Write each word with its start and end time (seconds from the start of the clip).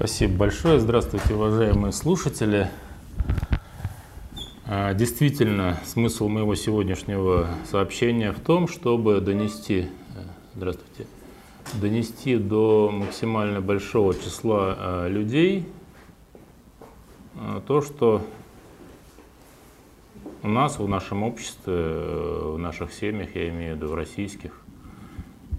Спасибо 0.00 0.32
большое. 0.38 0.80
Здравствуйте, 0.80 1.34
уважаемые 1.34 1.92
слушатели. 1.92 2.70
А, 4.66 4.94
Действительно, 4.94 5.78
смысл 5.84 6.28
моего 6.28 6.54
сегодняшнего 6.54 7.50
сообщения 7.70 8.32
в 8.32 8.40
том, 8.40 8.66
чтобы 8.66 9.20
донести, 9.20 9.80
э, 9.80 10.22
здравствуйте, 10.54 11.06
донести 11.74 12.38
до 12.38 12.90
максимально 12.90 13.60
большого 13.60 14.14
числа 14.14 14.74
а, 14.78 15.08
людей 15.08 15.68
а, 17.36 17.60
то, 17.60 17.82
что 17.82 18.22
у 20.42 20.48
нас, 20.48 20.78
в 20.78 20.88
нашем 20.88 21.24
обществе, 21.24 21.74
э, 21.74 22.52
в 22.54 22.58
наших 22.58 22.94
семьях, 22.94 23.36
я 23.36 23.50
имею 23.50 23.74
в 23.74 23.76
виду 23.76 23.88
в 23.88 23.94
российских 23.94 24.62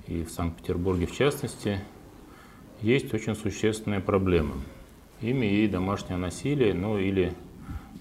и 0.08 0.24
в 0.24 0.32
Санкт-Петербурге 0.32 1.06
в 1.06 1.16
частности, 1.16 1.80
есть 2.82 3.14
очень 3.14 3.36
существенная 3.36 4.00
проблема. 4.00 4.56
Ими 5.22 5.46
и 5.46 5.68
домашнее 5.68 6.18
насилие, 6.18 6.74
ну 6.74 6.98
или 6.98 7.34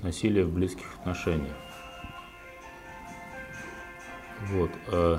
насилие 0.03 0.45
в 0.45 0.53
близких 0.55 0.87
отношениях. 0.99 1.55
Вот. 4.49 4.71
э, 4.89 5.19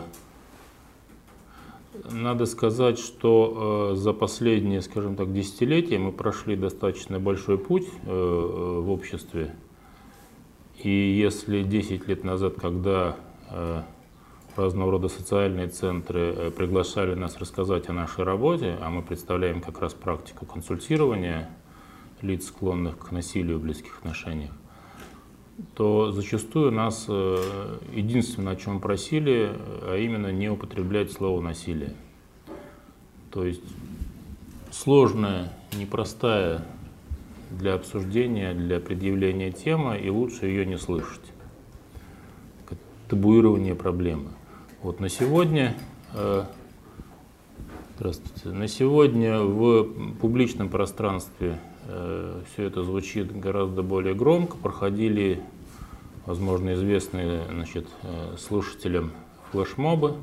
Надо 2.10 2.46
сказать, 2.48 2.98
что 2.98 3.92
э, 3.94 3.96
за 3.96 4.14
последние, 4.14 4.82
скажем 4.82 5.16
так, 5.16 5.32
десятилетия 5.32 6.00
мы 6.00 6.12
прошли 6.12 6.56
достаточно 6.56 7.20
большой 7.20 7.60
путь 7.60 7.88
э, 8.04 8.10
в 8.10 8.90
обществе. 8.90 9.54
И 10.80 10.90
если 10.90 11.62
10 11.62 12.08
лет 12.08 12.24
назад, 12.24 12.56
когда 12.56 13.16
разного 14.62 14.92
рода 14.92 15.08
социальные 15.08 15.68
центры 15.68 16.34
э, 16.36 16.52
приглашали 16.52 17.16
нас 17.16 17.38
рассказать 17.38 17.90
о 17.90 17.94
нашей 17.94 18.24
работе, 18.24 18.78
а 18.82 18.90
мы 18.90 19.02
представляем 19.02 19.62
как 19.62 19.80
раз 19.80 19.94
практику 19.94 20.46
консультирования 20.46 21.50
лиц, 22.22 22.48
склонных 22.48 22.98
к 22.98 23.12
насилию 23.12 23.58
в 23.58 23.64
близких 23.64 23.98
отношениях, 24.00 24.52
то 25.76 26.12
зачастую 26.12 26.72
нас 26.72 27.06
э, 27.08 27.80
единственное, 27.94 28.54
о 28.54 28.56
чем 28.56 28.80
просили, 28.80 29.52
а 29.84 29.98
именно 29.98 30.32
не 30.32 30.50
употреблять 30.50 31.12
слово 31.12 31.42
насилие. 31.42 31.96
То 33.32 33.46
есть 33.46 33.64
сложная, 34.72 35.52
непростая 35.78 36.66
для 37.50 37.74
обсуждения, 37.74 38.54
для 38.54 38.80
предъявления 38.80 39.52
тема, 39.52 39.96
и 39.98 40.10
лучше 40.10 40.46
ее 40.46 40.66
не 40.66 40.78
слышать. 40.78 41.22
Табуирование 43.08 43.76
проблемы. 43.76 44.30
Вот 44.82 45.00
на 45.00 45.10
сегодня, 45.10 45.76
э, 46.16 46.44
здравствуйте, 47.98 48.50
на 48.50 48.68
сегодня 48.68 49.40
в 49.40 50.16
публичном 50.20 50.70
пространстве 50.70 51.60
все 51.86 52.64
это 52.64 52.84
звучит 52.84 53.32
гораздо 53.40 53.84
более 53.84 54.16
громко. 54.16 54.58
Проходили, 54.58 55.40
возможно, 56.26 56.74
известные 56.74 57.46
значит, 57.46 57.88
э, 58.02 58.38
слушателям 58.40 59.12
флешмобы 59.52 60.16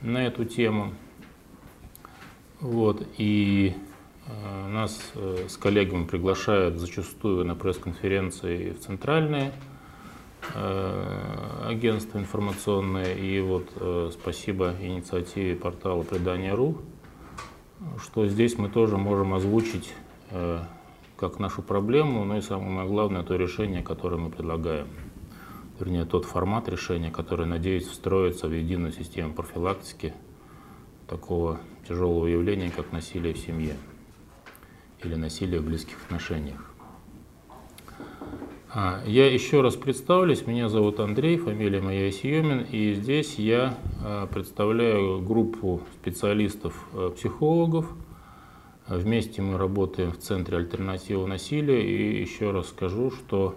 на 0.00 0.26
эту 0.26 0.46
тему. 0.46 0.94
Вот, 2.60 3.06
и 3.18 3.74
э, 4.26 4.68
нас 4.68 4.98
э, 5.14 5.44
с 5.46 5.58
коллегами 5.58 6.04
приглашают 6.04 6.78
зачастую 6.78 7.44
на 7.44 7.54
пресс-конференции 7.54 8.70
в 8.70 8.80
центральные 8.80 9.52
э, 10.54 11.64
агентства 11.66 12.18
информационные. 12.18 13.18
И 13.18 13.40
вот 13.40 13.68
э, 13.76 14.10
спасибо 14.12 14.74
инициативе 14.80 15.56
портала 15.56 16.02
«Предание.ру», 16.02 16.78
что 18.02 18.26
здесь 18.26 18.58
мы 18.58 18.68
тоже 18.68 18.96
можем 18.96 19.34
озвучить 19.34 19.92
э, 20.30 20.60
как 21.16 21.38
нашу 21.38 21.62
проблему, 21.62 22.24
но 22.24 22.38
и 22.38 22.40
самое 22.40 22.88
главное, 22.88 23.22
то 23.22 23.34
решение, 23.36 23.82
которое 23.82 24.16
мы 24.16 24.30
предлагаем. 24.30 24.88
Вернее, 25.78 26.04
тот 26.04 26.24
формат 26.24 26.68
решения, 26.68 27.10
который, 27.10 27.46
надеюсь, 27.46 27.86
встроится 27.86 28.48
в 28.48 28.52
единую 28.52 28.92
систему 28.92 29.32
профилактики 29.32 30.12
такого 31.06 31.60
тяжелого 31.88 32.26
явления, 32.26 32.70
как 32.70 32.92
насилие 32.92 33.34
в 33.34 33.38
семье 33.38 33.76
или 35.02 35.14
насилие 35.14 35.60
в 35.60 35.64
близких 35.64 35.96
отношениях. 36.04 36.67
А, 38.70 39.02
Я 39.06 39.32
еще 39.32 39.62
раз 39.62 39.76
представлюсь. 39.76 40.46
Меня 40.46 40.68
зовут 40.68 41.00
Андрей, 41.00 41.38
фамилия 41.38 41.80
моя 41.80 42.10
Семин, 42.12 42.66
и 42.70 42.92
здесь 42.92 43.36
я 43.36 43.78
а, 44.04 44.26
представляю 44.26 45.22
группу 45.22 45.80
специалистов-психологов. 45.94 47.90
Вместе 48.86 49.40
мы 49.40 49.56
работаем 49.56 50.12
в 50.12 50.18
Центре 50.18 50.58
альтернативы 50.58 51.26
насилия. 51.26 51.82
И 51.82 52.20
еще 52.20 52.50
раз 52.50 52.68
скажу, 52.68 53.10
что 53.10 53.54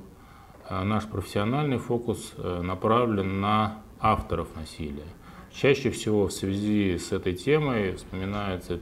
а, 0.69 0.85
наш 0.85 1.05
профессиональный 1.07 1.77
фокус 1.77 2.33
а, 2.37 2.61
направлен 2.61 3.41
на 3.41 3.81
авторов 3.99 4.47
насилия. 4.55 5.07
Чаще 5.53 5.89
всего 5.89 6.27
в 6.27 6.31
связи 6.31 6.97
с 6.97 7.11
этой 7.11 7.33
темой 7.33 7.95
вспоминаются 7.97 8.79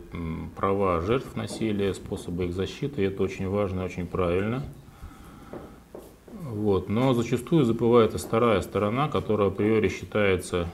права 0.56 1.02
жертв 1.02 1.36
насилия, 1.36 1.96
способы 1.96 2.46
их 2.46 2.54
защиты, 2.54 3.02
и 3.02 3.06
это 3.06 3.24
очень 3.24 3.50
важно 3.50 3.82
и 3.82 3.86
очень 3.86 4.06
правильно. 4.06 4.64
Вот. 6.50 6.90
Но 6.90 7.14
зачастую 7.14 7.64
забывается 7.64 8.18
вторая 8.18 8.62
сторона, 8.62 9.08
которая 9.08 9.50
априори 9.50 9.88
считается 9.88 10.68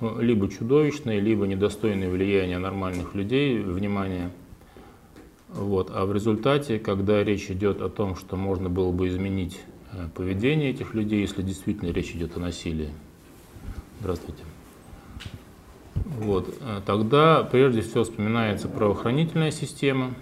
ну, 0.00 0.18
либо 0.20 0.48
чудовищной, 0.48 1.20
либо 1.20 1.46
недостойной 1.46 2.08
влияния 2.08 2.58
нормальных 2.58 3.14
людей, 3.14 3.60
внимания. 3.60 4.30
Вот. 5.50 5.90
А 5.92 6.06
в 6.06 6.12
результате, 6.12 6.78
когда 6.78 7.22
речь 7.22 7.50
идет 7.50 7.82
о 7.82 7.90
том, 7.90 8.16
что 8.16 8.36
можно 8.36 8.70
было 8.70 8.92
бы 8.92 9.08
изменить 9.08 9.60
э, 9.92 10.08
поведение 10.14 10.70
этих 10.70 10.94
людей, 10.94 11.20
если 11.20 11.42
действительно 11.42 11.90
речь 11.90 12.12
идет 12.12 12.36
о 12.38 12.40
насилии. 12.40 12.88
Здравствуйте. 14.00 14.42
Вот. 16.18 16.48
э, 16.60 16.80
Тогда 16.86 17.42
прежде 17.42 17.82
всего 17.82 18.04
вспоминается 18.04 18.68
правоохранительная 18.68 19.50
система. 19.50 20.14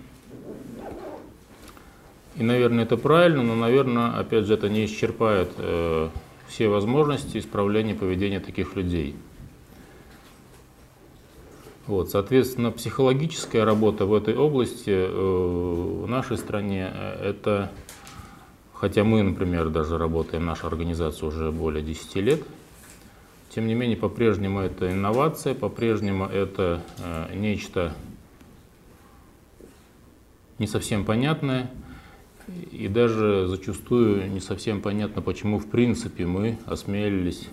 И, 2.36 2.42
наверное, 2.42 2.84
это 2.84 2.96
правильно, 2.96 3.42
но, 3.42 3.54
наверное, 3.54 4.18
опять 4.18 4.46
же, 4.46 4.54
это 4.54 4.68
не 4.68 4.86
исчерпает 4.86 5.50
э, 5.58 6.08
все 6.48 6.68
возможности 6.68 7.38
исправления 7.38 7.94
поведения 7.94 8.40
таких 8.40 8.74
людей. 8.74 9.14
Вот, 11.86 12.10
соответственно, 12.10 12.70
психологическая 12.70 13.64
работа 13.64 14.06
в 14.06 14.14
этой 14.14 14.36
области 14.36 14.90
э, 14.90 15.10
в 15.10 16.06
нашей 16.06 16.38
стране 16.38 16.90
э, 16.92 17.30
это, 17.30 17.72
хотя 18.72 19.04
мы, 19.04 19.22
например, 19.22 19.68
даже 19.68 19.98
работаем, 19.98 20.46
наша 20.46 20.68
организация 20.68 21.26
уже 21.26 21.50
более 21.50 21.82
10 21.82 22.16
лет, 22.16 22.42
тем 23.50 23.66
не 23.66 23.74
менее, 23.74 23.96
по-прежнему 23.98 24.60
это 24.60 24.90
инновация, 24.90 25.54
по-прежнему 25.54 26.24
это 26.24 26.82
э, 26.98 27.34
нечто 27.34 27.92
не 30.58 30.66
совсем 30.66 31.04
понятное, 31.04 31.70
и 32.70 32.88
даже 32.88 33.46
зачастую 33.46 34.30
не 34.30 34.40
совсем 34.40 34.80
понятно, 34.80 35.22
почему 35.22 35.58
в 35.58 35.66
принципе 35.66 36.26
мы 36.26 36.58
осмелились 36.66 37.48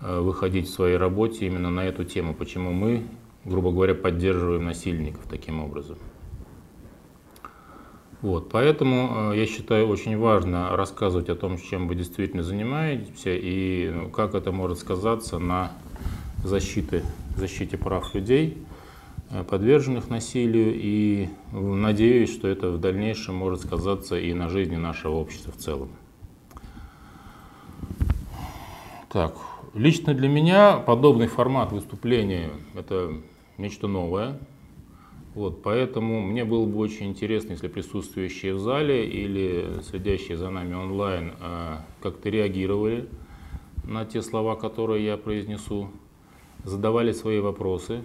э, 0.00 0.20
выходить 0.20 0.68
в 0.68 0.72
своей 0.72 0.96
работе 0.96 1.46
именно 1.46 1.70
на 1.70 1.84
эту 1.84 2.04
тему, 2.04 2.34
почему 2.34 2.72
мы, 2.72 3.02
грубо 3.44 3.72
говоря, 3.72 3.94
поддерживаем 3.94 4.64
насильников 4.64 5.26
таким 5.28 5.62
образом. 5.62 5.98
Вот, 8.22 8.48
поэтому 8.50 9.32
э, 9.32 9.38
я 9.38 9.46
считаю 9.46 9.88
очень 9.88 10.16
важно 10.16 10.76
рассказывать 10.76 11.28
о 11.28 11.36
том, 11.36 11.58
чем 11.58 11.86
вы 11.86 11.94
действительно 11.94 12.42
занимаетесь 12.42 13.22
и 13.26 13.92
ну, 13.94 14.10
как 14.10 14.34
это 14.34 14.52
может 14.52 14.78
сказаться 14.78 15.38
на 15.38 15.72
защите, 16.42 17.02
защите 17.36 17.76
прав 17.76 18.14
людей, 18.14 18.58
подверженных 19.48 20.08
насилию. 20.10 20.74
И 20.74 21.28
э, 21.52 21.58
надеюсь, 21.58 22.32
что 22.32 22.48
это 22.48 22.70
в 22.70 22.80
дальнейшем 22.80 23.34
может 23.34 23.60
сказаться 23.60 24.18
и 24.18 24.32
на 24.34 24.48
жизни 24.48 24.76
нашего 24.76 25.16
общества 25.16 25.52
в 25.52 25.56
целом. 25.56 25.90
Так, 29.08 29.34
лично 29.74 30.14
для 30.14 30.28
меня 30.28 30.76
подобный 30.76 31.26
формат 31.26 31.72
выступления– 31.72 32.50
это 32.74 33.12
нечто 33.58 33.86
новое. 33.86 34.38
Вот, 35.34 35.62
поэтому 35.62 36.22
мне 36.22 36.44
было 36.46 36.64
бы 36.64 36.78
очень 36.78 37.08
интересно, 37.08 37.52
если 37.52 37.68
присутствующие 37.68 38.54
в 38.54 38.58
зале 38.58 39.06
или 39.06 39.82
следящие 39.82 40.38
за 40.38 40.48
нами 40.48 40.74
онлайн 40.74 41.34
э, 41.38 41.76
как-то 42.00 42.30
реагировали 42.30 43.06
на 43.84 44.04
те 44.06 44.22
слова, 44.22 44.56
которые 44.56 45.04
я 45.04 45.16
произнесу, 45.16 45.90
задавали 46.64 47.12
свои 47.12 47.40
вопросы. 47.40 48.02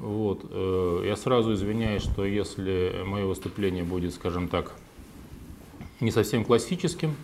Вот, 0.00 0.44
э, 0.50 1.04
я 1.06 1.16
сразу 1.16 1.54
извиняюсь, 1.54 2.02
что 2.02 2.24
если 2.24 3.02
мое 3.06 3.26
выступление 3.26 3.82
будет, 3.82 4.12
скажем 4.12 4.48
так, 4.48 4.72
не 6.00 6.10
совсем 6.10 6.44
классическим, 6.44 7.16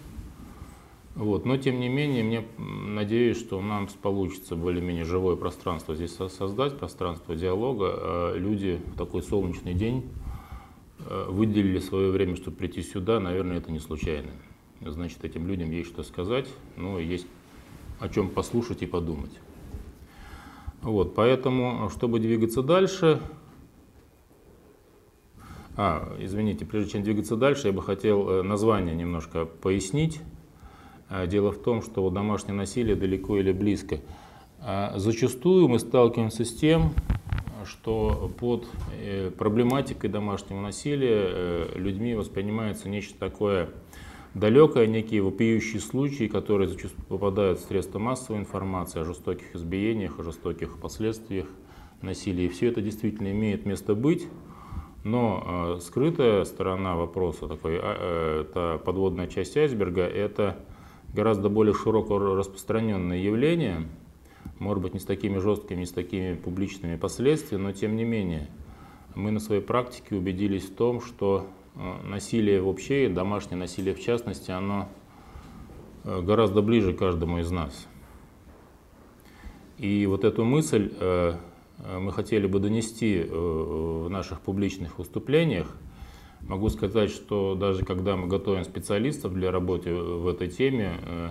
вот, 1.14 1.44
но 1.44 1.58
тем 1.58 1.78
не 1.78 1.90
менее, 1.90 2.24
мне 2.24 2.44
надеюсь, 2.56 3.38
что 3.38 3.60
нам 3.60 3.86
получится 4.00 4.56
более-менее 4.56 5.04
живое 5.04 5.36
пространство 5.36 5.94
здесь 5.94 6.14
создать, 6.14 6.78
пространство 6.78 7.36
диалога. 7.36 7.90
А 7.92 8.36
люди 8.36 8.80
в 8.94 8.96
такой 8.96 9.22
солнечный 9.22 9.74
день 9.74 10.08
э, 11.00 11.26
выделили 11.28 11.80
свое 11.80 12.10
время, 12.10 12.36
чтобы 12.36 12.56
прийти 12.56 12.82
сюда, 12.82 13.20
наверное, 13.20 13.58
это 13.58 13.70
не 13.70 13.78
случайно. 13.78 14.30
Значит, 14.80 15.22
этим 15.22 15.46
людям 15.46 15.70
есть 15.70 15.90
что 15.90 16.02
сказать, 16.02 16.48
но 16.76 16.98
есть 16.98 17.26
о 18.00 18.08
чем 18.08 18.30
послушать 18.30 18.82
и 18.82 18.86
подумать. 18.86 19.32
Вот, 20.82 21.14
поэтому, 21.14 21.88
чтобы 21.90 22.18
двигаться 22.18 22.62
дальше, 22.62 23.20
а, 25.76 26.16
извините, 26.18 26.66
прежде 26.66 26.92
чем 26.92 27.02
двигаться 27.02 27.36
дальше, 27.36 27.68
я 27.68 27.72
бы 27.72 27.82
хотел 27.82 28.28
э, 28.28 28.42
название 28.42 28.94
немножко 28.94 29.46
пояснить. 29.46 30.20
А, 31.08 31.26
дело 31.26 31.52
в 31.52 31.58
том, 31.58 31.82
что 31.82 32.08
домашнее 32.10 32.54
насилие 32.54 32.96
далеко 32.96 33.38
или 33.38 33.52
близко. 33.52 34.00
А, 34.58 34.94
зачастую 34.96 35.68
мы 35.68 35.78
сталкиваемся 35.78 36.44
с 36.44 36.54
тем, 36.54 36.92
что 37.64 38.32
под 38.38 38.66
э, 38.98 39.30
проблематикой 39.30 40.10
домашнего 40.10 40.60
насилия 40.60 41.24
э, 41.26 41.72
людьми 41.76 42.14
воспринимается 42.14 42.88
нечто 42.88 43.18
такое 43.18 43.70
далекое, 44.34 44.86
некие 44.86 45.22
вопиющие 45.22 45.80
случаи, 45.80 46.26
которые 46.26 46.68
зачастую 46.68 47.04
попадают 47.08 47.58
в 47.58 47.64
средства 47.64 47.98
массовой 47.98 48.40
информации 48.40 49.00
о 49.00 49.04
жестоких 49.04 49.54
избиениях, 49.54 50.18
о 50.18 50.22
жестоких 50.22 50.78
последствиях 50.78 51.46
насилия. 52.00 52.46
И 52.46 52.48
все 52.48 52.68
это 52.68 52.80
действительно 52.80 53.30
имеет 53.32 53.66
место 53.66 53.94
быть, 53.94 54.26
но 55.04 55.76
э, 55.76 55.80
скрытая 55.80 56.44
сторона 56.44 56.96
вопроса, 56.96 57.48
такой, 57.48 57.78
э, 57.82 58.42
это 58.42 58.80
подводная 58.84 59.26
часть 59.26 59.56
айсберга, 59.56 60.02
это 60.02 60.58
гораздо 61.12 61.48
более 61.48 61.74
широко 61.74 62.18
распространенное 62.18 63.18
явление, 63.18 63.88
может 64.58 64.82
быть, 64.82 64.94
не 64.94 65.00
с 65.00 65.04
такими 65.04 65.38
жесткими, 65.38 65.80
не 65.80 65.86
с 65.86 65.92
такими 65.92 66.34
публичными 66.34 66.96
последствиями, 66.96 67.64
но 67.64 67.72
тем 67.72 67.96
не 67.96 68.04
менее, 68.04 68.48
мы 69.14 69.30
на 69.30 69.40
своей 69.40 69.60
практике 69.60 70.14
убедились 70.14 70.64
в 70.64 70.74
том, 70.74 71.00
что 71.02 71.46
насилие 71.74 72.60
вообще, 72.60 73.06
и 73.06 73.08
домашнее 73.08 73.56
насилие 73.56 73.94
в 73.94 74.00
частности, 74.00 74.50
оно 74.50 74.88
э, 76.04 76.20
гораздо 76.20 76.62
ближе 76.62 76.92
каждому 76.92 77.38
из 77.38 77.50
нас. 77.50 77.88
И 79.78 80.06
вот 80.06 80.24
эту 80.24 80.44
мысль 80.44 80.92
э, 81.00 81.36
мы 81.98 82.12
хотели 82.12 82.46
бы 82.46 82.60
донести 82.60 83.22
в 83.22 84.08
наших 84.08 84.40
публичных 84.40 84.98
выступлениях, 84.98 85.76
Могу 86.46 86.68
сказать, 86.70 87.10
что 87.10 87.54
даже 87.54 87.84
когда 87.84 88.16
мы 88.16 88.26
готовим 88.26 88.64
специалистов 88.64 89.32
для 89.32 89.50
работы 89.52 89.94
в 89.94 90.26
этой 90.26 90.48
теме, 90.48 90.98
э, 91.02 91.30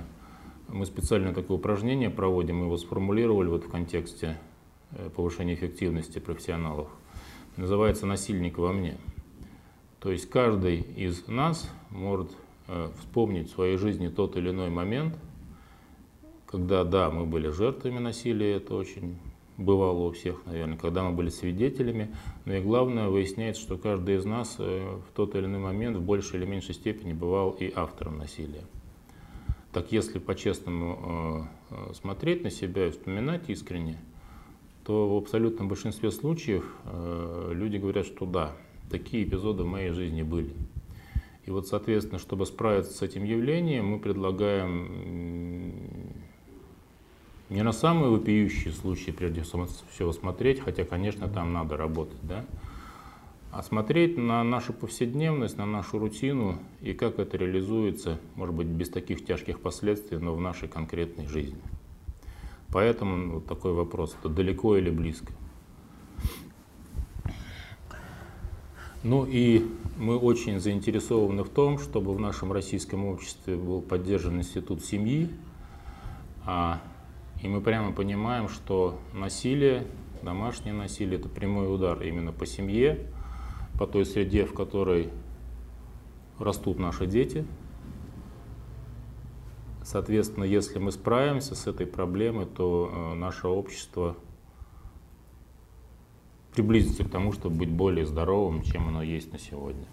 мы 0.69 0.85
специально 0.85 1.33
такое 1.33 1.57
упражнение 1.57 2.09
проводим, 2.09 2.59
мы 2.59 2.65
его 2.65 2.77
сформулировали 2.77 3.49
вот 3.49 3.65
в 3.65 3.69
контексте 3.69 4.39
э, 4.91 5.09
повышения 5.13 5.53
эффективности 5.53 6.19
профессионалов. 6.19 6.87
Называется 7.57 8.05
«Насильник 8.05 8.57
во 8.57 8.71
мне». 8.71 8.97
То 10.01 10.11
есть 10.11 10.29
каждый 10.29 10.79
из 10.79 11.27
нас 11.27 11.69
может 11.91 12.31
э, 12.67 12.89
вспомнить 12.99 13.49
в 13.49 13.53
своей 13.53 13.77
жизни 13.77 14.07
тот 14.07 14.35
или 14.35 14.49
иной 14.49 14.71
момент, 14.71 15.15
когда, 16.47 16.83
да, 16.83 17.11
мы 17.11 17.27
были 17.27 17.49
жертвами 17.49 17.99
насилия, 17.99 18.55
это 18.55 18.73
очень 18.73 19.19
бывало 19.57 20.07
у 20.07 20.11
всех, 20.11 20.43
наверное, 20.47 20.75
когда 20.75 21.03
мы 21.03 21.11
были 21.15 21.29
свидетелями. 21.29 22.15
Но 22.45 22.55
и 22.55 22.61
главное, 22.61 23.09
выясняется, 23.09 23.61
что 23.61 23.77
каждый 23.77 24.15
из 24.15 24.25
нас 24.25 24.55
э, 24.57 24.99
в 25.07 25.15
тот 25.15 25.35
или 25.35 25.45
иной 25.45 25.59
момент 25.59 25.97
в 25.97 26.01
большей 26.01 26.39
или 26.39 26.47
меньшей 26.47 26.73
степени 26.73 27.13
бывал 27.13 27.51
и 27.51 27.71
автором 27.73 28.17
насилия. 28.17 28.63
Так 29.71 29.91
если 29.91 30.17
по-честному 30.17 31.47
э, 31.69 31.93
смотреть 31.93 32.43
на 32.43 32.49
себя 32.49 32.87
и 32.87 32.89
вспоминать 32.89 33.51
искренне, 33.51 34.01
то 34.83 35.13
в 35.13 35.17
абсолютном 35.17 35.67
большинстве 35.67 36.09
случаев 36.09 36.65
люди 37.51 37.77
говорят, 37.77 38.07
что 38.07 38.25
да, 38.25 38.55
такие 38.91 39.23
эпизоды 39.23 39.63
в 39.63 39.67
моей 39.67 39.91
жизни 39.91 40.23
были. 40.23 40.53
И 41.45 41.51
вот, 41.51 41.67
соответственно, 41.67 42.19
чтобы 42.19 42.45
справиться 42.45 42.93
с 42.93 43.01
этим 43.01 43.23
явлением, 43.23 43.87
мы 43.87 43.99
предлагаем 43.99 44.85
не 47.49 47.63
на 47.63 47.71
самые 47.71 48.11
вопиющие 48.11 48.71
случаи, 48.71 49.11
прежде 49.11 49.41
всего, 49.41 50.13
смотреть, 50.13 50.59
хотя, 50.59 50.85
конечно, 50.85 51.27
там 51.27 51.51
надо 51.51 51.77
работать, 51.77 52.21
да, 52.21 52.45
а 53.51 53.63
смотреть 53.63 54.17
на 54.17 54.43
нашу 54.43 54.71
повседневность, 54.71 55.57
на 55.57 55.65
нашу 55.65 55.99
рутину 55.99 56.59
и 56.81 56.93
как 56.93 57.19
это 57.19 57.37
реализуется, 57.37 58.19
может 58.35 58.55
быть, 58.55 58.67
без 58.67 58.89
таких 58.89 59.25
тяжких 59.25 59.59
последствий, 59.59 60.19
но 60.19 60.33
в 60.33 60.39
нашей 60.39 60.69
конкретной 60.69 61.27
жизни. 61.27 61.59
Поэтому 62.69 63.33
вот 63.33 63.47
такой 63.47 63.73
вопрос, 63.73 64.15
это 64.17 64.29
далеко 64.29 64.77
или 64.77 64.89
близко. 64.89 65.33
Ну 69.03 69.25
и 69.25 69.65
мы 69.97 70.15
очень 70.17 70.59
заинтересованы 70.59 71.43
в 71.43 71.49
том, 71.49 71.79
чтобы 71.79 72.13
в 72.13 72.19
нашем 72.19 72.51
российском 72.51 73.05
обществе 73.05 73.55
был 73.55 73.81
поддержан 73.81 74.37
институт 74.37 74.85
семьи, 74.85 75.29
а 76.45 76.81
и 77.41 77.47
мы 77.47 77.61
прямо 77.61 77.93
понимаем, 77.93 78.47
что 78.47 78.99
насилие, 79.13 79.87
домашнее 80.21 80.75
насилие, 80.75 81.19
это 81.19 81.29
прямой 81.29 81.73
удар 81.73 81.99
именно 82.03 82.31
по 82.31 82.45
семье, 82.45 83.07
по 83.79 83.87
той 83.87 84.05
среде, 84.05 84.45
в 84.45 84.53
которой 84.53 85.09
растут 86.37 86.77
наши 86.77 87.07
дети. 87.07 87.43
Соответственно, 89.83 90.43
если 90.43 90.77
мы 90.77 90.91
справимся 90.91 91.55
с 91.55 91.65
этой 91.65 91.87
проблемой, 91.87 92.45
то 92.45 92.91
э, 92.93 93.13
наше 93.15 93.47
общество 93.47 94.15
приблизится 96.53 97.03
к 97.03 97.09
тому, 97.09 97.31
чтобы 97.31 97.55
быть 97.55 97.69
более 97.69 98.05
здоровым, 98.05 98.61
чем 98.61 98.87
оно 98.87 99.03
есть 99.03 99.31
на 99.31 99.39
сегодня. 99.39 99.85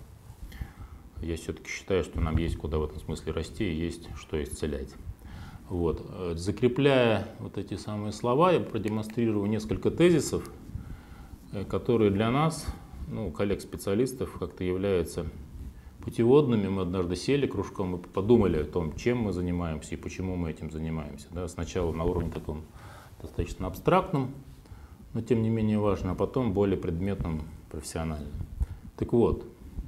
Я 1.23 1.37
все-таки 1.37 1.69
считаю, 1.69 2.05
что 2.05 2.21
нам 2.21 2.37
есть 2.37 2.57
куда 2.57 2.79
в 2.79 2.85
этом 2.85 3.01
смысле 3.01 3.33
расти 3.33 3.65
и 3.65 3.75
есть 3.75 4.09
что 4.17 4.43
исцелять. 4.43 4.91
Вот. 5.69 6.05
Закрепляя 6.35 7.29
вот 7.41 7.59
эти 7.59 7.75
самые 7.75 8.13
слова, 8.13 8.53
я 8.53 8.61
продемонстрирую 8.61 9.47
несколько 9.47 9.91
тезисов, 9.91 10.51
э, 11.53 11.65
которые 11.65 12.11
для 12.11 12.31
нас, 12.31 12.67
ну, 13.09 13.31
коллег-специалистов, 13.31 14.39
как-то 14.39 14.65
являются 14.65 15.27
путеводными. 16.03 16.69
Мы 16.69 16.83
однажды 16.83 17.17
сели 17.17 17.47
кружком 17.47 17.97
и 17.97 17.99
подумали 17.99 18.63
о 18.63 18.65
том, 18.65 18.97
чем 18.97 19.19
мы 19.19 19.33
занимаемся 19.33 19.95
и 19.95 19.99
почему 19.99 20.37
мы 20.37 20.51
этим 20.51 20.71
занимаемся. 20.71 21.27
Да? 21.33 21.47
Сначала 21.49 21.93
на 21.93 22.05
уровне 22.05 22.31
таком 22.31 22.63
достаточно 23.21 23.67
абстрактном, 23.67 24.33
но 25.15 25.21
тем 25.21 25.43
не 25.43 25.51
менее 25.51 25.79
важно, 25.79 26.13
а 26.13 26.15
потом 26.15 26.53
более 26.53 26.77
предметном, 26.77 27.43
профессиональном. 27.71 28.33
Так 28.97 29.13
вот, 29.13 29.45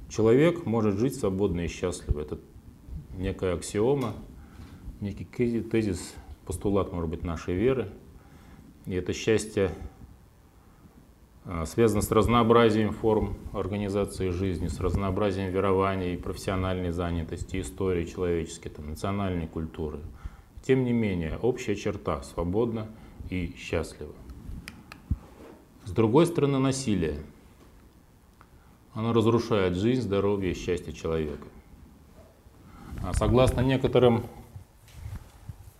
человек 0.09 0.65
может 0.65 0.97
жить 0.97 1.15
свободно 1.15 1.61
и 1.61 1.67
счастливо. 1.67 2.21
Это 2.21 2.39
некая 3.17 3.55
аксиома, 3.55 4.13
некий 4.99 5.25
тезис, 5.25 6.13
постулат, 6.45 6.91
может 6.91 7.09
быть, 7.09 7.23
нашей 7.23 7.55
веры. 7.55 7.89
И 8.85 8.93
это 8.93 9.13
счастье 9.13 9.71
а, 11.43 11.65
связано 11.65 12.01
с 12.01 12.11
разнообразием 12.11 12.93
форм 12.93 13.35
организации 13.51 14.29
жизни, 14.29 14.67
с 14.67 14.79
разнообразием 14.79 15.51
верований, 15.51 16.17
профессиональной 16.17 16.91
занятости, 16.91 17.61
истории 17.61 18.05
человеческой, 18.05 18.69
там, 18.69 18.89
национальной 18.89 19.47
культуры. 19.47 19.99
Тем 20.63 20.83
не 20.83 20.93
менее, 20.93 21.37
общая 21.41 21.75
черта– 21.75 22.21
свободно 22.23 22.87
и 23.29 23.55
счастливо. 23.57 24.13
С 25.91 25.93
другой 25.93 26.25
стороны, 26.25 26.57
насилие. 26.57 27.17
Оно 28.93 29.11
разрушает 29.11 29.75
жизнь, 29.75 30.03
здоровье 30.03 30.53
и 30.53 30.55
счастье 30.55 30.93
человека. 30.93 31.45
А 33.03 33.13
согласно 33.13 33.59
некоторым 33.59 34.23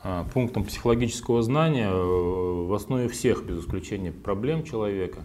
а, 0.04 0.26
пунктом 0.26 0.66
психологического 0.66 1.42
знания 1.42 1.88
э, 1.90 1.94
в 1.96 2.74
основе 2.74 3.08
всех, 3.08 3.46
без 3.46 3.64
исключения 3.64 4.12
проблем 4.12 4.66
человека, 4.66 5.22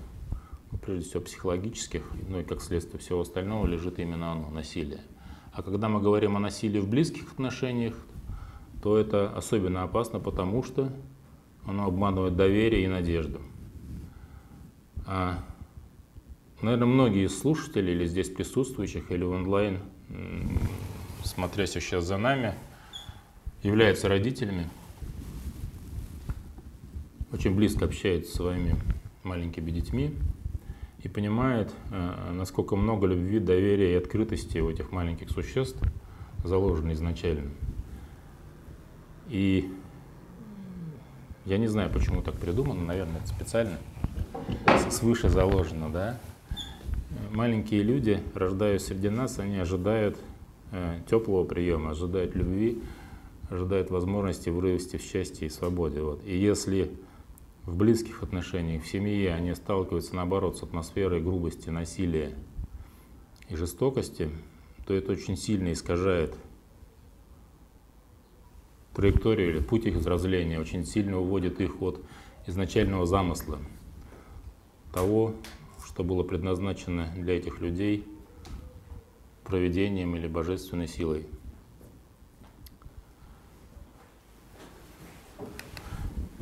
ну, 0.70 0.78
прежде 0.78 1.10
всего 1.10 1.24
психологических, 1.24 2.08
ну 2.28 2.38
и 2.38 2.44
как 2.44 2.62
следствие 2.62 3.00
всего 3.00 3.22
остального, 3.22 3.66
лежит 3.66 3.98
именно 3.98 4.30
оно, 4.30 4.50
насилие. 4.50 5.00
А 5.50 5.64
когда 5.64 5.88
мы 5.88 6.00
говорим 6.00 6.36
о 6.36 6.38
насилии 6.38 6.78
в 6.78 6.88
близких 6.88 7.32
отношениях, 7.32 7.96
то 8.84 8.96
это 8.96 9.36
особенно 9.36 9.82
опасно, 9.82 10.20
потому 10.20 10.62
что 10.62 10.92
оно 11.64 11.86
обманывает 11.86 12.36
доверие 12.36 12.84
и 12.84 12.86
надежду. 12.86 13.40
А 15.06 15.38
наверное, 16.62 16.86
многие 16.86 17.26
из 17.26 17.38
слушателей 17.38 17.94
или 17.94 18.06
здесь 18.06 18.28
присутствующих, 18.28 19.10
или 19.12 19.22
онлайн, 19.22 19.78
смотря 21.24 21.66
сейчас 21.66 22.04
за 22.04 22.16
нами, 22.16 22.54
являются 23.62 24.08
родителями, 24.08 24.68
очень 27.32 27.54
близко 27.54 27.84
общается 27.84 28.30
со 28.30 28.36
своими 28.38 28.74
маленькими 29.22 29.70
детьми 29.70 30.14
и 31.02 31.08
понимает, 31.08 31.72
э, 31.90 32.32
насколько 32.32 32.76
много 32.76 33.06
любви, 33.06 33.38
доверия 33.38 33.92
и 33.92 33.96
открытости 33.96 34.58
у 34.58 34.70
этих 34.70 34.90
маленьких 34.92 35.30
существ 35.30 35.78
заложено 36.44 36.92
изначально. 36.92 37.50
И 39.28 39.70
я 41.44 41.58
не 41.58 41.66
знаю, 41.66 41.90
почему 41.90 42.22
так 42.22 42.34
придумано, 42.36 42.84
наверное, 42.84 43.18
это 43.18 43.28
специально 43.28 43.78
свыше 44.90 45.28
заложено, 45.28 45.90
да. 45.90 46.18
Маленькие 47.32 47.82
люди, 47.82 48.22
рождаясь 48.34 48.86
среди 48.86 49.08
нас, 49.08 49.38
они 49.38 49.58
ожидают 49.58 50.16
э, 50.72 51.00
теплого 51.08 51.44
приема, 51.44 51.90
ожидают 51.90 52.34
любви, 52.34 52.82
ожидают 53.50 53.90
возможности 53.90 54.48
вырасти 54.48 54.96
в 54.96 55.02
счастье 55.02 55.46
и 55.46 55.50
свободе. 55.50 56.00
Вот. 56.00 56.22
И 56.24 56.36
если 56.36 56.90
в 57.64 57.76
близких 57.76 58.22
отношениях, 58.22 58.84
в 58.84 58.88
семье 58.88 59.34
они 59.34 59.54
сталкиваются, 59.54 60.14
наоборот, 60.14 60.56
с 60.56 60.62
атмосферой 60.62 61.20
грубости, 61.20 61.68
насилия 61.68 62.32
и 63.48 63.56
жестокости, 63.56 64.30
то 64.86 64.94
это 64.94 65.12
очень 65.12 65.36
сильно 65.36 65.72
искажает 65.72 66.34
траекторию 68.94 69.50
или 69.50 69.60
путь 69.60 69.84
их 69.84 69.96
взросления, 69.96 70.58
очень 70.58 70.84
сильно 70.84 71.20
уводит 71.20 71.60
их 71.60 71.82
от 71.82 72.00
изначального 72.46 73.04
замысла, 73.04 73.58
того, 74.96 75.34
что 75.84 76.02
было 76.02 76.22
предназначено 76.22 77.08
для 77.14 77.36
этих 77.36 77.60
людей 77.60 78.08
проведением 79.44 80.16
или 80.16 80.26
божественной 80.26 80.88
силой. 80.88 81.26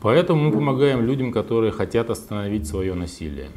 Поэтому 0.01 0.45
мы 0.45 0.53
помогаем 0.53 1.05
людям, 1.05 1.33
которые 1.33 1.73
хотят 1.73 2.11
остановить 2.11 2.69
свое 2.69 2.95
насилие. 2.95 3.49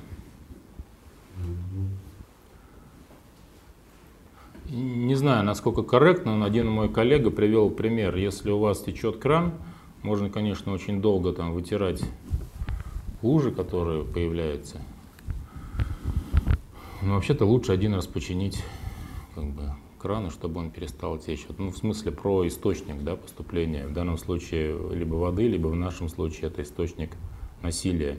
Не 4.70 5.16
знаю, 5.16 5.46
насколько 5.46 5.84
корректно, 5.84 6.38
но 6.38 6.46
один 6.46 6.70
мой 6.72 6.90
коллега 6.90 7.30
привел 7.30 7.70
пример. 7.70 8.16
Если 8.16 8.50
у 8.50 8.58
вас 8.58 8.82
течет 8.82 9.18
кран, 9.18 9.54
можно, 10.02 10.32
конечно, 10.32 10.74
очень 10.74 11.02
долго 11.02 11.34
там 11.34 11.54
вытирать 11.54 12.02
лужи, 13.22 13.52
которые 13.52 14.04
появляются. 14.04 14.82
Но 17.08 17.14
вообще-то 17.14 17.46
лучше 17.46 17.72
один 17.72 17.94
раз 17.94 18.06
починить 18.06 18.62
как 19.34 19.46
бы, 19.46 19.72
крана, 19.98 20.30
чтобы 20.30 20.60
он 20.60 20.72
перестал 20.72 21.18
течь. 21.18 21.48
Ну, 21.58 21.72
в 21.72 21.78
смысле 21.78 22.12
про 22.12 22.46
источник 22.46 23.02
да, 23.02 23.16
поступления. 23.16 23.88
В 23.88 23.94
данном 23.94 24.18
случае 24.18 24.78
либо 24.94 25.16
воды, 25.16 25.48
либо 25.48 25.68
в 25.68 25.76
нашем 25.76 26.10
случае 26.10 26.48
это 26.48 26.64
источник 26.64 27.12
насилия. 27.62 28.18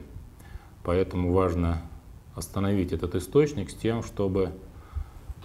Поэтому 0.83 1.31
важно 1.31 1.83
остановить 2.33 2.91
этот 2.91 3.13
источник 3.13 3.69
с 3.69 3.75
тем, 3.75 4.01
чтобы 4.01 4.53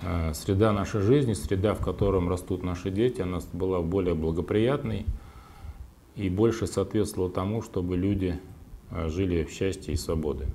э, 0.01 0.33
среда 0.33 0.73
нашей 0.73 1.03
жизни, 1.03 1.35
среда, 1.35 1.75
в 1.75 1.85
котором 1.85 2.31
растут 2.31 2.63
наши 2.63 2.91
дети, 2.91 3.21
она 3.21 3.41
была 3.53 3.83
более 3.83 4.15
благоприятной 4.15 5.05
и 6.17 6.31
больше 6.31 6.67
соответствовала 6.67 7.31
тому, 7.31 7.61
чтобы 7.61 7.99
люди 7.99 8.41
э, 8.91 9.09
жили 9.11 9.45
в 9.45 9.51
счастье 9.51 9.93
и 9.93 9.99
свободе. 9.99 10.47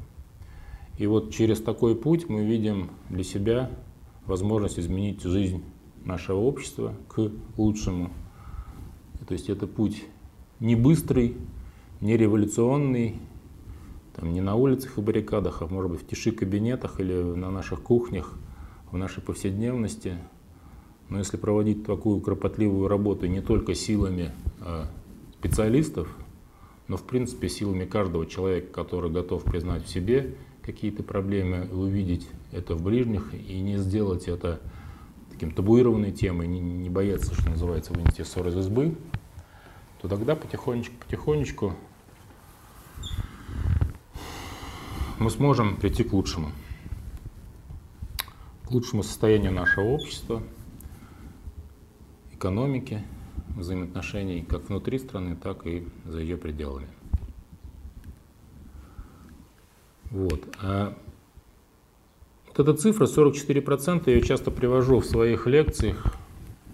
И 1.00 1.08
вот 1.08 1.32
через 1.34 1.62
такой 1.62 1.96
путь 1.96 2.28
мы 2.28 2.44
видим 2.44 2.90
для 3.10 3.24
себя 3.24 3.72
возможность 4.26 4.78
изменить 4.78 5.24
жизнь 5.24 5.64
нашего 6.04 6.40
общества 6.40 6.94
к 7.08 7.32
лучшему. 7.56 8.12
То 9.26 9.34
есть 9.34 9.50
это 9.50 9.66
путь 9.66 10.04
не 10.60 10.76
быстрый, 10.76 11.38
не 12.02 12.18
революционный, 12.18 13.16
там, 14.14 14.34
не 14.34 14.42
на 14.42 14.56
улицах 14.56 14.98
и 14.98 15.02
баррикадах, 15.02 15.62
а 15.62 15.68
может 15.68 15.90
быть 15.90 16.02
в 16.02 16.06
тиши 16.06 16.34
кабинетах 16.34 17.00
или 17.00 17.14
на 17.14 17.50
наших 17.50 17.82
кухнях, 17.82 18.34
в 18.92 18.98
нашей 18.98 19.24
повседневности. 19.24 20.18
Но 21.08 21.20
если 21.20 21.38
проводить 21.38 21.86
такую 21.86 22.20
кропотливую 22.20 22.90
работу 22.90 23.26
не 23.26 23.40
только 23.40 23.74
силами 23.74 24.34
а 24.60 24.90
специалистов, 25.40 26.14
но 26.90 26.98
в 26.98 27.04
принципе 27.04 27.48
силами 27.48 27.86
каждого 27.86 28.26
человека, 28.26 28.74
который 28.74 29.10
готов 29.10 29.46
признать 29.46 29.86
в 29.86 29.90
себе 29.90 30.36
какие-то 30.72 31.02
проблемы, 31.02 31.68
увидеть 31.72 32.28
это 32.52 32.76
в 32.76 32.84
ближних 32.84 33.34
и 33.34 33.60
не 33.60 33.78
сделать 33.78 34.28
это 34.28 34.62
таким 35.32 35.52
табуированной 35.52 36.12
темой, 36.12 36.46
не, 36.46 36.60
не 36.60 36.92
бояться, 36.92 37.34
что 37.34 37.50
называется, 37.50 37.92
вынести 37.92 38.22
ссор 38.22 38.50
из 38.50 38.58
избы, 38.58 38.96
то 40.00 40.08
тогда 40.08 40.36
потихонечку-потихонечку 40.36 41.74
мы 45.18 45.32
сможем 45.32 45.76
прийти 45.76 46.04
к 46.04 46.14
лучшему. 46.14 46.52
К 48.66 48.72
лучшему 48.72 49.02
состоянию 49.02 49.52
нашего 49.52 49.86
общества, 49.86 50.44
экономики, 52.32 53.02
взаимоотношений 53.58 54.46
как 54.48 54.70
внутри 54.70 55.00
страны, 55.00 55.36
так 55.36 55.66
и 55.66 55.88
за 56.06 56.20
ее 56.20 56.38
пределами. 56.38 56.88
Вот. 60.12 60.48
А 60.62 60.96
вот 62.48 62.60
эта 62.60 62.74
цифра 62.74 63.06
44%, 63.06 64.04
я 64.08 64.14
ее 64.14 64.22
часто 64.22 64.52
привожу 64.52 65.00
в 65.00 65.06
своих 65.06 65.48
лекциях, 65.48 66.04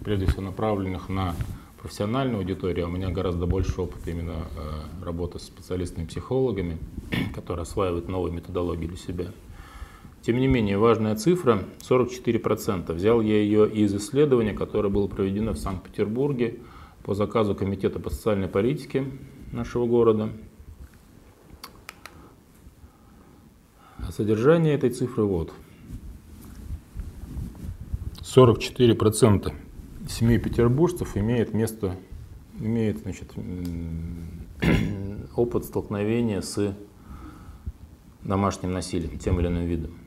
прежде 0.04 0.26
всего 0.26 0.42
направленных 0.42 1.08
на 1.08 1.34
профессиональную 1.80 2.38
аудиторию. 2.38 2.88
У 2.88 2.90
меня 2.90 3.10
гораздо 3.10 3.46
больше 3.46 3.80
опыта 3.80 4.10
именно 4.10 4.46
э, 4.56 5.04
работы 5.04 5.38
с 5.38 5.42
специалистами-психологами, 5.42 6.78
которые 7.34 7.62
осваивают 7.62 8.08
новые 8.08 8.34
методологии 8.34 8.86
для 8.86 8.96
себя. 8.96 9.26
Тем 10.22 10.38
не 10.38 10.48
менее, 10.48 10.78
важная 10.78 11.14
цифра 11.14 11.62
44%. 11.88 12.92
Взял 12.92 13.20
я 13.20 13.36
ее 13.36 13.70
из 13.70 13.94
исследования, 13.94 14.54
которое 14.54 14.88
было 14.88 15.06
проведено 15.06 15.52
в 15.52 15.58
Санкт-Петербурге 15.58 16.56
по 17.04 17.14
заказу 17.14 17.54
Комитета 17.54 18.00
по 18.00 18.10
социальной 18.10 18.48
политике 18.48 19.04
нашего 19.52 19.86
города. 19.86 20.30
Содержание 24.12 24.74
этой 24.74 24.90
цифры 24.90 25.24
вот. 25.24 25.52
44% 28.22 29.52
семей 30.08 30.38
петербуржцев 30.38 31.16
имеет 31.16 31.54
место, 31.54 31.96
имеет 32.58 32.98
значит, 32.98 33.32
опыт 35.36 35.64
столкновения 35.64 36.40
с 36.40 36.74
домашним 38.22 38.72
насилием, 38.72 39.18
тем 39.18 39.40
или 39.40 39.46
иным 39.46 39.64
видом. 39.64 39.98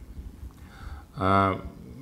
А, 1.16 1.62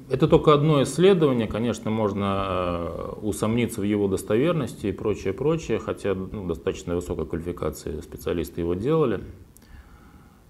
это 0.09 0.27
только 0.27 0.53
одно 0.53 0.83
исследование, 0.83 1.47
конечно, 1.47 1.91
можно 1.91 2.45
э, 2.47 3.13
усомниться 3.21 3.81
в 3.81 3.83
его 3.83 4.07
достоверности 4.07 4.87
и 4.87 4.91
прочее, 4.91 5.33
прочее, 5.33 5.79
хотя 5.79 6.13
ну, 6.13 6.47
достаточно 6.47 6.95
высокой 6.95 7.25
квалификации 7.25 7.99
специалисты 8.01 8.61
его 8.61 8.73
делали. 8.73 9.21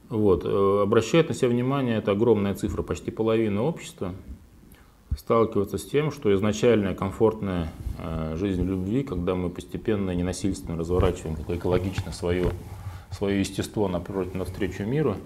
Вот. 0.10 0.46
Э, 0.46 0.82
обращает 0.84 1.30
на 1.30 1.36
себя 1.36 1.50
внимание, 1.50 1.98
это 1.98 2.12
огромная 2.12 2.56
цифра, 2.56 2.82
почти 2.82 3.12
половина 3.12 3.64
общества 3.64 4.14
сталкиваться 5.18 5.78
с 5.78 5.86
тем, 5.86 6.12
что 6.12 6.34
изначальная 6.34 6.94
комфортная 6.94 7.72
э, 7.98 8.36
жизнь 8.38 8.64
любви, 8.64 9.04
когда 9.04 9.36
мы 9.36 9.50
постепенно 9.50 10.12
ненасильственно 10.12 10.78
разворачиваем 10.78 11.38
экологично 11.48 12.12
свое, 12.12 12.52
свое 13.12 13.40
естество 13.40 13.88
напротив, 13.88 14.36
навстречу 14.36 14.84
миру, 14.84 15.18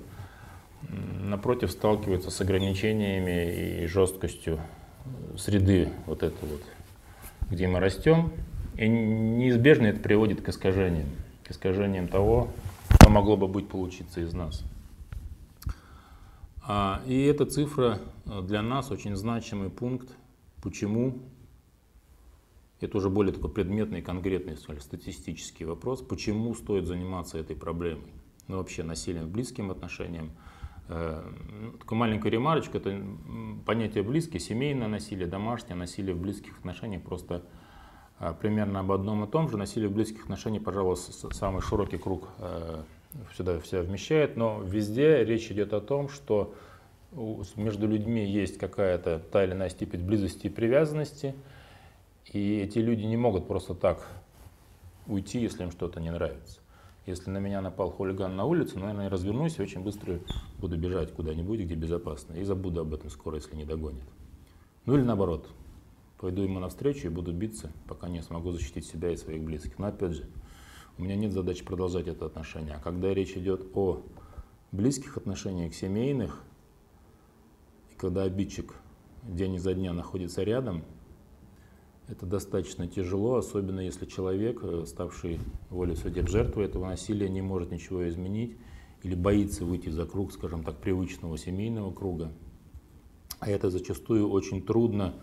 напротив 1.23 1.71
сталкивается 1.71 2.31
с 2.31 2.41
ограничениями 2.41 3.83
и 3.83 3.87
жесткостью 3.87 4.59
среды 5.37 5.89
вот 6.05 6.23
это 6.23 6.37
вот, 6.45 6.61
где 7.49 7.67
мы 7.67 7.79
растем. 7.79 8.31
И 8.77 8.87
неизбежно 8.87 9.87
это 9.87 9.99
приводит 9.99 10.41
к 10.41 10.49
искажениям, 10.49 11.09
к 11.43 11.51
искажениям 11.51 12.07
того, 12.07 12.47
что 12.95 13.09
могло 13.09 13.37
бы 13.37 13.47
быть 13.47 13.67
получиться 13.67 14.21
из 14.21 14.33
нас. 14.33 14.63
А, 16.63 17.01
и 17.07 17.23
эта 17.23 17.45
цифра 17.45 17.99
э, 18.25 18.41
для 18.43 18.61
нас 18.61 18.91
очень 18.91 19.15
значимый 19.15 19.69
пункт, 19.69 20.15
почему, 20.61 21.19
это 22.79 22.97
уже 22.97 23.09
более 23.09 23.33
такой 23.33 23.49
предметный, 23.49 24.01
конкретный, 24.01 24.57
статистический 24.57 25.65
вопрос, 25.65 26.01
почему 26.01 26.53
стоит 26.53 26.85
заниматься 26.85 27.39
этой 27.39 27.55
проблемой, 27.55 28.11
ну 28.47 28.57
вообще 28.57 28.83
насилием 28.83 29.29
близким 29.29 29.71
отношениям. 29.71 30.31
Э, 30.87 31.23
ну, 31.49 31.71
такая 31.79 31.97
маленькая 31.97 32.29
ремарочка, 32.29 32.77
это 32.77 33.01
понятие 33.65 34.03
близкие, 34.03 34.39
семейное 34.39 34.87
насилие, 34.87 35.25
домашнее 35.25 35.75
насилие 35.75 36.13
в 36.13 36.21
близких 36.21 36.59
отношениях, 36.59 37.01
просто 37.01 37.43
э, 38.19 38.35
примерно 38.39 38.81
об 38.81 38.91
одном 38.91 39.23
и 39.23 39.27
том 39.27 39.49
же. 39.49 39.57
Насилие 39.57 39.89
в 39.89 39.93
близких 39.93 40.25
отношениях, 40.25 40.63
пожалуй, 40.63 40.95
самый 40.95 41.61
широкий 41.61 41.97
круг 41.97 42.27
сюда 43.35 43.59
все 43.59 43.81
вмещает, 43.81 44.37
но 44.37 44.61
везде 44.61 45.23
речь 45.23 45.51
идет 45.51 45.73
о 45.73 45.81
том, 45.81 46.09
что 46.09 46.53
между 47.55 47.87
людьми 47.87 48.25
есть 48.25 48.57
какая-то 48.57 49.19
та 49.31 49.43
или 49.43 49.51
иная 49.51 49.69
степень 49.69 50.05
близости 50.05 50.47
и 50.47 50.49
привязанности, 50.49 51.35
и 52.31 52.59
эти 52.59 52.79
люди 52.79 53.03
не 53.03 53.17
могут 53.17 53.47
просто 53.47 53.73
так 53.73 54.07
уйти, 55.07 55.39
если 55.39 55.63
им 55.63 55.71
что-то 55.71 55.99
не 55.99 56.11
нравится. 56.11 56.59
Если 57.05 57.29
на 57.31 57.39
меня 57.39 57.61
напал 57.61 57.91
хулиган 57.91 58.35
на 58.35 58.45
улице, 58.45 58.75
ну, 58.75 58.81
наверное, 58.81 59.05
я 59.05 59.09
развернусь 59.09 59.57
и 59.57 59.61
очень 59.61 59.81
быстро 59.81 60.19
буду 60.59 60.77
бежать 60.77 61.11
куда-нибудь, 61.11 61.61
где 61.61 61.73
безопасно, 61.73 62.35
и 62.35 62.43
забуду 62.43 62.81
об 62.81 62.93
этом 62.93 63.09
скоро, 63.09 63.37
если 63.37 63.55
не 63.55 63.65
догонит. 63.65 64.03
Ну 64.85 64.95
или 64.95 65.01
наоборот, 65.01 65.49
пойду 66.19 66.43
ему 66.43 66.59
навстречу 66.59 67.07
и 67.07 67.09
буду 67.09 67.33
биться, 67.33 67.71
пока 67.87 68.07
не 68.07 68.21
смогу 68.21 68.51
защитить 68.51 68.85
себя 68.85 69.09
и 69.11 69.17
своих 69.17 69.41
близких. 69.41 69.79
Но 69.79 69.87
опять 69.87 70.13
же, 70.13 70.27
у 70.97 71.03
меня 71.03 71.15
нет 71.15 71.31
задачи 71.31 71.63
продолжать 71.63 72.07
это 72.07 72.25
отношение. 72.25 72.75
А 72.75 72.79
когда 72.79 73.13
речь 73.13 73.35
идет 73.35 73.65
о 73.75 74.03
близких 74.71 75.17
отношениях, 75.17 75.73
семейных, 75.73 76.41
и 77.91 77.95
когда 77.95 78.23
обидчик 78.23 78.73
день 79.23 79.55
изо 79.55 79.73
дня 79.73 79.93
находится 79.93 80.43
рядом, 80.43 80.83
это 82.07 82.25
достаточно 82.25 82.87
тяжело, 82.87 83.35
особенно 83.35 83.79
если 83.79 84.05
человек, 84.05 84.59
э, 84.63 84.83
ставший 84.85 85.39
волей 85.69 85.95
судеб 85.95 86.27
жертвой 86.27 86.65
этого 86.65 86.87
насилия, 86.87 87.29
не 87.29 87.41
может 87.41 87.71
ничего 87.71 88.07
изменить 88.09 88.57
или 89.03 89.15
боится 89.15 89.65
выйти 89.65 89.89
за 89.89 90.05
круг, 90.05 90.33
скажем 90.33 90.63
так, 90.63 90.77
привычного 90.77 91.37
семейного 91.37 91.91
круга. 91.91 92.31
А 93.39 93.49
это 93.49 93.69
зачастую 93.69 94.29
очень 94.29 94.61
трудно 94.61 95.13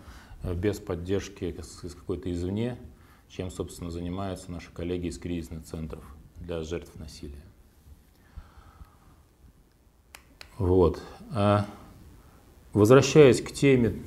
э, 0.41 0.55
без 0.55 0.79
поддержки 0.79 1.55
с 1.61 1.93
какой-то 1.93 2.31
извне, 2.31 2.77
чем, 3.29 3.51
собственно, 3.51 3.91
занимаются 3.91 4.51
наши 4.51 4.71
коллеги 4.71 5.07
из 5.07 5.17
кризисных 5.19 5.63
центров 5.63 6.03
для 6.37 6.63
жертв 6.63 6.97
насилия. 6.99 7.43
Вот. 10.57 11.01
А 11.31 11.65
возвращаясь 12.73 13.41
к 13.41 13.51
теме 13.51 14.01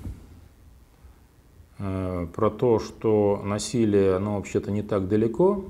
э, 1.79 2.27
про 2.35 2.51
то, 2.51 2.79
что 2.79 3.41
насилие, 3.43 4.17
оно 4.17 4.37
вообще-то 4.37 4.71
не 4.71 4.83
так 4.83 5.09
далеко, 5.09 5.65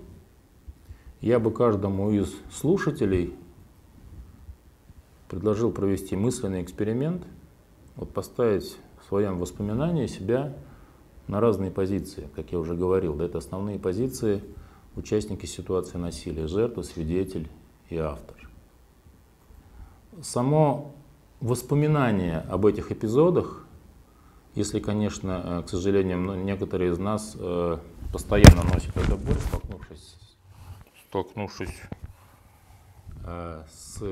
я 1.20 1.38
бы 1.38 1.52
каждому 1.52 2.10
из 2.10 2.34
слушателей 2.50 3.34
предложил 5.28 5.70
провести 5.70 6.16
мысленный 6.16 6.62
эксперимент, 6.62 7.24
вот 7.96 8.12
поставить 8.12 8.76
в 9.00 9.06
своем 9.06 9.38
воспоминании 9.38 10.06
себя 10.06 10.54
на 11.28 11.40
разные 11.40 11.70
позиции, 11.70 12.28
как 12.34 12.52
я 12.52 12.58
уже 12.58 12.74
говорил. 12.74 13.14
Да, 13.14 13.24
это 13.24 13.38
основные 13.38 13.78
позиции 13.78 14.42
участники 14.96 15.46
ситуации 15.46 15.98
насилия, 15.98 16.46
жертва, 16.46 16.82
свидетель 16.82 17.48
и 17.88 17.96
автор. 17.96 18.36
Само 20.20 20.94
воспоминание 21.40 22.40
об 22.40 22.66
этих 22.66 22.92
эпизодах, 22.92 23.66
если, 24.54 24.80
конечно, 24.80 25.42
э, 25.44 25.62
к 25.62 25.70
сожалению, 25.70 26.36
некоторые 26.44 26.92
из 26.92 26.98
нас 26.98 27.34
э, 27.38 27.78
постоянно 28.12 28.62
носят 28.64 28.94
эту 28.96 29.16
боль, 29.16 29.38
столкнувшись, 29.48 30.16
столкнувшись 31.08 31.80
э, 33.24 33.64
с 33.70 34.02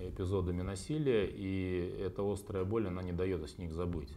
эпизодами 0.00 0.62
насилия, 0.62 1.26
и 1.26 2.00
эта 2.00 2.22
острая 2.22 2.64
боль, 2.64 2.88
она 2.88 3.02
не 3.02 3.12
дает 3.12 3.48
с 3.48 3.58
них 3.58 3.74
забыть. 3.74 4.08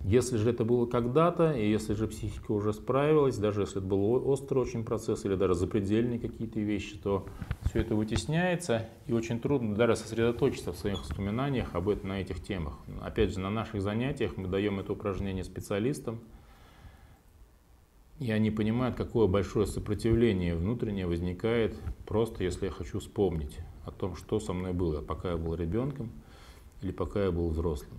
Если 0.00 0.36
же 0.36 0.50
это 0.50 0.64
было 0.64 0.86
когда-то, 0.86 1.52
и 1.52 1.68
если 1.68 1.94
же 1.94 2.06
психика 2.06 2.52
уже 2.52 2.72
справилась, 2.72 3.38
даже 3.38 3.62
если 3.62 3.78
это 3.78 3.86
был 3.86 4.28
острый 4.28 4.58
очень 4.58 4.84
процесс 4.84 5.24
или 5.24 5.34
даже 5.34 5.54
запредельные 5.54 6.20
какие-то 6.20 6.60
вещи, 6.60 6.96
то 6.96 7.26
все 7.64 7.80
это 7.80 7.96
вытесняется, 7.96 8.88
и 9.06 9.12
очень 9.12 9.40
трудно 9.40 9.74
даже 9.74 9.96
сосредоточиться 9.96 10.72
в 10.72 10.76
своих 10.76 11.00
воспоминаниях 11.00 11.74
об 11.74 11.88
этом, 11.88 12.10
на 12.10 12.20
этих 12.20 12.40
темах. 12.40 12.78
Опять 13.02 13.32
же, 13.32 13.40
на 13.40 13.50
наших 13.50 13.82
занятиях 13.82 14.36
мы 14.36 14.46
даем 14.46 14.78
это 14.78 14.92
упражнение 14.92 15.42
специалистам, 15.42 16.20
и 18.20 18.30
они 18.30 18.50
понимают, 18.50 18.96
какое 18.96 19.26
большое 19.26 19.66
сопротивление 19.66 20.54
внутреннее 20.54 21.06
возникает, 21.06 21.76
просто 22.06 22.44
если 22.44 22.66
я 22.66 22.70
хочу 22.70 23.00
вспомнить 23.00 23.58
о 23.84 23.90
том, 23.90 24.14
что 24.14 24.38
со 24.38 24.52
мной 24.52 24.72
было, 24.72 25.00
пока 25.00 25.30
я 25.32 25.36
был 25.36 25.54
ребенком 25.54 26.12
или 26.80 26.92
пока 26.92 27.24
я 27.24 27.32
был 27.32 27.48
взрослым. 27.48 27.98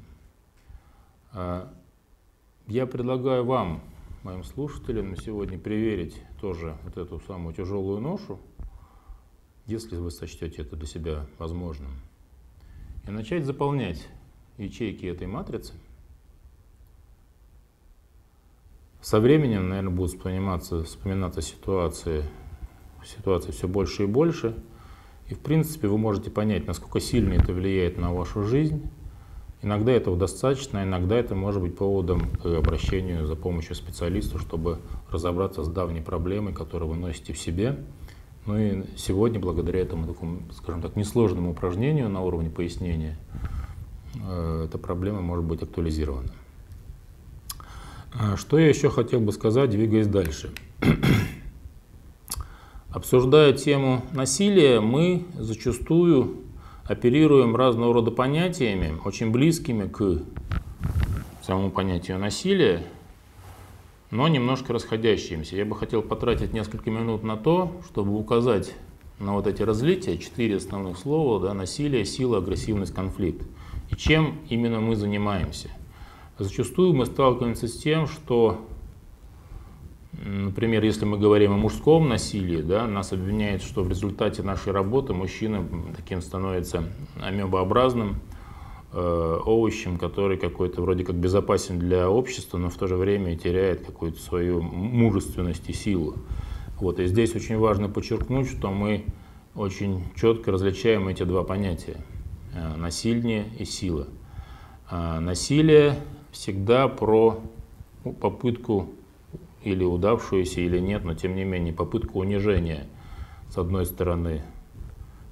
Я 2.67 2.85
предлагаю 2.85 3.45
вам, 3.45 3.81
моим 4.23 4.43
слушателям, 4.43 5.15
сегодня 5.15 5.57
проверить 5.57 6.21
тоже 6.41 6.75
вот 6.83 6.97
эту 6.97 7.17
самую 7.21 7.55
тяжелую 7.55 8.01
ношу, 8.01 8.39
если 9.67 9.95
вы 9.95 10.11
сочтете 10.11 10.63
это 10.63 10.75
для 10.75 10.85
себя 10.85 11.25
возможным, 11.37 11.91
и 13.07 13.11
начать 13.11 13.45
заполнять 13.45 14.05
ячейки 14.57 15.05
этой 15.05 15.27
матрицы. 15.27 15.75
Со 18.99 19.21
временем, 19.21 19.69
наверное, 19.69 19.93
будут 19.93 20.11
вспоминаться, 20.11 20.83
вспоминаться 20.83 21.41
ситуации, 21.41 22.25
ситуации 23.05 23.51
все 23.51 23.69
больше 23.69 24.03
и 24.03 24.07
больше. 24.07 24.61
И, 25.29 25.35
в 25.35 25.39
принципе, 25.39 25.87
вы 25.87 25.97
можете 25.97 26.31
понять, 26.31 26.67
насколько 26.67 26.99
сильно 26.99 27.31
это 27.31 27.53
влияет 27.53 27.97
на 27.97 28.13
вашу 28.13 28.43
жизнь, 28.43 28.89
Иногда 29.63 29.91
этого 29.91 30.15
достаточно, 30.15 30.83
иногда 30.83 31.15
это 31.15 31.33
может 31.33 31.61
быть 31.61 31.75
поводом 31.75 32.29
к 32.43 32.45
обращению 32.45 33.25
за 33.25 33.35
помощью 33.35 33.75
специалисту, 33.75 34.37
чтобы 34.37 34.79
разобраться 35.11 35.63
с 35.63 35.67
давней 35.67 36.01
проблемой, 36.01 36.53
которую 36.53 36.91
вы 36.91 36.95
носите 36.95 37.33
в 37.33 37.39
себе. 37.39 37.77
Ну 38.45 38.57
и 38.57 38.83
сегодня, 38.95 39.39
благодаря 39.39 39.81
этому 39.81 40.07
такому, 40.07 40.41
скажем 40.53 40.81
так, 40.81 40.95
несложному 40.95 41.51
упражнению 41.51 42.07
на 42.07 42.21
уровне 42.21 42.49
пояснения, 42.51 43.17
э, 44.15 44.65
эта 44.65 44.77
проблема 44.77 45.21
может 45.21 45.43
быть 45.43 45.63
актуализирована. 45.63 46.29
А 48.13 48.37
что 48.37 48.57
я 48.59 48.69
еще 48.69 48.89
хотел 48.89 49.19
бы 49.19 49.31
сказать, 49.31 49.71
двигаясь 49.71 50.07
дальше. 50.07 50.53
Обсуждая 52.89 53.53
тему 53.53 54.03
насилия, 54.13 54.79
мы 54.79 55.25
зачастую 55.37 56.37
оперируем 56.87 57.55
разного 57.55 57.93
рода 57.93 58.11
понятиями, 58.11 58.97
очень 59.03 59.31
близкими 59.31 59.87
к 59.87 60.21
самому 61.43 61.69
понятию 61.69 62.17
насилия, 62.17 62.83
но 64.09 64.27
немножко 64.27 64.73
расходящимися. 64.73 65.55
Я 65.57 65.65
бы 65.65 65.75
хотел 65.75 66.01
потратить 66.01 66.53
несколько 66.53 66.89
минут 66.89 67.23
на 67.23 67.35
то, 67.35 67.81
чтобы 67.89 68.17
указать 68.17 68.73
на 69.19 69.33
вот 69.33 69.47
эти 69.47 69.61
разлития, 69.63 70.17
четыре 70.17 70.57
основных 70.57 70.97
слова, 70.97 71.39
да, 71.39 71.53
насилие, 71.53 72.05
сила, 72.05 72.37
агрессивность, 72.37 72.93
конфликт. 72.93 73.45
И 73.89 73.95
чем 73.95 74.39
именно 74.49 74.79
мы 74.79 74.95
занимаемся. 74.95 75.69
Зачастую 76.37 76.93
мы 76.93 77.05
сталкиваемся 77.05 77.67
с 77.67 77.77
тем, 77.77 78.07
что 78.07 78.67
Например, 80.13 80.83
если 80.83 81.05
мы 81.05 81.17
говорим 81.17 81.53
о 81.53 81.57
мужском 81.57 82.09
насилии, 82.09 82.61
да, 82.61 82.87
нас 82.87 83.11
обвиняют, 83.13 83.61
что 83.61 83.83
в 83.83 83.89
результате 83.89 84.41
нашей 84.41 84.71
работы 84.71 85.13
мужчина 85.13 85.65
таким 85.95 86.21
становится 86.21 86.83
амебообразным 87.21 88.19
э, 88.93 89.39
овощем, 89.45 89.97
который 89.97 90.37
какой-то 90.37 90.81
вроде 90.81 91.03
как 91.03 91.15
безопасен 91.15 91.77
для 91.77 92.09
общества, 92.09 92.57
но 92.57 92.69
в 92.69 92.75
то 92.75 92.87
же 92.87 92.95
время 92.95 93.37
теряет 93.37 93.85
какую-то 93.85 94.19
свою 94.19 94.61
мужественность 94.61 95.69
и 95.69 95.73
силу. 95.73 96.15
Вот, 96.79 96.99
и 96.99 97.05
здесь 97.05 97.35
очень 97.35 97.57
важно 97.57 97.89
подчеркнуть, 97.89 98.49
что 98.49 98.71
мы 98.71 99.05
очень 99.55 100.03
четко 100.15 100.51
различаем 100.51 101.07
эти 101.07 101.23
два 101.23 101.43
понятия 101.43 101.97
э,– 102.53 102.75
насильнее 102.77 103.45
и 103.59 103.65
сила. 103.65 104.07
А 104.89 105.19
насилие 105.19 105.99
всегда 106.31 106.87
про 106.87 107.41
ну, 108.05 108.13
попытку 108.13 108.89
или 109.63 109.83
удавшуюся, 109.83 110.61
или 110.61 110.79
нет, 110.79 111.03
но 111.03 111.13
тем 111.13 111.35
не 111.35 111.43
менее 111.43 111.73
попытку 111.73 112.19
унижения, 112.19 112.87
с 113.49 113.57
одной 113.57 113.85
стороны, 113.85 114.41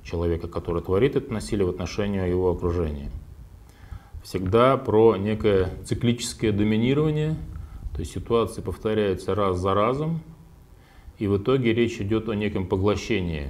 человека, 0.03 0.47
который 0.47 0.81
творит 0.81 1.15
это 1.15 1.31
насилие 1.31 1.65
в 1.65 1.69
отношении 1.69 2.27
его 2.27 2.51
окружения. 2.51 3.09
Всегда 4.23 4.77
про 4.77 5.17
некое 5.17 5.69
циклическое 5.85 6.51
доминирование, 6.51 7.35
то 7.93 7.99
есть 7.99 8.13
ситуации 8.13 8.61
повторяются 8.61 9.35
раз 9.35 9.57
за 9.57 9.73
разом, 9.73 10.21
и 11.17 11.27
в 11.27 11.37
итоге 11.37 11.73
речь 11.73 11.99
идет 12.01 12.27
о 12.27 12.35
неком 12.35 12.67
поглощении 12.67 13.49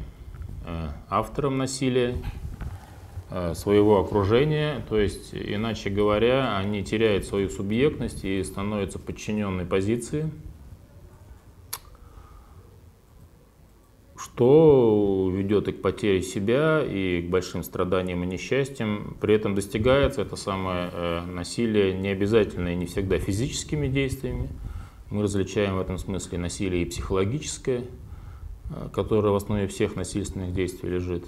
э, 0.66 0.90
автором 1.10 1.58
насилия, 1.58 2.16
э, 3.32 3.54
своего 3.56 4.00
окружения, 4.02 4.86
то 4.88 5.00
есть, 5.00 5.34
иначе 5.34 5.90
говоря, 5.90 6.58
они 6.58 6.84
теряют 6.84 7.26
свою 7.26 7.50
субъектность 7.50 8.24
и 8.24 8.44
становятся 8.44 9.00
подчиненной 9.00 9.66
позиции– 9.66 10.30
что 14.36 15.32
ведет 15.34 15.70
и 15.70 15.72
к 15.72 15.82
потере 15.82 16.22
себя, 16.22 16.84
и 16.84 17.22
к 17.22 17.30
большим 17.30 17.64
страданиям 17.64 18.24
и 18.24 18.28
несчастьям. 18.28 19.16
При 19.22 19.34
этом 19.34 19.56
достигается 19.56 20.22
это 20.22 20.36
самое 20.36 20.90
э, 20.92 21.22
насилие 21.26 21.94
не 21.94 22.10
обязательно 22.10 22.70
и 22.70 22.76
не 22.76 22.86
всегда 22.86 23.18
физическими 23.18 23.88
действиями. 23.88 24.50
Мы 25.10 25.24
различаем 25.24 25.78
в 25.78 25.80
этом 25.80 25.98
смысле 25.98 26.38
насилие 26.38 26.82
и 26.82 26.86
психологическое, 26.86 27.86
э, 28.72 28.90
которое 28.94 29.30
в 29.30 29.36
основе 29.36 29.68
всех 29.68 29.96
насильственных 29.96 30.54
действий 30.54 30.90
лежит. 30.90 31.26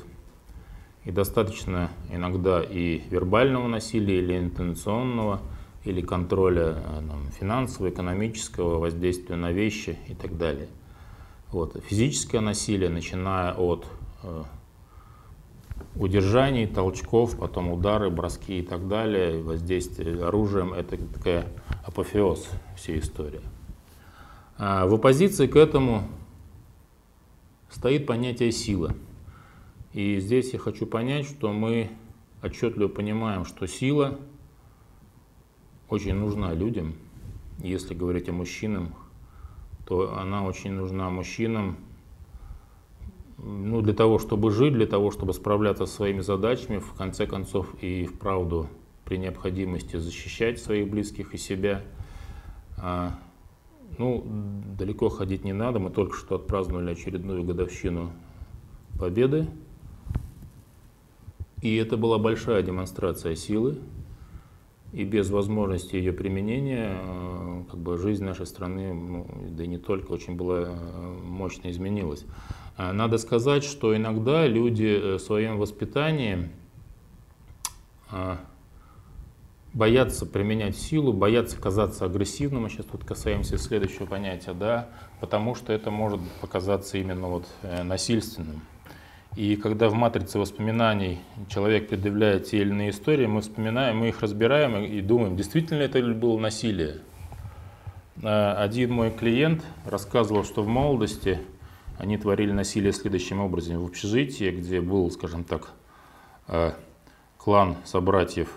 И 1.06 1.12
достаточно 1.12 1.92
иногда 2.12 2.62
и 2.62 3.04
вербального 3.10 3.70
насилия, 3.70 4.20
или 4.20 4.38
интенционного, 4.38 5.40
или 5.86 6.02
контроля 6.02 6.76
э, 6.76 7.02
там, 7.08 7.32
финансового, 7.40 7.90
экономического, 7.90 8.80
воздействия 8.80 9.38
на 9.38 9.54
вещи 9.54 9.98
и 10.10 10.14
так 10.14 10.38
далее. 10.38 10.68
Вот. 11.52 11.82
Физическое 11.86 12.42
насилие, 12.42 12.90
начиная 12.90 13.54
от 13.54 13.86
э, 14.24 14.44
удержаний, 15.96 16.68
толчков, 16.68 17.38
потом 17.38 17.72
удары, 17.72 18.10
броски 18.10 18.60
и 18.60 18.62
так 18.62 18.88
далее, 18.88 19.42
воздействие 19.42 20.24
оружием, 20.26 20.74
это 20.74 20.98
такая 20.98 21.48
апофеоз 21.86 22.48
всей 22.76 23.00
истории. 23.00 23.42
А 24.58 24.88
в 24.88 24.94
оппозиции 24.94 25.48
к 25.48 25.56
этому 25.56 26.08
стоит 27.70 28.06
понятие 28.06 28.52
сила. 28.52 28.96
И 29.94 30.20
здесь 30.20 30.54
я 30.54 30.60
хочу 30.60 30.86
понять, 30.86 31.28
что 31.28 31.54
мы 31.54 31.92
отчетливо 32.44 32.88
понимаем, 32.88 33.46
что 33.46 33.68
сила 33.68 34.20
очень 35.90 36.16
нужна 36.16 36.54
людям. 36.54 36.96
Если 37.60 37.96
говорить 37.96 38.30
о 38.30 38.34
мужчинах, 38.34 38.90
то 39.88 40.18
она 40.18 40.44
очень 40.44 40.74
нужна 40.74 41.10
мужчинам 41.10 41.78
ну, 43.38 43.82
для 43.82 43.94
того, 43.94 44.20
чтобы 44.20 44.52
жить, 44.52 44.74
для 44.74 44.86
того, 44.86 45.12
чтобы 45.12 45.34
справляться 45.34 45.86
со 45.86 45.96
своими 45.96 46.20
задачами, 46.20 46.80
в 46.80 46.94
конце 46.94 47.26
концов 47.26 47.74
и 47.82 48.06
вправду 48.06 48.68
при 49.06 49.18
необходимости 49.18 49.96
защищать 49.96 50.60
своих 50.60 50.90
близких 50.90 51.34
и 51.34 51.38
себя. 51.38 51.84
А, 52.78 53.18
ну, 53.98 54.26
далеко 54.78 55.08
ходить 55.08 55.46
не 55.46 55.54
надо, 55.54 55.80
мы 55.80 55.90
только 55.90 56.18
что 56.18 56.36
отпраздновали 56.36 56.92
очередную 56.92 57.44
годовщину 57.44 58.12
Победы. 59.00 59.48
И 61.62 61.76
это 61.78 61.96
была 61.96 62.18
большая 62.18 62.62
демонстрация 62.62 63.36
силы, 63.36 63.78
и 64.94 65.04
без 65.04 65.30
возможности 65.30 65.96
ее 65.96 66.14
применения 66.14 66.98
э, 66.98 67.64
как 67.70 67.80
бы 67.80 67.98
жизнь 67.98 68.24
нашей 68.24 68.46
страны, 68.46 68.94
ну, 68.94 69.28
да 69.50 69.64
и 69.64 69.68
не 69.68 69.78
только, 69.78 70.12
очень 70.12 70.36
была 70.36 70.64
э, 70.68 71.18
мощно 71.24 71.70
изменилась. 71.70 72.26
А 72.78 72.94
надо 72.94 73.18
сказать, 73.18 73.64
что 73.64 73.96
иногда 73.96 74.48
люди 74.48 74.86
э, 74.86 75.16
в 75.16 75.20
своем 75.20 75.58
воспитании 75.58 76.50
боятся 79.74 80.26
применять 80.26 80.78
силу, 80.78 81.12
боятся 81.12 81.60
казаться 81.60 82.06
агрессивным, 82.06 82.64
мы 82.64 82.70
сейчас 82.70 82.86
тут 82.86 83.04
касаемся 83.04 83.58
следующего 83.58 84.06
понятия, 84.06 84.54
да, 84.54 84.88
потому 85.20 85.56
что 85.56 85.74
это 85.74 85.92
может 85.92 86.22
показаться 86.40 86.98
именно 86.98 87.28
вот 87.28 87.46
насильственным. 87.84 88.62
И 89.38 89.56
когда 89.56 89.88
в 89.88 89.94
матрице 89.94 90.40
воспоминаний 90.40 91.20
человек 91.48 91.90
предъявляет 91.90 92.46
те 92.46 92.58
или 92.58 92.70
иные 92.70 92.90
истории, 92.90 93.28
мы 93.28 93.42
вспоминаем, 93.42 93.98
мы 93.98 94.10
их 94.10 94.22
разбираем 94.22 94.84
и 94.84 95.00
думаем, 95.00 95.36
действительно 95.36 95.84
это 95.84 96.02
было 96.02 96.40
насилие. 96.40 97.02
А, 98.24 98.56
один 98.60 98.94
мой 98.94 99.12
клиент 99.12 99.64
рассказывал, 99.86 100.44
что 100.44 100.64
в 100.64 100.68
молодости 100.68 101.40
они 102.00 102.18
творили 102.18 102.52
насилие 102.52 102.92
следующим 102.92 103.40
образом. 103.40 103.78
В 103.78 103.86
общежитии, 103.86 104.50
где 104.50 104.82
был, 104.82 105.12
скажем 105.12 105.44
так, 105.44 105.70
а, 106.48 106.74
клан 107.38 107.78
собратьев, 107.86 108.50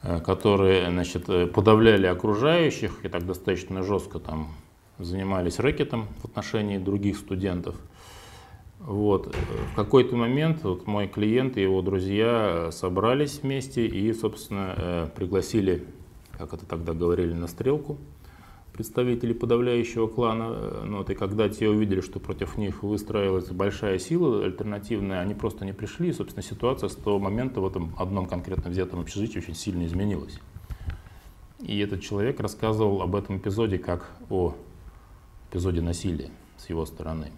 а, 0.00 0.20
которые 0.20 0.88
значит, 0.88 1.26
подавляли 1.52 2.06
окружающих 2.06 3.04
и 3.04 3.08
так 3.08 3.26
достаточно 3.26 3.82
жестко 3.82 4.20
там 4.20 4.54
занимались 4.98 5.58
рэкетом 5.58 6.08
в 6.20 6.24
отношении 6.26 6.78
других 6.78 7.16
студентов. 7.16 7.74
Вот. 8.78 9.34
В 9.72 9.76
какой-то 9.76 10.16
момент 10.16 10.64
вот 10.64 10.86
мой 10.86 11.06
клиент 11.06 11.56
и 11.56 11.62
его 11.62 11.82
друзья 11.82 12.70
собрались 12.72 13.40
вместе 13.42 13.86
и, 13.86 14.12
собственно, 14.12 14.74
э, 14.76 15.08
пригласили, 15.14 15.86
как 16.36 16.52
это 16.52 16.66
тогда 16.66 16.92
говорили, 16.92 17.32
на 17.32 17.46
стрелку 17.46 17.98
представителей 18.72 19.34
подавляющего 19.34 20.08
клана. 20.08 20.82
Ну, 20.84 20.98
вот, 20.98 21.10
и 21.10 21.14
когда 21.14 21.48
те 21.48 21.68
увидели, 21.68 22.00
что 22.00 22.18
против 22.18 22.56
них 22.56 22.82
выстраивалась 22.82 23.48
большая 23.50 23.98
сила 23.98 24.44
альтернативная, 24.44 25.20
они 25.20 25.34
просто 25.34 25.64
не 25.64 25.72
пришли. 25.72 26.08
И, 26.08 26.12
собственно, 26.12 26.42
ситуация 26.42 26.88
с 26.88 26.96
того 26.96 27.18
момента 27.18 27.60
в 27.60 27.66
этом 27.66 27.94
одном 27.98 28.26
конкретно 28.26 28.70
взятом 28.70 29.00
общежитии 29.00 29.38
очень 29.38 29.54
сильно 29.54 29.84
изменилась. 29.86 30.40
И 31.60 31.78
этот 31.78 32.00
человек 32.00 32.40
рассказывал 32.40 33.02
об 33.02 33.14
этом 33.14 33.36
эпизоде 33.36 33.78
как 33.78 34.10
о 34.30 34.54
эпизоде 35.52 35.82
насилия 35.82 36.30
с 36.56 36.70
его 36.70 36.86
стороны. 36.86 37.30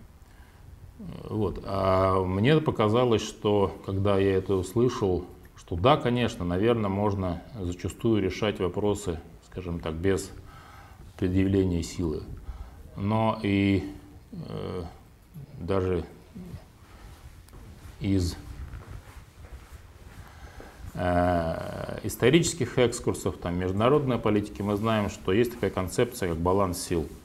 Вот. 1.24 1.60
А 1.64 2.22
мне 2.22 2.60
показалось, 2.60 3.22
что 3.22 3.76
когда 3.84 4.18
я 4.18 4.36
это 4.36 4.54
услышал, 4.54 5.24
что 5.56 5.74
да, 5.74 5.96
конечно, 5.96 6.44
наверное, 6.44 6.88
можно 6.88 7.42
зачастую 7.60 8.22
решать 8.22 8.60
вопросы, 8.60 9.18
скажем 9.50 9.80
так, 9.80 9.94
без 9.94 10.30
предъявления 11.18 11.82
силы. 11.82 12.22
Но 12.96 13.40
и 13.42 13.92
э, 14.30 14.82
даже 15.58 16.04
из 17.98 18.36
э, 20.94 21.98
исторических 22.04 22.78
экскурсов, 22.78 23.38
там, 23.38 23.58
международной 23.58 24.18
политики 24.18 24.62
мы 24.62 24.76
знаем, 24.76 25.10
что 25.10 25.32
есть 25.32 25.54
такая 25.54 25.70
концепция, 25.70 26.28
как 26.28 26.38
баланс 26.38 26.80
сил– 26.80 27.08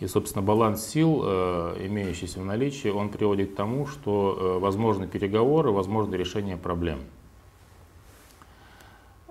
и, 0.00 0.06
собственно, 0.06 0.42
баланс 0.42 0.86
сил, 0.86 1.22
э, 1.22 1.86
имеющийся 1.86 2.40
в 2.40 2.44
наличии, 2.44 2.88
он 2.88 3.10
приводит 3.10 3.52
к 3.52 3.54
тому, 3.54 3.86
что 3.86 4.36
э, 4.38 4.58
возможны 4.58 5.06
переговоры, 5.06 5.70
возможно 5.70 6.14
решение 6.14 6.56
проблем. 6.56 7.00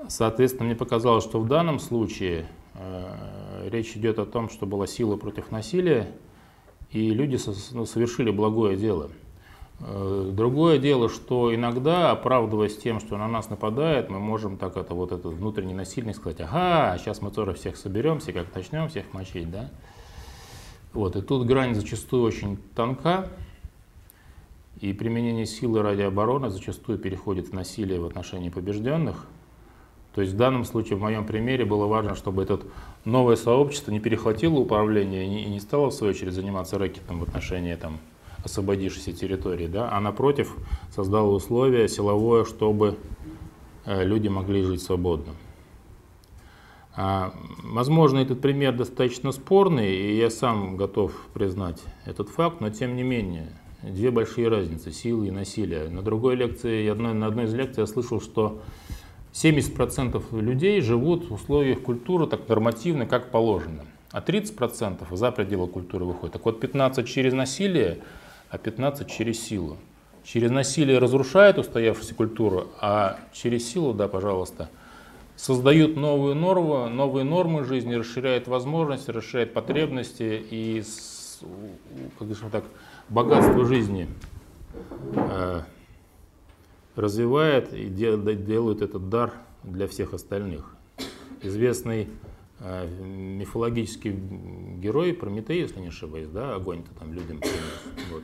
Соответственно, 0.07 0.65
мне 0.65 0.75
показалось, 0.75 1.23
что 1.23 1.39
в 1.39 1.47
данном 1.47 1.79
случае 1.79 2.45
э, 2.75 3.67
речь 3.71 3.97
идет 3.97 4.19
о 4.19 4.27
том, 4.27 4.49
что 4.49 4.67
была 4.67 4.85
сила 4.85 5.17
против 5.17 5.49
насилия, 5.49 6.11
и 6.91 7.09
люди 7.09 7.39
ну, 7.71 7.85
совершили 7.85 8.29
благое 8.31 8.77
дело. 8.77 9.09
Другое 9.79 10.77
дело, 10.77 11.07
что 11.07 11.55
иногда, 11.55 12.11
оправдываясь 12.11 12.77
тем, 12.77 12.99
что 12.99 13.15
на 13.15 13.29
нас 13.29 13.49
нападает, 13.49 14.09
мы 14.09 14.19
можем 14.19 14.57
так 14.57 14.75
это 14.75 14.93
вот 14.93 15.13
этот 15.13 15.33
внутренний 15.33 15.73
насильник 15.73 16.17
сказать, 16.17 16.41
ага, 16.41 16.97
сейчас 16.97 17.21
мы 17.21 17.31
тоже 17.31 17.53
всех 17.53 17.77
соберемся, 17.77 18.33
как 18.33 18.53
начнем 18.53 18.89
всех 18.89 19.13
мочить, 19.13 19.49
да? 19.49 19.69
Вот, 20.93 21.15
и 21.15 21.21
тут 21.21 21.45
грань 21.45 21.75
зачастую 21.75 22.23
очень 22.23 22.57
тонка, 22.75 23.29
и 24.79 24.93
применение 24.93 25.45
силы 25.45 25.81
ради 25.81 26.01
обороны 26.01 26.49
зачастую 26.49 26.97
переходит 26.97 27.49
в 27.49 27.53
насилие 27.53 27.99
в 27.99 28.05
отношении 28.05 28.49
побежденных. 28.49 29.25
То 30.15 30.21
есть 30.21 30.33
в 30.33 30.37
данном 30.37 30.65
случае, 30.65 30.97
в 30.97 31.01
моем 31.01 31.25
примере, 31.25 31.65
было 31.65 31.85
важно, 31.85 32.15
чтобы 32.15 32.43
это 32.43 32.61
новое 33.05 33.35
сообщество 33.35 33.91
не 33.91 33.99
перехватило 33.99 34.55
управление 34.55 35.43
и 35.43 35.49
не 35.49 35.59
стало, 35.59 35.91
в 35.91 35.93
свою 35.93 36.13
очередь, 36.13 36.33
заниматься 36.33 36.77
рэкетом 36.77 37.19
в 37.19 37.23
отношении 37.23 37.75
там, 37.75 37.99
освободившейся 38.43 39.11
территории, 39.13 39.67
да, 39.67 39.91
а 39.91 39.99
напротив 39.99 40.55
создало 40.95 41.31
условие 41.31 41.87
силовое, 41.87 42.45
чтобы 42.45 42.97
э, 43.85 44.03
люди 44.03 44.27
могли 44.27 44.63
жить 44.63 44.81
свободно. 44.81 45.33
А, 46.95 47.33
возможно, 47.63 48.19
этот 48.19 48.41
пример 48.41 48.75
достаточно 48.75 49.31
спорный, 49.31 49.95
и 49.95 50.17
я 50.17 50.29
сам 50.29 50.75
готов 50.75 51.13
признать 51.33 51.81
этот 52.05 52.29
факт, 52.29 52.61
но 52.61 52.69
тем 52.69 52.95
не 52.95 53.03
менее, 53.03 53.53
две 53.83 54.11
большие 54.11 54.47
разницы– 54.49 54.91
силы 54.93 55.27
и 55.27 55.31
насилие. 55.31 55.89
На 55.89 56.01
другой 56.01 56.35
лекции, 56.35 56.89
на 56.91 57.27
одной 57.27 57.45
из 57.45 57.53
лекций 57.53 57.81
я 57.81 57.87
слышал, 57.87 58.19
что 58.19 58.61
70% 59.33 60.41
людей 60.41 60.81
живут 60.81 61.29
в 61.29 61.33
условиях 61.33 61.81
культуры 61.81 62.25
так 62.25 62.47
нормативно, 62.49 63.05
как 63.05 63.29
положено, 63.29 63.85
а 64.11 64.21
30% 64.21 65.15
за 65.15 65.31
пределы 65.31 65.67
культуры 65.67 66.05
выходят. 66.05 66.33
Так 66.33 66.45
вот, 66.45 66.59
15 66.59 67.07
через 67.07 67.33
насилие, 67.33 67.99
а 68.49 68.57
15 68.57 69.07
через 69.07 69.39
силу. 69.39 69.77
Через 70.23 70.51
насилие 70.51 70.97
разрушает 70.97 71.59
устоявшуюся 71.59 72.15
культуру, 72.15 72.67
а 72.81 73.19
через 73.31 73.71
силу, 73.71 73.93
да, 73.93 74.07
пожалуйста– 74.07 74.69
создают 75.39 75.95
новые 75.95 76.35
нормы, 76.35 76.89
новые 76.89 77.23
нормы 77.23 77.63
жизни, 77.63 77.93
расширяет 77.93 78.47
возможности, 78.49 79.09
расширяет 79.09 79.53
потребности 79.53 80.45
и, 80.49 80.83
как 82.19 82.51
так, 82.51 82.65
богатство 83.07 83.65
жизни 83.65 84.09
э, 85.13 85.61
развивает 86.95 87.73
и 87.73 87.85
делают 87.85 88.81
этот 88.81 89.07
дар 89.09 89.33
для 89.63 89.87
всех 89.87 90.13
остальных. 90.13 90.75
Известный 91.41 92.09
э, 92.59 92.87
мифологический 93.01 94.11
герой 94.11 95.13
Прометей, 95.13 95.61
если 95.61 95.79
не 95.79 95.87
ошибаюсь, 95.87 96.27
да, 96.27 96.55
огонь-то 96.55 96.91
там 96.99 97.13
людям 97.13 97.39
принес. 97.39 98.09
Вот. 98.11 98.23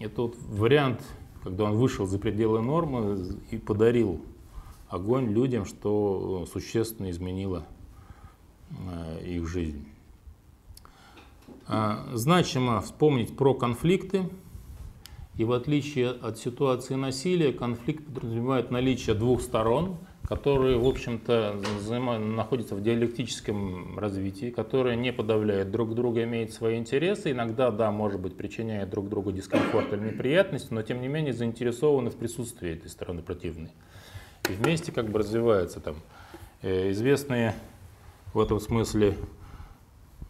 Это 0.00 0.22
вот 0.22 0.34
вариант, 0.48 1.00
когда 1.44 1.62
он 1.62 1.76
вышел 1.76 2.06
за 2.06 2.18
пределы 2.18 2.60
нормы 2.60 3.38
и 3.52 3.56
подарил 3.56 4.20
огонь 4.96 5.32
людям, 5.32 5.64
что 5.64 6.44
э, 6.44 6.50
существенно 6.52 7.10
изменило 7.10 7.64
э, 8.70 9.24
их 9.24 9.46
жизнь. 9.48 9.86
А, 11.68 12.06
значимо 12.12 12.80
вспомнить 12.80 13.36
про 13.36 13.54
конфликты, 13.54 14.28
И 15.36 15.44
в 15.44 15.52
отличие 15.52 16.10
от 16.10 16.38
ситуации 16.38 16.94
насилия, 16.94 17.52
конфликт 17.52 18.06
подразумевает 18.06 18.70
наличие 18.70 19.14
двух 19.14 19.42
сторон, 19.42 19.98
которые, 20.26 20.78
в 20.78 20.86
общем-то, 20.86 21.60
находятся 22.18 22.74
в 22.74 22.82
диалектическом 22.82 23.98
развитии, 23.98 24.50
которые 24.50 24.96
не 24.96 25.12
подавляют 25.12 25.70
друг 25.70 25.94
друга, 25.94 26.24
имеют 26.24 26.52
свои 26.52 26.78
интересы. 26.78 27.30
Иногда, 27.30 27.70
да, 27.70 27.90
может 27.90 28.20
быть, 28.20 28.36
причиняют 28.36 28.90
друг 28.90 29.08
другу 29.08 29.30
дискомфорт 29.30 29.92
или 29.92 30.12
неприятности, 30.12 30.72
но 30.72 30.82
тем 30.82 31.00
не 31.00 31.08
менее 31.08 31.32
заинтересованы 31.32 32.10
в 32.10 32.16
присутствии 32.16 32.72
этой 32.72 32.88
стороны 32.88 33.22
противной. 33.22 33.70
И 34.48 34.52
вместе 34.52 34.92
как 34.92 35.10
бы 35.10 35.18
развиваются 35.18 35.80
там 35.80 35.96
э, 36.62 36.90
известные 36.90 37.54
в 38.32 38.40
этом 38.40 38.60
смысле 38.60 39.16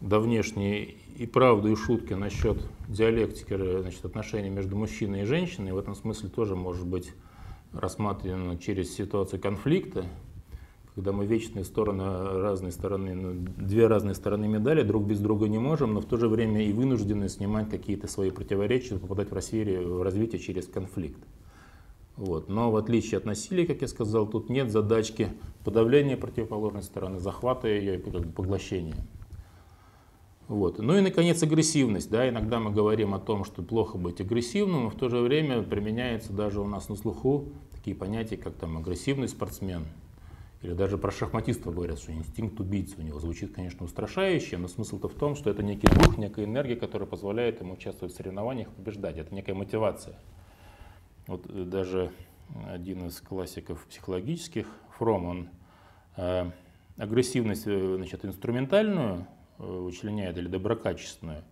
давнешние 0.01 0.95
и 1.17 1.25
правду, 1.25 1.71
и 1.71 1.75
шутки 1.75 2.13
насчет 2.13 2.57
диалектики 2.87 3.81
значит, 3.81 4.05
отношений 4.05 4.49
между 4.49 4.75
мужчиной 4.75 5.21
и 5.21 5.25
женщиной. 5.25 5.71
В 5.71 5.77
этом 5.77 5.95
смысле 5.95 6.29
тоже 6.29 6.55
может 6.55 6.85
быть 6.85 7.13
рассматривано 7.73 8.57
через 8.57 8.95
ситуацию 8.95 9.41
конфликта, 9.41 10.05
когда 10.95 11.11
мы 11.11 11.27
вечные 11.27 11.63
стороны, 11.63 12.03
разные 12.41 12.71
стороны, 12.71 13.13
ну, 13.13 13.33
две 13.57 13.85
разные 13.85 14.15
стороны 14.15 14.47
медали, 14.47 14.81
друг 14.81 15.05
без 15.05 15.19
друга 15.19 15.47
не 15.47 15.59
можем, 15.59 15.93
но 15.93 16.01
в 16.01 16.05
то 16.05 16.17
же 16.17 16.27
время 16.27 16.63
и 16.63 16.73
вынуждены 16.73 17.29
снимать 17.29 17.69
какие-то 17.69 18.07
свои 18.07 18.31
противоречия, 18.31 18.97
попадать 18.97 19.29
в, 19.29 19.33
России, 19.33 19.77
в 19.77 20.01
развитие 20.01 20.39
через 20.39 20.67
конфликт. 20.67 21.19
Вот. 22.17 22.49
Но 22.49 22.71
в 22.71 22.75
отличие 22.75 23.19
от 23.19 23.25
насилия, 23.25 23.65
как 23.65 23.81
я 23.81 23.87
сказал, 23.87 24.27
тут 24.27 24.49
нет 24.49 24.71
задачки 24.71 25.29
подавления 25.63 26.17
противоположной 26.17 26.83
стороны, 26.83 27.19
захвата 27.19 27.67
ее 27.67 27.95
и 27.95 27.99
поглощения. 27.99 28.95
Вот. 30.47 30.79
Ну 30.79 30.97
и, 30.97 31.01
наконец, 31.01 31.43
агрессивность. 31.43 32.09
Да, 32.09 32.27
иногда 32.27 32.59
мы 32.59 32.71
говорим 32.71 33.13
о 33.13 33.19
том, 33.19 33.43
что 33.43 33.61
плохо 33.61 33.97
быть 33.97 34.19
агрессивным, 34.19 34.85
но 34.85 34.89
в 34.89 34.95
то 34.95 35.09
же 35.09 35.19
время 35.19 35.61
применяется 35.61 36.33
даже 36.33 36.59
у 36.59 36.65
нас 36.65 36.89
на 36.89 36.95
слуху 36.95 37.49
такие 37.71 37.95
понятия, 37.95 38.37
как 38.37 38.55
там 38.55 38.77
агрессивный 38.77 39.27
спортсмен. 39.27 39.85
Или 40.63 40.73
даже 40.73 40.97
про 40.97 41.11
шахматистов 41.11 41.75
говорят, 41.75 41.99
что 41.99 42.11
инстинкт 42.11 42.59
убийцы 42.59 42.95
у 42.97 43.03
него 43.03 43.19
звучит, 43.19 43.53
конечно, 43.53 43.85
устрашающе, 43.85 44.57
но 44.57 44.67
смысл-то 44.67 45.07
в 45.07 45.13
том, 45.13 45.35
что 45.35 45.51
это 45.51 45.61
некий 45.61 45.87
дух, 45.87 46.17
некая 46.17 46.45
энергия, 46.45 46.75
которая 46.75 47.07
позволяет 47.07 47.61
ему 47.61 47.73
участвовать 47.73 48.13
в 48.13 48.17
соревнованиях, 48.17 48.69
побеждать. 48.69 49.17
Это 49.17 49.35
некая 49.35 49.53
мотивация. 49.53 50.17
Вот 51.27 51.45
э, 51.49 51.63
даже 51.63 52.11
один 52.67 53.07
из 53.07 53.21
классиков 53.21 53.85
психологических, 53.85 54.67
Фром, 54.97 55.25
он 55.25 55.49
э, 56.15 56.49
агрессивность 56.97 57.67
э, 57.67 57.95
значит, 57.97 58.25
инструментальную 58.25 59.27
Э, 59.59 59.63
вычленяет 59.63 60.37
или 60.37 60.47
доброкачественная 60.47 61.43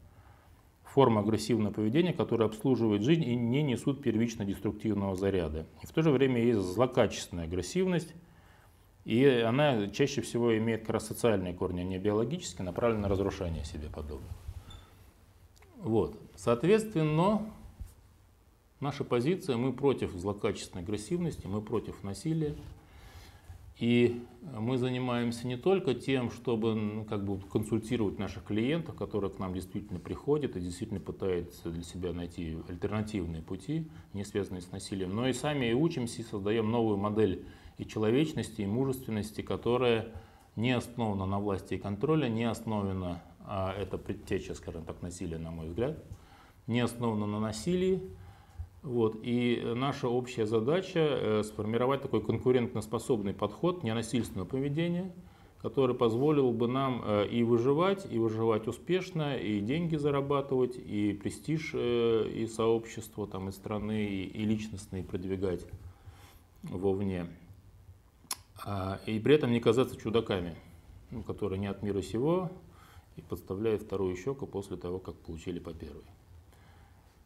форма 0.83 1.21
агрессивного 1.21 1.73
поведения, 1.73 2.13
которая 2.13 2.47
обслуживает 2.47 3.01
жизнь 3.01 3.23
и 3.23 3.35
не 3.35 3.63
несут 3.63 4.03
первично 4.03 4.45
деструктивного 4.45 5.15
заряда. 5.15 5.65
И 5.81 5.87
в 5.87 5.91
то 5.91 6.03
же 6.03 6.11
время 6.11 6.41
есть 6.41 6.59
злокачественная 6.59 7.45
агрессивность, 7.45 8.13
и 9.05 9.25
она 9.25 9.87
чаще 9.87 10.21
всего 10.21 10.55
имеет 10.57 10.81
как 10.81 10.91
раз 10.91 11.07
социальные 11.07 11.53
корни, 11.53 11.81
а 11.81 11.83
не 11.83 11.97
биологические, 11.97 12.63
направленные 12.63 13.03
на 13.03 13.09
разрушение 13.09 13.65
себе 13.65 13.89
подобных. 13.89 14.31
Вот. 15.77 16.15
Соответственно, 16.35 17.41
наша 18.79 19.03
позиция, 19.03 19.57
мы 19.57 19.73
против 19.73 20.11
злокачественной 20.11 20.83
агрессивности, 20.83 21.47
мы 21.47 21.61
против 21.61 22.03
насилия, 22.03 22.55
и 23.77 24.23
мы 24.41 24.77
занимаемся 24.77 25.47
не 25.47 25.57
только 25.57 25.93
тем, 25.93 26.31
чтобы 26.31 26.75
ну, 26.75 27.03
как 27.03 27.25
бы 27.25 27.39
консультировать 27.51 28.17
наших 28.17 28.45
клиентов, 28.45 28.95
которые 28.95 29.31
к 29.31 29.39
нам 29.39 29.53
действительно 29.53 29.99
приходят 29.99 30.55
и 30.55 30.61
действительно 30.61 31.01
пытаются 31.01 31.69
для 31.69 31.83
себя 31.83 32.13
найти 32.13 32.57
альтернативные 32.69 33.41
пути, 33.41 33.89
не 34.13 34.23
связанные 34.23 34.61
с 34.61 34.71
насилием, 34.71 35.13
но 35.13 35.27
и 35.27 35.33
сами 35.33 35.65
и 35.65 35.73
учимся 35.73 36.21
и 36.21 36.25
создаем 36.25 36.71
новую 36.71 36.97
модель 36.97 37.45
и 37.77 37.85
человечности, 37.85 38.61
и 38.61 38.65
мужественности, 38.65 39.41
которая 39.41 40.07
не 40.55 40.71
основана 40.71 41.25
на 41.25 41.39
власти 41.39 41.73
и 41.73 41.77
контроле, 41.77 42.29
не 42.29 42.45
основана, 42.45 43.21
а 43.41 43.73
это 43.77 43.97
предтеча, 43.97 44.53
скажем 44.55 44.85
так, 44.85 45.01
насилия, 45.01 45.37
на 45.37 45.51
мой 45.51 45.67
взгляд, 45.67 46.01
не 46.67 46.79
основана 46.79 47.25
на 47.25 47.41
насилии, 47.41 48.01
вот. 48.85 49.17
И 49.23 49.63
наша 49.75 50.07
общая 50.07 50.45
задача 50.45 50.99
э, 50.99 51.43
сформировать 51.43 52.03
такой 52.03 52.21
конкурентоспособный 52.21 53.33
подход 53.33 53.83
ненасильственного 53.83 54.45
поведения, 54.45 55.11
который 55.59 55.95
позволил 55.95 56.51
бы 56.51 56.67
нам 56.67 57.01
э, 57.03 57.27
и 57.27 57.41
выживать, 57.43 58.05
и 58.09 58.19
выживать 58.19 58.67
успешно, 58.67 59.35
и 59.37 59.59
деньги 59.59 59.95
зарабатывать, 59.95 60.77
и 60.77 61.13
престиж 61.13 61.71
э, 61.73 62.29
и 62.29 62.45
сообщества, 62.45 63.25
там, 63.25 63.49
и 63.49 63.51
страны, 63.51 64.05
и, 64.05 64.45
личностные 64.45 65.03
продвигать 65.03 65.65
вовне. 66.61 67.25
А, 68.63 68.99
и 69.07 69.19
при 69.19 69.33
этом 69.33 69.51
не 69.51 69.59
казаться 69.59 69.99
чудаками, 69.99 70.55
ну, 71.09 71.23
которые 71.23 71.57
не 71.57 71.67
от 71.67 71.81
мира 71.81 72.03
сего 72.03 72.51
и 73.15 73.21
подставляют 73.21 73.81
вторую 73.81 74.15
щеку 74.15 74.45
после 74.45 74.77
того, 74.77 74.99
как 74.99 75.15
получили 75.15 75.57
по 75.57 75.73
первой. 75.73 76.03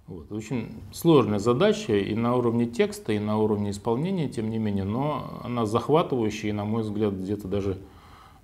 Вот. 0.10 0.32
Очень 0.32 0.70
сложная 0.92 1.38
задача 1.38 1.96
и 1.96 2.16
на 2.16 2.36
уровне 2.36 2.66
текста, 2.66 3.14
и 3.14 3.20
на 3.20 3.38
уровне 3.38 3.70
исполнения, 3.70 4.28
тем 4.28 4.50
не 4.50 4.58
менее, 4.58 4.84
но 4.84 5.40
она 5.44 5.68
захватывающая 5.68 6.50
и, 6.50 6.52
на 6.52 6.66
мой 6.66 6.82
взгляд, 6.82 7.14
где-то 7.14 7.48
даже 7.48 7.78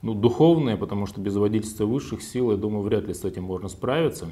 ну, 0.04 0.13
духовная, 0.13 0.78
потому 0.78 1.08
что 1.08 1.19
без 1.19 1.36
водительства 1.36 1.88
высших 1.88 2.21
сил, 2.21 2.51
я 2.51 2.58
думаю, 2.58 2.84
вряд 2.84 3.08
ли 3.08 3.15
с 3.15 3.25
этим 3.25 3.45
можно 3.45 3.67
справиться. 3.67 4.28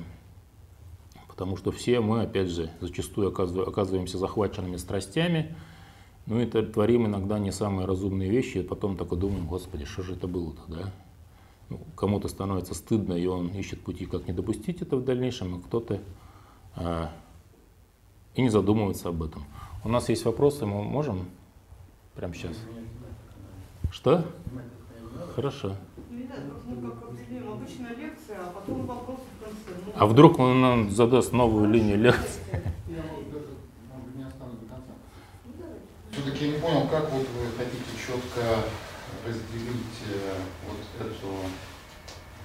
Потому 1.28 1.58
что 1.58 1.72
все 1.72 2.02
мы, 2.02 2.22
опять 2.22 2.50
же, 2.50 2.70
зачастую 2.80 3.30
оказываемся 3.30 4.20
захваченными 4.20 4.76
страстями, 4.76 5.56
ну 6.28 6.40
и 6.40 6.46
творим 6.46 7.08
иногда 7.08 7.40
не 7.40 7.52
самые 7.52 7.88
разумные 7.88 8.30
вещи, 8.30 8.60
и 8.60 8.64
потом 8.64 8.96
только 8.96 9.16
думаем, 9.16 9.48
господи, 9.48 9.86
что 9.86 10.04
же 10.04 10.14
это 10.14 10.28
было-то, 10.28 10.62
да? 10.68 10.94
Ну, 11.70 11.80
кому-то 11.96 12.28
становится 12.28 12.76
стыдно, 12.76 13.14
и 13.14 13.26
он 13.26 13.48
ищет 13.48 13.82
пути, 13.82 14.06
как 14.06 14.28
не 14.28 14.34
допустить 14.34 14.84
это 14.84 14.98
в 14.98 15.04
дальнейшем, 15.04 15.56
а 15.56 15.60
кто-то 15.60 16.00
а, 16.76 17.12
и 18.36 18.42
не 18.42 18.50
задумываться 18.50 19.10
об 19.10 19.24
этом. 19.24 19.44
У 19.84 19.90
нас 19.90 20.10
есть 20.10 20.26
вопросы, 20.26 20.66
мы 20.66 20.84
можем 20.84 21.28
прямо 22.16 22.34
сейчас? 22.34 22.58
Что? 23.92 24.26
Хорошо. 25.36 25.76
А 29.96 30.06
вдруг 30.06 30.40
он 30.40 30.62
нам 30.62 30.90
задаст 30.90 31.34
новую 31.34 31.70
линию 31.70 31.98
лекции? 31.98 32.42
Все-таки 36.12 36.48
не 36.50 36.60
понял, 36.60 36.88
как 36.88 37.12
вот 37.12 37.28
вы 37.28 37.46
хотите 37.58 37.84
четко 37.98 38.64
разделить 39.26 40.00
э, 40.14 40.36
вот 40.68 41.08
эту 41.08 41.28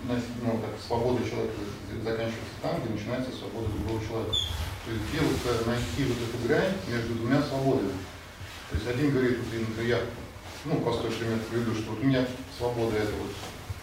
ну, 0.05 0.53
так, 0.63 0.81
свободу 0.87 1.19
человека 1.19 1.55
заканчивается 2.03 2.57
там, 2.63 2.81
где 2.81 2.95
начинается 2.95 3.31
свобода 3.37 3.69
другого 3.69 4.01
человека. 4.07 4.35
То 4.89 4.95
есть 4.95 5.05
где 5.13 5.21
вот 5.21 5.67
найти 5.67 6.05
вот 6.09 6.17
эту 6.17 6.49
грань 6.49 6.73
между 6.89 7.13
двумя 7.21 7.43
свободами. 7.43 7.93
То 8.71 8.77
есть 8.77 8.89
один 8.89 9.11
говорит, 9.11 9.37
например, 9.37 9.85
я, 9.85 10.01
ну, 10.65 10.81
простой 10.81 11.11
пример 11.11 11.39
приведу, 11.51 11.75
что 11.75 11.91
вот 11.91 12.01
у 12.01 12.07
меня 12.07 12.25
свобода 12.57 12.97
это 12.97 13.13
вот 13.21 13.29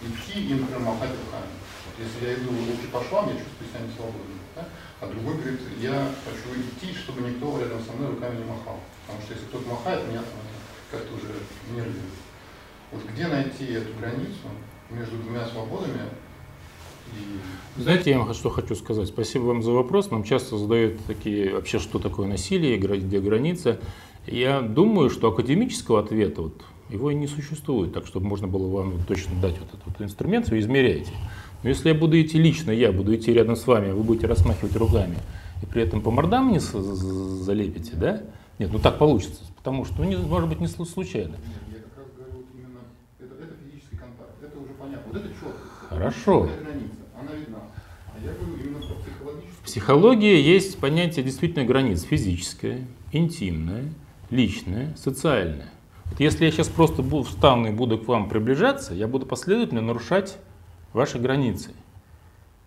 идти 0.02 0.50
и, 0.50 0.54
например, 0.54 0.80
махать 0.80 1.14
руками. 1.14 1.54
Вот 1.86 1.94
если 2.02 2.26
я 2.26 2.34
иду 2.34 2.50
руки 2.50 2.90
по 2.90 2.98
швам, 3.06 3.30
я 3.30 3.38
чувствую 3.38 3.70
себя 3.70 3.86
несвободным. 3.86 4.38
Да? 4.56 4.66
А 5.00 5.06
другой 5.06 5.34
говорит, 5.38 5.60
я 5.78 6.10
хочу 6.26 6.58
идти, 6.58 6.98
чтобы 6.98 7.22
никто 7.22 7.54
рядом 7.60 7.78
со 7.86 7.92
мной 7.92 8.10
руками 8.10 8.38
не 8.38 8.44
махал. 8.50 8.80
Потому 9.06 9.22
что 9.22 9.34
если 9.34 9.46
кто-то 9.46 9.68
махает, 9.68 10.08
меня 10.08 10.22
как-то 10.90 11.14
уже 11.14 11.38
нервирует. 11.70 12.18
Вот 12.90 13.06
где 13.14 13.28
найти 13.28 13.78
эту 13.78 13.94
границу 13.94 14.50
между 14.90 15.18
двумя 15.18 15.46
свободами, 15.46 16.02
знаете, 17.78 18.10
я 18.10 18.18
вам 18.18 18.32
что 18.32 18.48
хочу 18.48 18.74
сказать. 18.74 19.08
Спасибо 19.08 19.44
вам 19.44 19.62
за 19.62 19.70
вопрос. 19.70 20.10
Нам 20.10 20.24
часто 20.24 20.56
задают 20.56 20.98
такие, 21.06 21.52
вообще, 21.52 21.78
что 21.78 21.98
такое 21.98 22.26
насилие, 22.26 22.78
где 22.78 23.20
граница. 23.20 23.78
Я 24.26 24.62
думаю, 24.62 25.10
что 25.10 25.28
академического 25.28 26.00
ответа 26.00 26.42
вот, 26.42 26.62
его 26.88 27.10
и 27.10 27.14
не 27.14 27.26
существует, 27.26 27.92
так 27.92 28.06
чтобы 28.06 28.26
можно 28.26 28.48
было 28.48 28.68
вам 28.68 29.04
точно 29.06 29.40
дать 29.40 29.58
вот 29.58 29.68
этот 29.68 29.86
вот 29.86 30.00
инструмент, 30.00 30.48
вы 30.48 30.58
измеряете. 30.60 31.12
Но 31.62 31.68
если 31.68 31.90
я 31.90 31.94
буду 31.94 32.20
идти 32.20 32.38
лично, 32.38 32.70
я 32.70 32.92
буду 32.92 33.14
идти 33.14 33.32
рядом 33.32 33.56
с 33.56 33.66
вами, 33.66 33.92
вы 33.92 34.02
будете 34.02 34.26
размахивать 34.26 34.74
руками, 34.76 35.18
и 35.62 35.66
при 35.66 35.82
этом 35.82 36.00
по 36.00 36.10
мордам 36.10 36.46
мне 36.46 36.60
залепите, 36.60 37.92
да? 37.94 38.22
Нет, 38.58 38.70
ну 38.72 38.78
так 38.78 38.98
получится, 38.98 39.42
потому 39.56 39.84
что, 39.84 39.98
ну, 39.98 40.04
не, 40.04 40.16
может 40.16 40.48
быть, 40.48 40.60
не 40.60 40.66
случайно. 40.66 41.36
я 41.68 41.82
как 41.82 41.98
раз 41.98 42.06
говорю, 42.16 42.38
вот 42.38 42.46
именно, 42.54 42.80
это, 43.20 43.34
это 43.34 43.54
физический 43.62 43.96
контакт, 43.96 44.42
это 44.42 44.58
уже 44.58 44.72
понятно, 44.72 45.12
вот 45.12 45.20
это 45.22 45.28
четко. 45.28 45.86
Хорошо. 45.90 46.48
В 49.60 49.64
психологии 49.64 50.40
есть 50.40 50.78
понятие 50.78 51.24
действительно 51.24 51.64
границ 51.64 52.02
физическое, 52.02 52.86
интимное, 53.12 53.92
личное, 54.30 54.94
социальное. 54.96 55.70
Вот 56.06 56.20
если 56.20 56.44
я 56.44 56.50
сейчас 56.50 56.68
просто 56.68 57.02
буду, 57.02 57.24
встану 57.24 57.68
и 57.68 57.72
буду 57.72 57.98
к 57.98 58.06
вам 58.06 58.28
приближаться, 58.28 58.94
я 58.94 59.08
буду 59.08 59.26
последовательно 59.26 59.80
нарушать 59.82 60.38
ваши 60.92 61.18
границы. 61.18 61.72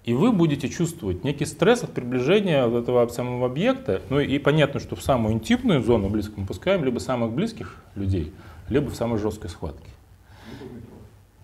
И 0.06 0.14
вы 0.14 0.32
будете 0.32 0.70
чувствовать 0.70 1.24
некий 1.24 1.46
стресс 1.46 1.84
от 1.84 1.94
приближения 1.94 2.66
вот 2.66 2.84
этого 2.84 3.08
самого 3.08 3.46
объекта. 3.46 4.02
Ну 4.10 4.20
и 4.20 4.40
понятно, 4.40 4.80
что 4.80 4.96
в 4.96 5.02
самую 5.04 5.36
интимную 5.36 5.84
зону 5.84 6.10
близко 6.10 6.34
мы 6.38 6.46
пускаем 6.46 6.84
либо 6.84 7.00
самых 7.00 7.32
близких 7.32 7.76
людей, 7.96 8.34
либо 8.70 8.90
в 8.90 8.96
самой 8.96 9.20
жесткой 9.20 9.50
схватке. 9.50 9.90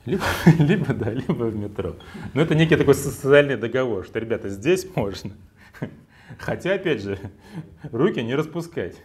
Либо, 0.06 0.24
либо, 0.60 0.94
да, 0.94 1.12
либо 1.12 1.46
в 1.46 1.56
метро. 1.56 1.96
Но 2.34 2.42
это 2.42 2.56
некий 2.56 2.76
такой 2.76 2.94
социальный 2.94 3.58
договор, 3.58 4.06
что, 4.06 4.20
ребята, 4.20 4.50
здесь 4.50 4.88
можно. 4.96 5.32
Хотя, 6.38 6.76
опять 6.76 7.02
же, 7.02 7.20
руки 7.92 8.22
не 8.22 8.36
распускать. 8.36 8.96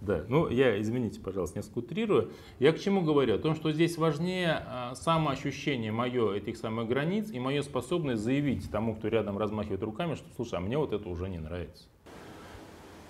Да, 0.00 0.24
ну 0.28 0.48
я, 0.48 0.80
извините, 0.80 1.20
пожалуйста, 1.20 1.58
несколько 1.58 1.80
утрирую. 1.80 2.32
Я 2.58 2.72
к 2.72 2.80
чему 2.80 3.02
говорю? 3.02 3.34
О 3.34 3.38
том, 3.38 3.54
что 3.54 3.70
здесь 3.70 3.98
важнее 3.98 4.62
а, 4.66 4.94
самоощущение 4.94 5.92
мое 5.92 6.32
этих 6.32 6.56
самых 6.56 6.88
границ 6.88 7.30
и 7.30 7.38
моя 7.38 7.62
способность 7.62 8.22
заявить 8.22 8.70
тому, 8.70 8.96
кто 8.96 9.08
рядом 9.08 9.36
размахивает 9.36 9.82
руками, 9.82 10.14
что, 10.14 10.26
слушай, 10.36 10.54
а 10.54 10.60
мне 10.60 10.78
вот 10.78 10.94
это 10.94 11.06
уже 11.06 11.28
не 11.28 11.38
нравится. 11.38 11.84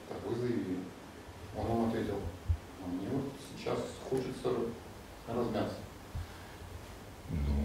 Так 0.09 0.19
вы 0.29 0.35
заявили. 0.35 0.79
Он 1.57 1.67
вам 1.67 1.89
ответил, 1.91 2.17
а 2.85 2.89
мне 2.89 3.09
вот 3.13 3.25
сейчас 3.57 3.79
хочется 4.09 4.51
размяться. 5.29 5.77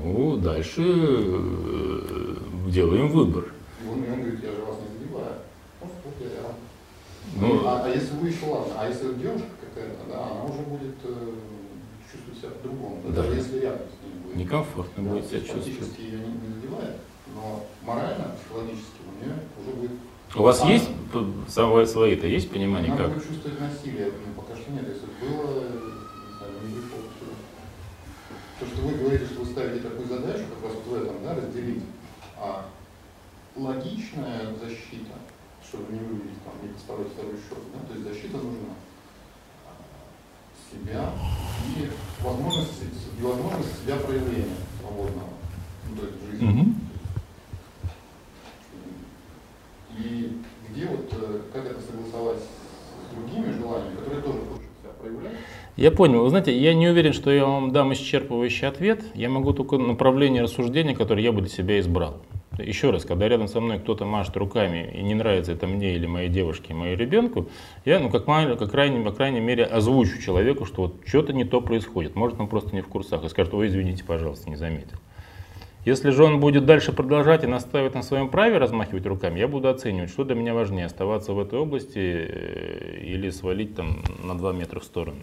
Ну, 0.04 0.38
дальше 0.38 0.82
э, 0.86 2.36
делаем 2.70 3.10
выбор. 3.10 3.46
И 3.84 3.88
он, 3.88 4.04
и 4.04 4.10
он 4.10 4.22
говорит, 4.22 4.44
я 4.44 4.52
же 4.52 4.62
вас 4.62 4.78
не 4.82 4.98
задеваю. 5.00 5.34
Просто 5.80 5.98
вот 6.06 6.16
я 6.20 6.30
рядом. 6.36 6.56
Ну, 7.40 7.68
а, 7.68 7.84
а 7.84 7.90
если 7.90 8.16
вы 8.18 8.30
еще 8.30 8.46
ладно, 8.46 8.74
а 8.78 8.88
если 8.88 9.14
девушка 9.16 9.48
какая-то, 9.62 10.04
да, 10.10 10.26
она 10.26 10.44
уже 10.44 10.62
будет 10.62 10.96
э, 11.04 11.32
чувствовать 12.12 12.40
себя 12.40 12.50
по-другому, 12.52 13.02
да, 13.04 13.10
Да. 13.10 13.22
даже 13.24 13.36
если 13.38 13.60
рядом 13.60 13.88
с 13.90 14.06
ней 14.06 14.14
будет. 14.24 14.36
некомфортно 14.36 15.04
Да, 15.04 15.10
будет 15.10 15.26
себя 15.26 15.40
чувствовать. 15.42 16.00
Ее 16.00 16.20
не, 16.20 16.28
не 16.48 16.54
задевает, 16.56 16.96
но 17.34 17.66
морально, 17.84 18.36
психологически 18.40 19.02
у 19.10 19.26
нее 19.26 19.36
уже 19.60 19.76
будет... 19.76 19.92
У 20.36 20.42
вас 20.44 20.62
Она- 20.62 20.72
есть 20.72 20.90
самое 21.48 21.88
свои-то, 21.88 22.28
есть 22.28 22.52
понимание 22.52 22.92
Она 22.94 23.04
как? 23.04 23.14
будет 23.14 23.28
чувствовать 23.28 23.60
насилие, 23.60 24.12
ну, 24.12 24.42
пока 24.42 24.56
что 24.60 24.72
нет, 24.72 24.84
если 24.88 25.06
бы 25.08 25.14
было, 25.22 25.64
не 25.64 26.38
знаю, 26.38 26.54
не 26.68 26.76
вышло 26.76 26.98
сюда. 27.18 27.36
То, 28.60 28.66
что 28.68 28.82
вы 28.88 28.94
говорите, 28.94 29.26
что 29.26 29.45
ставите 29.56 29.88
такую 29.88 30.10
задачу, 30.10 30.44
как 30.54 30.64
раз 30.66 30.74
вот 30.76 30.86
в 30.86 31.02
этом, 31.02 31.24
да, 31.24 31.34
разделить, 31.34 31.84
а 32.38 32.66
логичная 33.56 34.54
защита, 34.62 35.16
чтобы 35.66 35.94
не 35.94 36.00
выглядеть 36.00 36.44
там, 36.44 36.54
не 36.62 36.74
поставить 36.74 37.14
второй 37.14 37.36
счет, 37.36 37.60
да, 37.74 37.88
то 37.88 37.94
есть 37.94 38.06
защита 38.06 38.36
нужна 38.36 38.76
себя 40.70 41.10
и 41.70 41.90
возможность, 42.22 42.84
и 43.18 43.22
возможность 43.22 43.82
себя 43.82 43.96
проявления 43.96 44.58
свободного, 44.82 45.30
ну, 45.90 45.96
то 45.96 46.06
есть 46.06 46.22
в 46.22 46.32
жизни. 46.32 46.48
Мгм. 46.48 46.82
И 49.98 50.42
где 50.70 50.86
вот, 50.88 51.14
э, 51.14 51.42
как 51.54 51.66
это 51.66 51.80
согласовать 51.80 52.42
с 52.42 53.16
другими 53.16 53.54
желаниями, 53.54 53.96
которые 53.96 54.22
тоже 54.22 54.40
хочет 54.40 54.70
себя 54.82 54.92
проявлять? 55.00 55.38
Я 55.78 55.92
понял. 55.92 56.24
Вы 56.24 56.30
знаете, 56.30 56.58
я 56.58 56.74
не 56.74 56.88
уверен, 56.88 57.12
что 57.12 57.30
я 57.32 57.46
вам 57.46 57.72
дам 57.72 57.92
исчерпывающий 57.92 58.66
ответ. 58.66 59.04
Я 59.14 59.30
могу 59.30 59.52
только 59.52 59.78
направление 59.78 60.44
рассуждения, 60.44 60.96
которое 60.96 61.22
я 61.22 61.34
бы 61.34 61.42
для 61.42 61.50
себя 61.50 61.80
избрал. 61.82 62.22
Еще 62.58 62.92
раз, 62.92 63.04
когда 63.04 63.28
рядом 63.28 63.50
со 63.50 63.60
мной 63.60 63.80
кто-то 63.80 64.06
машет 64.06 64.38
руками 64.38 64.90
и 64.96 65.02
не 65.02 65.14
нравится 65.14 65.52
это 65.52 65.68
мне 65.68 65.96
или 65.96 66.06
моей 66.06 66.30
девушке, 66.30 66.74
моему 66.74 66.96
ребенку, 66.98 67.50
я, 67.84 68.00
ну, 68.00 68.10
как, 68.10 68.26
ма- 68.28 68.56
как 68.56 68.72
крайне, 68.72 69.04
по 69.04 69.12
крайней 69.12 69.42
мере, 69.42 69.66
озвучу 69.66 70.22
человеку, 70.22 70.64
что 70.64 70.84
вот 70.84 71.02
что-то 71.06 71.34
не 71.34 71.44
то 71.44 71.60
происходит. 71.60 72.16
Может, 72.16 72.40
он 72.40 72.48
просто 72.48 72.74
не 72.74 72.80
в 72.80 72.88
курсах 72.88 73.26
и 73.26 73.28
скажет, 73.28 73.54
ой, 73.54 73.68
извините, 73.68 74.06
пожалуйста, 74.06 74.50
не 74.50 74.56
заметил. 74.56 74.98
Если 75.84 76.12
же 76.12 76.24
он 76.24 76.40
будет 76.40 76.66
дальше 76.66 76.94
продолжать 76.94 77.44
и 77.44 77.48
настаивать 77.48 77.94
на 77.94 78.02
своем 78.02 78.30
праве 78.30 78.58
размахивать 78.58 79.06
руками, 79.06 79.40
я 79.40 79.50
буду 79.50 79.68
оценивать, 79.68 80.10
что 80.10 80.24
для 80.24 80.36
меня 80.36 80.54
важнее, 80.54 80.86
оставаться 80.86 81.34
в 81.34 81.40
этой 81.40 81.60
области 81.60 82.00
э, 82.00 83.02
или 83.04 83.30
свалить 83.30 83.76
там 83.76 84.02
на 84.24 84.38
2 84.38 84.54
метра 84.54 84.80
в 84.80 84.86
сторону. 84.86 85.20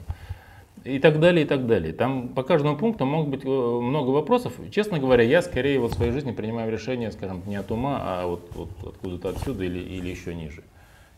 И 0.84 0.98
так 0.98 1.20
далее, 1.20 1.44
и 1.44 1.48
так 1.48 1.66
далее. 1.66 1.92
Там 1.92 2.28
по 2.28 2.42
каждому 2.42 2.76
пункту 2.76 3.06
могут 3.06 3.28
быть 3.28 3.44
э, 3.44 3.48
много 3.48 4.10
вопросов. 4.10 4.54
Честно 4.72 4.98
говоря, 4.98 5.22
я 5.22 5.40
скорее 5.42 5.78
вот 5.78 5.92
в 5.92 5.94
своей 5.94 6.10
жизни 6.12 6.32
принимаю 6.32 6.72
решения, 6.72 7.12
скажем, 7.12 7.42
не 7.46 7.56
от 7.56 7.70
ума, 7.70 7.98
а 8.00 8.26
вот, 8.26 8.50
вот 8.54 8.70
откуда-то 8.84 9.28
отсюда 9.30 9.64
или, 9.64 9.78
или 9.78 10.08
еще 10.08 10.34
ниже. 10.34 10.64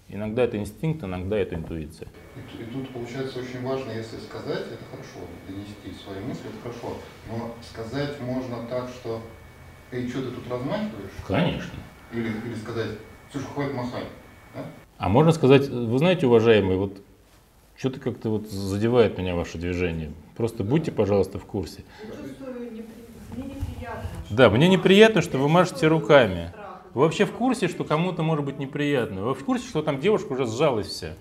Иногда 0.09 0.45
это 0.45 0.59
инстинкт, 0.59 1.03
иногда 1.03 1.39
это 1.39 1.55
интуиция. 1.55 2.09
И, 2.37 2.63
и 2.63 2.67
тут 2.67 2.91
получается 2.91 3.39
очень 3.39 3.67
важно, 3.67 3.91
если 3.91 4.19
сказать, 4.19 4.67
это 4.71 4.85
хорошо, 4.91 5.21
донести 5.49 6.03
свои 6.05 6.21
мысли, 6.21 6.51
это 6.51 6.61
хорошо, 6.63 6.99
но 7.31 7.55
сказать 7.63 8.21
можно 8.21 8.67
так, 8.69 8.89
что 8.91 9.23
«Эй, 9.93 10.09
что 10.09 10.23
ты 10.23 10.31
тут 10.33 10.51
размахиваешь?» 10.51 11.11
Конечно. 11.27 11.73
Или, 12.13 12.29
или 12.29 12.55
сказать 12.55 12.91
«Слушай, 13.33 13.47
хватит 13.47 13.75
махать». 13.75 14.09
Да? 14.55 14.67
А 14.99 15.09
можно 15.09 15.33
сказать, 15.33 15.69
вы 15.69 15.99
знаете, 15.99 16.27
уважаемый, 16.27 16.77
вот 16.77 17.01
что-то 17.77 18.01
как-то 18.01 18.31
вот 18.31 18.49
задевает 18.49 19.19
меня 19.19 19.35
ваше 19.35 19.59
движение. 19.59 20.13
Просто 20.37 20.65
будьте, 20.65 20.93
пожалуйста, 20.93 21.39
в 21.39 21.45
курсе. 21.45 21.85
Да, 24.31 24.51
мне 24.51 24.69
неприятно, 24.69 25.23
что 25.23 25.39
вы 25.39 25.49
машете 25.49 25.87
руками. 25.87 26.53
Вы 26.95 27.03
вообще 27.03 27.25
в 27.25 27.33
курсе, 27.33 27.69
что 27.69 27.85
кому-то 27.85 28.23
может 28.23 28.45
быть 28.45 28.59
неприятно? 28.59 29.23
Вы 29.23 29.35
в 29.35 29.45
курсе, 29.45 29.67
что 29.69 29.83
там 29.83 30.01
девушка 30.01 30.33
уже 30.33 30.47
сжалась 30.47 30.87
вся? 30.87 31.15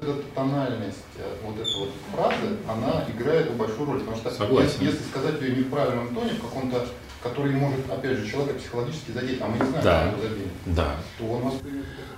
Вот 0.00 0.08
эта 0.08 0.22
тональность 0.34 1.04
э, 1.18 1.36
вот 1.44 1.58
этой 1.58 1.78
вот 1.78 1.90
фразы, 2.14 2.56
она 2.66 3.04
играет 3.14 3.52
большую 3.52 3.86
роль, 3.86 3.98
потому 4.00 4.16
что 4.16 4.30
Согласен. 4.30 4.68
если, 4.68 4.84
если 4.86 5.02
сказать 5.02 5.42
ее 5.42 5.56
не 5.56 5.62
в 5.62 5.68
правильном 5.68 6.14
тоне, 6.14 6.30
в 6.30 6.40
каком-то, 6.40 6.86
который 7.22 7.52
может, 7.52 7.80
опять 7.90 8.18
же, 8.18 8.30
человека 8.30 8.58
психологически 8.58 9.10
задеть, 9.10 9.40
а 9.42 9.46
мы 9.46 9.52
не 9.58 9.64
знаем, 9.70 9.84
Да. 9.84 10.04
как 10.04 10.12
его 10.12 10.22
задели, 10.28 10.48
Да. 10.66 10.96
то 11.18 11.24
он 11.24 11.42
как 11.42 11.52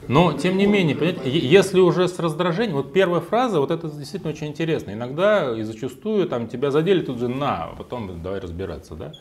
Но, 0.09 0.33
тем 0.33 0.57
не 0.57 0.67
менее, 0.67 0.97
понимаете, 0.97 1.31
если 1.31 1.81
уже 1.81 2.09
с 2.09 2.19
раздражением, 2.19 2.77
вот 2.77 2.93
первая 2.93 3.21
фраза, 3.21 3.61
вот 3.61 3.71
это 3.71 3.89
действительно 3.89 4.33
очень 4.33 4.49
интересно. 4.49 4.93
Иногда 4.93 5.57
и 5.57 5.63
зачастую 5.63 6.29
там 6.29 6.49
тебя 6.49 6.71
задели 6.71 7.03
тут 7.03 7.19
же 7.19 7.29
на, 7.29 7.65
а 7.65 7.75
потом 7.77 8.23
давай 8.23 8.41
разбираться, 8.41 8.95
да? 8.95 9.13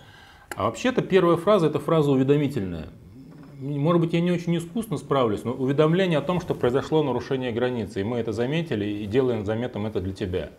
А 0.56 0.64
вообще-то 0.66 1.02
первая 1.02 1.38
фраза 1.38 1.68
это 1.68 1.80
фраза 1.80 2.12
уведомительная. 2.12 2.90
Может 3.60 4.02
быть, 4.02 4.14
я 4.14 4.22
не 4.22 4.32
очень 4.32 4.58
искусно 4.58 4.98
справлюсь, 4.98 5.44
но 5.44 5.52
уведомление 5.52 6.18
о 6.18 6.22
том, 6.22 6.42
что 6.42 6.56
произошло 6.56 7.04
нарушение 7.04 7.52
границы, 7.52 8.02
и 8.02 8.04
мы 8.04 8.18
это 8.18 8.32
заметили 8.34 8.86
и 8.86 9.06
делаем 9.06 9.46
заметом 9.46 9.86
это 9.86 10.02
для 10.02 10.14
тебя. 10.14 10.50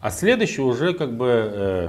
А 0.00 0.10
следующее 0.10 0.66
уже 0.66 0.94
как 0.94 1.16
бы 1.16 1.26
э, 1.28 1.88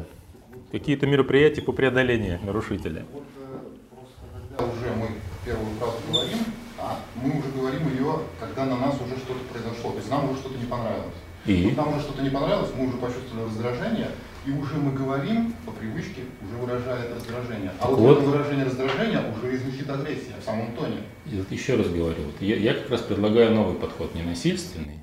какие-то 0.74 1.06
мероприятия 1.06 1.62
по 1.62 1.72
преодолению 1.72 2.40
нарушителя. 2.44 3.06
Вот 3.14 3.24
э, 3.38 3.60
просто 3.92 4.24
когда 4.34 4.74
уже 4.74 4.92
мы 4.96 5.08
первую 5.46 5.70
фразу 5.78 5.98
говорим, 6.12 6.40
а 6.80 7.00
мы 7.16 7.30
уже 7.38 7.50
говорим 7.56 7.88
ее, 7.90 8.22
когда 8.40 8.66
на 8.66 8.78
нас 8.78 8.96
уже 8.96 9.16
что-то 9.18 9.40
произошло, 9.54 9.92
то 9.92 9.98
есть 9.98 10.10
нам 10.10 10.32
уже 10.32 10.40
что-то 10.40 10.58
не 10.58 10.66
понравилось. 10.66 11.14
И? 11.46 11.66
Вот 11.68 11.78
нам 11.78 11.90
уже 11.90 12.00
что-то 12.00 12.24
не 12.24 12.32
понравилось, 12.32 12.72
мы 12.76 12.88
уже 12.88 12.98
почувствовали 12.98 13.46
раздражение, 13.46 14.10
и 14.48 14.52
уже 14.52 14.74
мы 14.78 14.94
говорим 14.94 15.54
по 15.64 15.72
привычке, 15.72 16.22
уже 16.42 16.58
выражая 16.58 17.04
это 17.04 17.16
раздражение. 17.18 17.72
А 17.80 17.88
вот, 17.88 18.00
Вот. 18.00 18.18
это 18.18 18.28
выражение 18.28 18.66
раздражения 18.66 19.22
уже 19.32 19.54
и 19.54 19.58
звучит 19.58 19.88
агрессия 19.88 20.34
в 20.42 20.44
самом 20.44 20.76
тоне. 20.76 21.04
Вот 21.28 21.52
еще 21.52 21.76
раз 21.76 21.88
говорю, 21.88 22.24
вот 22.26 22.42
я, 22.42 22.56
я 22.56 22.74
как 22.74 22.90
раз 22.90 23.02
предлагаю 23.02 23.54
новый 23.54 23.76
подход, 23.76 24.16
не 24.16 24.24
насильственный. 24.24 24.98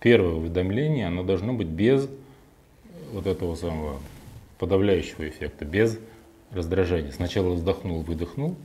Первое 0.00 0.34
уведомление, 0.34 1.06
оно 1.06 1.22
должно 1.22 1.54
быть 1.54 1.68
без 1.68 2.06
вот 3.14 3.26
этого 3.26 3.54
самого 3.54 4.00
подавляющего 4.58 5.28
эффекта, 5.28 5.64
без 5.64 5.98
раздражения. 6.50 7.12
Сначала 7.12 7.50
вздохнул, 7.50 8.02
выдохнул, 8.02 8.56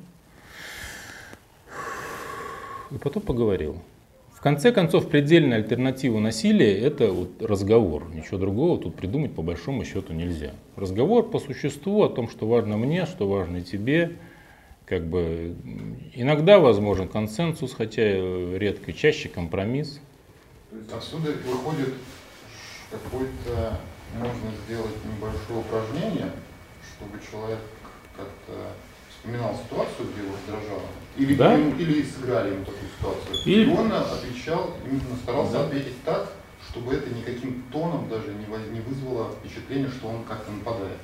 и 2.92 2.98
потом 2.98 3.24
поговорил. 3.24 3.82
В 4.34 4.42
конце 4.44 4.74
концов, 4.74 5.08
предельная 5.08 5.60
альтернатива 5.60 6.20
насилия– 6.20 6.78
это 6.82 7.14
вот 7.14 7.42
разговор. 7.42 8.10
Ничего 8.14 8.38
другого 8.38 8.78
тут 8.78 8.96
придумать 8.96 9.34
по 9.34 9.42
большому 9.42 9.86
счету 9.86 10.12
нельзя. 10.14 10.52
Разговор 10.76 11.30
по 11.30 11.40
существу 11.40 12.04
о 12.04 12.10
том, 12.10 12.30
что 12.30 12.46
важно 12.46 12.76
мне, 12.76 13.06
что 13.06 13.28
важно 13.28 13.62
тебе. 13.62 14.18
Как 14.86 15.08
бы 15.08 15.56
иногда 16.14 16.60
возможен 16.60 17.08
консенсус, 17.08 17.74
хотя 17.74 18.02
редко, 18.58 18.92
чаще 18.92 19.30
компромисс. 19.30 20.02
То 20.70 20.76
есть 20.76 20.92
отсюда 20.92 21.32
выходит 21.48 21.94
какое-то, 22.92 23.80
можно 24.20 24.50
сделать 24.66 24.96
небольшое 25.06 25.60
упражнение, 25.60 26.32
чтобы 26.96 27.20
человек 27.30 27.60
как-то 28.16 28.54
вспоминал 29.10 29.56
ситуацию, 29.64 30.08
где 30.12 30.22
его 30.26 30.36
раздражало. 30.36 30.88
Или, 31.18 31.36
Да. 31.36 31.58
или, 31.58 31.82
или 31.82 32.04
сыграли 32.04 32.54
ему 32.54 32.66
такую 32.66 32.90
ситуацию. 32.98 33.36
Или- 33.46 33.72
И 33.72 33.76
он 33.76 33.92
отвечал, 33.92 34.72
именно 34.86 35.16
старался 35.22 35.54
Да. 35.54 35.66
ответить 35.66 36.04
так, 36.04 36.32
чтобы 36.70 36.94
это 36.94 37.10
никаким 37.14 37.64
тоном 37.72 38.08
даже 38.10 38.28
не, 38.34 38.46
не 38.74 38.82
вызвало 38.82 39.32
впечатление, 39.32 39.90
что 39.90 40.08
он 40.08 40.24
как-то 40.24 40.52
нападает. 40.52 40.98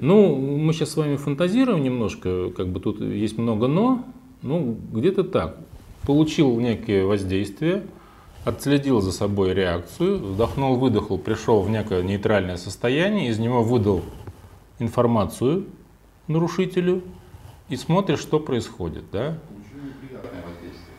Ну, 0.00 0.34
мы 0.36 0.72
сейчас 0.72 0.90
с 0.90 0.96
вами 0.96 1.16
фантазируем 1.16 1.82
немножко, 1.82 2.50
как 2.50 2.68
бы 2.68 2.80
тут 2.80 3.00
есть 3.00 3.38
много 3.38 3.66
но, 3.68 4.04
ну, 4.42 4.76
где-то 4.92 5.24
так. 5.24 5.56
Получил 6.06 6.58
некие 6.60 7.06
воздействия, 7.06 7.86
отследил 8.46 9.00
за 9.00 9.10
собой 9.10 9.54
реакцию, 9.54 10.18
вдохнул, 10.18 10.76
выдохнул, 10.76 11.18
пришел 11.18 11.62
в 11.62 11.68
некое 11.68 12.04
нейтральное 12.04 12.56
состояние, 12.56 13.28
из 13.30 13.40
него 13.40 13.64
выдал 13.64 14.02
информацию 14.78 15.66
нарушителю, 16.28 17.02
и 17.68 17.76
смотришь, 17.76 18.20
что 18.20 18.38
происходит, 18.38 19.02
да? 19.10 19.36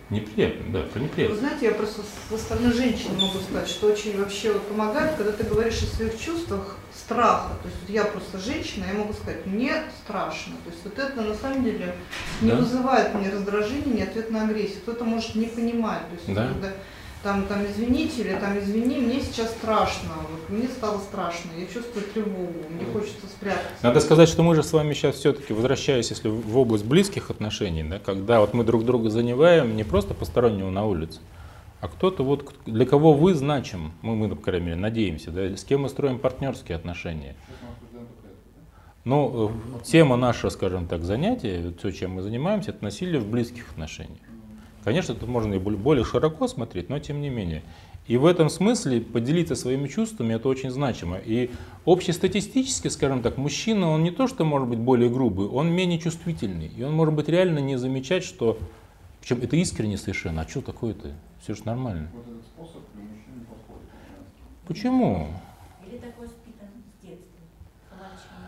Неприятно, 0.09 0.73
да, 0.73 0.79
это 0.79 0.99
неприятно. 0.99 1.35
Вы 1.35 1.39
знаете, 1.39 1.65
я 1.67 1.71
просто 1.73 2.01
со 2.29 2.37
стороны 2.37 2.73
женщины 2.73 3.13
могу 3.13 3.39
сказать, 3.39 3.69
что 3.69 3.87
очень 3.87 4.17
вообще 4.19 4.51
вот 4.51 4.63
помогает, 4.67 5.15
когда 5.15 5.31
ты 5.31 5.43
говоришь 5.43 5.81
о 5.83 5.85
своих 5.85 6.19
чувствах 6.19 6.77
страха. 6.93 7.51
То 7.61 7.69
есть 7.69 7.81
вот 7.81 7.89
я 7.89 8.03
просто 8.03 8.39
женщина, 8.39 8.85
я 8.91 8.97
могу 8.97 9.13
сказать, 9.13 9.45
мне 9.45 9.73
страшно. 10.03 10.53
То 10.65 10.71
есть 10.71 10.83
вот 10.83 10.99
это 10.99 11.21
на 11.21 11.35
самом 11.35 11.63
деле 11.63 11.95
не 12.41 12.51
да? 12.51 12.57
вызывает 12.57 13.15
ни 13.15 13.27
раздражения, 13.27 13.93
ни 13.93 14.01
ответ 14.01 14.31
на 14.31 14.43
агрессию. 14.43 14.81
Кто-то 14.81 15.05
может 15.05 15.35
не 15.35 15.47
понимать. 15.47 16.01
То 16.09 16.15
есть 16.15 16.33
да? 16.33 16.47
когда 16.53 16.71
там, 17.23 17.45
там 17.47 17.65
извините 17.65 18.21
или 18.21 18.35
там 18.35 18.57
извини, 18.59 18.97
мне 18.97 19.21
сейчас 19.21 19.51
страшно, 19.51 20.09
вот, 20.29 20.49
мне 20.49 20.67
стало 20.67 20.99
страшно, 20.99 21.49
я 21.57 21.65
чувствую 21.65 22.05
тревогу, 22.05 22.53
мне 22.69 22.85
хочется 22.93 23.27
спрятаться. 23.27 23.83
Надо 23.83 23.99
сказать, 23.99 24.29
что 24.29 24.43
мы 24.43 24.55
же 24.55 24.63
с 24.63 24.71
вами 24.71 24.93
сейчас 24.93 25.15
все-таки, 25.15 25.53
возвращаясь, 25.53 26.09
если 26.09 26.29
в 26.29 26.57
область 26.57 26.85
близких 26.85 27.29
отношений, 27.29 27.83
да, 27.83 27.99
когда 27.99 28.39
вот 28.39 28.53
мы 28.53 28.63
друг 28.63 28.85
друга 28.85 29.09
заневаем 29.09 29.75
не 29.75 29.83
просто 29.83 30.13
постороннего 30.13 30.69
на 30.69 30.85
улице, 30.85 31.19
а 31.79 31.87
кто-то 31.87 32.23
вот, 32.23 32.53
для 32.65 32.85
кого 32.85 33.13
вы 33.13 33.33
значим, 33.33 33.93
мы, 34.01 34.15
мы, 34.15 34.29
по 34.29 34.41
крайней 34.41 34.67
мере, 34.67 34.77
надеемся, 34.77 35.31
да, 35.31 35.55
с 35.55 35.63
кем 35.63 35.81
мы 35.81 35.89
строим 35.89 36.19
партнерские 36.19 36.75
отношения. 36.75 37.35
Но 39.03 39.51
э, 39.79 39.83
тема 39.85 40.17
нашего, 40.17 40.49
скажем 40.49 40.85
так, 40.85 41.03
занятия, 41.03 41.73
все, 41.77 41.91
чем 41.91 42.11
мы 42.11 42.23
занимаемся, 42.23 42.71
это 42.71 42.83
насилие 42.83 43.21
в 43.21 43.29
близких 43.29 43.69
отношениях. 43.71 44.19
Конечно, 44.87 45.15
тут 45.15 45.27
можно 45.27 45.55
и 45.55 45.59
более 45.59 46.05
широко 46.05 46.47
смотреть, 46.47 46.87
но 46.87 46.97
тем 46.99 47.19
не 47.19 47.29
менее. 47.29 47.61
И 48.05 48.15
в 48.15 48.25
этом 48.25 48.49
смысле 48.49 49.01
поделиться 49.01 49.53
своими 49.53 49.89
чувствами 49.89 50.35
это 50.35 50.47
очень 50.47 50.69
значимо. 50.69 51.17
И 51.17 51.51
общестатистически, 51.85 52.87
скажем 52.87 53.21
так, 53.21 53.35
мужчина, 53.35 53.89
он 53.89 54.03
не 54.03 54.11
то, 54.11 54.27
что 54.27 54.45
может 54.45 54.69
быть 54.69 54.79
более 54.79 55.09
грубый, 55.09 55.47
он 55.47 55.69
менее 55.73 55.99
чувствительный. 55.99 56.67
И 56.67 56.83
он 56.83 56.93
может 56.93 57.13
быть 57.13 57.27
реально 57.27 57.59
не 57.59 57.75
замечать, 57.77 58.23
что... 58.23 58.59
Причем 59.19 59.41
это 59.41 59.57
искренне 59.57 59.97
совершенно. 59.97 60.43
А 60.43 60.47
что 60.47 60.61
такое-то? 60.61 61.11
Все 61.43 61.53
же 61.53 61.65
нормально. 61.65 62.09
Вот 62.13 62.25
этот 62.25 62.45
способ 62.45 62.81
для 62.93 63.03
мужчин 63.03 63.39
не 63.39 63.43
подходит. 63.43 63.89
Почему? 64.69 65.27
Э, 65.83 65.97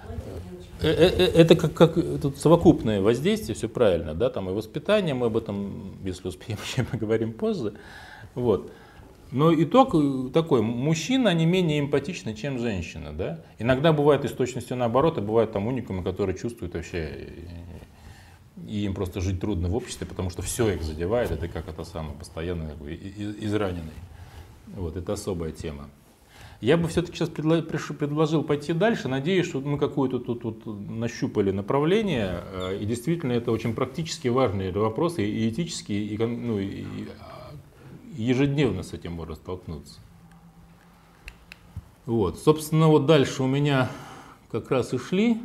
э, 0.07 0.39
э, 0.45 0.48
это 0.87 1.55
как, 1.55 1.73
как 1.73 1.93
тут 1.93 2.37
совокупное 2.37 3.01
воздействие, 3.01 3.55
все 3.55 3.67
правильно, 3.67 4.13
да, 4.13 4.29
там 4.29 4.49
и 4.49 4.53
воспитание, 4.53 5.13
мы 5.13 5.27
об 5.27 5.37
этом, 5.37 5.97
если 6.03 6.27
успеем, 6.27 6.57
еще 6.65 6.83
поговорим 6.83 7.33
позже. 7.33 7.73
Вот. 8.35 8.71
Но 9.31 9.53
итог 9.53 9.93
такой, 10.33 10.61
мужчина 10.61 11.33
не 11.33 11.45
менее 11.45 11.79
эмпатичны, 11.79 12.33
чем 12.33 12.57
женщина, 12.57 13.13
да. 13.13 13.41
Иногда 13.59 13.93
бывает 13.93 14.25
и 14.25 14.27
с 14.27 14.31
точностью 14.31 14.75
наоборот, 14.75 15.17
и 15.19 15.21
бывают 15.21 15.51
там 15.51 15.67
уникумы, 15.67 16.03
которые 16.03 16.35
чувствуют 16.35 16.73
вообще, 16.73 17.27
и 18.67 18.85
им 18.85 18.95
просто 18.95 19.21
жить 19.21 19.39
трудно 19.39 19.67
в 19.69 19.75
обществе, 19.75 20.07
потому 20.07 20.31
что 20.31 20.41
все 20.41 20.69
их 20.69 20.81
задевает, 20.81 21.29
это 21.31 21.47
как 21.47 21.67
это 21.67 21.83
самое, 21.83 22.13
постоянно 22.17 22.69
как 22.69 22.77
бы, 22.77 22.93
израненный. 22.93 23.93
Вот, 24.75 24.97
это 24.97 25.13
особая 25.13 25.51
тема. 25.51 25.89
Я 26.61 26.75
бы 26.75 26.89
все-таки 26.89 27.17
сейчас 27.17 27.29
предложил 27.29 28.43
пойти 28.43 28.73
дальше. 28.73 29.07
Надеюсь, 29.07 29.47
что 29.47 29.61
мы 29.61 29.77
какое-то 29.77 30.19
тут, 30.19 30.41
тут 30.41 30.65
нащупали 30.65 31.51
направление. 31.51 32.43
Э, 32.51 32.77
и 32.79 32.85
действительно, 32.85 33.31
это 33.31 33.51
очень 33.51 33.73
практически 33.73 34.27
важные 34.27 34.73
вопросы, 34.73 35.25
и 35.25 35.49
этические, 35.49 36.05
и, 36.05 36.17
ну, 36.17 36.59
и 36.59 36.83
ежедневно 38.17 38.83
с 38.83 38.91
этим 38.91 39.13
можно 39.13 39.35
столкнуться. 39.35 39.99
Вот. 42.05 42.39
Собственно, 42.39 42.87
вот 42.87 43.05
дальше 43.05 43.43
у 43.43 43.47
меня 43.47 43.89
как 44.51 44.69
раз 44.69 44.93
и 44.93 44.97
шли 44.97 45.37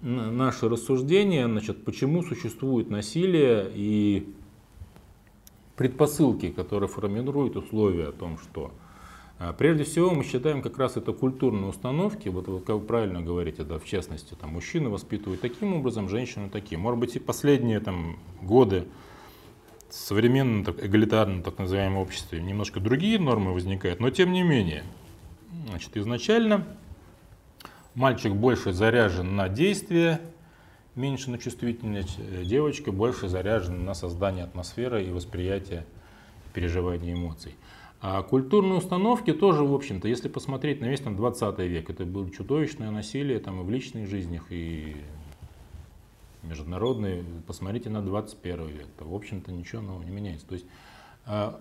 наши 0.00 0.68
рассуждения, 0.68 1.46
значит, 1.46 1.84
почему 1.84 2.24
существует 2.24 2.90
насилие 2.90 3.70
и 3.72 4.34
предпосылки, 5.76 6.50
которые 6.50 6.88
формируют 6.88 7.56
условия 7.56 8.08
о 8.08 8.12
том, 8.12 8.38
что 8.38 8.72
прежде 9.58 9.84
всего 9.84 10.10
мы 10.10 10.24
считаем 10.24 10.62
как 10.62 10.78
раз 10.78 10.96
это 10.96 11.12
культурные 11.12 11.68
установки, 11.68 12.28
вот 12.28 12.46
как 12.64 12.76
вы 12.76 12.82
правильно 12.82 13.22
говорите, 13.22 13.64
да, 13.64 13.78
в 13.78 13.84
частности, 13.84 14.34
там, 14.34 14.50
мужчины 14.50 14.88
воспитывают 14.88 15.40
таким 15.40 15.74
образом, 15.74 16.08
женщины 16.08 16.48
таким. 16.48 16.80
Может 16.80 17.00
быть 17.00 17.16
и 17.16 17.18
последние 17.18 17.80
там, 17.80 18.18
годы 18.40 18.86
в 19.88 19.94
современном 19.94 20.64
так, 20.64 20.84
эгалитарном 20.84 21.42
так 21.42 21.58
называемом 21.58 21.98
обществе 21.98 22.40
немножко 22.40 22.80
другие 22.80 23.18
нормы 23.18 23.52
возникают, 23.52 24.00
но 24.00 24.10
тем 24.10 24.32
не 24.32 24.42
менее. 24.42 24.84
Значит, 25.68 25.96
изначально 25.96 26.66
мальчик 27.94 28.32
больше 28.32 28.72
заряжен 28.72 29.36
на 29.36 29.48
действие, 29.48 30.20
меньше 30.94 31.30
на 31.30 31.38
чувствительность, 31.38 32.18
э, 32.18 32.44
девочка 32.44 32.92
больше 32.92 33.28
заряжена 33.28 33.78
на 33.78 33.94
создание 33.94 34.44
атмосферы 34.44 35.04
и 35.04 35.10
восприятие 35.10 35.84
переживания 36.52 37.14
эмоций. 37.14 37.54
А 38.04 38.24
культурные 38.24 38.78
установки 38.78 39.32
тоже, 39.32 39.62
в 39.62 39.72
общем-то, 39.72 40.08
если 40.08 40.28
посмотреть 40.28 40.80
на 40.80 40.86
весь 40.86 40.98
там, 40.98 41.14
20 41.14 41.58
век, 41.60 41.88
это 41.88 42.04
было 42.04 42.28
чудовищное 42.28 42.90
насилие 42.90 43.38
там, 43.38 43.60
и 43.60 43.64
в 43.64 43.70
личных 43.70 44.08
жизнях, 44.08 44.46
и 44.50 44.96
международные. 46.42 47.24
Посмотрите 47.46 47.90
на 47.90 48.02
21 48.02 48.66
век, 48.66 48.88
то, 48.98 49.04
в 49.04 49.14
общем-то, 49.14 49.52
ничего 49.52 49.82
нового 49.82 50.02
не 50.02 50.10
меняется. 50.10 50.48
То 50.48 50.54
есть 50.54 50.66
э, 51.26 51.52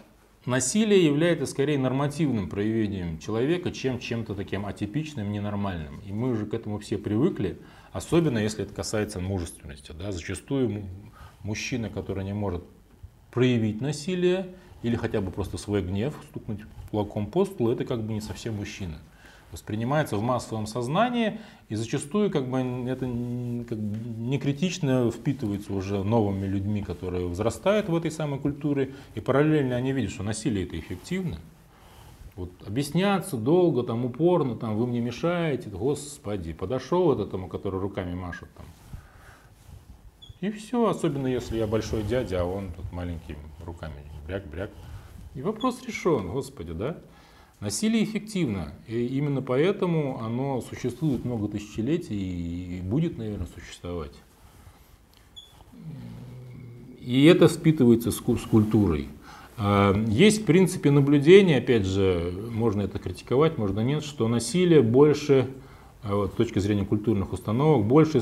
насилие 0.47 1.05
является 1.05 1.45
скорее 1.45 1.77
нормативным 1.77 2.49
проявлением 2.49 3.19
человека, 3.19 3.71
чем 3.71 3.99
чем-то 3.99 4.33
таким 4.33 4.65
атипичным, 4.65 5.31
ненормальным. 5.31 5.99
И 6.07 6.11
мы 6.11 6.31
уже 6.31 6.47
к 6.47 6.55
этому 6.55 6.79
все 6.79 6.97
привыкли, 6.97 7.59
особенно 7.91 8.39
если 8.39 8.63
это 8.63 8.73
касается 8.73 9.19
мужественности. 9.19 9.91
Да? 9.91 10.11
Зачастую 10.11 10.85
мужчина, 11.43 11.91
который 11.91 12.23
не 12.23 12.33
может 12.33 12.63
проявить 13.29 13.79
насилие, 13.79 14.55
или 14.83 14.95
хотя 14.95 15.21
бы 15.21 15.31
просто 15.31 15.57
свой 15.57 15.81
гнев, 15.81 16.15
стукнуть 16.29 16.61
кулаком 16.89 17.27
по 17.27 17.45
столу, 17.45 17.71
это 17.71 17.85
как 17.85 18.01
бы 18.03 18.13
не 18.13 18.21
совсем 18.21 18.55
мужчина. 18.55 18.97
Воспринимается 19.51 20.15
в 20.15 20.21
массовом 20.21 20.65
сознании 20.65 21.39
и 21.67 21.75
зачастую 21.75 22.31
как 22.31 22.47
бы 22.49 22.59
это 22.87 23.05
как 23.67 23.77
бы 23.77 23.97
не 24.21 24.39
критично 24.39 25.11
впитывается 25.11 25.73
уже 25.73 26.03
новыми 26.03 26.47
людьми, 26.47 26.81
которые 26.81 27.27
взрастают 27.27 27.89
в 27.89 27.95
этой 27.95 28.11
самой 28.11 28.39
культуре, 28.39 28.93
и 29.13 29.19
параллельно 29.19 29.75
они 29.75 29.91
видят, 29.91 30.11
что 30.11 30.23
насилие 30.23 30.65
это 30.65 30.79
эффективно. 30.79 31.37
Вот 32.37 32.51
объясняться 32.65 33.35
долго, 33.35 33.83
там 33.83 34.05
упорно, 34.05 34.55
там 34.55 34.77
вы 34.77 34.87
мне 34.87 35.01
мешаете, 35.01 35.69
господи, 35.69 36.53
подошел 36.53 37.11
этот 37.11 37.31
тому, 37.31 37.49
который 37.49 37.79
руками 37.81 38.13
машет 38.15 38.47
там. 38.55 38.65
И 40.39 40.49
все, 40.49 40.87
особенно 40.87 41.27
если 41.27 41.57
я 41.57 41.67
большой 41.67 42.03
дядя, 42.03 42.41
а 42.41 42.45
он 42.45 42.71
тут 42.71 42.91
маленькими 42.93 43.37
руками 43.65 43.93
бряк-бряк. 44.31 44.69
И 45.35 45.41
вопрос 45.41 45.81
решен, 45.85 46.29
Господи, 46.29 46.73
да? 46.73 46.97
Насилие 47.59 48.03
эффективно, 48.03 48.73
и 48.87 49.05
именно 49.05 49.41
поэтому 49.41 50.19
оно 50.23 50.61
существует 50.61 51.25
много 51.25 51.47
тысячелетий 51.47 52.17
и 52.17 52.81
будет, 52.81 53.17
наверное, 53.17 53.47
существовать. 53.53 54.13
И 56.99 57.25
это 57.25 57.47
впитывается 57.47 58.11
с 58.11 58.19
культурой. 58.19 59.09
А, 59.57 59.93
есть 60.07 60.41
в 60.41 60.45
принципе 60.45 60.89
наблюдение, 60.89 61.59
опять 61.59 61.85
же, 61.85 62.33
можно 62.51 62.81
это 62.81 62.97
критиковать, 62.97 63.59
можно 63.59 63.81
нет, 63.81 64.03
что 64.03 64.27
насилие 64.27 64.81
больше, 64.81 65.47
а, 66.01 66.15
вот, 66.15 66.31
с 66.31 66.35
точки 66.35 66.57
зрения 66.57 66.85
культурных 66.85 67.31
установок, 67.31 67.85
больше 67.85 68.21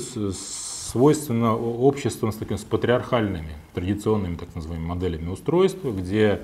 свойственно 0.90 1.56
обществам 1.56 2.32
с, 2.32 2.36
таким, 2.36 2.58
с 2.58 2.64
патриархальными, 2.64 3.54
традиционными 3.74 4.36
так 4.36 4.54
называемыми 4.56 4.88
моделями 4.88 5.30
устройства, 5.30 5.92
где 5.92 6.42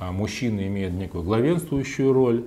а, 0.00 0.10
мужчины 0.10 0.66
имеют 0.66 0.94
некую 0.94 1.22
главенствующую 1.22 2.12
роль, 2.12 2.44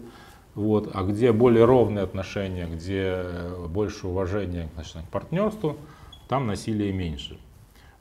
вот, 0.56 0.90
а 0.94 1.04
где 1.04 1.32
более 1.32 1.64
ровные 1.66 2.04
отношения, 2.04 2.68
где 2.68 3.24
больше 3.70 4.08
уважения 4.08 4.70
значит, 4.74 4.98
к 4.98 5.10
партнерству, 5.10 5.78
там 6.28 6.48
насилия 6.48 6.92
меньше. 6.92 7.40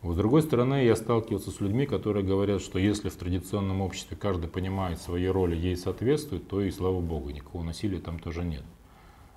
Вот, 0.02 0.14
с 0.14 0.16
другой 0.16 0.42
стороны, 0.42 0.84
я 0.84 0.96
сталкивался 0.96 1.50
с 1.50 1.60
людьми, 1.60 1.86
которые 1.86 2.24
говорят, 2.24 2.60
что 2.60 2.78
если 2.78 3.08
в 3.08 3.16
традиционном 3.16 3.80
обществе 3.80 4.16
каждый 4.16 4.48
понимает 4.48 5.00
свои 5.00 5.26
роли, 5.26 5.54
ей 5.54 5.76
соответствует, 5.76 6.48
то 6.48 6.60
и 6.60 6.70
слава 6.70 7.00
богу, 7.00 7.30
никакого 7.30 7.62
насилия 7.62 7.98
там 7.98 8.18
тоже 8.18 8.44
нет. 8.44 8.64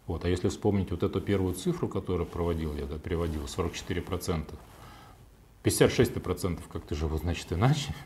Вот. 0.09 0.25
А 0.25 0.27
если 0.27 0.49
вспомнить 0.49 0.89
вот 0.89 1.03
эту 1.03 1.21
первую 1.21 1.53
цифру, 1.53 1.87
которую 1.87 2.25
проводил, 2.25 2.75
я 2.75 2.87
да, 2.87 2.95
приводил, 2.95 3.43
44%, 3.43 4.43
56% 5.63 6.59
как-то 6.67 6.95
живут, 6.95 7.21
значит, 7.21 7.53
иначе. 7.53 7.93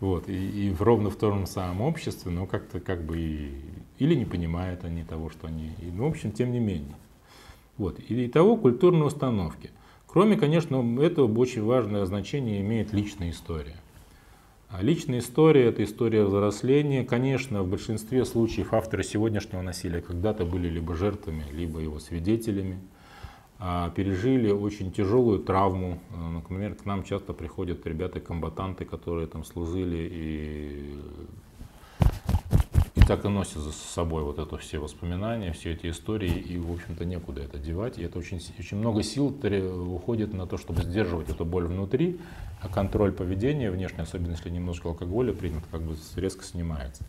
Вот, 0.00 0.28
и, 0.28 0.32
и 0.32 0.74
ровно 0.80 1.10
в 1.10 1.16
том 1.16 1.46
самом 1.46 1.82
обществе, 1.82 2.32
но 2.32 2.44
как-то 2.44 2.80
как 2.80 3.04
бы 3.04 3.20
и, 3.20 3.52
или 4.00 4.16
не 4.16 4.24
понимают 4.24 4.82
они 4.82 5.04
того, 5.04 5.30
что 5.30 5.46
они, 5.46 5.74
и, 5.80 5.92
ну, 5.92 6.08
в 6.08 6.10
общем, 6.10 6.32
тем 6.32 6.50
не 6.50 6.58
менее. 6.58 6.96
Вот, 7.76 8.00
и 8.00 8.26
того 8.26 8.56
культурные 8.56 9.04
установки. 9.04 9.70
Кроме, 10.08 10.36
конечно, 10.36 10.76
этого 11.00 11.32
очень 11.38 11.62
важное 11.62 12.04
значение 12.06 12.62
имеет 12.62 12.92
личная 12.92 13.30
история. 13.30 13.76
А 14.74 14.80
личная 14.80 15.18
история– 15.18 15.66
это 15.66 15.84
история 15.84 16.24
взросления. 16.24 17.04
Конечно, 17.04 17.62
в 17.62 17.68
большинстве 17.68 18.24
случаев 18.24 18.72
авторы 18.72 19.04
сегодняшнего 19.04 19.60
насилия 19.60 20.00
когда-то 20.00 20.46
были 20.46 20.66
либо 20.66 20.94
жертвами, 20.94 21.44
либо 21.52 21.78
его 21.78 21.98
свидетелями. 21.98 22.78
а, 23.58 23.90
пережили 23.90 24.50
очень 24.50 24.90
тяжелую 24.90 25.38
травму. 25.40 26.00
Э, 26.10 26.30
например, 26.30 26.74
к 26.74 26.84
нам 26.84 27.04
часто 27.04 27.32
приходят 27.32 27.86
ребята-комбатанты, 27.86 28.84
которые 28.84 29.28
там 29.28 29.44
служили 29.44 30.08
и 30.10 30.98
так 33.12 33.26
и 33.26 33.28
носят 33.28 33.58
за 33.58 33.72
собой 33.72 34.22
вот 34.22 34.38
это 34.38 34.56
все 34.56 34.78
воспоминания, 34.78 35.52
все 35.52 35.72
эти 35.72 35.90
истории, 35.90 36.30
и, 36.30 36.56
в 36.56 36.72
общем-то, 36.72 37.04
некуда 37.04 37.42
это 37.42 37.58
девать. 37.58 37.98
И 37.98 38.02
это 38.02 38.18
очень, 38.18 38.40
очень 38.58 38.78
много 38.78 39.02
сил 39.02 39.26
уходит 39.26 40.32
на 40.32 40.46
то, 40.46 40.56
чтобы 40.56 40.80
сдерживать 40.82 41.28
эту 41.28 41.44
боль 41.44 41.66
внутри, 41.66 42.18
а 42.62 42.68
контроль 42.68 43.12
поведения 43.12 43.70
внешне, 43.70 44.04
особенно 44.04 44.30
если 44.30 44.48
немножко 44.48 44.88
алкоголя 44.88 45.34
принят, 45.34 45.62
как 45.70 45.82
бы 45.82 45.94
резко 46.16 46.42
снимается. 46.42 47.04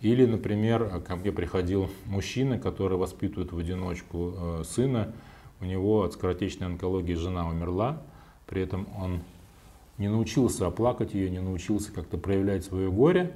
Или, 0.00 0.26
например, 0.26 1.00
ко 1.06 1.14
мне 1.14 1.30
приходил 1.30 1.90
мужчина, 2.06 2.58
который 2.58 2.98
воспитывает 2.98 3.52
в 3.52 3.58
одиночку 3.58 4.34
э, 4.36 4.64
сына, 4.64 5.12
у 5.60 5.64
него 5.64 6.02
от 6.02 6.14
скоротечной 6.14 6.66
онкологии 6.66 7.14
жена 7.14 7.48
умерла, 7.48 8.02
при 8.48 8.62
этом 8.62 8.88
он 8.98 9.20
не 9.96 10.08
научился 10.08 10.66
оплакать 10.66 11.14
ее, 11.14 11.30
не 11.30 11.40
научился 11.40 11.92
как-то 11.92 12.18
проявлять 12.18 12.64
свое 12.64 12.90
горе, 12.90 13.32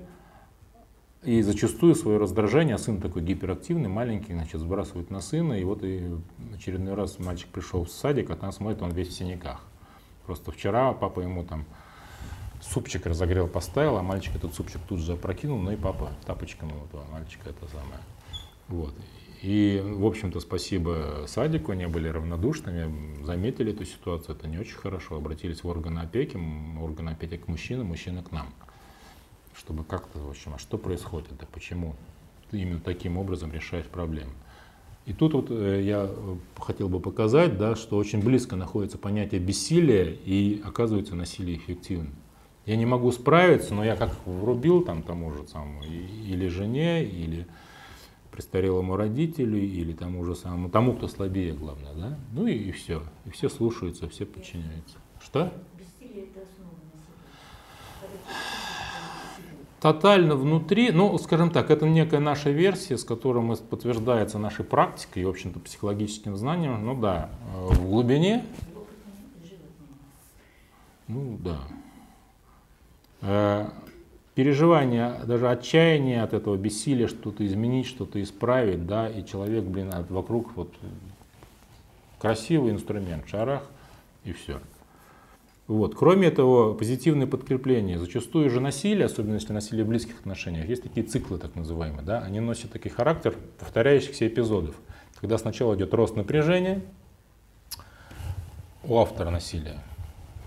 и 1.23 1.43
зачастую 1.43 1.95
свое 1.95 2.19
раздражение, 2.19 2.77
а 2.77 2.79
сын 2.79 3.01
такой 3.01 3.23
гиперактивный, 3.23 3.89
маленький, 3.89 4.33
значит, 4.33 4.61
сбрасывает 4.61 5.11
на 5.11 5.21
сына, 5.21 5.53
и 5.55 5.65
вот 5.65 5.83
и 5.83 6.11
очередной 6.55 6.95
раз 6.95 7.19
мальчик 7.19 7.49
пришел 7.49 7.85
в 7.85 7.91
садик, 7.91 8.31
а 8.31 8.37
там 8.37 8.53
смотрит, 8.53 8.81
он 8.81 8.93
весь 8.93 9.09
в 9.09 9.13
синяках. 9.13 9.61
Просто 10.25 10.51
вчера 10.51 10.93
папа 10.93 11.21
ему 11.21 11.45
там 11.45 11.67
супчик 12.63 13.05
разогрел, 13.07 13.49
поставил, 13.49 13.97
а 13.97 14.03
мальчик 14.03 14.37
этот 14.37 14.55
супчик 14.55 14.81
тут 14.89 15.01
же 15.01 15.13
опрокинул, 15.13 15.59
ну 15.59 15.73
и 15.73 15.77
папа 15.77 16.11
тапочком 16.25 16.69
этого 16.69 17.05
мальчика 17.11 17.51
это 17.51 17.67
самое. 17.69 18.01
Вот. 18.69 18.95
И, 19.43 19.83
в 19.83 20.05
общем-то, 20.05 20.39
спасибо 20.41 21.25
садику, 21.27 21.73
они 21.73 21.87
были 21.87 22.09
равнодушными, 22.09 23.25
заметили 23.25 23.73
эту 23.73 23.87
ситуацию, 23.87 24.37
это 24.37 24.47
не 24.47 24.59
очень 24.59 24.77
хорошо, 24.77 25.17
обратились 25.17 25.65
в 25.65 25.69
органы 25.69 26.01
опеки, 26.01 26.39
органы 26.81 27.11
опеки 27.11 27.39
к 27.39 27.49
мужчинам, 27.49 27.87
мужчины 27.87 28.23
к 28.23 28.33
нам, 28.33 28.53
чтобы 29.61 29.85
как-то, 29.85 30.19
в 30.19 30.31
общем, 30.31 30.55
а 30.55 30.59
что 30.59 30.79
происходит, 30.79 31.29
да 31.39 31.47
почему 31.53 31.95
именно 32.51 32.81
таким 32.81 33.19
образом 33.19 33.53
решаешь 33.53 33.85
проблемы. 33.85 34.33
И 35.05 35.13
тут 35.13 35.35
вот 35.35 35.51
э, 35.51 35.83
я 35.83 36.09
э, 36.09 36.37
хотел 36.59 36.89
бы 36.89 36.99
показать, 36.99 37.59
да, 37.59 37.77
что 37.77 37.97
очень 37.97 38.23
близко 38.23 38.57
находится 38.57 38.97
понятие 38.97 39.41
бессилия 39.41 40.17
и 40.25 40.63
оказывается 40.65 41.15
насилие 41.15 41.59
эффективным. 41.59 42.15
Я 42.65 42.77
не 42.77 42.87
могу 42.87 43.13
справиться, 43.13 43.75
но 43.75 43.85
я 43.85 43.97
как 43.97 44.15
врубил 44.27 44.83
там 44.83 45.03
тому 45.03 45.31
же 45.33 45.47
самому 45.47 45.83
или 45.83 46.49
жене, 46.49 47.05
или 47.05 47.47
престарелому 48.31 48.97
родителю 48.97 49.59
или 49.59 49.93
тому 49.93 50.25
же 50.25 50.35
самому, 50.35 50.71
тому, 50.71 50.95
кто 50.95 51.09
слабее, 51.09 51.53
главное, 51.53 51.95
да? 51.95 52.19
Ну 52.33 52.47
и, 52.47 52.55
и 52.55 52.73
все. 52.73 53.03
И 53.27 53.31
все 53.31 53.49
слушаются, 53.49 54.09
все 54.09 54.25
подчиняются. 54.25 54.97
Что? 55.23 55.53
Тотально 59.81 60.37
внутри, 60.37 60.91
ну, 60.91 61.17
скажем 61.17 61.51
так, 61.51 61.71
это 61.71 61.89
некая 61.89 62.21
наша 62.21 62.51
версия, 62.51 62.99
с 62.99 63.05
которой 63.05 63.43
мы 63.43 63.57
подтверждается 63.57 64.39
нашей 64.39 64.63
практикой 64.63 65.23
и, 65.23 65.25
в 65.25 65.31
общем-то, 65.31 65.59
психологическим 65.59 66.37
знанием. 66.37 66.85
Ну 66.85 67.01
да, 67.01 67.31
э, 67.55 67.67
в 67.73 67.89
глубине. 67.89 68.45
Ну 71.09 71.39
да. 71.43 71.61
Э, 73.23 73.71
переживание, 74.35 75.15
даже 75.25 75.49
отчаяние 75.49 76.23
от 76.23 76.35
этого, 76.35 76.57
бессилия 76.57 77.09
что-то 77.09 77.47
изменить, 77.47 77.87
что-то 77.87 78.23
исправить, 78.23 78.87
да, 78.87 79.09
и 79.09 79.25
человек, 79.25 79.65
блин, 79.65 79.93
вокруг 80.11 80.55
вот 80.57 80.75
красивый 82.19 82.73
инструмент, 82.73 83.27
шарах, 83.29 83.63
и 84.25 84.33
все. 84.33 84.61
Вот. 85.71 85.95
Кроме 85.95 86.27
этого, 86.27 86.75
позитивное 86.75 87.29
подкрепление. 87.29 87.97
Зачастую 87.97 88.51
же 88.51 88.59
насилие, 88.59 89.05
особенно 89.07 89.35
если 89.35 89.53
насилие 89.53 89.85
в 89.85 89.89
близких 89.89 90.19
отношениях, 90.19 90.69
есть 90.69 90.83
такие 90.83 91.07
циклы 91.07 91.39
так 91.39 91.55
называемые. 91.55 92.03
Да? 92.03 92.19
Они 92.23 92.41
носят 92.41 92.73
такой 92.73 92.91
характер 92.91 93.37
повторяющихся 93.61 94.27
эпизодов. 94.27 94.75
Когда 95.21 95.39
сначала 95.39 95.77
идет 95.77 95.95
рост 95.95 96.17
напряжения 96.17 96.81
у 98.83 98.99
автора 98.99 99.31
насилия, 99.31 99.79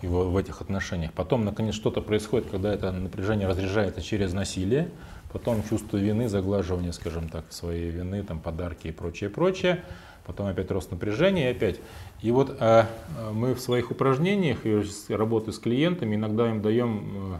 его 0.01 0.25
в 0.29 0.35
этих 0.35 0.59
отношениях. 0.59 1.13
Потом, 1.13 1.45
наконец, 1.45 1.73
что-то 1.73 2.01
происходит, 2.01 2.49
когда 2.49 2.73
это 2.73 2.91
напряжение 2.91 3.47
разряжается 3.47 4.01
через 4.01 4.33
насилие, 4.33 4.89
потом 5.31 5.63
чувство 5.69 5.95
вины, 5.95 6.27
заглаживание, 6.27 6.91
скажем 6.91 7.29
так, 7.29 7.45
своей 7.53 7.89
вины, 7.91 8.23
там, 8.23 8.41
подарки 8.41 8.89
и 8.89 8.91
прочее, 8.91 9.29
прочее. 9.29 9.85
Потом 10.25 10.47
опять 10.47 10.71
рост 10.71 10.91
напряжения 10.91 11.49
и 11.49 11.51
опять. 11.51 11.79
И 12.21 12.31
вот 12.31 12.55
а, 12.59 12.87
мы 13.33 13.53
в 13.53 13.59
своих 13.59 13.91
упражнениях 13.91 14.65
и 14.65 14.83
работы 15.09 15.51
с 15.51 15.59
клиентами 15.59 16.15
иногда 16.15 16.49
им 16.49 16.61
даем 16.61 17.33
э, 17.33 17.37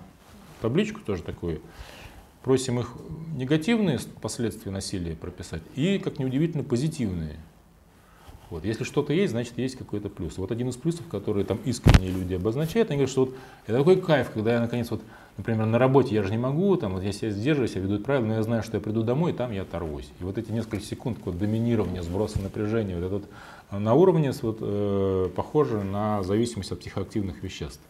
табличку 0.61 0.99
тоже 0.99 1.23
такую, 1.23 1.61
просим 2.43 2.79
их 2.79 2.91
негативные 3.35 3.99
последствия 4.21 4.71
насилия 4.71 5.15
прописать 5.15 5.61
и, 5.75 5.97
как 5.97 6.19
неудивительно, 6.19 6.63
позитивные. 6.63 7.37
Вот. 8.53 8.65
Если 8.65 8.83
что-то 8.83 9.13
есть, 9.13 9.31
значит 9.31 9.57
есть 9.57 9.75
какой-то 9.75 10.09
плюс. 10.09 10.37
Вот 10.37 10.51
один 10.51 10.69
из 10.69 10.75
плюсов, 10.75 11.07
которые 11.07 11.43
там 11.43 11.57
искренние 11.65 12.11
люди 12.11 12.35
обозначают, 12.35 12.91
они 12.91 12.97
говорят, 12.97 13.09
что 13.09 13.25
вот 13.25 13.35
это 13.65 13.79
такой 13.79 13.99
кайф, 13.99 14.29
когда 14.29 14.53
я 14.53 14.59
наконец 14.59 14.91
вот, 14.91 15.01
например, 15.37 15.65
на 15.65 15.79
работе 15.79 16.13
я 16.13 16.21
же 16.21 16.29
не 16.29 16.37
могу, 16.37 16.77
там, 16.77 16.93
вот 16.93 17.01
я 17.01 17.11
себя 17.13 17.31
сдерживаюсь, 17.31 17.73
я 17.73 17.81
веду 17.81 17.97
правильно, 17.97 18.27
но 18.27 18.33
я 18.35 18.43
знаю, 18.43 18.61
что 18.61 18.77
я 18.77 18.81
приду 18.81 19.01
домой, 19.01 19.31
и 19.31 19.35
там 19.35 19.51
я 19.51 19.63
оторвусь. 19.63 20.07
И 20.19 20.23
вот 20.23 20.37
эти 20.37 20.51
несколько 20.51 20.81
секунд 20.81 21.17
вот, 21.25 21.39
доминирования, 21.39 22.03
сброса 22.03 22.39
напряжения, 22.43 22.95
вот 22.95 23.05
этот 23.05 23.23
э, 23.71 23.79
на 23.79 23.95
уровне 23.95 24.31
вот, 24.43 24.59
э, 24.61 25.29
похоже 25.35 25.83
на 25.83 26.21
зависимость 26.21 26.71
от 26.73 26.79
психоактивных 26.79 27.41
веществ. 27.41 27.81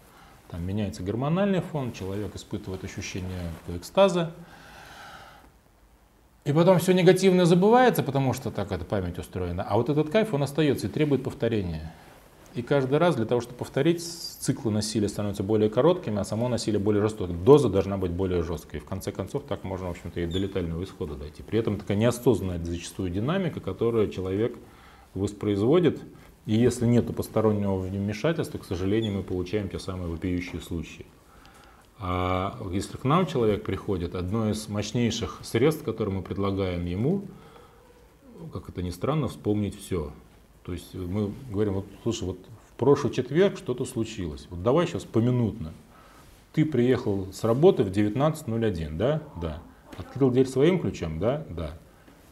Там 0.49 0.65
меняется 0.65 1.03
гормональный 1.03 1.59
фон, 1.59 1.91
человек 1.91 2.33
испытывает 2.37 2.85
ощущение 2.85 3.51
экстаза, 3.67 4.31
и 6.45 6.51
потом 6.51 6.79
все 6.79 6.93
негативное 6.93 7.45
забывается, 7.45 8.03
потому 8.03 8.33
что 8.33 8.51
так 8.51 8.71
эта 8.71 8.83
память 8.83 9.17
устроена. 9.17 9.63
А 9.63 9.77
вот 9.77 9.89
этот 9.89 10.09
кайф, 10.09 10.33
он 10.33 10.43
остается 10.43 10.87
и 10.87 10.89
требует 10.89 11.23
повторения. 11.23 11.93
И 12.53 12.61
каждый 12.61 12.99
раз 12.99 13.15
для 13.15 13.25
того, 13.25 13.41
чтобы 13.41 13.57
повторить, 13.57 14.03
циклы 14.03 14.71
насилия 14.71 15.09
становятся 15.09 15.41
более 15.41 15.69
короткими, 15.69 16.19
а 16.19 16.23
само 16.23 16.49
насилие 16.49 16.79
более 16.79 17.01
жестокое. 17.01 17.35
Доза 17.35 17.69
должна 17.69 17.97
быть 17.97 18.11
более 18.11 18.43
жесткой. 18.43 18.79
И 18.79 18.83
в 18.83 18.85
конце 18.85 19.11
концов 19.11 19.43
так 19.47 19.63
можно, 19.63 19.87
в 19.87 19.91
общем-то, 19.91 20.19
и 20.19 20.27
до 20.27 20.37
летального 20.37 20.83
исхода 20.83 21.15
дойти. 21.15 21.41
При 21.41 21.57
этом 21.57 21.77
такая 21.77 21.97
неосознанная 21.97 22.63
зачастую 22.63 23.09
динамика, 23.09 23.59
которую 23.59 24.09
человек 24.09 24.55
воспроизводит. 25.15 25.99
И 26.45 26.55
если 26.55 26.85
нет 26.85 27.15
постороннего 27.15 27.77
вмешательства, 27.77 28.59
к 28.59 28.65
сожалению, 28.65 29.13
мы 29.13 29.23
получаем 29.23 29.69
те 29.69 29.79
самые 29.79 30.09
вопиющие 30.09 30.61
случаи. 30.61 31.05
А 31.99 32.57
если 32.71 32.97
к 32.97 33.03
нам 33.03 33.25
человек 33.25 33.63
приходит, 33.63 34.15
одно 34.15 34.49
из 34.49 34.67
мощнейших 34.67 35.39
средств, 35.43 35.83
которые 35.83 36.15
мы 36.15 36.21
предлагаем 36.21 36.85
ему, 36.85 37.25
как 38.51 38.69
это 38.69 38.81
ни 38.81 38.89
странно, 38.89 39.27
вспомнить 39.27 39.79
все. 39.79 40.11
То 40.63 40.73
есть 40.73 40.93
мы 40.93 41.33
говорим, 41.49 41.75
вот, 41.75 41.85
слушай, 42.03 42.23
вот 42.23 42.39
в 42.69 42.73
прошлый 42.73 43.13
четверг 43.13 43.57
что-то 43.57 43.85
случилось. 43.85 44.47
Вот 44.49 44.63
давай 44.63 44.87
сейчас 44.87 45.03
поминутно. 45.03 45.73
Ты 46.53 46.65
приехал 46.65 47.31
с 47.31 47.43
работы 47.43 47.83
в 47.83 47.89
19.01, 47.89 48.97
да? 48.97 49.21
Да. 49.41 49.61
Открыл 49.97 50.29
дверь 50.31 50.47
своим 50.47 50.79
ключом, 50.79 51.19
да? 51.19 51.45
Да. 51.49 51.77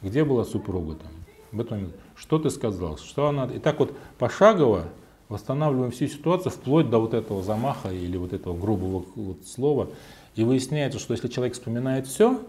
Где 0.01 0.23
была 0.23 0.43
супруга 0.45 0.95
там? 0.95 1.11
В 1.51 1.59
этот 1.59 1.71
момент. 1.71 1.95
Что 2.15 2.39
ты 2.39 2.49
сказал? 2.49 2.97
Что 2.97 3.27
она... 3.27 3.45
И 3.45 3.59
так 3.59 3.79
вот 3.79 3.95
пошагово 4.17 4.89
восстанавливаем 5.31 5.91
всю 5.91 6.07
ситуацию 6.07 6.51
вплоть 6.51 6.89
до 6.89 6.99
вот 6.99 7.13
этого 7.13 7.41
замаха 7.41 7.89
или 7.89 8.17
вот 8.17 8.33
этого 8.33 8.55
грубого 8.55 9.05
вот 9.15 9.45
слова. 9.45 9.89
И 10.35 10.43
выясняется, 10.43 10.99
что 10.99 11.13
если 11.13 11.27
человек 11.27 11.53
вспоминает 11.53 12.05
все, 12.07 12.39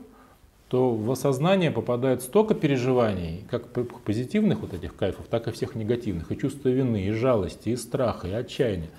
то 0.68 0.90
в 0.94 1.10
осознание 1.10 1.70
попадает 1.70 2.22
столько 2.22 2.54
переживаний, 2.54 3.44
как 3.50 3.68
позитивных 4.04 4.60
вот 4.60 4.72
этих 4.72 4.96
кайфов, 4.96 5.26
так 5.28 5.48
и 5.48 5.52
всех 5.52 5.74
негативных, 5.74 6.32
и 6.32 6.38
чувство 6.38 6.68
вины, 6.68 7.04
и 7.04 7.10
жалости, 7.10 7.70
и 7.70 7.76
страха, 7.76 8.26
и 8.26 8.32
отчаяния. 8.32 8.90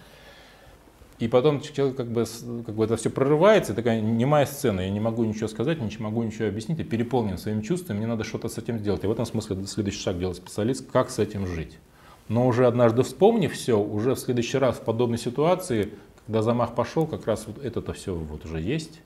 И 1.20 1.28
потом 1.28 1.62
человек 1.62 1.96
как 1.96 2.12
бы, 2.12 2.26
как 2.66 2.76
бы 2.76 2.86
это 2.86 2.96
все 2.98 3.10
прорывается, 3.10 3.74
такая 3.74 4.02
немая 4.02 4.46
сцена, 4.46 4.82
я 4.82 4.90
не 4.90 5.00
могу 5.00 5.24
ничего 5.24 5.48
сказать, 5.48 5.80
не 5.80 5.90
могу 6.04 6.22
ничего 6.24 6.48
объяснить, 6.48 6.80
я 6.80 6.86
переполнен 6.86 7.38
своими 7.38 7.62
чувствами, 7.62 7.98
мне 7.98 8.08
надо 8.08 8.24
что-то 8.24 8.50
с 8.50 8.58
этим 8.58 8.78
сделать. 8.80 9.04
И 9.04 9.08
в 9.08 9.12
этом 9.12 9.26
смысле 9.26 9.66
следующий 9.66 10.00
шаг 10.00 10.20
делает 10.20 10.38
специалист, 10.38 10.90
как 10.92 11.10
с 11.10 11.20
этим 11.20 11.48
жить. 11.48 11.78
Но 12.30 12.48
уже 12.48 12.66
однажды 12.68 13.04
вспомнив 13.04 13.52
все, 13.52 13.80
уже 13.80 14.16
в 14.16 14.20
следующий 14.20 14.58
раз 14.58 14.78
в 14.78 14.82
подобной 14.82 15.18
ситуации, 15.18 15.94
когда 16.26 16.42
замах 16.42 16.74
пошел, 16.76 17.06
как 17.06 17.28
раз 17.28 17.46
вот 17.48 17.64
это-то 17.64 17.94
все 17.94 18.16
вот 18.16 18.46
уже 18.46 18.60
есть. 18.62 19.02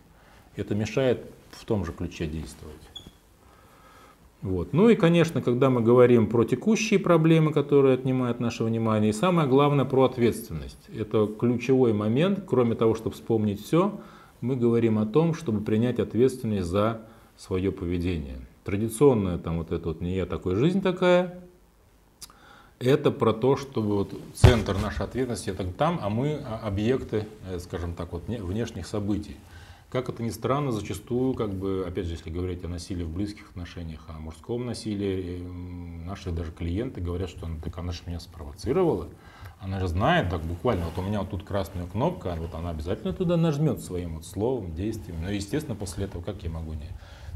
Это 0.55 0.76
мешает 0.76 1.26
в 1.51 1.65
том 1.65 1.86
же 1.86 1.91
ключе 1.91 2.28
действовать. 2.28 2.76
Вот. 4.41 4.72
Ну 4.72 4.89
и, 4.89 4.95
конечно, 4.95 5.41
когда 5.41 5.70
мы 5.70 5.82
говорим 5.82 6.28
про 6.28 6.43
текущие 6.43 6.99
проблемы, 6.99 7.51
которые 7.51 7.95
отнимают 7.95 8.39
наше 8.39 8.63
внимание, 8.63 9.09
и 9.09 9.13
самое 9.13 9.47
главное 9.47 9.86
про 9.86 10.03
ответственность. 10.03 10.89
Это 10.95 11.28
ключевой 11.28 11.93
момент, 11.93 12.43
кроме 12.47 12.76
того, 12.76 12.93
чтобы 12.93 13.15
вспомнить 13.15 13.63
все, 13.65 13.99
мы 14.41 14.55
говорим 14.55 14.99
о 14.99 15.07
том, 15.07 15.34
чтобы 15.34 15.61
принять 15.61 15.99
ответственность 15.99 16.68
за 16.68 17.01
свое 17.36 17.72
поведение. 17.72 18.38
Традиционная 18.63 19.39
там 19.39 19.57
вот 19.57 19.72
это 19.72 19.88
вот 19.88 20.01
не 20.01 20.15
я 20.15 20.26
такой, 20.26 20.55
жизнь 20.55 20.82
такая, 20.82 21.39
Это 22.80 23.09
про 23.09 23.34
то, 23.34 23.57
что 23.57 23.82
вот 23.82 24.13
центр 24.36 24.78
нашей 24.78 25.05
ответственности 25.05 25.49
это 25.49 25.65
там, 25.65 25.99
а 26.01 26.09
мы 26.09 26.39
а, 26.45 26.59
объекты, 26.63 27.25
э, 27.49 27.57
скажем 27.57 27.95
так, 27.95 28.11
вот 28.13 28.28
внешних 28.28 28.86
событий. 28.86 29.36
Как 29.89 30.09
это 30.09 30.21
ни 30.21 30.30
странно, 30.30 30.71
зачастую, 30.71 31.34
как 31.34 31.53
бы, 31.53 31.86
опять 31.88 32.05
же, 32.05 32.11
если 32.11 32.30
говорить 32.30 32.63
о 32.63 32.67
насилии 32.67 33.03
в 33.03 33.09
близких 33.09 33.49
отношениях, 33.49 34.01
о 34.09 34.19
мужском 34.19 34.65
насилии, 34.65 35.41
наши 36.05 36.32
даже 36.32 36.51
клиенты 36.51 37.01
говорят, 37.01 37.30
что 37.30 37.47
она, 37.47 37.55
так 37.63 37.75
она 37.80 37.93
же 37.93 38.01
меня 38.05 38.19
спровоцировала. 38.19 39.07
Она 39.59 39.80
же 39.80 39.88
знает, 39.88 40.30
так 40.30 40.41
буквально, 40.41 40.86
вот 40.86 40.97
у 40.99 41.01
меня 41.01 41.21
вот 41.21 41.32
тут 41.32 41.43
красная 41.43 41.88
кнопка, 41.88 42.36
вот 42.38 42.53
она 42.53 42.69
обязательно 42.69 43.11
туда 43.11 43.38
нажмет 43.38 43.80
своим 43.80 44.15
вот 44.15 44.25
словом, 44.25 44.75
действием. 44.75 45.19
Но, 45.23 45.32
естественно, 45.32 45.75
после 45.75 46.05
этого 46.05 46.21
как 46.21 46.43
я 46.43 46.51
могу 46.51 46.73
не... 46.73 46.86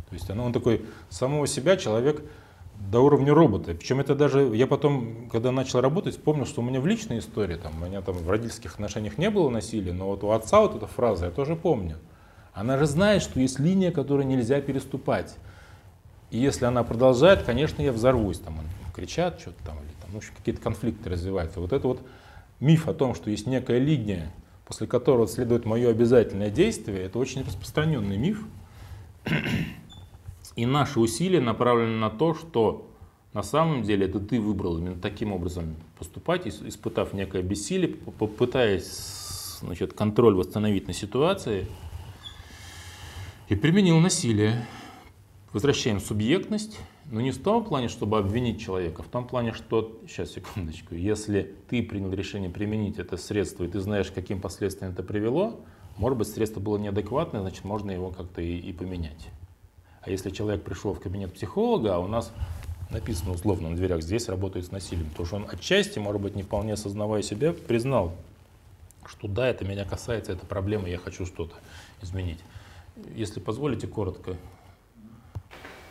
То 0.10 0.16
есть 0.16 0.30
она, 0.30 0.44
он 0.44 0.54
такой, 0.54 0.86
самого 1.10 1.48
себя 1.48 1.78
человек 1.78 2.22
до 2.90 3.02
уровня 3.02 3.34
робота. 3.34 3.74
Причем 3.74 4.00
это 4.00 4.16
даже, 4.16 4.56
я 4.56 4.68
потом, 4.68 5.30
когда 5.30 5.52
начал 5.52 5.82
работать, 5.82 6.16
вспомнил, 6.16 6.46
что 6.46 6.62
у 6.62 6.64
меня 6.64 6.82
в 6.82 6.88
личной 6.88 7.20
истории, 7.20 7.56
там, 7.56 7.82
у 7.82 7.86
меня 7.86 8.02
там 8.02 8.16
в 8.16 8.30
родительских 8.30 8.74
отношениях 8.74 9.18
не 9.18 9.30
было 9.30 9.50
насилия, 9.50 9.94
но 9.94 10.08
вот 10.08 10.24
у 10.24 10.32
отца 10.32 10.62
вот 10.62 10.76
эта 10.76 10.88
фраза 10.88 11.26
я 11.26 11.32
тоже 11.32 11.56
помню. 11.56 11.98
Она 12.54 12.78
же 12.78 12.86
знает, 12.86 13.22
что 13.22 13.40
есть 13.40 13.60
линия, 13.60 13.92
которую 13.92 14.28
нельзя 14.28 14.60
переступать. 14.62 15.36
И 16.32 16.38
если 16.38 16.66
она 16.66 16.84
продолжает, 16.84 17.44
конечно, 17.44 17.82
я 17.82 17.92
взорвусь. 17.92 18.40
Там 18.40 18.60
кричат 18.94 19.40
что-то 19.40 19.64
там, 19.64 19.78
или 19.80 19.92
там, 20.02 20.12
ну, 20.14 20.22
какие-то 20.38 20.62
конфликты 20.62 21.10
развиваются. 21.10 21.60
Вот 21.60 21.72
это 21.74 21.88
вот 21.88 22.02
миф 22.60 22.88
о 22.88 22.94
том, 22.94 23.16
что 23.16 23.30
есть 23.30 23.48
некая 23.48 23.80
линия, 23.80 24.32
после 24.66 24.88
которого 24.88 25.28
следует 25.28 25.66
мое 25.66 25.90
обязательное 25.90 26.50
действие, 26.50 27.04
это 27.04 27.20
очень 27.20 27.44
распространенный 27.44 28.18
миф. 28.18 28.46
И 30.56 30.66
наши 30.66 31.00
усилия 31.00 31.40
направлены 31.40 31.98
на 31.98 32.10
то, 32.10 32.34
что 32.34 32.88
на 33.34 33.44
самом 33.44 33.84
деле 33.84 34.08
это 34.08 34.20
ты 34.20 34.42
выбрал 34.42 34.78
именно 34.78 35.00
таким 35.00 35.32
образом 35.32 35.76
поступать, 35.98 36.48
испытав 36.48 37.14
некое 37.14 37.42
бессилие, 37.42 37.88
попытаясь 37.90 39.58
значит, 39.62 39.94
контроль 39.94 40.36
восстановить 40.36 40.88
на 40.88 40.94
ситуации 40.94 41.68
и 43.48 43.56
применил 43.56 44.00
насилие. 44.00 44.66
Возвращаем 45.54 46.00
субъектность, 46.00 46.80
но 47.10 47.20
не 47.20 47.32
в 47.32 47.42
том 47.42 47.66
плане, 47.66 47.90
чтобы 47.90 48.18
обвинить 48.18 48.62
человека, 48.62 49.04
в 49.04 49.08
том 49.08 49.28
плане, 49.28 49.52
что, 49.52 50.00
сейчас, 50.08 50.32
секундочку, 50.32 50.96
если 50.96 51.56
ты 51.70 51.84
принял 51.84 52.12
решение 52.14 52.50
применить 52.50 53.00
это 53.00 53.18
средство, 53.18 53.66
и 53.66 53.68
ты 53.68 53.82
знаешь, 53.82 54.12
каким 54.12 54.40
последствиям 54.40 54.94
это 54.94 55.04
привело, 55.04 55.60
может 55.98 56.18
быть, 56.18 56.30
средство 56.30 56.62
было 56.62 56.78
неадекватное, 56.78 57.42
значит, 57.42 57.66
можно 57.66 57.92
его 57.92 58.12
как-то 58.12 58.42
и, 58.42 58.58
и 58.58 58.72
поменять. 58.72 59.28
А 60.02 60.10
если 60.10 60.32
человек 60.32 60.64
пришел 60.64 60.94
в 60.94 61.00
кабинет 61.00 61.34
психолога, 61.34 61.96
а 61.96 62.00
у 62.00 62.08
нас 62.08 62.32
написано 62.90 63.32
условно 63.32 63.70
на 63.70 63.76
дверях, 63.76 64.02
здесь 64.02 64.28
работает 64.30 64.66
с 64.66 64.72
насилием, 64.72 65.10
то 65.16 65.26
что 65.26 65.36
он 65.36 65.48
отчасти, 65.50 66.00
может 66.00 66.22
быть, 66.22 66.36
не 66.36 66.44
вполне 66.44 66.74
осознавая 66.74 67.22
себя, 67.22 67.54
признал, 67.54 68.16
что 69.06 69.28
да, 69.28 69.48
это 69.48 69.64
меня 69.64 69.86
касается, 69.86 70.32
это 70.34 70.46
проблема, 70.46 70.90
я 70.90 70.98
хочу 70.98 71.26
что-то 71.26 71.56
изменить. 72.02 72.40
Если 73.16 73.40
позволите, 73.40 73.88
коротко. 73.88 74.36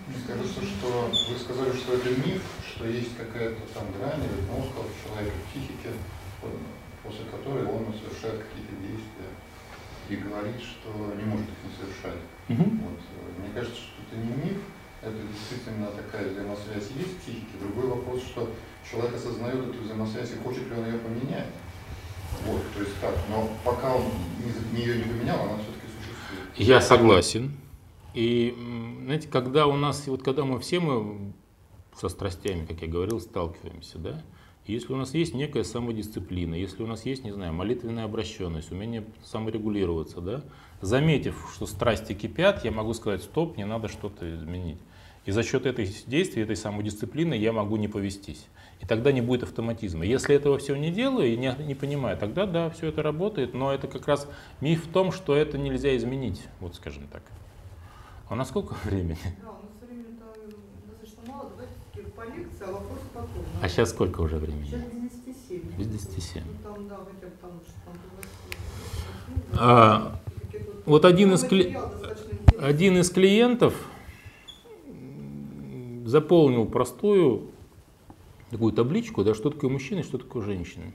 Мне 0.06 0.18
кажется, 0.26 0.61
что 0.61 1.11
вы 1.30 1.38
сказали, 1.38 1.72
что 1.76 1.94
это 1.94 2.08
миф, 2.26 2.42
что 2.66 2.86
есть 2.86 3.16
какая-то 3.16 3.61
там 3.74 3.84
грань 3.92 4.20
кнопка 4.46 4.80
в 4.82 5.06
человека 5.06 5.36
психике, 5.50 5.94
после 7.04 7.24
которой 7.30 7.64
он 7.64 7.94
совершает 7.94 8.42
какие-то 8.42 8.74
действия 8.82 9.30
и 10.11 10.16
говорит, 10.16 10.61
что 10.61 10.90
не 11.14 11.24
может 11.24 11.46
их 11.46 11.58
не 11.64 11.72
совершать. 11.78 12.20
Угу. 12.48 12.64
Вот. 12.82 12.98
Мне 13.38 13.50
кажется, 13.54 13.78
что 13.78 13.99
это 14.11 14.20
не 14.20 14.50
миф, 14.50 14.58
это 15.02 15.16
действительно 15.32 15.86
такая 15.86 16.30
взаимосвязь 16.30 16.90
есть 16.96 17.14
в 17.14 17.20
психике. 17.20 17.58
Другой 17.61 17.86
вопрос, 17.86 18.22
что 18.22 18.50
человек 18.88 19.14
осознает 19.14 19.68
эту 19.68 19.82
взаимосвязь 19.82 20.32
и 20.32 20.36
хочет 20.36 20.66
ли 20.68 20.74
он 20.74 20.86
ее 20.86 20.98
поменять. 20.98 21.48
Вот, 22.44 22.61
то 22.74 22.80
есть 22.80 23.00
так, 23.00 23.14
но 23.28 23.50
пока 23.64 23.94
он 23.94 24.04
ее 24.74 24.98
не 24.98 25.04
поменял, 25.04 25.40
она 25.40 25.54
все-таки 25.58 25.86
существует. 25.86 26.68
Я 26.68 26.80
согласен. 26.80 27.56
И, 28.14 28.54
знаете, 29.04 29.28
когда 29.28 29.66
у 29.66 29.76
нас, 29.76 30.06
вот 30.06 30.22
когда 30.22 30.44
мы 30.44 30.58
все 30.61 30.80
мы 30.80 31.32
со 31.96 32.08
страстями, 32.08 32.66
как 32.66 32.82
я 32.82 32.88
говорил, 32.88 33.20
сталкиваемся, 33.20 33.98
да, 33.98 34.22
если 34.70 34.92
у 34.92 34.96
нас 34.96 35.14
есть 35.14 35.34
некая 35.34 35.64
самодисциплина, 35.64 36.54
если 36.54 36.82
у 36.82 36.86
нас 36.86 37.04
есть, 37.06 37.24
не 37.24 37.32
знаю, 37.32 37.52
молитвенная 37.52 38.04
обращенность, 38.04 38.72
умение 38.72 39.04
саморегулироваться, 39.24 40.20
да, 40.20 40.42
заметив, 40.80 41.36
что 41.54 41.66
страсти 41.66 42.12
кипят, 42.12 42.64
я 42.64 42.70
могу 42.70 42.94
сказать, 42.94 43.22
стоп, 43.22 43.56
не 43.56 43.66
надо 43.66 43.88
что-то 43.88 44.32
изменить. 44.34 44.78
И 45.26 45.32
за 45.32 45.42
счет 45.42 45.66
этой 45.66 45.86
действия, 46.06 46.42
этой 46.42 46.56
самодисциплины 46.56 47.34
я 47.34 47.52
могу 47.52 47.76
не 47.76 47.88
повестись. 47.88 48.46
И 48.80 48.86
тогда 48.86 49.12
не 49.12 49.20
будет 49.20 49.42
автоматизма. 49.42 50.06
Если 50.06 50.34
этого 50.34 50.56
всего 50.58 50.76
не 50.76 50.90
делаю 50.90 51.28
и 51.28 51.36
не, 51.36 51.54
не 51.66 51.74
понимаю, 51.74 52.16
тогда 52.16 52.46
да, 52.46 52.70
все 52.70 52.88
это 52.88 53.02
работает, 53.02 53.52
но 53.52 53.72
это 53.72 53.86
как 53.86 54.08
раз 54.08 54.26
миф 54.62 54.86
в 54.86 54.90
том, 54.90 55.12
что 55.12 55.36
это 55.36 55.58
нельзя 55.58 55.94
изменить, 55.96 56.40
вот 56.60 56.74
скажем 56.74 57.06
так. 57.08 57.22
А 58.28 58.34
на 58.34 58.44
сколько 58.46 58.74
времени? 58.84 59.18
Да, 59.42 59.50
у 59.50 59.62
нас 59.62 59.72
времени 59.82 60.18
достаточно 60.86 61.30
мало, 61.30 61.50
давайте 61.50 62.10
по 62.16 62.22
лекции, 62.24 62.64
а. 62.66 62.89
А 63.62 63.68
сейчас 63.68 63.90
сколько 63.90 64.20
уже 64.20 64.36
времени? 64.36 64.64
Сейчас 64.64 64.82
без 64.92 65.11
10 65.36 65.48
7. 65.48 65.61
Без 65.78 65.86
10 65.88 66.22
7. 66.22 66.42
Ну, 66.42 66.52
там, 66.62 66.88
да, 66.88 66.96
хотя 66.96 67.26
бы 67.26 67.32
потому 67.32 67.61
что 67.61 67.72
там 67.84 67.94
а, 69.52 70.20
вот 70.86 71.04
один 71.04 71.34
из, 71.34 71.42
кли... 71.44 71.76
один 72.58 72.98
из 72.98 73.11
клиентов 73.11 73.74
заполнил 76.04 76.66
простую 76.66 77.50
такую 78.50 78.72
табличку, 78.72 79.22
да, 79.24 79.34
что 79.34 79.50
такое 79.50 79.70
мужчина 79.70 80.00
и 80.00 80.02
что 80.02 80.18
такое 80.18 80.42
женщина. 80.42 80.92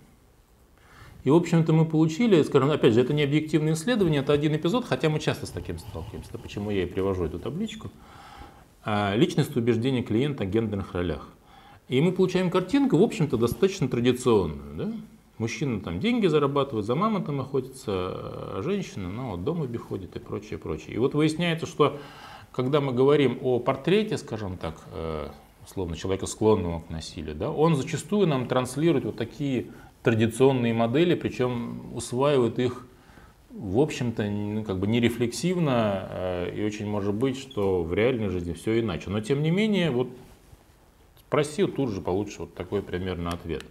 И, 1.24 1.30
в 1.30 1.36
общем-то, 1.36 1.74
мы 1.74 1.86
получили, 1.86 2.43
скажем, 2.43 2.70
опять 2.70 2.93
же, 2.93 3.01
это 3.01 3.13
не 3.13 3.24
объективное 3.24 3.74
исследование, 3.74 4.22
это 4.22 4.34
один 4.34 4.55
эпизод, 4.55 4.86
хотя 4.86 5.09
мы 5.09 5.20
часто 5.20 5.45
с 5.45 5.49
таким 5.49 5.80
сталкиваемся, 5.80 6.32
да, 6.34 6.38
почему 6.38 6.70
я 6.70 6.84
и 6.84 6.86
привожу 6.86 7.26
эту 7.26 7.39
табличку. 7.39 7.89
А, 8.84 9.16
личность 9.16 9.55
убеждения 9.55 10.03
клиента 10.03 10.43
о 10.43 10.45
гендерных 10.45 10.93
ролях. 10.93 11.30
И 11.88 12.01
мы 12.01 12.11
получаем 12.11 12.49
картинку, 12.49 12.97
в 12.97 13.03
общем-то, 13.03 13.38
достаточно 13.38 13.88
традиционную. 13.88 14.75
Да? 14.75 14.91
Мужчина 15.38 15.81
там 15.81 15.99
деньги 15.99 16.27
зарабатывает, 16.27 16.86
за 16.86 16.95
мамонтом 16.95 17.41
охотится, 17.41 17.83
а 17.88 18.61
женщина 18.63 19.09
ну, 19.09 19.31
вот 19.31 19.43
дома 19.43 19.67
ходит 19.77 20.15
и 20.15 20.19
прочее, 20.19 20.57
прочее. 20.57 20.95
И 20.95 20.97
вот 20.97 21.13
выясняется, 21.13 21.65
что 21.65 21.99
когда 22.51 22.79
мы 22.79 22.93
говорим 22.93 23.38
о 23.41 23.59
портрете, 23.59 24.17
скажем 24.17 24.57
так, 24.57 24.81
э, 24.93 25.27
условно, 25.65 25.97
человека 25.97 26.25
склонного 26.25 26.79
к 26.79 26.89
насилию, 26.89 27.36
да, 27.36 27.51
он 27.51 27.75
зачастую 27.75 28.27
нам 28.27 28.47
транслирует 28.47 29.05
вот 29.05 29.17
такие 29.17 29.67
традиционные 30.03 30.73
модели, 30.73 31.15
причем 31.15 31.93
усваивает 31.93 32.57
их, 32.57 32.88
в 33.51 33.79
общем-то, 33.79 34.23
ну, 34.23 34.63
как 34.63 34.79
бы 34.79 34.88
нерефлексивно, 34.88 36.07
э, 36.09 36.55
и 36.55 36.63
очень 36.63 36.88
может 36.88 37.13
быть, 37.13 37.38
что 37.38 37.83
в 37.83 37.93
реальной 37.93 38.29
жизни 38.29 38.53
все 38.53 38.79
иначе. 38.79 39.09
Но 39.09 39.19
тем 39.19 39.43
не 39.43 39.51
менее, 39.51 39.91
вот 39.91 40.07
спросил, 41.36 41.67
тут 41.67 41.89
же 41.89 41.99
получишь 41.99 42.39
вот 42.39 42.53
такой 42.53 42.81
примерно 42.81 43.29
ответ. 43.29 43.65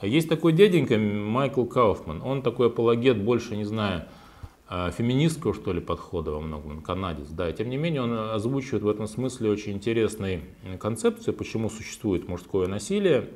Есть 0.00 0.30
такой 0.30 0.54
дяденька 0.54 0.96
Майкл 0.96 1.66
Кауфман, 1.66 2.22
он 2.22 2.40
такой 2.40 2.68
апологет, 2.68 3.22
больше 3.22 3.54
не 3.54 3.64
знаю, 3.64 4.06
э, 4.70 4.90
феминистского, 4.96 5.52
что 5.52 5.74
ли, 5.74 5.82
подхода 5.82 6.30
во 6.30 6.40
многом, 6.40 6.80
канадец, 6.80 7.28
да, 7.28 7.50
и 7.50 7.52
тем 7.52 7.68
не 7.68 7.76
менее 7.76 8.00
он 8.00 8.12
озвучивает 8.30 8.82
в 8.82 8.88
этом 8.88 9.06
смысле 9.06 9.50
очень 9.50 9.72
интересные 9.72 10.40
концепции, 10.80 11.32
почему 11.32 11.68
существует 11.68 12.28
мужское 12.28 12.66
насилие, 12.66 13.28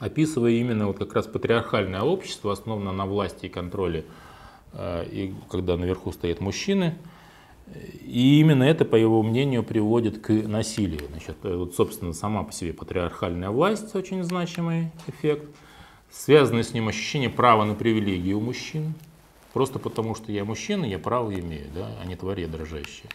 описывая 0.00 0.50
именно 0.50 0.88
вот 0.88 0.98
как 0.98 1.14
раз 1.14 1.28
патриархальное 1.28 2.02
общество, 2.02 2.52
основанное 2.52 2.92
на 2.92 3.06
власти 3.06 3.46
и 3.46 3.48
контроле, 3.48 4.06
э, 4.72 5.06
и 5.08 5.34
когда 5.48 5.76
наверху 5.76 6.10
стоят 6.10 6.40
мужчины, 6.40 6.98
и 8.04 8.40
именно 8.40 8.62
это, 8.62 8.84
по 8.84 8.96
его 8.96 9.22
мнению, 9.22 9.62
приводит 9.62 10.18
к 10.18 10.30
насилию. 10.30 11.02
Значит, 11.10 11.36
вот, 11.42 11.74
собственно, 11.74 12.12
сама 12.12 12.42
по 12.42 12.52
себе 12.52 12.72
патриархальная 12.72 13.50
власть 13.50 13.94
очень 13.94 14.22
значимый 14.22 14.90
эффект– 15.06 15.44
Связано 16.10 16.62
с 16.62 16.72
ним 16.72 16.88
ощущение 16.88 17.28
права 17.28 17.64
на 17.64 17.74
привилегии 17.74 18.32
у 18.32 18.40
мужчин. 18.40 18.94
Просто 19.52 19.78
потому, 19.78 20.14
что 20.14 20.32
я 20.32 20.44
мужчина, 20.44 20.84
я 20.84 20.98
право 20.98 21.34
имею, 21.34 21.66
да, 21.74 21.90
а 22.00 22.06
не 22.06 22.16
твари 22.16 22.46
дрожащие. 22.46 23.10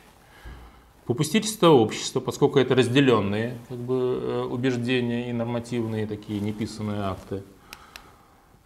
Попустительство 1.06 1.68
общества, 1.68 2.20
поскольку 2.20 2.60
это 2.60 2.76
разделенные 2.76 3.58
как 3.68 3.78
бы, 3.78 4.20
э, 4.22 4.41
убеждения 4.49 5.30
и 5.30 5.34
нормативные 5.34 6.08
такие 6.08 6.39
неписанные 6.39 7.01
акты. 7.01 7.43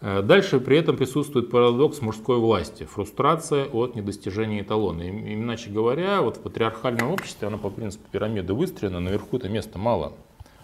Э, 0.02 0.22
дальше 0.22 0.60
при 0.60 0.78
этом 0.78 0.98
присутствует 0.98 1.50
парадокс 1.50 2.02
мужской 2.02 2.38
власти, 2.38 2.84
фрустрация 2.84 3.66
от 3.66 3.96
недостижения 3.96 4.62
эталона. 4.62 5.04
И, 5.04 5.34
иначе 5.34 5.70
говоря, 5.70 6.22
вот 6.22 6.38
в 6.38 6.42
патриархальном 6.42 7.12
обществе, 7.12 7.48
оно 7.48 7.58
по 7.58 7.70
принципу 7.70 8.06
пирамиды 8.12 8.54
выстроено, 8.54 9.00
наверху 9.00 9.38
это 9.38 9.50
места 9.50 9.78
мало 9.78 10.14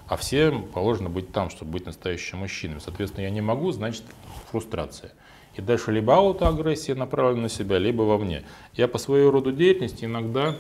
а 0.07 0.17
всем 0.17 0.63
положено 0.67 1.09
быть 1.09 1.31
там, 1.31 1.49
чтобы 1.49 1.71
быть 1.71 1.85
настоящим 1.85 2.39
мужчиной. 2.39 2.79
Соответственно, 2.81 3.23
я 3.23 3.29
не 3.29 3.41
могу, 3.41 3.71
значит, 3.71 4.03
фрустрация. 4.51 5.11
И 5.55 5.61
дальше 5.61 5.91
либо 5.91 6.15
аутоагрессия 6.15 6.95
направлена 6.95 7.43
на 7.43 7.49
себя, 7.49 7.77
либо 7.77 8.01
во 8.03 8.17
мне. 8.17 8.43
Я 8.73 8.87
по 8.87 8.97
своей 8.97 9.27
роду 9.29 9.51
деятельности 9.51 10.05
иногда 10.05 10.55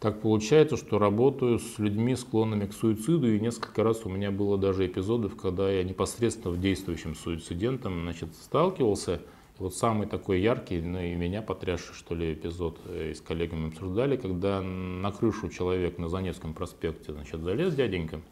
так 0.00 0.22
получается, 0.22 0.78
что 0.78 0.98
работаю 0.98 1.58
с 1.58 1.78
людьми, 1.78 2.16
склонными 2.16 2.64
к 2.64 2.72
суициду, 2.72 3.30
и 3.30 3.38
несколько 3.38 3.84
раз 3.84 4.06
у 4.06 4.08
меня 4.08 4.30
было 4.30 4.56
даже 4.56 4.86
эпизодов, 4.86 5.36
когда 5.36 5.70
я 5.70 5.84
непосредственно 5.84 6.54
в 6.54 6.60
действующим 6.60 7.14
суицидентом 7.14 8.00
значит, 8.00 8.34
сталкивался. 8.34 9.16
И 9.16 9.62
вот 9.62 9.74
самый 9.74 10.06
такой 10.06 10.40
яркий, 10.40 10.80
ну 10.80 10.98
и 10.98 11.14
меня 11.14 11.42
потрясший, 11.42 11.94
что 11.94 12.14
ли, 12.14 12.32
эпизод 12.32 12.78
э, 12.86 13.12
с 13.14 13.20
коллегами 13.20 13.68
обсуждали, 13.68 14.16
когда 14.16 14.62
на 14.62 15.12
крышу 15.12 15.50
человек 15.50 15.98
на 15.98 16.08
Заневском 16.08 16.54
проспекте 16.54 17.12
значит, 17.12 17.42
залез 17.42 17.74
дяденька, 17.74 18.22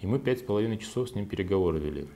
и 0.00 0.08
мы 0.08 0.18
пять 0.18 0.40
с 0.40 0.42
половиной 0.42 0.78
часов 0.78 1.10
с 1.10 1.14
ним 1.14 1.26
переговоры 1.26 1.78
вели. 1.78 2.08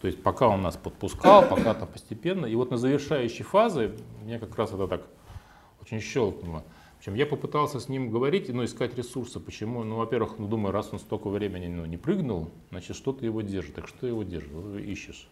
То 0.00 0.06
есть 0.06 0.22
пока 0.22 0.46
он 0.46 0.62
нас 0.62 0.76
подпускал, 0.76 1.48
пока-то 1.48 1.84
постепенно. 1.84 2.46
И 2.46 2.54
вот 2.54 2.70
на 2.70 2.78
завершающей 2.78 3.44
фазе 3.44 3.90
мне 4.22 4.38
как 4.38 4.56
раз 4.56 4.72
это 4.72 4.86
так 4.86 5.02
очень 5.82 6.00
щелкнуло. 6.00 6.62
Причем 7.00 7.14
я 7.14 7.24
попытался 7.24 7.80
с 7.80 7.88
ним 7.88 8.10
говорить, 8.10 8.50
ну, 8.50 8.62
искать 8.62 8.94
ресурсы. 8.94 9.40
Почему? 9.40 9.82
Ну, 9.84 9.96
во-первых, 9.96 10.38
ну, 10.38 10.46
думаю, 10.46 10.72
раз 10.72 10.90
он 10.92 10.98
столько 10.98 11.30
времени 11.30 11.66
ну, 11.66 11.86
не 11.86 11.96
прыгнул, 11.96 12.50
значит, 12.68 12.94
что-то 12.94 13.24
его 13.24 13.40
держит. 13.40 13.74
Так 13.74 13.88
что 13.88 14.06
его 14.06 14.22
держит? 14.22 14.50
Ищешь. 14.84 15.26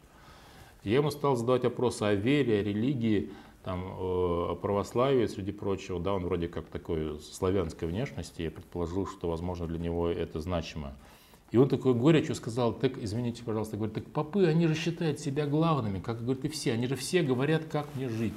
Я 0.83 0.97
ему 0.97 1.11
стал 1.11 1.37
задавать 1.37 1.65
вопросы 1.65 2.05
о 2.05 2.15
вере, 2.15 2.61
о 2.61 2.63
религии, 2.63 3.31
там, 3.65 3.85
о 3.85 4.59
православии, 4.63 5.27
среди 5.27 5.53
прочего. 5.53 6.01
Да, 6.01 6.15
он 6.15 6.25
вроде 6.25 6.49
как 6.49 6.65
такой 6.69 7.21
славянской 7.21 7.87
внешности. 7.87 8.41
Я 8.41 8.51
предположил, 8.51 9.07
что, 9.07 9.29
возможно, 9.29 9.67
для 9.67 9.79
него 9.79 10.09
это 10.09 10.41
значимо. 10.41 10.95
И 11.51 11.59
он 11.59 11.69
такой 11.69 11.93
горячо 11.93 12.33
сказал, 12.33 12.73
так, 12.73 12.97
извините, 12.97 13.43
пожалуйста, 13.45 13.77
говорит, 13.77 13.95
так 13.95 14.07
попы, 14.07 14.47
они 14.47 14.67
же 14.69 14.75
считают 14.75 15.21
себя 15.21 15.47
главными, 15.47 15.99
как, 15.99 16.23
говорит, 16.23 16.47
и 16.47 16.49
все, 16.49 16.73
они 16.73 16.87
же 16.87 16.97
все 16.97 17.23
говорят, 17.23 17.65
как 17.65 17.95
мне 17.95 18.09
жить. 18.09 18.33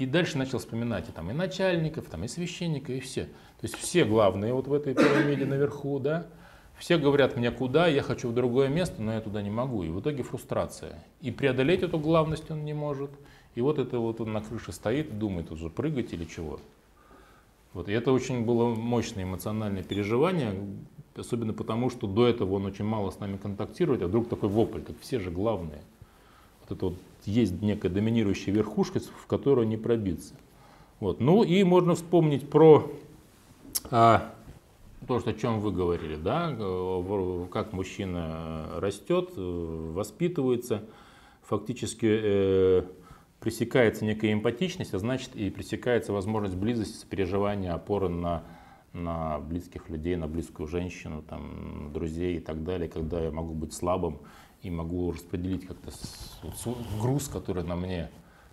И 0.00 0.06
дальше 0.06 0.38
начал 0.38 0.58
вспоминать 0.58 1.10
и, 1.10 1.12
там, 1.12 1.30
и 1.30 1.34
начальников, 1.34 2.06
там, 2.06 2.24
и 2.24 2.28
священников, 2.28 2.88
и 2.88 3.00
все. 3.00 3.24
То 3.24 3.64
есть 3.64 3.76
все 3.76 4.06
главные 4.06 4.54
вот 4.54 4.66
в 4.66 4.72
этой 4.72 4.94
пирамиде 4.94 5.44
наверху, 5.44 5.98
да, 5.98 6.26
все 6.78 6.96
говорят 6.96 7.36
мне 7.36 7.50
куда, 7.50 7.86
я 7.86 8.00
хочу 8.00 8.30
в 8.30 8.34
другое 8.34 8.68
место, 8.68 9.02
но 9.02 9.12
я 9.12 9.20
туда 9.20 9.42
не 9.42 9.50
могу. 9.50 9.82
И 9.82 9.90
в 9.90 10.00
итоге 10.00 10.22
фрустрация. 10.22 11.04
И 11.20 11.30
преодолеть 11.30 11.82
эту 11.82 11.98
главность 11.98 12.50
он 12.50 12.64
не 12.64 12.72
может. 12.72 13.10
И 13.54 13.60
вот 13.60 13.78
это 13.78 13.98
вот 13.98 14.22
он 14.22 14.32
на 14.32 14.40
крыше 14.40 14.72
стоит 14.72 15.10
и 15.10 15.12
думает 15.12 15.50
уже 15.52 15.68
прыгать 15.68 16.14
или 16.14 16.24
чего. 16.24 16.60
Вот. 17.74 17.90
И 17.90 17.92
это 17.92 18.10
очень 18.10 18.46
было 18.46 18.74
мощное 18.74 19.24
эмоциональное 19.24 19.82
переживание, 19.82 20.54
особенно 21.14 21.52
потому, 21.52 21.90
что 21.90 22.06
до 22.06 22.26
этого 22.26 22.54
он 22.54 22.64
очень 22.64 22.86
мало 22.86 23.10
с 23.10 23.20
нами 23.20 23.36
контактирует, 23.36 24.00
а 24.00 24.06
вдруг 24.06 24.30
такой 24.30 24.48
вопль, 24.48 24.80
так 24.80 24.96
все 24.98 25.20
же 25.20 25.30
главные. 25.30 25.82
Вот 26.70 26.76
это 26.76 26.86
вот 26.86 26.94
есть 27.24 27.60
некая 27.60 27.88
доминирующая 27.88 28.54
верхушка, 28.54 29.00
в 29.00 29.26
которую 29.26 29.66
не 29.66 29.76
пробиться. 29.76 30.34
Вот. 31.00 31.20
Ну 31.20 31.42
и 31.42 31.62
можно 31.64 31.94
вспомнить 31.94 32.48
про 32.48 32.90
а, 33.90 34.32
то, 35.06 35.18
что, 35.18 35.30
о 35.30 35.34
чем 35.34 35.60
вы 35.60 35.72
говорили, 35.72 36.16
да, 36.16 36.54
как 37.50 37.72
мужчина 37.72 38.68
растет, 38.76 39.30
воспитывается, 39.36 40.84
фактически 41.42 42.06
э, 42.06 42.82
пресекается 43.40 44.04
некая 44.04 44.32
эмпатичность, 44.32 44.94
а 44.94 44.98
значит 44.98 45.34
и 45.34 45.50
пресекается 45.50 46.12
возможность 46.12 46.56
близости, 46.56 46.96
сопереживания, 46.96 47.72
опоры 47.72 48.08
на, 48.08 48.44
на 48.92 49.40
близких 49.40 49.88
людей, 49.88 50.14
на 50.16 50.28
близкую 50.28 50.68
женщину, 50.68 51.22
там, 51.22 51.90
друзей 51.92 52.36
и 52.36 52.40
так 52.40 52.62
далее, 52.62 52.88
когда 52.88 53.20
я 53.20 53.32
могу 53.32 53.54
быть 53.54 53.72
слабым 53.72 54.20
и 54.62 54.70
могу 54.70 55.12
распределить 55.12 55.66
как-то 55.66 55.90
груз, 57.00 57.28
который 57.28 57.64
на 57.64 57.76
мне 57.76 58.10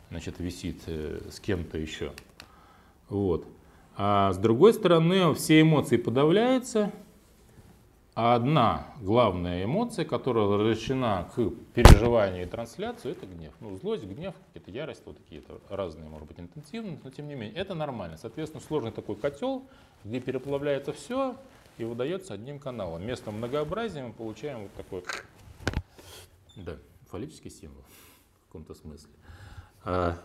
значит, 0.10 0.40
висит 0.40 0.82
э, 0.88 1.20
с 1.30 1.40
кем-то 1.40 1.78
еще. 1.78 2.12
Вот. 3.10 3.46
А 3.96 4.32
с 4.32 4.38
другой 4.38 4.74
стороны, 4.74 5.34
все 5.34 5.62
эмоции 5.62 5.98
подавляются, 5.98 6.92
а 8.20 8.36
одна 8.36 8.88
главная 9.00 9.64
эмоция, 9.64 10.04
которая 10.06 10.48
разрешена 10.48 11.30
к 11.36 11.52
переживанию 11.76 12.44
и 12.44 12.46
трансляции, 12.48 13.12
это 13.12 13.28
гнев. 13.28 13.54
Ну, 13.60 13.76
злость, 13.78 14.06
гнев, 14.06 14.34
какие-то 14.48 14.72
ярость, 14.72 15.04
вот 15.06 15.18
какие-то 15.18 15.60
разные, 15.70 16.10
может 16.10 16.28
быть, 16.28 16.40
интенсивные, 16.40 17.00
но 17.04 17.12
тем 17.12 17.28
не 17.28 17.36
менее, 17.36 17.56
это 17.56 17.76
нормально. 17.76 18.18
Соответственно, 18.18 18.64
сложный 18.64 18.92
такой 18.92 19.16
котел, 19.18 19.64
где 20.04 20.20
переплавляется 20.20 20.94
все 20.94 21.36
и 21.78 21.84
выдается 21.84 22.34
одним 22.34 22.58
каналом. 22.58 23.04
Вместо 23.04 23.30
многообразия 23.30 24.04
мы 24.04 24.14
получаем 24.14 24.64
вот 24.64 24.74
такой, 24.74 25.04
да, 26.64 26.78
фаллический 27.10 27.52
символ 27.52 27.84
в 27.84 28.48
каком-то 28.48 28.74
смысле. 28.74 29.12
А, 29.84 30.18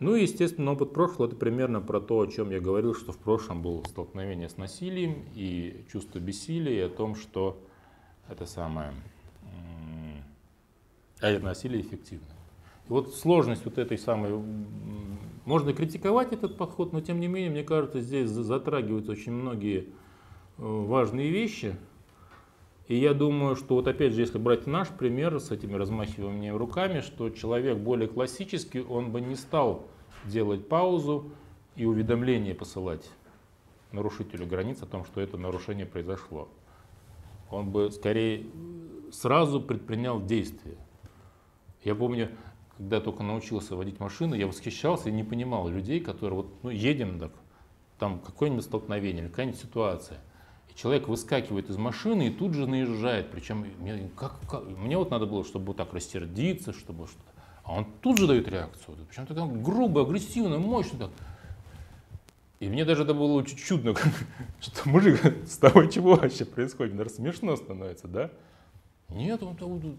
ну 0.00 0.16
и, 0.16 0.22
естественно, 0.22 0.72
опыт 0.72 0.92
прошлого– 0.92 1.26
это 1.28 1.36
примерно 1.36 1.80
про 1.80 2.00
то, 2.00 2.20
о 2.20 2.26
чем 2.26 2.50
я 2.50 2.60
говорил, 2.60 2.94
что 2.94 3.12
в 3.12 3.18
прошлом 3.18 3.62
было 3.62 3.82
столкновение 3.84 4.48
с 4.48 4.56
насилием 4.56 5.24
и 5.34 5.84
чувство 5.90 6.18
бессилия, 6.18 6.76
и 6.76 6.80
о 6.80 6.88
том, 6.88 7.14
что 7.14 7.62
это 8.28 8.46
самое, 8.46 8.92
а 11.20 11.30
это 11.30 11.44
насилие 11.44 11.80
эффективно. 11.80 12.26
Вот 12.88 13.14
сложность 13.14 13.64
вот 13.64 13.78
этой 13.78 13.96
самой, 13.96 14.42
можно 15.46 15.72
критиковать 15.72 16.32
этот 16.32 16.58
подход, 16.58 16.92
но 16.92 17.00
тем 17.00 17.18
не 17.20 17.28
менее, 17.28 17.50
мне 17.50 17.64
кажется, 17.64 18.00
здесь 18.00 18.28
затрагиваются 18.28 19.12
очень 19.12 19.32
многие 19.32 19.80
э, 19.80 19.86
важные 20.58 21.30
вещи. 21.30 21.76
И 22.86 22.96
я 22.96 23.14
думаю, 23.14 23.56
что 23.56 23.76
вот 23.76 23.88
опять 23.88 24.12
же, 24.12 24.20
если 24.20 24.36
брать 24.36 24.66
наш 24.66 24.88
пример 24.88 25.40
с 25.40 25.50
этими 25.50 25.74
размахиваниями 25.74 26.54
руками, 26.54 27.00
что 27.00 27.30
человек 27.30 27.78
более 27.78 28.08
классический, 28.08 28.82
он 28.82 29.10
бы 29.10 29.22
не 29.22 29.36
стал 29.36 29.86
делать 30.26 30.68
паузу 30.68 31.30
и 31.76 31.86
уведомление 31.86 32.54
посылать 32.54 33.08
нарушителю 33.92 34.46
границ 34.46 34.82
о 34.82 34.86
том, 34.86 35.04
что 35.04 35.20
это 35.20 35.38
нарушение 35.38 35.86
произошло. 35.86 36.48
Он 37.50 37.70
бы 37.70 37.90
скорее 37.90 38.46
сразу 39.12 39.60
предпринял 39.60 40.20
действие. 40.22 40.76
Я 41.84 41.94
помню, 41.94 42.30
когда 42.76 43.00
только 43.00 43.22
научился 43.22 43.76
водить 43.76 44.00
машину, 44.00 44.34
я 44.34 44.46
восхищался 44.46 45.08
и 45.08 45.12
не 45.12 45.22
понимал 45.22 45.68
людей, 45.68 46.00
которые 46.00 46.42
вот, 46.42 46.62
ну, 46.62 46.70
едем 46.70 47.18
так, 47.18 47.32
там 47.98 48.18
какое-нибудь 48.20 48.64
столкновение, 48.64 49.28
какая-нибудь 49.28 49.60
ситуация. 49.60 50.18
Человек 50.74 51.06
выскакивает 51.06 51.70
из 51.70 51.76
машины 51.76 52.28
и 52.28 52.30
тут 52.30 52.54
же 52.54 52.66
наезжает. 52.66 53.30
Причем 53.30 53.66
мне, 53.78 54.10
как, 54.16 54.40
как, 54.48 54.64
мне 54.64 54.98
вот 54.98 55.10
надо 55.10 55.26
было, 55.26 55.44
чтобы 55.44 55.66
вот 55.66 55.76
так 55.76 55.92
рассердиться, 55.92 56.72
чтобы 56.72 57.06
что-то. 57.06 57.34
А 57.62 57.72
он 57.72 57.86
тут 58.02 58.18
же 58.18 58.26
дает 58.26 58.48
реакцию. 58.48 58.96
Причем 59.08 59.26
такая 59.26 59.46
грубо, 59.46 60.02
агрессивно, 60.02 60.58
мощно 60.58 60.98
так. 60.98 61.10
И 62.60 62.68
мне 62.68 62.84
даже 62.84 63.02
это 63.02 63.14
было 63.14 63.32
очень 63.32 63.56
чудно, 63.56 63.94
что 64.60 64.88
мужик, 64.88 65.20
с 65.46 65.58
тобой 65.58 65.90
чего 65.90 66.16
вообще 66.16 66.44
происходит? 66.44 66.96
Даже 66.96 67.10
смешно 67.10 67.56
становится, 67.56 68.08
да? 68.08 68.30
Нет, 69.10 69.42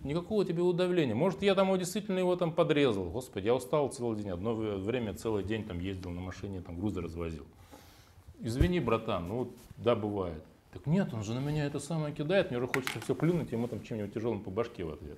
никакого 0.03 0.43
тебе 0.45 0.61
удавления. 0.61 1.15
Может, 1.15 1.41
я 1.41 1.55
там 1.55 1.77
действительно 1.77 2.19
его 2.19 2.35
там 2.35 2.51
подрезал. 2.51 3.05
Господи, 3.05 3.45
я 3.45 3.55
устал 3.55 3.89
целый 3.89 4.17
день. 4.17 4.31
Одно 4.31 4.55
время 4.55 5.13
целый 5.13 5.43
день 5.43 5.63
там 5.63 5.79
ездил 5.79 6.09
на 6.09 6.21
машине, 6.21 6.61
там 6.61 6.79
грузы 6.79 7.01
развозил. 7.01 7.45
Извини, 8.41 8.79
братан, 8.79 9.27
ну 9.27 9.51
да, 9.77 9.95
бывает. 9.95 10.43
Так 10.75 10.87
нет, 10.87 11.13
он 11.13 11.23
же 11.23 11.33
на 11.33 11.39
меня 11.39 11.63
это 11.63 11.79
самое 11.79 12.13
кидает, 12.13 12.49
мне 12.49 12.57
уже 12.57 12.67
хочется 12.67 12.99
все 12.99 13.15
плюнуть, 13.15 13.49
ему 13.53 13.69
там 13.69 13.81
чем-нибудь 13.81 14.13
тяжелым 14.13 14.41
по 14.41 14.51
башке 14.51 14.83
в 14.83 14.89
ответ. 14.89 15.17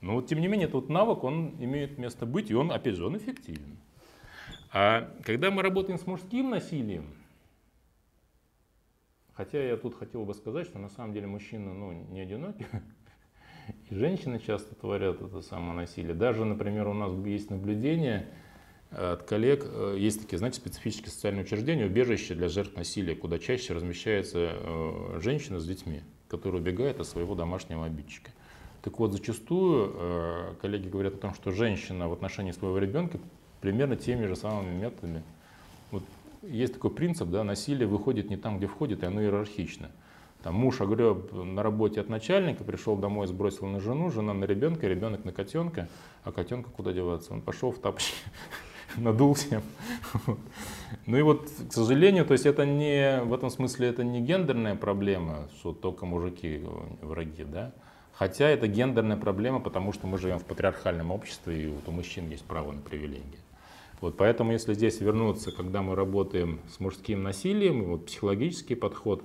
Но 0.00 0.14
вот, 0.14 0.26
тем 0.26 0.40
не 0.40 0.48
менее, 0.48 0.66
этот 0.66 0.88
навык, 0.88 1.22
он 1.22 1.54
имеет 1.60 1.98
место 1.98 2.26
быть, 2.26 2.50
и 2.50 2.54
он, 2.54 2.72
опять 2.72 2.96
же, 2.96 3.06
он 3.06 3.16
эффективен. 3.16 3.76
А 4.72 5.08
когда 5.22 5.52
мы 5.52 5.62
работаем 5.62 6.00
с 6.00 6.06
мужским 6.08 6.50
насилием, 6.50 7.14
хотя 9.34 9.62
я 9.62 9.76
тут 9.76 9.94
хотел 9.94 10.24
бы 10.24 10.34
сказать, 10.34 10.66
что 10.66 10.80
на 10.80 10.88
самом 10.88 11.12
деле 11.12 11.28
мужчина 11.28 11.72
ну, 11.72 11.92
не 11.92 12.20
одинокий, 12.20 12.66
и 13.88 13.94
женщины 13.94 14.40
часто 14.40 14.74
творят 14.74 15.22
это 15.22 15.42
самое 15.42 15.74
насилие. 15.74 16.14
Даже, 16.14 16.44
например, 16.44 16.88
у 16.88 16.92
нас 16.92 17.12
есть 17.24 17.50
наблюдение 17.50 18.28
от 18.94 19.22
коллег, 19.22 19.64
э, 19.66 19.96
есть 19.98 20.20
такие, 20.22 20.38
знаете, 20.38 20.58
специфические 20.58 21.10
социальные 21.10 21.44
учреждения, 21.44 21.86
убежища 21.86 22.34
для 22.34 22.48
жертв 22.48 22.76
насилия, 22.76 23.14
куда 23.14 23.38
чаще 23.38 23.74
размещаются 23.74 24.52
э, 24.52 25.20
женщины 25.22 25.60
с 25.60 25.66
детьми, 25.66 26.02
которые 26.28 26.60
убегают 26.60 27.00
от 27.00 27.06
своего 27.06 27.34
домашнего 27.34 27.86
обидчика. 27.86 28.30
Так 28.82 28.98
вот, 28.98 29.12
зачастую 29.12 29.92
э, 29.94 30.54
коллеги 30.60 30.88
говорят 30.88 31.14
о 31.14 31.18
том, 31.18 31.34
что 31.34 31.52
женщина 31.52 32.08
в 32.08 32.12
отношении 32.12 32.52
своего 32.52 32.78
ребенка 32.78 33.18
примерно 33.60 33.96
теми 33.96 34.26
же 34.26 34.36
самыми 34.36 34.74
методами. 34.74 35.22
Вот 35.90 36.02
есть 36.42 36.74
такой 36.74 36.90
принцип, 36.90 37.28
да, 37.28 37.44
насилие 37.44 37.86
выходит 37.86 38.28
не 38.28 38.36
там, 38.36 38.58
где 38.58 38.66
входит, 38.66 39.02
и 39.02 39.06
оно 39.06 39.22
иерархично. 39.22 39.90
Там 40.42 40.56
муж 40.56 40.80
огреб 40.80 41.32
на 41.32 41.62
работе 41.62 42.00
от 42.00 42.08
начальника, 42.08 42.64
пришел 42.64 42.96
домой, 42.96 43.28
сбросил 43.28 43.66
на 43.66 43.78
жену, 43.78 44.10
жена 44.10 44.34
на 44.34 44.44
ребенка, 44.44 44.88
ребенок 44.88 45.24
на 45.24 45.32
котенка, 45.32 45.88
а 46.24 46.32
котенка 46.32 46.68
куда 46.70 46.92
деваться? 46.92 47.32
Он 47.32 47.40
пошел 47.40 47.70
в 47.70 47.78
тапочки, 47.78 48.16
надулся. 48.96 49.62
Ну 51.06 51.16
и 51.16 51.22
вот, 51.22 51.50
к 51.68 51.72
сожалению, 51.72 52.26
то 52.26 52.32
есть 52.32 52.46
это 52.46 52.66
не, 52.66 53.22
в 53.22 53.32
этом 53.32 53.48
смысле 53.50 53.88
это 53.88 54.04
не 54.04 54.20
гендерная 54.20 54.76
проблема, 54.76 55.48
что 55.58 55.72
только 55.72 56.04
мужики 56.04 56.62
враги, 57.00 57.44
да, 57.44 57.72
Хотя 58.22 58.48
это 58.48 58.68
гендерная 58.68 59.16
проблема, 59.16 59.58
потому 59.58 59.92
что 59.92 60.06
мы 60.06 60.18
живем 60.18 60.38
в 60.38 60.44
патриархальном 60.44 61.10
обществе, 61.10 61.64
и 61.64 61.66
вот 61.66 61.88
у 61.88 61.90
мужчин 61.90 62.28
есть 62.28 62.44
право 62.44 62.70
на 62.72 62.80
привилегии. 62.80 63.40
Вот 64.00 64.16
поэтому, 64.16 64.52
если 64.52 64.74
здесь 64.74 65.00
вернуться, 65.00 65.50
когда 65.50 65.82
мы 65.82 65.94
работаем 65.94 66.60
с 66.70 66.78
мужским 66.78 67.22
насилием, 67.22 67.84
вот 67.84 68.06
психологический 68.06 68.74
подход, 68.74 69.24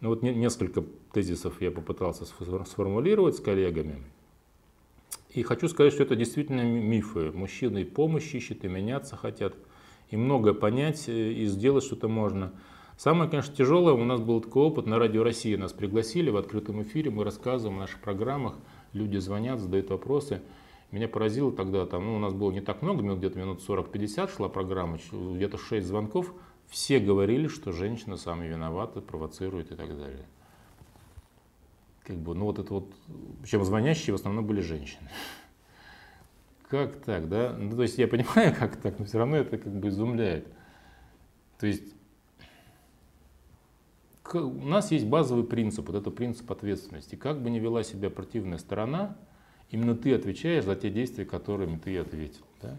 ну 0.00 0.08
вот 0.08 0.22
не, 0.22 0.34
несколько 0.34 0.82
тезисов 1.12 1.60
я 1.60 1.70
попытался 1.70 2.24
сформулировать 2.26 3.36
с 3.36 3.40
коллегами. 3.40 4.02
И 5.34 5.42
хочу 5.42 5.68
сказать, 5.68 5.94
что 5.94 6.02
это 6.02 6.14
действительно 6.14 6.62
мифы. 6.62 7.32
Мужчины 7.32 7.82
и 7.82 7.84
помощь 7.84 8.34
ищут, 8.34 8.64
и 8.64 8.68
меняться 8.68 9.16
хотят, 9.16 9.54
и 10.10 10.16
многое 10.16 10.52
понять, 10.52 11.08
э, 11.08 11.32
и 11.32 11.46
сделать 11.46 11.84
что-то 11.84 12.08
можно. 12.08 12.52
Самое, 12.98 13.30
конечно, 13.30 13.54
тяжелое, 13.54 13.94
у 13.94 14.04
нас 14.04 14.20
был 14.20 14.42
такой 14.42 14.64
опыт, 14.64 14.86
на 14.86 14.98
Радио 14.98 15.22
России 15.24 15.56
нас 15.56 15.72
пригласили 15.72 16.28
в 16.28 16.36
открытом 16.36 16.82
эфире, 16.82 17.10
мы 17.10 17.24
рассказываем 17.24 17.78
о 17.78 17.80
наших 17.80 18.00
программах, 18.00 18.54
люди 18.92 19.16
звонят, 19.16 19.58
задают 19.58 19.88
вопросы. 19.90 20.42
Меня 20.90 21.08
поразило 21.08 21.50
тогда, 21.50 21.86
там, 21.86 22.04
ну, 22.04 22.16
у 22.16 22.18
нас 22.18 22.34
было 22.34 22.52
не 22.52 22.60
так 22.60 22.82
много, 22.82 23.02
минут, 23.02 23.18
где-то 23.18 23.38
минут 23.38 23.66
40-50 23.66 24.36
шла 24.36 24.48
программа, 24.50 24.98
где-то 25.10 25.56
6 25.56 25.86
звонков, 25.86 26.34
все 26.68 26.98
говорили, 26.98 27.48
что 27.48 27.72
женщина 27.72 28.18
сами 28.18 28.46
виновата, 28.46 29.00
провоцирует 29.00 29.72
и 29.72 29.74
так 29.74 29.96
далее. 29.96 30.26
Как 32.04 32.16
бы, 32.16 32.34
ну 32.34 32.46
вот 32.46 32.58
это 32.58 32.74
вот, 32.74 32.92
причем 33.42 33.64
звонящие 33.64 34.14
в 34.14 34.18
основном 34.18 34.46
были 34.46 34.60
женщины. 34.60 35.08
Как 36.68 36.96
так, 37.02 37.28
да? 37.28 37.54
Ну, 37.56 37.76
то 37.76 37.82
есть 37.82 37.98
я 37.98 38.08
понимаю, 38.08 38.54
как 38.58 38.76
так, 38.76 38.98
но 38.98 39.04
все 39.04 39.18
равно 39.18 39.36
это 39.36 39.58
как 39.58 39.72
бы 39.72 39.88
изумляет. 39.88 40.48
То 41.58 41.66
есть 41.66 41.94
у 44.34 44.66
нас 44.66 44.90
есть 44.90 45.06
базовый 45.06 45.44
принцип, 45.44 45.86
вот 45.88 45.96
это 45.96 46.10
принцип 46.10 46.50
ответственности. 46.50 47.14
Как 47.14 47.40
бы 47.40 47.50
ни 47.50 47.58
вела 47.58 47.82
себя 47.82 48.10
противная 48.10 48.58
сторона, 48.58 49.16
именно 49.70 49.94
ты 49.94 50.14
отвечаешь 50.14 50.64
за 50.64 50.74
те 50.74 50.90
действия, 50.90 51.24
которыми 51.24 51.76
ты 51.76 51.98
ответил. 51.98 52.42
Да? 52.60 52.78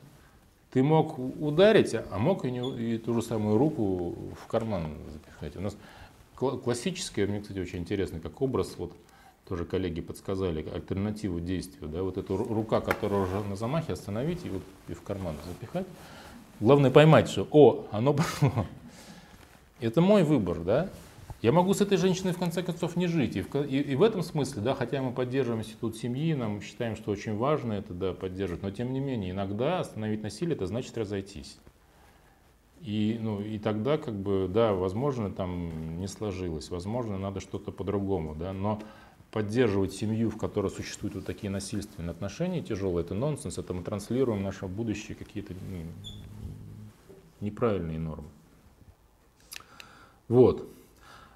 Ты 0.71 0.81
мог 0.81 1.19
ударить, 1.19 1.93
а 1.93 2.17
мог 2.17 2.45
и, 2.45 2.51
не, 2.51 2.95
и 2.95 2.97
ту 2.97 3.13
же 3.13 3.21
самую 3.21 3.57
руку 3.57 4.33
в 4.41 4.47
карман 4.47 4.97
запихать. 5.11 5.55
У 5.55 5.61
нас 5.61 5.77
классический, 6.35 7.25
мне, 7.25 7.41
кстати, 7.41 7.59
очень 7.59 7.79
интересно, 7.79 8.19
как 8.19 8.41
образ, 8.41 8.75
вот 8.77 8.93
тоже 9.47 9.65
коллеги 9.65 10.01
подсказали, 10.01 10.65
альтернативу 10.73 11.39
действию. 11.39 11.89
Да? 11.89 12.03
Вот 12.03 12.17
эту 12.17 12.37
рука, 12.37 12.81
которая 12.81 13.21
уже 13.21 13.43
на 13.43 13.55
замахе, 13.55 13.93
остановить 13.93 14.45
и, 14.45 14.49
вот, 14.49 14.63
и 14.87 14.93
в 14.93 15.01
карман 15.01 15.35
запихать. 15.47 15.85
Главное 16.59 16.91
поймать, 16.91 17.29
что, 17.29 17.47
о, 17.51 17.85
оно 17.91 18.13
пошло. 18.13 18.51
Это 19.81 20.01
мой 20.01 20.23
выбор, 20.23 20.59
да? 20.59 20.89
Я 21.41 21.51
могу 21.51 21.73
с 21.73 21.81
этой 21.81 21.97
женщиной 21.97 22.31
в 22.31 22.37
конце 22.37 22.63
концов 22.63 22.95
не 22.95 23.07
жить. 23.07 23.35
И 23.35 23.41
в, 23.41 23.53
и, 23.65 23.81
и 23.81 23.95
в 23.95 24.03
этом 24.03 24.23
смысле, 24.23 24.61
да, 24.61 24.73
хотя 24.75 25.01
мы 25.01 25.11
поддерживаем 25.11 25.61
институт 25.61 25.97
семьи, 25.97 26.33
нам 26.33 26.61
считаем, 26.61 26.95
что 26.95 27.11
очень 27.11 27.35
важно 27.35 27.73
это 27.73 27.93
да, 27.93 28.13
поддерживать, 28.13 28.63
но 28.63 28.71
тем 28.71 28.93
не 28.93 29.01
менее, 29.01 29.31
иногда 29.31 29.81
остановить 29.81 30.23
насилие 30.23 30.55
это 30.55 30.67
значит 30.67 30.97
разойтись. 30.97 31.57
И, 32.79 33.17
ну, 33.21 33.41
и 33.41 33.59
тогда, 33.59 33.97
как 33.97 34.13
бы, 34.13 34.49
да, 34.49 34.73
возможно, 34.73 35.29
там 35.31 35.99
не 35.99 36.07
сложилось, 36.07 36.69
возможно, 36.69 37.17
надо 37.17 37.41
что-то 37.41 37.71
по-другому, 37.71 38.35
да, 38.35 38.53
но 38.53 38.81
поддерживать 39.33 39.93
семью, 39.93 40.29
в 40.29 40.37
которой 40.37 40.69
существуют 40.69 41.15
вот 41.15 41.25
такие 41.25 41.49
насильственные 41.49 42.11
отношения 42.11 42.61
тяжелые, 42.61 43.03
это 43.03 43.15
нонсенс, 43.15 43.57
это 43.57 43.73
мы 43.73 43.81
транслируем 43.81 44.39
в 44.39 44.43
наше 44.43 44.67
будущее 44.67 45.17
какие-то 45.17 45.53
ну, 45.53 45.83
неправильные 47.41 47.97
нормы. 47.97 48.27
Вот. 50.27 50.69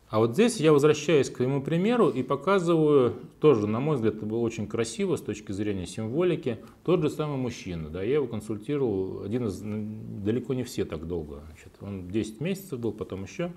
А 0.10 0.20
вот 0.20 0.34
здесь 0.34 0.58
я 0.58 0.72
возвращаюсь 0.72 1.30
к 1.30 1.38
своему 1.38 1.62
примеру 1.62 2.10
и 2.10 2.22
показываю, 2.22 3.16
тоже, 3.42 3.68
на 3.68 3.80
мой 3.80 3.96
взгляд, 3.96 4.16
это 4.16 4.26
было 4.28 4.40
очень 4.40 4.68
красиво 4.68 5.18
с 5.18 5.22
точки 5.22 5.52
зрения 5.52 5.88
символики, 5.88 6.60
тот 6.86 7.02
же 7.02 7.10
самый 7.10 7.38
мужчина. 7.38 7.90
Да, 7.90 8.04
я 8.04 8.14
его 8.16 8.28
консультировал, 8.28 9.24
один 9.24 9.48
из, 9.48 9.60
далеко 9.60 10.54
не 10.54 10.64
все 10.64 10.86
так 10.86 11.08
долго. 11.08 11.42
Значит, 11.48 11.74
он 11.82 12.08
10 12.08 12.42
месяцев 12.42 12.80
был, 12.80 12.94
потом 12.94 13.24
еще. 13.24 13.52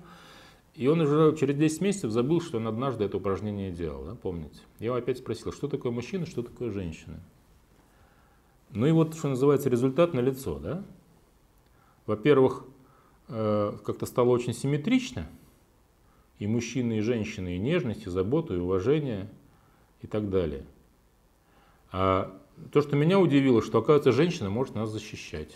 И 0.75 0.87
он 0.87 1.01
уже 1.01 1.35
через 1.37 1.55
10 1.55 1.81
месяцев 1.81 2.11
забыл, 2.11 2.41
что 2.41 2.57
он 2.57 2.67
однажды 2.67 3.03
это 3.03 3.17
упражнение 3.17 3.71
делал, 3.71 4.05
да, 4.05 4.15
помните? 4.15 4.59
Я 4.79 4.87
его 4.87 4.95
опять 4.95 5.17
спросил, 5.17 5.51
что 5.51 5.67
такое 5.67 5.91
мужчина, 5.91 6.25
что 6.25 6.43
такое 6.43 6.71
женщина? 6.71 7.19
Ну 8.69 8.85
и 8.85 8.91
вот, 8.91 9.15
что 9.15 9.27
называется, 9.27 9.69
результат 9.69 10.13
на 10.13 10.21
лицо, 10.21 10.59
да? 10.59 10.83
Во-первых, 12.05 12.65
э, 13.27 13.77
как-то 13.83 14.05
стало 14.05 14.29
очень 14.29 14.53
симметрично– 14.53 15.27
и 16.41 16.47
мужчины, 16.47 16.97
и 16.97 17.01
женщины, 17.01 17.55
и 17.55 17.59
нежность, 17.59 18.07
и 18.07 18.09
заботу, 18.09 18.55
и 18.55 18.57
уважение, 18.57 19.29
и 20.01 20.07
так 20.07 20.31
далее. 20.31 20.65
А 21.91 22.35
то, 22.71 22.81
что 22.81 22.95
меня 22.95 23.19
удивило, 23.19 23.61
что, 23.61 23.77
оказывается, 23.77 24.11
женщина 24.11 24.49
может 24.49 24.73
нас 24.73 24.89
защищать. 24.89 25.51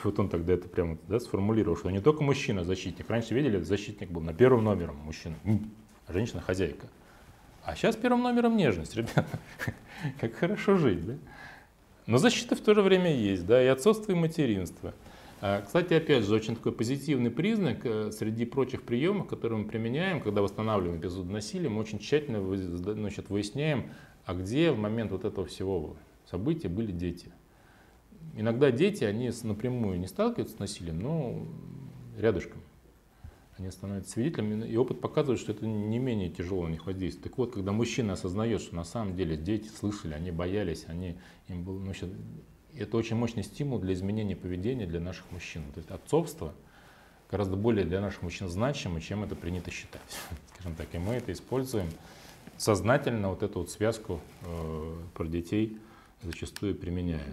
И 0.00 0.06
вот 0.06 0.18
он 0.18 0.28
тогда 0.28 0.54
это 0.54 0.68
прямо 0.68 0.98
да, 1.08 1.20
сформулировал, 1.20 1.76
что 1.76 1.90
не 1.90 2.00
только 2.00 2.22
мужчина 2.22 2.64
защитник. 2.64 3.08
Раньше 3.08 3.34
видели, 3.34 3.58
защитник 3.58 4.10
был 4.10 4.22
на 4.22 4.32
первом 4.32 4.64
номером 4.64 4.96
мужчина, 4.96 5.36
а 6.06 6.12
женщина 6.12 6.40
хозяйка. 6.40 6.86
А 7.64 7.74
сейчас 7.76 7.96
первым 7.96 8.22
номером 8.22 8.56
нежность, 8.56 8.94
ребята. 8.96 9.38
Как 10.20 10.34
хорошо 10.34 10.76
жить, 10.76 11.06
да? 11.06 11.14
Но 12.06 12.18
защита 12.18 12.56
в 12.56 12.60
то 12.60 12.74
же 12.74 12.82
время 12.82 13.14
есть, 13.14 13.46
да, 13.46 13.62
и 13.62 13.66
отцовство, 13.66 14.12
и 14.12 14.14
материнство. 14.14 14.94
А, 15.42 15.62
кстати, 15.62 15.94
опять 15.94 16.24
же, 16.24 16.34
очень 16.34 16.56
такой 16.56 16.72
позитивный 16.72 17.30
признак 17.30 17.84
э, 17.84 18.10
среди 18.10 18.44
прочих 18.44 18.82
приемов, 18.82 19.26
которые 19.26 19.60
мы 19.60 19.64
применяем, 19.66 20.20
когда 20.20 20.42
восстанавливаем 20.42 21.00
эпизод 21.00 21.30
насилия, 21.30 21.68
мы 21.68 21.80
очень 21.80 21.98
тщательно 21.98 22.42
значит, 22.94 23.30
выясняем, 23.30 23.90
а 24.26 24.34
где 24.34 24.70
в 24.70 24.78
момент 24.78 25.12
вот 25.12 25.24
этого 25.24 25.46
всего 25.46 25.96
события 26.30 26.68
были 26.68 26.92
дети. 26.92 27.32
Иногда 28.36 28.70
дети, 28.70 29.04
они 29.04 29.30
напрямую 29.42 29.98
не 29.98 30.06
сталкиваются 30.06 30.56
с 30.56 30.58
насилием, 30.58 31.00
но 31.00 31.46
рядышком. 32.16 32.60
Они 33.58 33.70
становятся 33.70 34.12
свидетелями, 34.12 34.66
и 34.66 34.76
опыт 34.76 35.00
показывает, 35.00 35.38
что 35.38 35.52
это 35.52 35.66
не 35.66 35.98
менее 35.98 36.30
тяжело 36.30 36.66
на 36.66 36.70
них 36.70 36.86
воздействует. 36.86 37.24
Так 37.24 37.36
вот, 37.36 37.52
когда 37.52 37.72
мужчина 37.72 38.14
осознает, 38.14 38.62
что 38.62 38.74
на 38.74 38.84
самом 38.84 39.16
деле 39.16 39.36
дети 39.36 39.68
слышали, 39.68 40.14
они 40.14 40.30
боялись, 40.30 40.84
они, 40.86 41.18
им 41.48 41.64
было, 41.64 41.78
ну, 41.78 41.92
это 42.74 42.96
очень 42.96 43.16
мощный 43.16 43.42
стимул 43.42 43.78
для 43.78 43.92
изменения 43.92 44.36
поведения 44.36 44.86
для 44.86 45.00
наших 45.00 45.30
мужчин. 45.32 45.62
То 45.74 45.78
есть 45.78 45.90
отцовство 45.90 46.54
гораздо 47.30 47.56
более 47.56 47.84
для 47.84 48.00
наших 48.00 48.22
мужчин 48.22 48.48
значимо, 48.48 49.00
чем 49.00 49.22
это 49.22 49.36
принято 49.36 49.70
считать. 49.70 50.00
Скажем 50.54 50.74
так, 50.74 50.86
и 50.94 50.98
мы 50.98 51.14
это 51.14 51.32
используем 51.32 51.88
сознательно, 52.56 53.28
вот 53.30 53.42
эту 53.42 53.60
вот 53.60 53.70
связку 53.70 54.20
э, 54.42 54.96
про 55.14 55.26
детей 55.26 55.78
зачастую 56.22 56.74
применяя. 56.74 57.24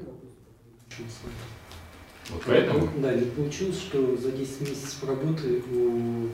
Вот 2.29 2.43
поэтому? 2.45 2.89
Да, 2.97 3.13
не 3.13 3.25
получилось, 3.25 3.79
что 3.79 4.17
за 4.17 4.31
10 4.31 4.61
месяцев 4.61 5.03
работы 5.07 5.61
у 5.71 6.29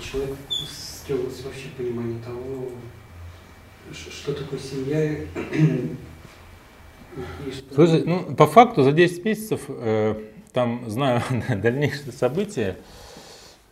человека 0.00 0.36
стерлось 0.50 1.42
вообще 1.44 1.68
понимание 1.76 2.20
того, 2.22 2.70
что 3.92 4.32
такое 4.32 4.58
семья, 4.58 5.16
Слушай, 7.74 8.04
ну, 8.06 8.34
по 8.34 8.46
факту 8.46 8.82
за 8.82 8.92
10 8.92 9.24
месяцев, 9.24 9.60
э, 9.68 10.14
там, 10.52 10.88
знаю 10.88 11.22
дальнейшие 11.48 12.12
события, 12.12 12.78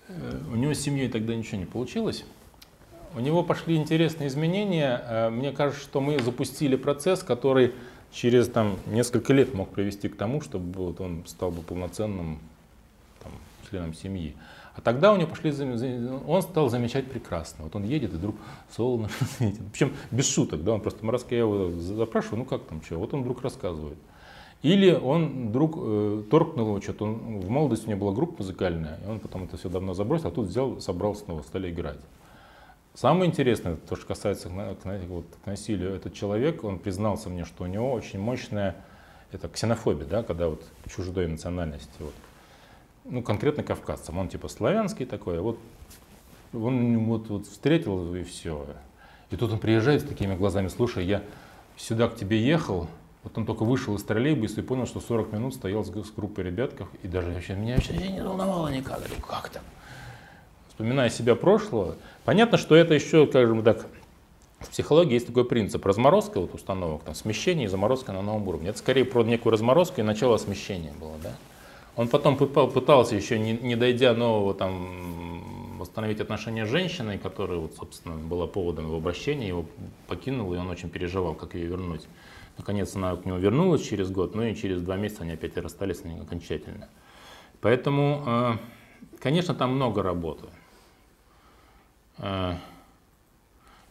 э, 0.08 0.40
у 0.52 0.56
него 0.56 0.74
с 0.74 0.80
семьей 0.80 1.08
тогда 1.08 1.34
ничего 1.34 1.58
не 1.58 1.64
получилось. 1.64 2.24
У 3.14 3.20
него 3.20 3.42
пошли 3.42 3.76
интересные 3.76 4.28
изменения. 4.28 5.02
Э, 5.06 5.30
мне 5.30 5.52
кажется, 5.52 5.82
что 5.82 6.02
мы 6.02 6.18
запустили 6.18 6.76
процесс, 6.76 7.22
который 7.22 7.72
через 8.12 8.48
там, 8.48 8.76
несколько 8.86 9.32
лет 9.32 9.54
мог 9.54 9.70
привести 9.70 10.08
к 10.08 10.16
тому, 10.16 10.40
чтобы 10.40 10.72
вот, 10.72 11.00
он 11.00 11.24
стал 11.26 11.50
бы 11.50 11.62
полноценным 11.62 12.38
там, 13.22 13.32
членом 13.68 13.94
семьи. 13.94 14.34
А 14.74 14.80
тогда 14.80 15.12
у 15.12 15.16
него 15.16 15.28
пошли, 15.28 15.52
он 16.26 16.42
стал 16.42 16.70
замечать 16.70 17.06
прекрасно. 17.10 17.64
Вот 17.64 17.74
он 17.76 17.84
едет, 17.84 18.12
и 18.12 18.16
вдруг 18.16 18.36
солнышко 18.70 19.24
светит. 19.36 19.60
Причем 19.72 19.92
без 20.10 20.28
шуток, 20.28 20.62
да, 20.64 20.72
он 20.72 20.80
просто 20.80 21.04
Морозко, 21.04 21.34
я 21.34 21.40
его 21.40 21.70
запрашиваю, 21.70 22.40
ну 22.40 22.44
как 22.44 22.64
там, 22.64 22.82
что, 22.82 22.98
вот 22.98 23.12
он 23.14 23.22
вдруг 23.22 23.42
рассказывает. 23.42 23.98
Или 24.62 24.92
он 24.92 25.48
вдруг 25.48 25.74
э, 25.78 26.22
торкнул 26.30 26.68
его 26.68 26.80
что-то, 26.80 27.06
он, 27.06 27.40
в 27.40 27.48
молодости 27.48 27.86
у 27.86 27.90
него 27.90 28.00
была 28.00 28.12
группа 28.12 28.36
музыкальная, 28.38 29.00
и 29.04 29.08
он 29.08 29.18
потом 29.18 29.44
это 29.44 29.56
все 29.56 29.70
давно 29.70 29.94
забросил, 29.94 30.28
а 30.28 30.30
тут 30.30 30.48
взял, 30.48 30.80
собрал 30.80 31.14
снова, 31.14 31.42
стали 31.42 31.70
играть. 31.70 32.00
Самое 32.94 33.30
интересное, 33.30 33.76
то, 33.76 33.96
что 33.96 34.06
касается 34.06 34.48
знаете, 34.48 35.06
вот, 35.06 35.24
к 35.42 35.46
насилию, 35.46 35.94
этот 35.94 36.12
человек, 36.14 36.64
он 36.64 36.78
признался 36.78 37.28
мне, 37.28 37.44
что 37.44 37.64
у 37.64 37.66
него 37.66 37.92
очень 37.92 38.18
мощная 38.18 38.76
это 39.32 39.48
ксенофобия, 39.48 40.06
да, 40.06 40.22
когда 40.22 40.48
вот 40.48 40.64
чуждой 40.88 41.28
национальности. 41.28 41.92
Вот 42.00 42.14
ну, 43.04 43.22
конкретно 43.22 43.62
кавказцам. 43.62 44.18
Он 44.18 44.28
типа 44.28 44.48
славянский 44.48 45.06
такой, 45.06 45.38
а 45.38 45.42
вот 45.42 45.58
он 46.52 47.04
вот, 47.04 47.28
вот 47.28 47.46
встретил 47.46 48.14
и 48.14 48.22
все. 48.24 48.66
И 49.30 49.36
тут 49.36 49.52
он 49.52 49.58
приезжает 49.58 50.02
с 50.02 50.04
такими 50.04 50.34
глазами, 50.34 50.68
слушай, 50.68 51.04
я 51.04 51.22
сюда 51.76 52.08
к 52.08 52.16
тебе 52.16 52.42
ехал, 52.42 52.88
вот 53.22 53.36
он 53.38 53.46
только 53.46 53.64
вышел 53.64 53.94
из 53.94 54.02
троллейбуса 54.02 54.60
и 54.60 54.64
понял, 54.64 54.86
что 54.86 55.00
40 55.00 55.32
минут 55.32 55.54
стоял 55.54 55.84
с, 55.84 55.88
с 55.88 56.10
группой 56.10 56.44
ребятков, 56.44 56.88
и 57.02 57.08
даже 57.08 57.30
вообще 57.30 57.54
меня 57.54 57.74
вообще 57.76 57.96
не 57.96 58.22
волновало 58.22 58.68
никак. 58.68 58.98
Говорю, 58.98 59.14
как 59.20 59.50
там? 59.50 59.62
Вспоминая 60.68 61.10
себя 61.10 61.34
прошлого, 61.36 61.96
понятно, 62.24 62.58
что 62.58 62.74
это 62.74 62.94
еще, 62.94 63.26
скажем 63.26 63.62
так, 63.62 63.86
в 64.60 64.68
психологии 64.68 65.14
есть 65.14 65.26
такой 65.26 65.44
принцип 65.44 65.84
разморозка 65.86 66.40
вот 66.40 66.54
установок, 66.54 67.02
там, 67.04 67.14
смещение 67.14 67.64
и 67.64 67.68
заморозка 67.68 68.12
на 68.12 68.22
новом 68.22 68.46
уровне. 68.46 68.68
Это 68.68 68.78
скорее 68.78 69.04
про 69.04 69.22
некую 69.24 69.52
разморозку 69.52 70.00
и 70.00 70.04
начало 70.04 70.36
смещения 70.36 70.92
было. 71.00 71.16
Да? 71.22 71.32
Он 71.96 72.08
потом 72.08 72.36
пытался 72.36 73.16
еще, 73.16 73.38
не, 73.38 73.52
не 73.52 73.74
дойдя 73.74 74.14
нового, 74.14 74.54
там, 74.54 75.78
восстановить 75.78 76.20
отношения 76.20 76.66
с 76.66 76.68
женщиной, 76.68 77.18
которая, 77.18 77.58
вот, 77.58 77.74
собственно, 77.74 78.16
была 78.16 78.46
поводом 78.46 78.86
его 78.86 78.98
обращения, 78.98 79.48
его 79.48 79.64
покинул, 80.06 80.52
и 80.54 80.58
он 80.58 80.68
очень 80.68 80.90
переживал, 80.90 81.34
как 81.34 81.54
ее 81.54 81.66
вернуть. 81.66 82.06
Наконец 82.58 82.94
она 82.94 83.16
к 83.16 83.24
нему 83.24 83.38
вернулась 83.38 83.82
через 83.82 84.10
год, 84.10 84.34
ну 84.34 84.42
и 84.42 84.54
через 84.54 84.82
два 84.82 84.96
месяца 84.96 85.22
они 85.22 85.32
опять 85.32 85.56
расстались 85.56 86.02
окончательно. 86.20 86.88
Поэтому, 87.62 88.22
э, 88.26 88.52
конечно, 89.18 89.54
там 89.54 89.74
много 89.74 90.02
работы. 90.02 90.46
Э, 92.20 92.54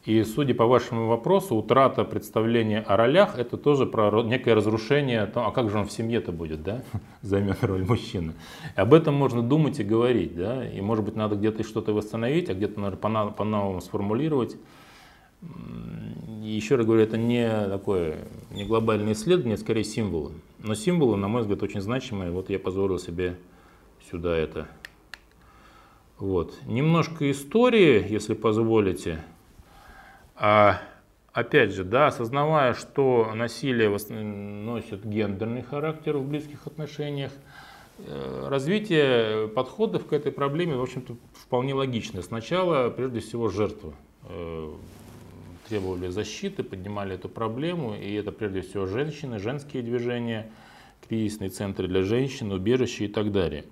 и 0.06 0.24
судя 0.24 0.56
по 0.56 0.66
вашему 0.66 1.08
вопросу, 1.08 1.56
утрата 1.56 2.04
представления 2.06 2.80
о 2.80 2.96
ролях– 2.96 3.36
это 3.38 3.58
тоже 3.58 3.86
про 3.86 4.24
некое 4.24 4.56
разрушение, 4.56 5.26
то, 5.26 5.46
а 5.46 5.52
как 5.52 5.70
же 5.70 5.78
он 5.78 5.86
в 5.86 5.92
семье-то 5.92 6.32
будет, 6.32 6.64
да, 6.64 6.82
займет 7.22 7.64
роль 7.64 7.86
мужчины. 7.86 8.34
Об 8.76 8.94
этом 8.94 9.14
можно 9.14 9.42
думать 9.42 9.80
и 9.80 9.84
говорить, 9.84 10.36
да, 10.36 10.68
и 10.68 10.80
может 10.82 11.04
быть 11.04 11.16
надо 11.16 11.36
где-то 11.36 11.64
что-то 11.64 11.94
восстановить, 11.94 12.50
а 12.50 12.54
где-то 12.54 12.80
надо 12.80 12.96
по-новому 12.98 13.82
сформулировать. 13.82 14.56
И 15.42 16.50
еще 16.50 16.76
раз 16.76 16.86
говорю, 16.86 17.04
это 17.04 17.18
не 17.18 17.48
такое, 17.68 18.20
не 18.52 18.66
глобальное 18.66 19.14
исследование, 19.14 19.56
а 19.56 19.58
скорее 19.58 19.84
символы. 19.84 20.32
Но 20.60 20.76
символы, 20.76 21.18
на 21.18 21.28
мой 21.28 21.42
взгляд, 21.42 21.62
очень 21.62 21.82
значимые. 21.82 22.32
Вот 22.32 22.50
я 22.50 22.60
позволил 22.60 23.00
себе 23.00 23.38
сюда 24.10 24.36
это. 24.36 24.68
Вот. 26.20 26.53
Немножко 26.65 27.32
истории, 27.32 28.05
если 28.09 28.34
позволите. 28.34 29.24
А, 30.36 30.82
опять 31.32 31.72
же, 31.72 31.86
да, 31.86 32.07
осознавая, 32.07 32.74
что 32.74 33.32
насилие 33.34 33.89
носит 33.89 35.05
гендерный 35.05 35.61
характер 35.61 36.17
в 36.17 36.28
близких 36.28 36.67
отношениях, 36.67 37.32
э, 37.99 38.47
развитие 38.49 39.47
подходов 39.47 40.07
к 40.07 40.13
этой 40.13 40.34
проблеме, 40.34 40.76
в 40.76 40.82
общем-то, 40.82 41.15
вполне 41.34 41.74
логично. 41.74 42.22
Сначала, 42.22 42.89
прежде 42.89 43.22
всего, 43.22 43.47
жертвы 43.47 43.93
э, 44.24 44.74
требовали 45.70 46.09
защиты, 46.09 46.63
поднимали 46.63 47.15
эту 47.15 47.30
проблему, 47.30 47.95
и 47.95 48.13
это 48.13 48.34
прежде 48.34 48.59
всего 48.59 48.88
женщины, 48.88 49.39
женские 49.39 49.84
движения, 49.84 50.49
кризисные 51.07 51.49
центры 51.49 51.88
для 51.88 52.01
женщин, 52.01 52.51
убежища 52.51 53.05
и 53.05 53.07
так 53.07 53.32
далее. 53.32 53.63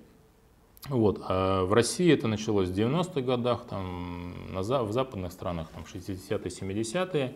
Вот. 0.88 1.20
А 1.28 1.64
в 1.64 1.72
России 1.72 2.12
это 2.12 2.28
началось 2.28 2.68
в 2.68 2.72
90-х 2.72 3.20
годах, 3.20 3.66
там, 3.68 4.34
на, 4.52 4.62
в 4.62 4.92
западных 4.92 5.32
странах 5.32 5.68
там, 5.74 5.84
60-е, 5.84 6.38
70-е. 6.38 7.34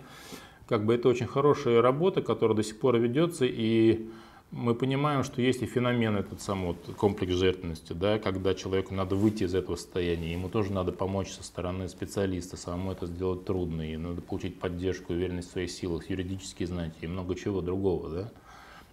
Как 0.68 0.86
бы 0.86 0.94
это 0.94 1.08
очень 1.08 1.26
хорошая 1.26 1.82
работа, 1.82 2.22
которая 2.22 2.56
до 2.56 2.62
сих 2.62 2.80
пор 2.80 2.96
ведется, 2.96 3.44
и 3.44 4.08
мы 4.52 4.74
понимаем, 4.74 5.24
что 5.24 5.40
есть 5.40 5.62
и 5.62 5.66
феномен 5.66 6.16
этот 6.16 6.40
самый 6.40 6.68
вот, 6.68 6.94
комплекс 6.96 7.32
жертвенности, 7.32 7.94
да, 7.94 8.18
когда 8.18 8.54
человеку 8.54 8.94
надо 8.94 9.16
выйти 9.16 9.44
из 9.44 9.54
этого 9.54 9.76
состояния, 9.76 10.32
ему 10.32 10.48
тоже 10.50 10.72
надо 10.72 10.92
помочь 10.92 11.30
со 11.30 11.42
стороны 11.42 11.88
специалиста, 11.88 12.56
самому 12.56 12.92
это 12.92 13.06
сделать 13.06 13.44
трудно, 13.44 13.82
и 13.82 13.96
надо 13.96 14.20
получить 14.20 14.60
поддержку, 14.60 15.14
уверенность 15.14 15.48
в 15.48 15.52
своих 15.52 15.70
силах, 15.70 16.08
юридические 16.10 16.68
знания 16.68 16.92
и 17.00 17.06
много 17.06 17.34
чего 17.34 17.62
другого. 17.62 18.10
Да. 18.10 18.32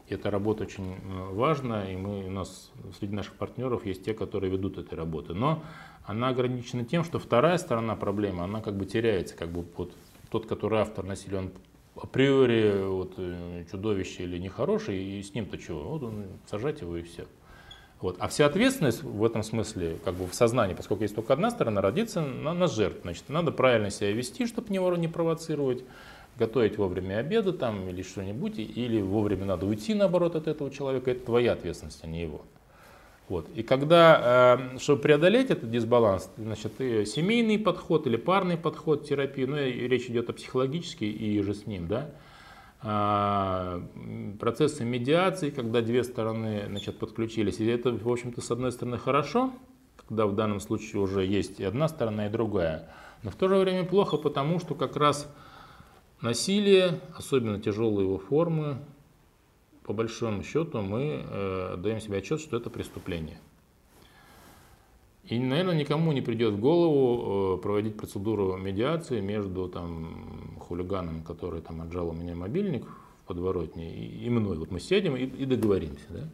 Эта 0.10 0.32
работа 0.32 0.64
очень 0.64 0.96
э, 0.96 1.34
важна, 1.34 1.92
и 1.92 1.96
мы, 1.96 2.26
у 2.26 2.32
нас 2.32 2.72
среди 2.98 3.16
наших 3.16 3.36
партнеров 3.36 3.86
есть 3.86 4.04
те, 4.04 4.14
которые 4.14 4.52
ведут 4.52 4.78
этой 4.78 4.96
работы. 4.96 5.34
Но 5.34 5.64
она 6.04 6.30
ограничена 6.30 6.84
тем, 6.84 7.04
что 7.04 7.20
вторая 7.20 7.58
сторона 7.58 7.96
проблемы, 7.96 8.44
она 8.44 8.62
как 8.62 8.76
бы 8.76 8.86
теряется, 8.86 9.36
как 9.36 9.50
бы 9.50 9.66
вот 9.78 9.94
тот, 10.32 10.48
который 10.48 10.80
автор 10.80 11.06
насилия, 11.06 11.50
априори 11.96 12.86
вот, 12.86 13.14
э, 13.18 13.66
чудовище 13.72 14.24
или 14.24 14.38
нехороший, 14.38 14.98
и 14.98 15.22
с 15.22 15.34
ним-то 15.34 15.58
чего? 15.58 15.84
Вот 15.84 16.04
он, 16.04 16.26
сажать 16.48 16.82
его 16.82 16.98
и 16.98 17.04
все. 17.04 17.26
Вот. 18.02 18.16
А 18.20 18.30
вся 18.30 18.46
ответственность 18.46 19.04
в 19.04 19.24
этом 19.26 19.44
смысле, 19.44 19.98
как 20.06 20.16
бы 20.16 20.26
в 20.26 20.34
сознании, 20.34 20.74
поскольку 20.74 21.04
есть 21.04 21.16
только 21.16 21.34
одна 21.34 21.52
сторона, 21.52 21.82
родится 21.82 22.22
на, 22.22 22.54
на 22.54 22.68
жертв. 22.68 23.02
Значит, 23.02 23.26
надо 23.28 23.52
правильно 23.52 23.90
себя 23.90 24.12
вести, 24.12 24.46
чтобы 24.46 24.74
него 24.74 24.96
не 24.96 25.10
провоцировать 25.10 25.84
готовить 26.40 26.78
вовремя 26.78 27.18
обеды 27.18 27.52
там 27.52 27.88
или 27.90 28.02
что-нибудь, 28.02 28.58
или 28.58 29.02
вовремя 29.02 29.46
надо 29.46 29.66
уйти, 29.66 29.94
наоборот, 29.94 30.36
от 30.36 30.48
этого 30.48 30.72
человека, 30.72 31.12
это 31.12 31.26
твоя 31.26 31.54
ответственность, 31.54 32.00
а 32.04 32.08
не 32.08 32.24
его. 32.24 32.42
Вот. 33.28 33.48
И 33.54 33.62
когда, 33.62 34.58
э, 34.74 34.80
чтобы 34.80 35.04
преодолеть 35.04 35.52
этот 35.52 35.70
дисбаланс, 35.70 36.32
значит, 36.38 36.72
семейный 36.78 37.60
подход 37.60 38.08
или 38.08 38.18
парный 38.18 38.58
подход 38.58 39.08
терапии, 39.08 39.46
ну, 39.46 39.58
речь 39.58 40.08
идет 40.08 40.30
о 40.30 40.34
психологической 40.34 41.10
и 41.10 41.40
же 41.42 41.54
с 41.54 41.68
ним, 41.68 41.88
да, 41.88 42.10
а, 42.82 43.82
процессы 44.40 44.86
медиации, 44.86 45.50
когда 45.50 45.82
две 45.82 46.04
стороны 46.04 46.64
значит, 46.68 46.98
подключились. 46.98 47.60
И 47.60 47.66
это, 47.66 47.92
в 47.92 48.10
общем-то, 48.10 48.42
с 48.42 48.52
одной 48.52 48.72
стороны 48.72 48.98
хорошо, 48.98 49.52
когда 49.98 50.26
в 50.26 50.36
данном 50.36 50.62
случае 50.62 51.02
уже 51.02 51.26
есть 51.26 51.60
и 51.60 51.66
одна 51.66 51.88
сторона, 51.90 52.28
и 52.28 52.30
другая. 52.30 52.90
Но 53.22 53.32
в 53.32 53.36
то 53.36 53.50
же 53.50 53.58
время 53.58 53.84
плохо, 53.84 54.18
потому 54.18 54.60
что 54.60 54.76
как 54.76 54.96
раз 54.96 55.28
Насилие, 56.22 57.00
особенно 57.16 57.62
тяжелые 57.62 58.06
его 58.06 58.18
формы, 58.18 58.80
по 59.84 59.94
большому 59.94 60.44
счету 60.44 60.82
мы 60.82 61.24
э, 61.24 61.76
даем 61.78 62.02
себе 62.02 62.18
отчет, 62.18 62.42
что 62.42 62.58
это 62.58 62.70
преступление. 62.70 63.40
И, 65.24 65.40
наверное, 65.40 65.76
никому 65.76 66.12
не 66.12 66.22
придет 66.22 66.56
в 66.56 66.60
голову 66.60 67.56
э, 67.56 67.62
проводить 67.62 67.96
процедуру 67.96 68.58
медиации 68.58 69.22
между 69.22 69.70
там, 69.70 70.58
хулиганом, 70.60 71.24
который 71.24 71.62
там, 71.62 71.82
отжал 71.82 72.10
у 72.10 72.14
меня 72.14 72.36
мобильник 72.36 72.86
в 72.86 73.28
подворотне, 73.28 73.96
и, 73.96 74.26
и 74.26 74.30
мной. 74.30 74.58
Вот 74.58 74.72
мы 74.72 74.80
сядем 74.80 75.16
и, 75.16 75.24
и 75.24 75.46
договоримся. 75.46 76.06
Да? 76.10 76.30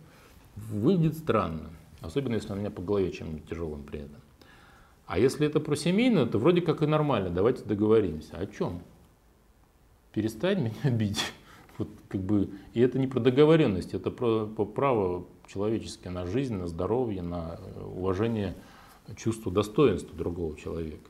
Выйдет 0.56 1.16
странно, 1.16 1.70
особенно 2.02 2.36
если 2.36 2.52
он 2.54 2.60
меня 2.60 2.72
по 2.72 2.82
голове 2.82 3.12
чем-нибудь 3.12 3.48
тяжелым 3.48 3.84
при 3.84 4.00
этом. 4.00 4.22
А 5.06 5.20
если 5.20 5.46
это 5.46 5.60
про 5.60 5.76
семейную, 5.76 6.28
то 6.28 6.40
вроде 6.40 6.62
как 6.62 6.82
и 6.82 6.88
нормально, 6.88 7.30
давайте 7.30 7.64
договоримся. 7.64 8.38
О 8.38 8.48
чем? 8.48 8.82
Перестань 10.16 10.62
меня 10.62 10.90
бить. 10.98 11.24
Вот, 11.78 11.90
как 12.08 12.22
бы, 12.22 12.50
и 12.74 12.80
это 12.80 12.98
не 12.98 13.06
про 13.06 13.20
договоренность, 13.20 13.94
это 13.94 14.10
про, 14.10 14.48
про 14.48 14.66
право 14.66 15.26
человеческое 15.46 16.10
на 16.10 16.26
жизнь, 16.26 16.56
на 16.56 16.68
здоровье, 16.68 17.22
на 17.22 17.60
э, 17.60 17.84
уважение 17.84 18.56
чувства 19.18 19.52
достоинства 19.52 20.16
другого 20.16 20.56
человека. 20.56 21.10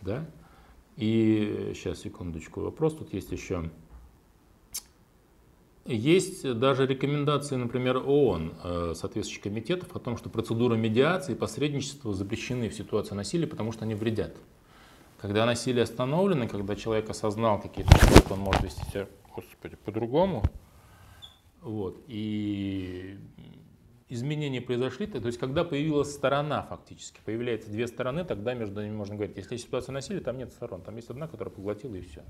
Да? 0.00 0.26
И 0.96 1.72
сейчас, 1.74 2.00
секундочку, 2.00 2.62
вопрос 2.62 2.94
тут 2.94 3.12
есть 3.12 3.30
еще. 3.30 3.70
Есть 5.84 6.50
даже 6.58 6.86
рекомендации, 6.86 7.56
например, 7.56 7.98
ООН, 7.98 8.54
э, 8.64 8.92
соответствующих 8.96 9.42
комитетов, 9.42 9.94
о 9.94 9.98
том, 9.98 10.16
что 10.16 10.30
процедуры 10.30 10.78
медиации 10.78 11.32
и 11.32 11.36
посредничества 11.36 12.14
запрещены 12.14 12.70
в 12.70 12.74
ситуации 12.74 13.14
насилия, 13.14 13.46
потому 13.46 13.70
что 13.72 13.84
они 13.84 13.94
вредят. 13.94 14.34
Когда 15.20 15.44
насилие 15.44 15.82
остановлено, 15.82 16.48
когда 16.48 16.74
человек 16.74 17.10
осознал 17.10 17.60
какие-то 17.60 17.92
вещи, 17.92 18.32
он 18.32 18.38
может 18.38 18.62
вести 18.62 18.82
себя, 18.90 19.06
господи, 19.34 19.76
по-другому, 19.76 20.42
вот, 21.60 22.02
и 22.06 23.18
изменения 24.08 24.62
произошли, 24.62 25.06
то 25.06 25.18
есть 25.18 25.38
когда 25.38 25.62
появилась 25.64 26.10
сторона 26.10 26.62
фактически, 26.62 27.20
появляются 27.22 27.70
две 27.70 27.86
стороны, 27.86 28.24
тогда 28.24 28.54
между 28.54 28.82
ними 28.82 28.94
можно 28.94 29.14
говорить, 29.14 29.36
если 29.36 29.58
ситуация 29.58 29.92
насилия, 29.92 30.20
там 30.20 30.38
нет 30.38 30.52
сторон, 30.52 30.80
там 30.80 30.96
есть 30.96 31.10
одна, 31.10 31.28
которая 31.28 31.54
поглотила 31.54 31.94
и 31.96 32.00
все. 32.00 32.24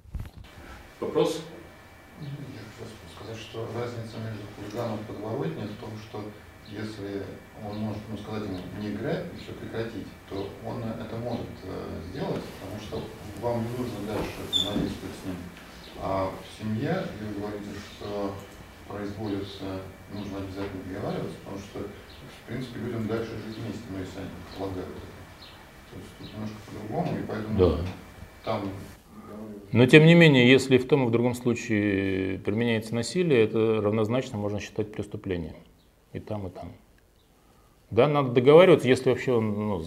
Вопрос? 0.99 1.41
Я 2.21 2.27
хочу 2.27 3.15
сказать, 3.15 3.39
что 3.39 3.69
разница 3.73 4.17
между 4.19 4.43
хулиганом 4.57 4.99
и 4.99 5.05
подворотней 5.05 5.69
в 5.69 5.81
том, 5.81 5.91
что 6.09 6.25
если 6.71 7.23
он 7.67 7.79
может 7.79 8.03
ну, 8.11 8.17
сказать 8.17 8.45
ему 8.45 8.59
не 8.81 8.93
играть 8.95 9.27
и 9.35 9.43
все 9.43 9.53
прекратить, 9.53 10.07
то 10.29 10.49
он 10.67 10.83
это 10.83 11.17
может 11.17 11.51
э, 11.65 12.01
сделать, 12.11 12.43
потому 12.61 12.81
что 12.81 13.03
вам 13.43 13.63
не 13.65 13.71
нужно 13.77 14.07
дальше 14.07 14.39
взаимодействовать 14.51 15.17
с 15.23 15.27
ним. 15.27 15.37
А 16.03 16.31
в 16.31 16.63
семье, 16.63 17.05
вы 17.21 17.41
говорите, 17.41 17.71
что 17.75 18.35
производится, 18.89 19.83
нужно 20.15 20.39
обязательно 20.39 20.83
договариваться, 20.87 21.37
потому 21.45 21.59
что, 21.59 21.79
в 21.81 22.47
принципе, 22.47 22.81
людям 22.81 23.07
дальше 23.07 23.31
жить 23.47 23.59
вместе, 23.59 23.85
но 23.91 23.99
если 23.99 24.19
они 24.19 24.31
полагают 24.57 24.89
это. 24.89 25.11
То 25.91 25.99
есть 25.99 26.11
тут 26.19 26.33
немножко 26.33 26.57
по-другому, 26.67 27.19
и 27.19 27.23
поэтому 27.27 27.59
да. 27.59 27.85
там 28.45 28.71
но 29.73 29.87
тем 29.87 30.05
не 30.05 30.15
менее, 30.15 30.51
если 30.51 30.79
в 30.79 30.89
том 30.89 31.05
и 31.05 31.07
в 31.07 31.13
другом 31.13 31.35
случае 31.35 32.39
применяется 32.41 32.93
насилие, 32.97 33.45
это 33.45 33.81
равнозначно 33.81 34.37
можно 34.37 34.59
считать 34.59 34.91
преступлением 34.91 35.55
и 36.13 36.21
там, 36.21 36.47
и 36.47 36.51
там. 36.51 36.73
Да, 37.91 38.07
надо 38.07 38.31
договариваться, 38.31 38.87
если 38.87 39.11
вообще 39.11 39.39
ну, 39.41 39.83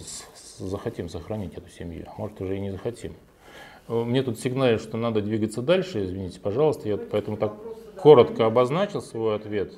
захотим 0.58 1.08
сохранить 1.08 1.54
эту 1.54 1.70
семью, 1.70 2.06
а 2.06 2.18
может 2.18 2.40
уже 2.40 2.56
и 2.56 2.60
не 2.60 2.70
захотим. 2.70 3.14
Мне 3.88 4.22
тут 4.22 4.38
сигналят, 4.38 4.80
что 4.80 4.96
надо 4.96 5.20
двигаться 5.20 5.62
дальше, 5.62 6.04
извините, 6.04 6.40
пожалуйста, 6.40 6.88
я 6.88 6.96
поэтому 6.96 7.36
так 7.36 7.54
коротко 7.96 8.46
обозначил 8.46 9.02
свой 9.02 9.36
ответ. 9.36 9.74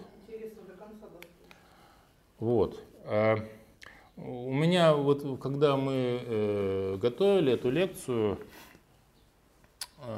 Вот. 2.39 2.81
А, 3.05 3.39
у 4.17 4.53
меня 4.53 4.95
вот, 4.95 5.41
когда 5.41 5.77
мы 5.77 6.21
э, 6.25 6.99
готовили 7.01 7.53
эту 7.53 7.71
лекцию, 7.71 8.35
э, 8.35 8.37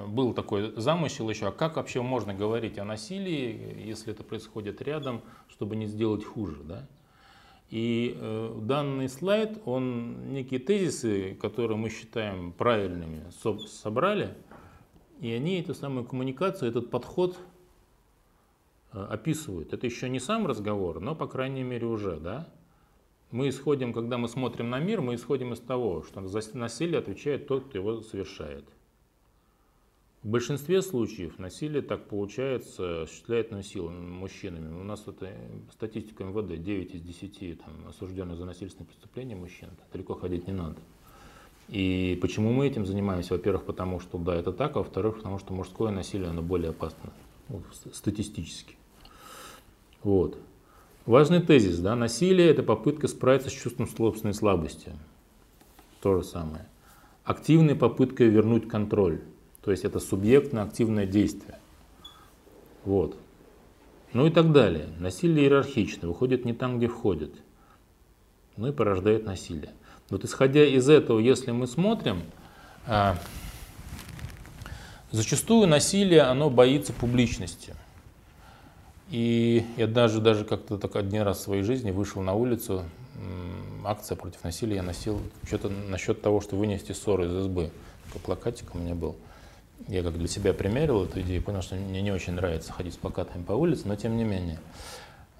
был 0.07 0.35
такой 0.35 0.73
замысел 0.81 1.29
еще, 1.31 1.49
а 1.49 1.53
как 1.53 1.77
вообще 1.77 2.03
можно 2.03 2.35
говорить 2.35 2.79
о 2.79 2.85
насилии, 2.85 3.83
если 3.87 4.13
это 4.13 4.23
происходит 4.23 4.83
рядом, 4.83 5.23
чтобы 5.49 5.77
не 5.77 5.87
сделать 5.87 6.25
хуже, 6.25 6.63
да? 6.63 6.87
И 7.71 8.17
э, 8.17 8.59
данный 8.63 9.09
слайд, 9.09 9.61
он 9.67 10.33
некие 10.33 10.59
тезисы, 10.59 11.35
которые 11.35 11.77
мы 11.77 11.91
считаем 11.91 12.53
правильными, 12.53 13.25
со 13.43 13.59
собрали, 13.59 14.35
и 15.21 15.31
они 15.33 15.61
эту 15.61 15.75
самую 15.75 16.07
коммуникацию, 16.07 16.71
этот 16.71 16.91
подход 16.91 17.39
э, 18.93 19.03
описывают. 19.11 19.75
Это 19.75 19.87
еще 19.87 20.09
не 20.09 20.19
сам 20.19 20.47
разговор, 20.47 21.01
но, 21.01 21.15
по 21.15 21.27
крайней 21.27 21.63
мере, 21.63 21.87
уже, 21.87 22.17
да? 22.17 22.49
Мы 23.31 23.51
исходим, 23.51 23.93
когда 23.93 24.17
мы 24.17 24.29
смотрим 24.29 24.71
на 24.71 24.79
мир, 24.79 25.03
мы 25.03 25.15
исходим 25.15 25.53
из 25.53 25.61
того, 25.61 26.03
что 26.03 26.27
за 26.27 26.41
насилие 26.57 26.99
отвечает 26.99 27.47
тот, 27.47 27.65
кто 27.67 27.77
его 27.77 28.01
совершает. 28.01 28.65
В 30.25 30.29
большинстве 30.29 30.83
случаев 30.83 31.39
насилие 31.39 31.81
так 31.81 32.09
получается 32.09 33.03
осуществляет 33.03 33.53
насилие 33.53 33.89
мужчинами. 33.89 34.81
У 34.81 34.83
нас 34.83 35.05
это 35.07 35.33
статистика 35.73 36.25
МВД 36.25 36.61
9 36.61 36.95
из 36.95 37.03
10 37.03 37.61
там, 37.61 37.89
осужденных 37.89 38.37
за 38.37 38.45
насильственные 38.45 38.89
преступления 38.89 39.37
мужчин. 39.37 39.69
Далеко 39.93 40.15
ходить 40.15 40.49
не 40.49 40.53
надо. 40.53 40.77
И 41.69 42.19
почему 42.21 42.53
мы 42.53 42.67
этим 42.67 42.85
занимаемся? 42.85 43.35
Во-первых, 43.35 43.65
потому 43.65 44.01
что 44.01 44.19
да, 44.19 44.35
это 44.35 44.53
так, 44.53 44.75
а 44.75 44.81
во-вторых, 44.81 45.19
потому 45.19 45.39
что 45.39 45.53
мужское 45.53 45.93
насилие, 45.93 46.31
оно 46.31 46.43
более 46.43 46.71
опасно 46.71 47.13
ну, 47.49 47.63
статистически. 47.93 48.75
Вот. 50.03 50.39
Важный 51.07 51.41
тезис, 51.41 51.79
да, 51.79 51.95
насилие– 51.95 52.49
это 52.51 52.63
попытка 52.63 53.07
справиться 53.07 53.51
с 53.51 53.53
чувством 53.53 53.87
собственной 53.87 54.35
слабости. 54.35 54.93
То 56.01 56.17
же 56.17 56.25
самое. 56.25 56.67
Активная 57.23 57.77
попытка 57.77 58.25
вернуть 58.25 58.69
контроль. 58.69 59.21
То 59.69 59.73
есть 59.73 59.85
это 59.85 60.01
субъектно-активное 60.01 61.05
действие. 61.05 61.59
Вот. 62.87 63.19
Ну 64.15 64.27
и 64.27 64.31
так 64.31 64.51
далее. 64.51 64.87
Насилие 64.99 65.45
иерархично, 65.45 66.09
выходит 66.09 66.47
не 66.47 66.55
там, 66.55 66.79
где 66.79 66.89
входит. 66.89 67.35
Ну 68.57 68.69
и 68.69 68.73
порождает 68.73 69.27
насилие. 69.27 69.73
Вот 70.09 70.25
исходя 70.25 70.65
из 70.65 70.89
этого, 70.89 71.19
если 71.19 71.51
мы 71.51 71.67
смотрим, 71.67 72.23
а, 72.87 73.19
зачастую 75.11 75.69
насилие, 75.69 76.23
оно 76.23 76.49
боится 76.49 76.95
публичности. 76.95 77.75
И 79.11 79.67
я 79.77 79.87
даже, 79.87 80.23
даже 80.23 80.47
как-то 80.47 80.79
так 80.79 80.97
один 80.97 81.21
раз 81.21 81.41
в 81.41 81.43
своей 81.43 81.63
жизни 81.63 81.91
вышел 81.91 82.23
на 82.23 82.33
улицу, 82.33 82.85
акция 83.85 84.17
против 84.17 84.43
насилия 84.45 84.77
я 84.77 84.83
носил, 84.83 85.21
что-то 85.47 85.69
насчет 85.69 86.23
того, 86.23 86.41
что 86.41 86.57
вынести 86.57 86.93
ссору 86.93 87.27
из 87.27 87.33
СБ. 87.33 87.71
Такой 88.07 88.23
плакатик 88.23 88.75
у 88.75 88.79
меня 88.79 88.95
был 88.95 89.15
я 89.89 90.03
как 90.03 90.19
для 90.19 90.29
себя 90.29 90.53
примерил 90.53 91.05
эту 91.05 91.21
идею, 91.23 91.43
понял, 91.43 91.63
что 91.63 91.75
мне 91.75 92.03
не 92.03 92.13
очень 92.13 92.35
нравится 92.35 92.73
ходить 92.73 92.95
с 92.95 92.97
плакатами 92.97 93.43
по 93.43 93.53
улице, 93.53 93.83
но 93.87 93.97
тем 93.97 94.17
не 94.17 94.25
менее. 94.25 94.61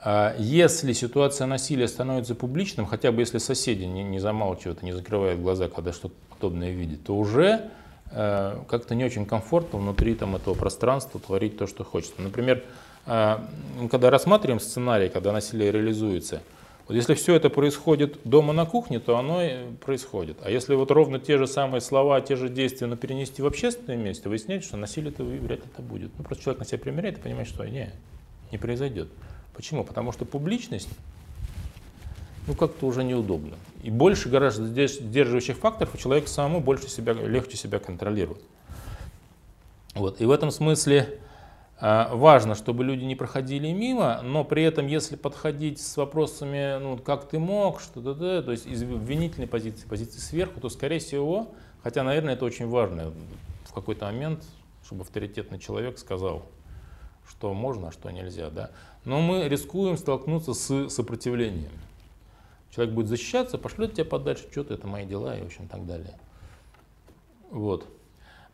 А 0.01 0.35
если 0.39 0.93
ситуация 0.93 1.47
насилия 1.47 1.89
становится 1.89 2.35
публичным, 2.35 2.87
хотя 2.87 3.13
бы 3.13 3.21
если 3.21 3.39
соседи 3.39 3.85
не, 3.85 4.03
не 4.03 4.19
замалчивают 4.19 4.83
и 4.83 4.87
не 4.87 4.93
закрывают 4.93 5.41
глаза, 5.41 5.69
когда 5.69 5.93
что-то 5.93 6.15
подобное 6.31 6.71
видят, 6.71 7.05
то 7.05 7.17
уже 7.17 7.71
э, 8.11 8.63
как-то 8.69 8.95
не 8.95 9.05
очень 9.05 9.27
комфортно 9.27 9.79
внутри 9.79 10.15
там, 10.15 10.37
этого 10.37 10.55
пространства 10.55 11.21
творить 11.21 11.59
то, 11.59 11.67
что 11.67 11.85
хочется. 11.85 12.23
Например, 12.23 12.63
э, 13.07 13.39
когда 13.91 14.11
рассматриваем 14.11 14.61
сценарий, 14.61 15.09
когда 15.09 15.33
насилие 15.33 15.73
реализуется– 15.73 16.43
вот 16.89 16.95
если 16.95 17.13
все 17.13 17.35
это 17.35 17.51
происходит 17.51 18.19
дома 18.25 18.55
на 18.55 18.65
кухне, 18.65 18.99
то 18.99 19.19
оно 19.19 19.43
и 19.43 19.73
происходит. 19.85 20.39
А 20.43 20.51
если 20.51 20.75
вот 20.75 20.91
ровно 20.91 21.19
те 21.19 21.37
же 21.37 21.47
самые 21.47 21.83
слова, 21.83 22.19
те 22.23 22.35
же 22.35 22.49
действия, 22.49 22.87
но 22.87 22.97
перенести 22.97 23.43
в 23.43 23.47
общественное 23.47 23.99
место, 23.99 24.31
выясняется, 24.31 24.69
что 24.69 24.79
насилие-то 24.79 25.23
вряд 25.23 25.59
ли 25.59 25.67
это 25.71 25.83
будет. 25.83 26.11
Ну, 26.17 26.25
просто 26.25 26.45
человек 26.45 26.61
на 26.61 26.65
себя 26.65 26.79
примеряет 26.79 27.19
и 27.19 27.21
понимает, 27.21 27.47
что 27.47 27.63
не, 27.67 27.91
не 28.51 28.57
произойдет. 28.57 29.09
Почему? 29.55 29.85
Потому 29.85 30.13
что 30.13 30.25
публичность, 30.25 30.89
ну, 32.47 32.55
как-то 32.55 32.87
уже 32.87 33.05
неудобно. 33.05 33.57
И 33.83 33.91
больше 33.91 34.31
гораздо 34.31 34.65
сдерживающих 34.87 35.59
факторов 35.59 35.95
у 35.95 35.99
человека 35.99 36.31
самому 36.31 36.61
больше 36.61 36.89
себя, 36.89 37.13
легче 37.13 37.59
себя 37.59 37.81
контролировать. 37.81 38.43
Вот. 39.95 40.23
И 40.23 40.25
в 40.25 40.31
этом 40.31 40.51
смысле 40.51 41.19
важно, 41.81 42.55
чтобы 42.55 42.85
люди 42.85 43.05
не 43.05 43.15
проходили 43.15 43.71
мимо, 43.73 44.21
но 44.23 44.45
при 44.45 44.63
этом, 44.63 44.87
если 44.87 45.17
подходить 45.17 45.81
с 45.81 45.97
вопросами, 45.97 46.79
ну, 46.81 46.97
как 46.99 47.29
ты 47.29 47.39
мог, 47.39 47.81
что-то, 47.81 48.15
да, 48.15 48.43
то 48.43 48.51
есть 48.51 48.67
из 48.67 48.83
обвинительной 48.83 49.47
позиции, 49.47 49.87
позиции 49.87 50.19
сверху, 50.19 50.61
то, 50.61 50.69
скорее 50.69 50.99
всего, 50.99 51.55
хотя, 51.83 52.03
наверное, 52.03 52.35
это 52.35 52.45
очень 52.45 52.69
важно, 52.69 53.13
в 53.65 53.73
какой-то 53.73 54.07
момент, 54.07 54.45
чтобы 54.85 55.03
авторитетный 55.03 55.59
человек 55.59 55.99
сказал, 55.99 56.47
что 57.29 57.55
можно, 57.55 57.89
а 57.89 57.93
что 57.93 58.11
нельзя, 58.11 58.51
да. 58.51 58.71
Но 59.05 59.21
мы 59.21 59.49
рискуем 59.49 59.97
столкнуться 59.97 60.55
с 60.55 60.89
сопротивлением. 60.89 61.73
Человек 62.75 62.95
будет 62.95 63.09
защищаться, 63.09 63.59
пошлет 63.59 63.95
тебя 63.95 64.05
подальше, 64.05 64.47
что-то, 64.51 64.75
это 64.75 64.87
мои 64.87 65.07
дела 65.07 65.37
и, 65.37 65.43
в 65.43 65.47
общем, 65.47 65.69
так 65.69 65.87
далее. 65.87 66.19
Вот. 67.51 67.87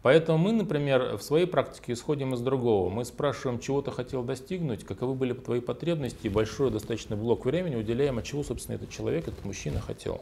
Поэтому 0.04 0.36
мы, 0.36 0.52
например, 0.52 1.16
в 1.16 1.22
своей 1.22 1.46
практике 1.46 1.94
исходим 1.94 2.34
из 2.34 2.40
другого. 2.42 2.90
Мы 2.90 3.06
спрашиваем, 3.06 3.58
чего 3.58 3.80
ты 3.80 3.90
хотел 3.90 4.22
достигнуть, 4.22 4.84
каковы 4.84 5.14
были 5.14 5.32
твои 5.32 5.60
потребности, 5.60 6.26
и 6.26 6.28
большой 6.28 6.70
достаточно 6.70 7.16
блок 7.16 7.46
времени 7.46 7.74
уделяем, 7.74 8.18
а 8.18 8.22
чего, 8.22 8.42
собственно, 8.44 8.76
этот 8.76 8.90
человек, 8.90 9.28
этот 9.28 9.42
мужчина 9.46 9.80
хотел. 9.80 10.20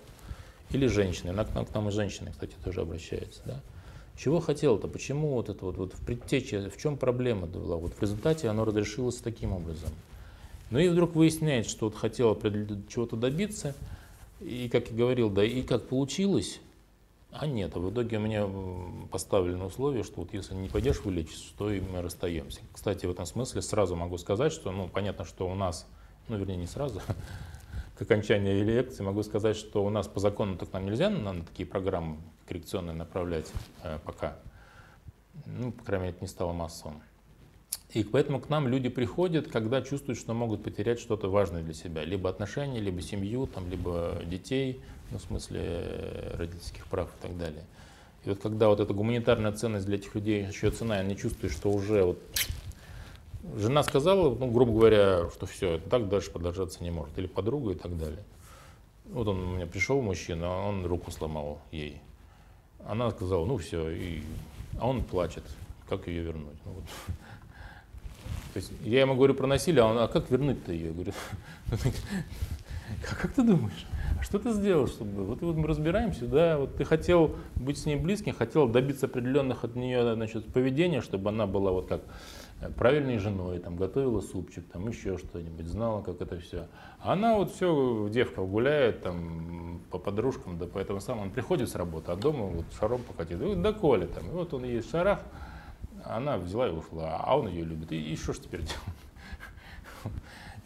Или 0.71 0.87
женщина. 0.87 1.33
К 1.45 1.53
нам, 1.53 1.67
к 1.67 1.75
нам 1.75 1.89
и 1.89 1.91
женщины, 1.91 2.31
кстати, 2.31 2.55
тоже 2.65 2.83
обращаются. 2.83 3.41
Да? 3.45 3.61
Чего 4.17 4.39
хотел-то? 4.39 4.87
Почему 4.87 5.35
вот 5.35 5.49
это 5.49 5.65
вот, 5.65 5.77
вот 5.77 5.95
в 5.95 6.07
предтече, 6.07 6.71
в 6.71 6.81
чем 6.81 6.97
проблема 6.97 7.49
была? 7.49 7.75
Вот 7.75 7.93
в 7.93 8.01
результате 8.01 8.49
оно 8.49 8.65
разрешилось 8.65 9.17
таким 9.17 9.53
образом. 9.53 9.91
Ну 10.71 10.79
и 10.79 10.87
вдруг 10.87 11.17
выясняется, 11.17 11.73
что 11.73 11.87
вот 11.87 11.97
хотел 11.97 12.41
чего-то 12.89 13.17
добиться, 13.17 13.75
и, 14.41 14.69
как 14.71 14.93
я 14.93 14.97
говорил, 14.97 15.29
да, 15.29 15.43
и 15.43 15.63
как 15.63 15.89
получилось, 15.89 16.61
а 17.33 17.47
нет, 17.47 17.75
а 17.75 17.79
в 17.79 17.91
итоге 17.91 18.19
меня 18.19 18.47
поставлено 19.11 19.67
условие, 19.67 20.05
что 20.05 20.21
вот 20.21 20.35
если 20.35 20.55
не 20.55 20.69
пойдешь 20.69 21.01
вылечиться, 21.01 21.53
то 21.57 21.71
и 21.71 21.81
мы 21.81 22.03
расстаемся. 22.03 22.61
Кстати, 22.73 23.07
в 23.07 23.11
этом 23.11 23.25
смысле 23.25 23.63
сразу 23.63 23.97
могу 23.97 24.19
сказать, 24.19 24.53
что, 24.53 24.71
ну, 24.71 24.87
понятно, 24.89 25.25
что 25.25 25.49
у 25.49 25.55
нас, 25.55 25.87
ну, 26.29 26.37
вернее, 26.37 26.57
не 26.57 26.67
сразу, 26.67 27.01
к 27.97 28.03
окончанию 28.03 28.63
лекции 28.65 29.03
могу 29.03 29.23
сказать, 29.23 29.57
что 29.57 29.83
у 29.83 29.89
нас 29.89 30.07
по 30.09 30.21
закону 30.21 30.59
так 30.59 30.73
нам 30.75 30.85
нельзя 30.85 31.09
на 31.09 31.43
такие 31.43 31.67
программы 31.67 32.19
коррекционные 32.47 32.95
направлять 32.95 33.51
э, 33.83 33.99
пока. 34.05 34.37
Ну, 35.47 35.73
по 35.73 35.85
крайней 35.85 36.07
мере, 36.07 36.17
это 36.17 36.25
не 36.25 36.29
стало 36.29 36.53
массовым. 36.53 37.01
И 37.95 38.05
поэтому 38.05 38.41
к 38.41 38.51
нам 38.51 38.69
люди 38.69 38.91
приходят, 38.91 39.49
когда 39.49 39.81
чувствуют, 39.81 40.19
что 40.19 40.35
могут 40.35 40.63
потерять 40.63 41.01
что-то 41.01 41.31
важное 41.31 41.63
для 41.63 41.75
себя. 41.75 42.05
Либо 42.05 42.29
отношения, 42.29 42.81
либо 42.81 43.01
семью, 43.01 43.47
там, 43.47 43.71
либо 43.71 44.23
детей, 44.27 44.83
ну, 45.13 45.19
в 45.19 45.23
смысле 45.23 45.61
э, 45.63 46.37
родительских 46.37 46.87
прав 46.87 47.09
и 47.09 47.23
так 47.23 47.37
далее. 47.37 47.65
И 48.25 48.29
вот 48.31 48.41
когда 48.41 48.69
вот 48.69 48.81
эта 48.81 48.95
гуманитарная 48.95 49.53
ценность 49.53 49.87
для 49.87 49.97
этих 49.97 50.15
людей 50.15 50.45
еще 50.45 50.71
цена, 50.71 50.97
они 50.97 51.17
чувствуют, 51.17 51.53
что 51.53 51.71
уже 51.71 52.05
вот 52.05 52.19
жена 53.57 53.83
сказала, 53.83 54.35
ну, 54.35 54.51
грубо 54.51 54.73
говоря, 54.73 55.29
что 55.31 55.47
все, 55.47 55.79
так 55.79 56.09
дальше 56.09 56.31
продолжаться 56.31 56.83
не 56.83 56.91
может, 56.91 57.19
или 57.19 57.27
подруга 57.27 57.73
и 57.73 57.75
так 57.75 57.99
далее. 57.99 58.23
Вот 59.07 59.29
он 59.29 59.41
у 59.41 59.55
меня 59.57 59.67
пришел 59.67 60.01
мужчина, 60.01 60.49
он 60.67 60.87
руку 60.87 61.11
сломал 61.11 61.61
ей. 61.71 62.01
Она 62.87 63.11
сказала, 63.11 63.45
ну 63.45 63.57
все, 63.59 63.91
и... 63.91 64.23
а 64.79 64.89
он 64.89 65.03
плачет, 65.03 65.45
как 65.89 66.07
ее 66.07 66.23
вернуть? 66.23 66.57
Ну, 66.65 66.73
вот. 66.73 66.85
То 68.55 68.59
есть 68.59 68.73
я 68.83 69.01
ему 69.01 69.15
говорю 69.15 69.35
про 69.35 69.47
насилие, 69.47 69.83
а 69.83 69.87
он, 69.87 69.99
а 69.99 70.09
как 70.09 70.31
вернуть-то 70.31 70.73
ее? 70.73 70.87
Я 70.87 70.93
говорю, 70.93 71.13
как 73.03 73.33
ты 73.33 73.43
думаешь? 73.43 73.87
Что 74.23 74.39
ты 74.39 74.53
сделал, 74.53 74.87
чтобы... 74.87 75.25
Вот, 75.25 75.43
вот 75.43 75.57
мы 75.57 75.67
разбираемся, 75.67 76.27
да, 76.27 76.57
вот 76.57 76.77
ты 76.77 76.85
хотел 76.85 77.35
быть 77.57 77.77
с 77.77 77.87
ней 77.87 77.97
близким, 77.97 78.33
хотел 78.33 78.69
добиться 78.69 79.07
определенных 79.07 79.65
от 79.65 79.75
нее 79.75 80.15
значит, 80.15 80.47
поведения, 80.53 81.01
чтобы 81.01 81.31
она 81.31 81.49
была 81.49 81.73
вот 81.73 81.89
как 81.89 82.03
э, 82.61 82.71
правильной 82.71 83.19
женой, 83.19 83.59
там, 83.59 83.77
готовила 83.77 84.21
супчик, 84.21 84.65
там, 84.73 84.89
еще 84.89 85.19
что-нибудь, 85.19 85.67
знала, 85.67 86.03
как 86.03 86.21
это 86.21 86.39
все. 86.39 86.69
А 87.01 87.15
она 87.15 87.37
вот 87.37 87.53
все, 87.53 88.09
девка 88.11 88.43
гуляет, 88.43 89.03
там, 89.03 89.83
по 89.91 89.99
подружкам, 89.99 90.57
да, 90.57 90.67
поэтому 90.73 91.01
сам 91.01 91.19
он 91.19 91.31
приходит 91.31 91.69
с 91.69 91.75
работы, 91.75 92.13
а 92.13 92.17
дома 92.17 92.47
вот 92.47 92.67
шаром 92.79 93.03
покатит, 93.03 93.61
да 93.61 93.73
Коля 93.73 94.07
там, 94.07 94.25
и 94.29 94.31
вот 94.31 94.55
он 94.55 94.65
ей 94.65 94.83
в 94.83 94.89
шарах, 94.89 95.19
она 96.05 96.39
взяла 96.39 96.69
и 96.69 96.73
ушла, 96.73 97.21
а 97.21 97.37
он 97.37 97.49
ее 97.49 97.65
любит, 97.65 97.91
и, 97.91 98.13
и 98.13 98.17
что 98.17 98.33
ж 98.35 98.39
теперь 98.39 98.61
делать? 98.61 99.02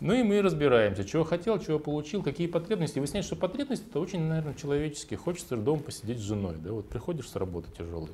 Ну 0.01 0.13
и 0.13 0.23
мы 0.23 0.43
разбираемся, 0.43 1.05
чего 1.05 1.25
хотел, 1.25 1.59
чего 1.59 1.79
получил, 1.79 2.23
какие 2.23 2.47
потребности. 2.47 2.99
Выясняется, 2.99 3.35
что 3.35 3.41
потребности 3.41 3.87
это 3.89 3.99
очень, 3.99 4.21
наверное, 4.21 4.55
человеческие. 4.55 5.19
Хочется 5.19 5.57
дома 5.57 5.83
посидеть 5.83 6.19
с 6.19 6.23
женой. 6.23 6.57
Да? 6.59 6.73
Вот 6.73 6.89
приходишь 6.89 7.29
с 7.29 7.37
работы 7.37 7.69
тяжелой, 7.77 8.11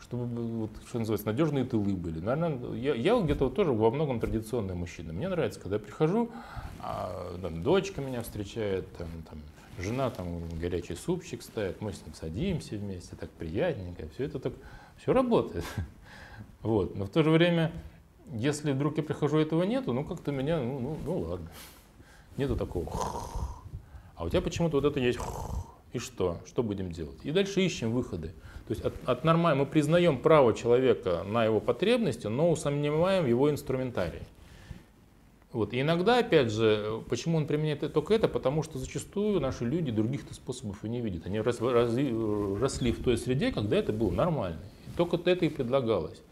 чтобы, 0.00 0.24
вот, 0.24 0.70
что 0.88 0.98
называется, 0.98 1.26
надежные 1.26 1.64
тылы 1.64 1.94
были. 1.94 2.20
Наверное, 2.20 2.74
я, 2.74 2.94
я 2.94 3.20
где-то 3.20 3.50
тоже 3.50 3.72
во 3.72 3.90
многом 3.90 4.18
традиционный 4.18 4.74
мужчина. 4.74 5.12
Мне 5.12 5.28
нравится, 5.28 5.60
когда 5.60 5.76
я 5.76 5.80
прихожу, 5.80 6.30
а, 6.80 7.38
там, 7.42 7.62
дочка 7.62 8.00
меня 8.00 8.22
встречает, 8.22 8.90
там, 8.96 9.08
там, 9.28 9.40
Жена 9.80 10.10
там 10.10 10.46
горячий 10.58 10.94
супчик 10.94 11.42
ставит, 11.42 11.80
мы 11.80 11.92
с 11.92 12.04
ним 12.04 12.14
садимся 12.14 12.76
вместе, 12.76 13.16
так 13.16 13.30
приятненько, 13.30 14.08
все 14.14 14.24
это 14.24 14.38
так, 14.38 14.52
все 14.98 15.12
работает. 15.12 15.64
Вот. 16.62 16.94
Но 16.94 17.06
в 17.06 17.08
то 17.08 17.22
же 17.22 17.30
время, 17.30 17.72
если 18.32 18.72
вдруг 18.72 18.96
я 18.96 19.02
прихожу, 19.02 19.38
этого 19.38 19.62
нету, 19.64 19.92
ну 19.92 20.04
как-то 20.04 20.32
меня, 20.32 20.58
ну, 20.60 20.78
ну, 20.78 20.96
ну 21.04 21.18
ладно. 21.18 21.48
Нету 22.36 22.56
такого. 22.56 22.92
А 24.14 24.24
у 24.24 24.28
тебя 24.28 24.40
почему-то 24.40 24.80
вот 24.80 24.84
это 24.84 25.00
есть. 25.00 25.18
И 25.92 25.98
что? 25.98 26.38
Что 26.46 26.62
будем 26.62 26.92
делать? 26.92 27.18
И 27.24 27.32
дальше 27.32 27.60
ищем 27.62 27.92
выходы. 27.92 28.28
То 28.68 28.74
есть 28.74 28.84
от, 28.84 28.94
от 29.06 29.24
нормаль... 29.24 29.56
мы 29.56 29.66
признаем 29.66 30.18
право 30.18 30.54
человека 30.54 31.24
на 31.24 31.44
его 31.44 31.58
потребности, 31.58 32.28
но 32.28 32.50
усомневаем 32.50 33.26
его 33.26 33.50
инструментарий. 33.50 34.22
Вот. 35.52 35.72
И 35.72 35.80
иногда, 35.80 36.18
опять 36.18 36.52
же, 36.52 37.02
почему 37.08 37.38
он 37.38 37.46
применяет 37.46 37.92
только 37.92 38.14
это? 38.14 38.28
Потому 38.28 38.62
что 38.62 38.78
зачастую 38.78 39.40
наши 39.40 39.64
люди 39.64 39.90
других-то 39.90 40.32
способов 40.34 40.84
и 40.84 40.88
не 40.88 41.00
видят. 41.00 41.26
Они 41.26 41.40
раз, 41.40 41.60
раз, 41.60 41.92
росли 41.92 42.92
в 42.92 43.02
той 43.02 43.16
среде, 43.18 43.50
когда 43.50 43.76
это 43.76 43.92
было 43.92 44.12
нормально. 44.12 44.60
И 44.86 44.96
только 44.96 45.16
это 45.16 45.44
и 45.44 45.48
предлагалось. 45.48 46.22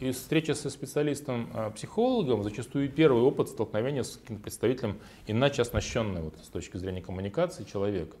И 0.00 0.10
встреча 0.10 0.54
со 0.54 0.70
специалистом-психологом 0.70 2.42
зачастую 2.42 2.88
первый 2.88 3.22
опыт 3.22 3.48
столкновения 3.48 4.02
с 4.02 4.18
представителем 4.42 4.98
иначе 5.26 5.62
оснащенного 5.62 6.24
вот, 6.24 6.34
с 6.42 6.48
точки 6.48 6.76
зрения 6.76 7.00
коммуникации 7.00 7.64
человека. 7.64 8.16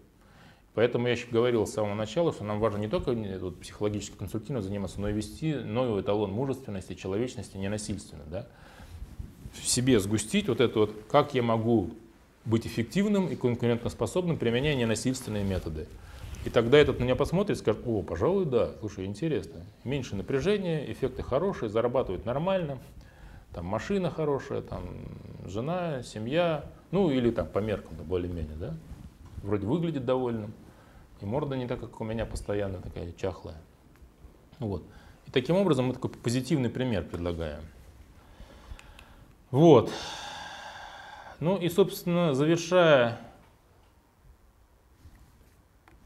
Поэтому 0.74 1.06
я 1.06 1.12
еще 1.12 1.26
говорил 1.28 1.66
с 1.66 1.72
самого 1.72 1.94
начала, 1.94 2.32
что 2.32 2.44
нам 2.44 2.58
важно 2.60 2.78
не 2.78 2.88
только 2.88 3.12
вот, 3.12 3.60
психологически 3.60 4.16
консультированно 4.16 4.62
заниматься, 4.62 5.00
но 5.00 5.08
и 5.08 5.12
вести 5.12 5.54
новый 5.54 6.02
эталон 6.02 6.32
мужественности, 6.32 6.94
человечности, 6.94 7.56
ненасильственно. 7.56 8.24
Да? 8.28 8.46
В 9.52 9.66
себе 9.66 10.00
сгустить 10.00 10.48
вот 10.48 10.60
это 10.60 10.78
вот, 10.80 10.94
как 11.08 11.34
я 11.34 11.42
могу 11.42 11.90
быть 12.44 12.66
эффективным 12.66 13.28
и 13.28 13.36
конкурентоспособным, 13.36 14.36
применяя 14.36 14.74
ненасильственные 14.74 15.44
методы. 15.44 15.86
И 16.44 16.50
тогда 16.50 16.76
этот 16.78 17.00
на 17.00 17.04
меня 17.04 17.16
посмотрит 17.16 17.56
и 17.56 17.60
скажет, 17.60 17.82
о, 17.86 18.02
пожалуй, 18.02 18.44
да, 18.44 18.70
слушай, 18.80 19.06
интересно. 19.06 19.62
Меньше 19.82 20.14
напряжения, 20.14 20.90
эффекты 20.92 21.22
хорошие, 21.22 21.70
зарабатывают 21.70 22.26
нормально, 22.26 22.78
там 23.54 23.64
машина 23.64 24.10
хорошая, 24.10 24.60
там 24.60 24.84
жена, 25.46 26.02
семья, 26.02 26.66
ну 26.90 27.10
или 27.10 27.30
там 27.30 27.46
по 27.46 27.60
меркам, 27.60 27.96
да, 27.96 28.04
более-менее, 28.04 28.56
да. 28.56 28.74
Вроде 29.42 29.66
выглядит 29.66 30.04
довольным. 30.04 30.52
И 31.20 31.24
морда 31.24 31.56
не 31.56 31.66
так, 31.66 31.80
как 31.80 32.00
у 32.00 32.04
меня 32.04 32.26
постоянно 32.26 32.78
такая 32.78 33.12
чахлая. 33.12 33.56
Вот. 34.58 34.82
И 35.26 35.30
таким 35.30 35.56
образом 35.56 35.86
мы 35.86 35.94
такой 35.94 36.10
позитивный 36.10 36.68
пример 36.68 37.04
предлагаем. 37.04 37.62
Вот. 39.50 39.90
Ну 41.40 41.56
и, 41.56 41.68
собственно, 41.68 42.34
завершая 42.34 43.18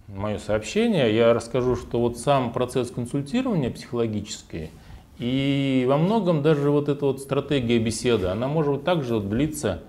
мое 0.09 0.39
сообщение, 0.39 1.15
я 1.15 1.33
расскажу, 1.35 1.77
что 1.77 2.01
вот 2.01 2.19
сам 2.19 2.53
процесс 2.53 2.91
консультирования 2.91 3.71
психологический 3.71 4.71
и 5.19 5.85
во 5.89 5.99
многом 5.99 6.43
даже 6.43 6.71
вот 6.71 6.89
эта 6.89 7.07
вот 7.07 7.21
стратегия 7.21 7.79
беседы, 7.79 8.29
она 8.29 8.49
может 8.49 8.73
вот 8.73 8.85
также 8.85 9.15
вот 9.15 9.29
длиться 9.29 9.83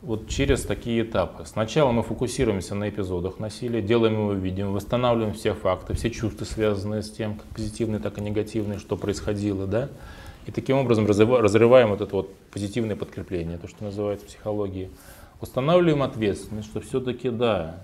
вот 0.00 0.28
через 0.28 0.62
такие 0.62 1.02
этапы. 1.02 1.44
Сначала 1.44 1.92
мы 1.92 2.02
фокусируемся 2.02 2.74
на 2.74 2.88
эпизодах 2.88 3.38
насилия, 3.38 3.82
делаем 3.82 4.14
его 4.14 4.32
видим, 4.32 4.72
восстанавливаем 4.72 5.34
все 5.34 5.52
факты, 5.54 5.94
все 5.94 6.10
чувства, 6.10 6.44
связанные 6.44 7.02
с 7.02 7.10
тем, 7.10 7.34
как 7.34 7.46
позитивные, 7.46 8.00
так 8.00 8.16
и 8.18 8.22
негативные, 8.22 8.78
что 8.78 8.96
происходило, 8.96 9.66
да, 9.66 9.88
и 10.46 10.52
таким 10.52 10.78
образом 10.78 11.06
разрываем 11.06 11.90
вот 11.90 12.00
это 12.00 12.14
вот 12.14 12.34
позитивное 12.50 12.96
подкрепление, 12.96 13.58
то, 13.58 13.68
что 13.68 13.84
называется 13.84 14.24
психологией. 14.24 14.88
Устанавливаем 15.40 16.02
ответственность, 16.02 16.68
что 16.68 16.80
все-таки 16.80 17.28
да, 17.28 17.80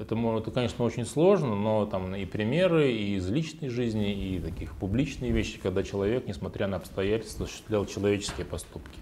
это, 0.00 0.16
это, 0.16 0.50
конечно, 0.50 0.84
очень 0.84 1.04
сложно, 1.04 1.54
но 1.54 1.84
там 1.84 2.14
и 2.14 2.24
примеры, 2.24 2.90
и 2.90 3.16
из 3.16 3.28
личной 3.28 3.68
жизни, 3.68 4.12
и 4.12 4.40
таких 4.40 4.74
публичные 4.74 5.30
вещи, 5.30 5.60
когда 5.62 5.82
человек, 5.82 6.26
несмотря 6.26 6.66
на 6.66 6.76
обстоятельства, 6.78 7.44
осуществлял 7.44 7.84
человеческие 7.84 8.46
поступки. 8.46 8.98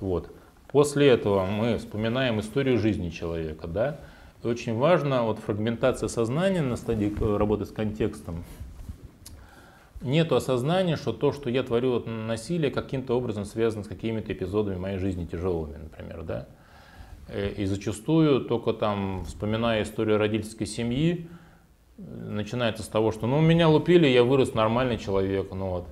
Вот. 0.00 0.30
После 0.72 1.08
этого 1.08 1.46
мы 1.46 1.78
вспоминаем 1.78 2.40
историю 2.40 2.78
жизни 2.78 3.10
человека, 3.10 3.68
да. 3.68 4.00
И 4.42 4.48
очень 4.48 4.74
важно, 4.74 5.22
вот 5.22 5.38
фрагментация 5.38 6.08
сознания 6.08 6.62
на 6.62 6.74
стадии 6.74 7.14
работы 7.36 7.64
с 7.64 7.70
контекстом. 7.70 8.42
Нет 10.02 10.32
осознания, 10.32 10.96
что 10.96 11.12
то, 11.12 11.32
что 11.32 11.48
я 11.48 11.62
творю 11.62 12.00
насилие, 12.00 12.72
каким-то 12.72 13.16
образом 13.16 13.44
связано 13.44 13.84
с 13.84 13.86
какими-то 13.86 14.32
эпизодами 14.32 14.76
моей 14.76 14.98
жизни 14.98 15.24
тяжелыми, 15.24 15.76
например, 15.76 16.24
да. 16.24 16.48
Э, 17.28 17.50
и 17.50 17.64
зачастую 17.66 18.42
только 18.42 18.72
там, 18.72 19.24
вспоминая 19.26 19.82
историю 19.82 20.18
родительской 20.18 20.66
семьи, 20.66 21.28
начинается 21.96 22.82
с 22.82 22.88
того, 22.88 23.12
что 23.12 23.26
ну 23.26 23.40
меня 23.40 23.68
лупили, 23.68 24.06
я 24.06 24.24
вырос 24.24 24.54
нормальный 24.54 24.98
человек, 24.98 25.52
ну 25.52 25.70
вот. 25.70 25.86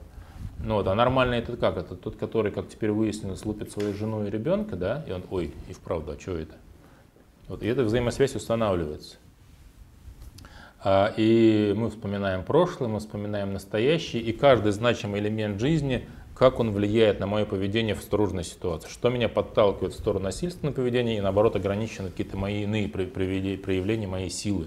Ну 0.65 0.75
вот, 0.75 0.87
а 0.87 0.95
нормальный 0.95 1.39
это 1.39 1.57
как? 1.57 1.77
Это 1.77 1.97
тот, 1.97 2.17
который, 2.17 2.53
как 2.53 2.69
теперь 2.69 2.93
выяснилось, 2.93 3.45
лупит 3.45 3.73
свою 3.73 3.95
жену 3.95 4.25
и 4.25 4.31
ребенка, 4.31 4.77
да, 4.77 5.05
и 5.09 5.13
он, 5.13 5.25
ой, 5.31 5.53
и 5.69 5.73
вправду, 5.73 6.13
а 6.13 6.21
что 6.21 6.37
это? 6.37 6.55
Вот, 7.49 7.63
и 7.63 7.67
эта 7.67 7.83
взаимосвязь 7.83 8.37
устанавливается. 8.37 9.17
А, 10.85 11.13
и 11.17 11.75
мы 11.77 11.91
вспоминаем 11.91 12.45
прошлое, 12.45 12.89
мы 12.89 13.01
вспоминаем 13.01 13.53
настоящее, 13.53 14.23
и 14.23 14.33
каждый 14.33 14.73
значимый 14.73 15.21
элемент 15.21 15.61
жизни, 15.61 16.09
как 16.35 16.61
он 16.61 16.73
влияет 16.73 17.21
на 17.21 17.27
мое 17.27 17.45
поведение 17.45 17.95
в 17.95 18.03
сложной 18.03 18.45
ситуации, 18.45 18.89
что 18.89 19.11
меня 19.11 19.29
подталкивает 19.29 19.95
в 19.95 19.99
сторону 19.99 20.25
насильственного 20.25 20.75
поведения 20.75 21.19
и 21.19 21.21
наоборот 21.21 21.57
ограничивает 21.57 22.13
какие-то 22.13 22.37
мои 22.37 22.63
иные 22.63 22.89
проявления 22.89 24.07
моей 24.07 24.31
силы. 24.31 24.67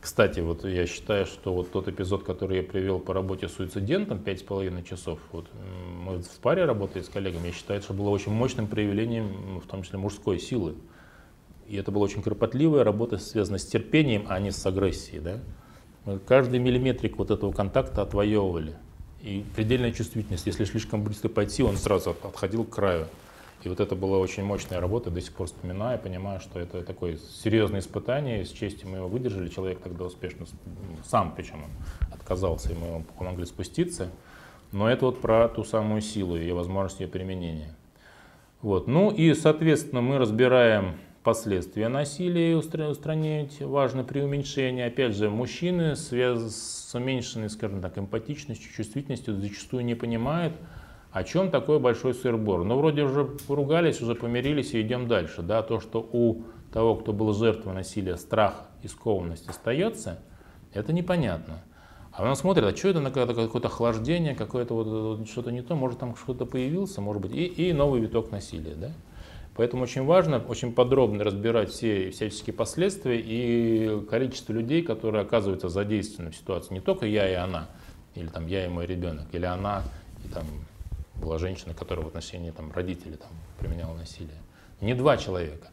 Кстати, 0.00 0.38
вот 0.38 0.64
я 0.64 0.86
считаю, 0.86 1.26
что 1.26 1.52
вот 1.52 1.72
тот 1.72 1.88
эпизод, 1.88 2.22
который 2.22 2.58
я 2.58 2.62
привел 2.62 3.00
по 3.00 3.12
работе 3.12 3.48
с 3.48 3.54
суицидентом, 3.54 4.18
5,5 4.18 4.84
часов, 4.84 5.18
вот 5.32 5.48
мы 6.04 6.22
в 6.22 6.38
паре 6.40 6.64
работали 6.64 7.02
с 7.02 7.08
коллегами, 7.08 7.48
я 7.48 7.52
считаю, 7.52 7.82
что 7.82 7.92
было 7.92 8.10
очень 8.10 8.30
мощным 8.30 8.68
проявлением, 8.68 9.58
в 9.58 9.66
том 9.66 9.82
числе 9.82 9.98
мужской 9.98 10.38
силы. 10.38 10.76
И 11.66 11.74
это 11.74 11.90
была 11.90 12.04
очень 12.04 12.22
кропотливая 12.22 12.84
работа, 12.84 13.18
связанная 13.18 13.58
с 13.58 13.66
терпением, 13.66 14.26
а 14.28 14.38
не 14.38 14.52
с 14.52 14.64
агрессией. 14.64 15.18
Да? 15.18 15.40
Мы 16.04 16.20
каждый 16.20 16.60
миллиметрик 16.60 17.18
вот 17.18 17.32
этого 17.32 17.50
контакта 17.50 18.02
отвоевывали. 18.02 18.76
И 19.26 19.44
предельная 19.56 19.90
чувствительность, 19.90 20.46
если 20.46 20.64
слишком 20.64 21.02
близко 21.02 21.28
пойти, 21.28 21.64
он 21.64 21.76
сразу 21.76 22.10
отходил 22.10 22.62
к 22.62 22.70
краю. 22.70 23.08
И 23.64 23.68
вот 23.68 23.80
это 23.80 23.96
была 23.96 24.18
очень 24.18 24.44
мощная 24.44 24.78
работа, 24.78 25.10
до 25.10 25.20
сих 25.20 25.32
пор 25.32 25.48
вспоминаю, 25.48 25.98
понимаю, 25.98 26.38
что 26.38 26.60
это 26.60 26.84
такое 26.84 27.18
серьезное 27.42 27.80
испытание, 27.80 28.44
с 28.44 28.50
честью 28.50 28.88
мы 28.88 28.98
его 28.98 29.08
выдержали, 29.08 29.48
человек 29.48 29.80
тогда 29.80 30.04
успешно, 30.04 30.46
сам 31.04 31.34
причем 31.34 31.64
он 31.64 32.14
отказался, 32.14 32.70
и 32.70 32.76
мы 32.76 32.86
ему 32.86 33.04
помогли 33.18 33.46
спуститься. 33.46 34.12
Но 34.70 34.88
это 34.88 35.06
вот 35.06 35.20
про 35.20 35.48
ту 35.48 35.64
самую 35.64 36.02
силу 36.02 36.36
и 36.36 36.52
возможность 36.52 37.00
ее 37.00 37.08
применения. 37.08 37.74
Вот. 38.62 38.86
Ну 38.86 39.10
и, 39.10 39.34
соответственно, 39.34 40.02
мы 40.02 40.18
разбираем 40.18 40.94
последствия 41.26 41.88
насилия 41.88 42.52
и 42.52 42.54
устранять 42.54 43.60
важно 43.60 44.04
при 44.04 44.20
уменьшении. 44.20 44.84
Опять 44.84 45.16
же, 45.16 45.28
мужчины 45.28 45.96
связ... 45.96 46.54
с 46.54 46.94
уменьшенной, 46.94 47.50
скажем 47.50 47.82
так, 47.82 47.98
эмпатичностью, 47.98 48.72
чувствительностью 48.72 49.34
зачастую 49.34 49.84
не 49.84 49.96
понимают, 49.96 50.52
о 51.10 51.24
чем 51.24 51.50
такой 51.50 51.80
большой 51.80 52.14
сыр-бор? 52.14 52.62
Ну, 52.62 52.78
вроде 52.78 53.02
уже 53.02 53.24
поругались, 53.24 54.00
уже 54.00 54.14
помирились 54.14 54.72
и 54.74 54.80
идем 54.80 55.08
дальше. 55.08 55.42
Да? 55.42 55.64
То, 55.64 55.80
что 55.80 56.08
у 56.12 56.44
того, 56.72 56.94
кто 56.94 57.12
был 57.12 57.34
жертвой 57.34 57.74
насилия, 57.74 58.16
страх 58.16 58.68
и 58.84 58.86
скованность 58.86 59.48
остается, 59.48 60.20
это 60.74 60.92
непонятно. 60.92 61.64
А 62.12 62.22
он 62.22 62.36
смотрит, 62.36 62.66
а 62.66 62.76
что 62.76 62.86
это 62.86 63.00
на 63.00 63.10
какое-то 63.10 63.66
охлаждение, 63.66 64.36
какое-то 64.36 64.74
вот, 64.74 65.28
что-то 65.28 65.50
не 65.50 65.62
то, 65.62 65.74
может 65.74 65.98
там 65.98 66.14
что-то 66.14 66.46
появился, 66.46 67.00
может 67.00 67.20
быть, 67.20 67.34
и, 67.34 67.46
и 67.46 67.72
новый 67.72 68.00
виток 68.00 68.30
насилия. 68.30 68.76
Да? 68.76 68.92
Поэтому 69.56 69.84
очень 69.84 70.04
важно 70.04 70.38
очень 70.38 70.72
подробно 70.72 71.24
разбирать 71.24 71.70
все 71.70 72.10
всяческие 72.10 72.52
последствия 72.54 73.18
и 73.18 74.04
количество 74.06 74.52
людей, 74.52 74.82
которые 74.82 75.22
оказываются 75.22 75.70
задействованы 75.70 76.30
в 76.30 76.36
ситуации. 76.36 76.74
Не 76.74 76.80
только 76.80 77.06
я 77.06 77.28
и 77.28 77.34
она, 77.34 77.68
или 78.14 78.26
там 78.26 78.46
я 78.46 78.66
и 78.66 78.68
мой 78.68 78.86
ребенок, 78.86 79.26
или 79.32 79.46
она 79.46 79.82
и 80.24 80.28
там 80.28 80.44
была 81.14 81.38
женщина, 81.38 81.72
которая 81.72 82.04
в 82.04 82.08
отношении 82.08 82.50
там, 82.50 82.70
родителей 82.72 83.16
там, 83.16 83.30
применяла 83.58 83.96
насилие. 83.96 84.36
Не 84.82 84.94
два 84.94 85.16
человека. 85.16 85.68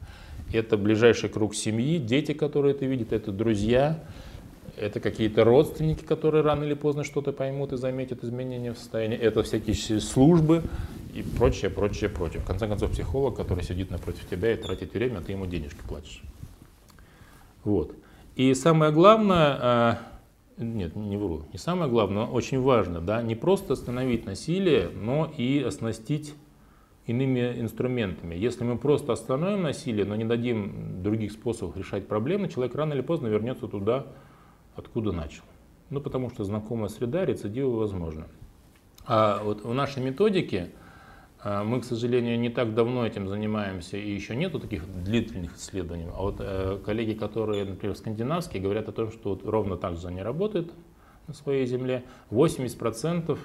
Это 0.54 0.78
ближайший 0.78 1.30
круг 1.30 1.54
семьи, 1.54 1.98
дети, 1.98 2.34
которые 2.34 2.74
это 2.74 2.86
видят, 2.86 3.12
это 3.12 3.32
друзья, 3.32 4.02
это 4.78 5.00
какие-то 5.00 5.44
родственники, 5.44 6.04
которые 6.04 6.44
рано 6.44 6.64
или 6.64 6.74
поздно 6.74 7.04
что-то 7.04 7.32
поймут 7.32 7.74
и 7.74 7.78
заметят 7.78 8.24
изменения 8.24 8.74
в 8.74 8.78
состоянии, 8.78 9.18
это 9.18 9.44
всякие 9.44 9.76
службы 10.00 10.64
и 11.14 11.22
прочее, 11.22 11.70
прочее, 11.70 12.10
прочее. 12.10 12.42
В 12.42 12.46
конце 12.46 12.68
концов, 12.68 12.92
психолог, 12.92 13.36
который 13.36 13.64
сидит 13.64 13.92
напротив 13.92 14.28
тебя 14.30 14.54
и 14.54 14.56
тратит 14.56 14.94
время, 14.94 15.20
а 15.20 15.22
ты 15.22 15.34
ему 15.34 15.46
денежки 15.46 15.80
платишь. 15.88 16.22
Вот. 17.64 17.96
И 18.36 18.54
самое 18.56 18.92
главное, 18.92 19.58
а, 19.62 20.00
нет, 20.58 20.96
не 20.96 21.18
вру, 21.18 21.44
не 21.54 21.60
самое 21.60 21.90
главное, 21.90 22.26
но 22.26 22.32
очень 22.32 22.60
важно, 22.60 23.00
да, 23.00 23.22
не 23.22 23.36
просто 23.36 23.74
остановить 23.74 24.26
насилие, 24.26 24.90
но 24.90 25.32
и 25.38 25.62
оснастить 25.62 26.34
иными 27.06 27.60
инструментами. 27.60 28.34
Если 28.34 28.64
мы 28.64 28.78
просто 28.78 29.14
остановим 29.14 29.64
насилие, 29.64 30.06
но 30.06 30.16
не 30.16 30.26
дадим 30.26 31.04
других 31.04 31.32
способов 31.32 31.78
решать 31.78 32.08
проблемы, 32.08 32.50
человек 32.50 32.76
рано 32.76 32.94
или 32.94 33.02
поздно 33.02 33.28
вернется 33.28 33.68
туда, 33.68 34.08
откуда 34.76 35.12
начал. 35.12 35.44
Ну, 35.90 36.02
потому 36.02 36.30
что 36.30 36.44
знакомая 36.44 36.90
среда, 36.90 37.26
рецидивы 37.26 37.78
возможны. 37.78 38.26
А 39.06 39.44
вот 39.44 39.64
в 39.64 39.74
нашей 39.74 40.02
методике 40.02 40.72
а, 41.44 41.64
мы, 41.64 41.82
к 41.82 41.86
сожалению, 41.86 42.40
не 42.40 42.50
так 42.50 42.74
давно 42.74 43.06
этим 43.06 43.28
занимаемся, 43.28 43.98
и 43.98 44.10
еще 44.10 44.36
нету 44.36 44.60
таких 44.60 44.86
длительных 45.04 45.58
исследований. 45.58 46.08
А 46.16 46.22
вот 46.22 46.38
э, 46.40 46.80
коллеги, 46.86 47.14
которые, 47.14 47.66
например, 47.66 47.96
скандинавские, 47.98 48.62
говорят 48.64 48.88
о 48.88 48.94
том, 48.94 49.12
что 49.12 49.32
вот 49.32 49.46
ровно 49.46 49.76
так 49.76 49.98
же 49.98 50.08
они 50.08 50.22
работают 50.22 50.72
на 51.28 51.34
своей 51.34 51.66
земле. 51.66 52.04
80% 52.32 53.38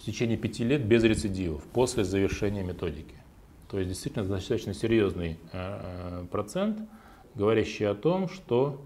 в 0.00 0.04
течение 0.04 0.38
пяти 0.38 0.64
лет 0.64 0.84
без 0.84 1.02
рецидивов 1.02 1.64
после 1.64 2.04
завершения 2.04 2.62
методики. 2.62 3.16
То 3.68 3.78
есть 3.78 3.90
действительно 3.90 4.24
достаточно 4.24 4.72
серьезный 4.72 5.38
э, 5.52 5.80
э, 6.22 6.26
процент, 6.30 6.78
говорящий 7.34 7.88
о 7.88 7.94
том, 7.94 8.28
что 8.28 8.80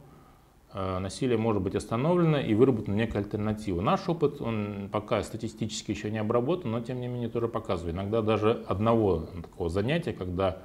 насилие 0.74 1.36
может 1.36 1.62
быть 1.62 1.74
остановлено 1.74 2.40
и 2.40 2.54
выработана 2.54 2.94
некая 2.94 3.18
альтернатива. 3.18 3.80
Наш 3.80 4.08
опыт, 4.08 4.40
он 4.40 4.88
пока 4.90 5.22
статистически 5.22 5.90
еще 5.90 6.10
не 6.10 6.18
обработан, 6.18 6.70
но 6.70 6.80
тем 6.80 7.00
не 7.00 7.08
менее 7.08 7.28
тоже 7.28 7.48
показывает. 7.48 7.94
Иногда 7.94 8.22
даже 8.22 8.64
одного 8.66 9.28
такого 9.42 9.68
занятия, 9.68 10.12
когда 10.12 10.58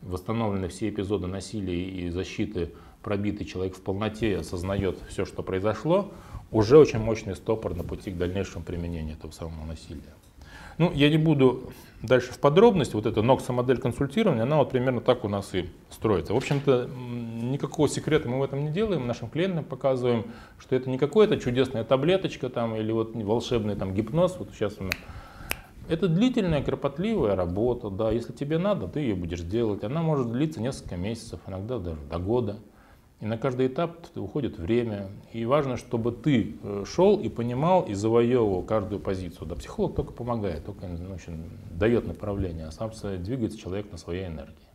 восстановлены 0.00 0.68
все 0.68 0.88
эпизоды 0.88 1.28
насилия 1.28 1.82
и 1.82 2.10
защиты, 2.10 2.72
пробитый 3.02 3.46
человек 3.46 3.76
в 3.76 3.82
полноте 3.82 4.38
осознает 4.38 4.98
все, 5.08 5.24
что 5.24 5.42
произошло, 5.42 6.12
уже 6.50 6.76
очень 6.78 6.98
мощный 6.98 7.36
стопор 7.36 7.74
на 7.74 7.84
пути 7.84 8.10
к 8.10 8.16
дальнейшему 8.16 8.64
применению 8.64 9.16
этого 9.16 9.30
самого 9.30 9.64
насилия. 9.64 10.14
Ну, 10.78 10.90
я 10.92 11.10
не 11.10 11.18
буду 11.18 11.72
дальше 12.02 12.32
в 12.32 12.38
подробности. 12.38 12.94
Вот 12.94 13.06
эта 13.06 13.22
Нокса 13.22 13.52
модель 13.52 13.78
консультирования, 13.78 14.42
она 14.42 14.56
вот 14.56 14.70
примерно 14.70 15.00
так 15.00 15.24
у 15.24 15.28
нас 15.28 15.54
и 15.54 15.68
строится. 15.90 16.34
В 16.34 16.36
общем-то, 16.36 16.88
никакого 17.42 17.88
секрета 17.88 18.28
мы 18.28 18.38
в 18.38 18.42
этом 18.42 18.64
не 18.64 18.70
делаем. 18.70 19.06
Нашим 19.06 19.28
клиентам 19.28 19.64
показываем, 19.64 20.26
что 20.58 20.74
это 20.76 20.90
не 20.90 20.98
какая-то 20.98 21.38
чудесная 21.38 21.84
таблеточка 21.84 22.48
там 22.48 22.76
или 22.76 22.92
вот 22.92 23.14
волшебный 23.14 23.76
там 23.76 23.94
гипноз. 23.94 24.36
Вот 24.38 24.50
сейчас 24.52 24.78
у 24.80 24.84
это 25.88 26.08
длительная, 26.08 26.62
кропотливая 26.62 27.34
работа, 27.34 27.90
да, 27.90 28.12
если 28.12 28.32
тебе 28.32 28.58
надо, 28.58 28.86
ты 28.86 29.00
ее 29.00 29.14
будешь 29.14 29.40
делать. 29.40 29.82
Она 29.82 30.00
может 30.00 30.30
длиться 30.30 30.60
несколько 30.60 30.96
месяцев, 30.96 31.40
иногда 31.46 31.78
даже 31.78 32.00
до 32.10 32.18
года. 32.18 32.56
И 33.22 33.24
на 33.24 33.38
каждый 33.38 33.68
этап 33.68 33.98
уходит 34.16 34.58
время. 34.58 35.08
И 35.32 35.44
важно, 35.44 35.76
чтобы 35.76 36.10
ты 36.10 36.56
э, 36.60 36.84
шел 36.84 37.20
и 37.20 37.28
понимал 37.28 37.82
и 37.82 37.94
завоевывал 37.94 38.64
каждую 38.64 38.98
позицию. 38.98 39.46
Да, 39.46 39.54
психолог 39.54 39.94
только 39.94 40.12
помогает, 40.12 40.66
только 40.66 40.88
ну, 40.88 41.14
общем, 41.14 41.48
дает 41.70 42.04
направление, 42.04 42.66
а 42.66 42.72
сам 42.72 42.90
двигается 43.22 43.56
человек 43.56 43.92
на 43.92 43.96
своей 43.96 44.26
энергии. 44.26 44.66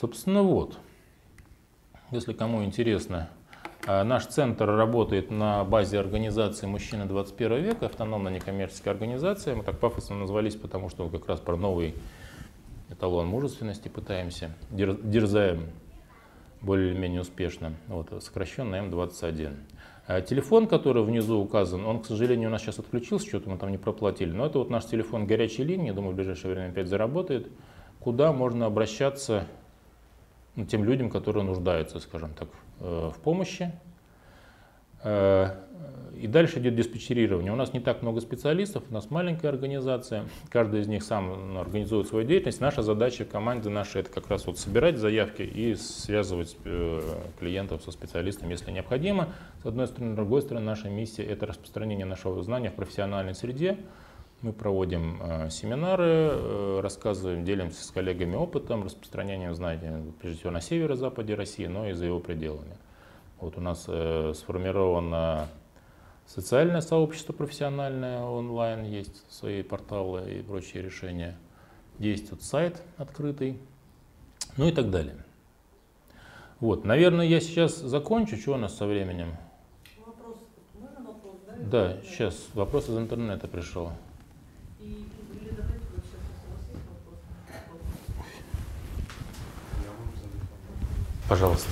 Собственно, 0.00 0.42
вот. 0.42 0.78
Если 2.10 2.32
кому 2.32 2.64
интересно, 2.64 3.28
э, 3.86 4.02
наш 4.02 4.24
центр 4.24 4.64
работает 4.64 5.30
на 5.30 5.62
базе 5.62 6.00
организации 6.00 6.64
«Мужчины 6.64 7.04
21 7.04 7.64
века», 7.64 7.84
автономная 7.84 8.32
некоммерческая 8.32 8.94
организация. 8.94 9.54
Мы 9.54 9.62
так 9.62 9.78
пафосно 9.78 10.16
назвались, 10.16 10.56
потому 10.56 10.88
что 10.88 11.06
как 11.10 11.28
раз 11.28 11.38
про 11.38 11.58
новый 11.58 11.96
эталон 12.88 13.26
мужественности 13.26 13.88
пытаемся, 13.88 14.54
дерзаем 14.70 15.68
более-менее 16.64 17.20
успешно, 17.20 17.74
вот, 17.88 18.10
сокращенно 18.22 18.76
М21. 18.76 19.54
А 20.06 20.20
телефон, 20.20 20.66
который 20.66 21.02
внизу 21.02 21.38
указан, 21.38 21.86
он, 21.86 22.02
к 22.02 22.06
сожалению, 22.06 22.48
у 22.48 22.52
нас 22.52 22.60
сейчас 22.60 22.78
отключился, 22.78 23.26
что-то 23.26 23.48
мы 23.48 23.56
там 23.56 23.70
не 23.70 23.78
проплатили, 23.78 24.32
но 24.32 24.46
это 24.46 24.58
вот 24.58 24.68
наш 24.68 24.84
телефон 24.84 25.26
горячей 25.26 25.64
линии, 25.64 25.92
думаю, 25.92 26.12
в 26.12 26.16
ближайшее 26.16 26.54
время 26.54 26.70
опять 26.70 26.88
заработает, 26.88 27.48
куда 28.00 28.32
можно 28.32 28.66
обращаться 28.66 29.46
ну, 30.56 30.66
тем 30.66 30.84
людям, 30.84 31.10
которые 31.10 31.44
нуждаются, 31.44 32.00
скажем 32.00 32.34
так, 32.34 32.48
э, 32.80 33.10
в 33.14 33.18
помощи. 33.20 33.72
Э, 35.04 35.50
и 36.16 36.26
дальше 36.26 36.58
идет 36.58 36.74
диспетчерирование. 36.74 37.52
У 37.52 37.56
нас 37.56 37.74
не 37.74 37.80
так 37.80 38.00
много 38.00 38.20
специалистов, 38.20 38.84
у 38.88 38.94
нас 38.94 39.10
маленькая 39.10 39.48
организация, 39.48 40.24
каждый 40.48 40.80
из 40.80 40.88
них 40.88 41.02
сам 41.02 41.54
ну, 41.54 41.60
организует 41.60 42.08
свою 42.08 42.26
деятельность. 42.26 42.60
Наша 42.60 42.82
задача 42.82 43.24
команды 43.24 43.68
нашей 43.68 44.00
это 44.00 44.10
как 44.10 44.28
раз 44.28 44.46
вот 44.46 44.58
собирать 44.58 44.96
заявки 44.96 45.42
и 45.42 45.74
связывать 45.74 46.56
э, 46.64 47.00
клиентов 47.38 47.82
со 47.82 47.90
специалистом, 47.90 48.48
если 48.48 48.70
необходимо. 48.70 49.34
С 49.62 49.66
одной 49.66 49.86
стороны, 49.86 50.12
с 50.12 50.16
другой 50.16 50.40
стороны, 50.40 50.64
наша 50.64 50.88
миссия 50.88 51.24
это 51.24 51.46
распространение 51.46 52.06
нашего 52.06 52.42
знания 52.42 52.70
в 52.70 52.74
профессиональной 52.74 53.34
среде. 53.34 53.76
Мы 54.40 54.52
проводим 54.52 55.20
э, 55.20 55.50
семинары, 55.50 56.80
рассказываем, 56.80 57.44
делимся 57.44 57.84
с 57.84 57.90
коллегами 57.90 58.36
опытом, 58.36 58.84
распространянием 58.84 59.54
знаний, 59.54 60.12
прежде 60.20 60.38
всего 60.38 60.52
на 60.52 60.60
северо-западе 60.60 61.34
России, 61.34 61.66
но 61.66 61.88
и 61.88 61.92
за 61.92 62.06
его 62.06 62.20
пределами. 62.20 62.76
Вот 63.40 63.58
у 63.58 63.60
нас 63.60 63.84
э, 63.88 64.32
сформировано 64.34 65.48
социальное 66.26 66.80
сообщество 66.80 67.32
профессиональное 67.32 68.22
онлайн, 68.22 68.84
есть 68.84 69.30
свои 69.32 69.62
порталы 69.62 70.38
и 70.38 70.42
прочие 70.42 70.82
решения. 70.82 71.36
Есть 71.98 72.30
вот 72.30 72.42
сайт 72.42 72.82
открытый, 72.96 73.58
ну 74.56 74.68
и 74.68 74.72
так 74.72 74.90
далее. 74.90 75.16
Вот, 76.60 76.84
наверное, 76.84 77.26
я 77.26 77.40
сейчас 77.40 77.76
закончу. 77.76 78.36
Что 78.36 78.54
у 78.54 78.56
нас 78.56 78.76
со 78.76 78.86
временем? 78.86 79.36
Вопрос. 80.04 80.36
Можно 80.74 81.00
вопрос, 81.00 81.34
да? 81.46 81.54
Да, 81.58 82.02
сейчас 82.02 82.36
вопрос 82.54 82.88
из 82.88 82.96
интернета 82.96 83.48
пришел. 83.48 83.90
И, 84.80 84.84
или 84.84 85.50
давайте 85.50 85.84
вот 85.94 86.04
сейчас, 86.04 86.20
если 86.32 86.48
у 86.48 86.56
вас 86.56 86.64
есть 86.72 86.84
вопрос. 86.88 87.18
Пожалуйста. 91.28 91.70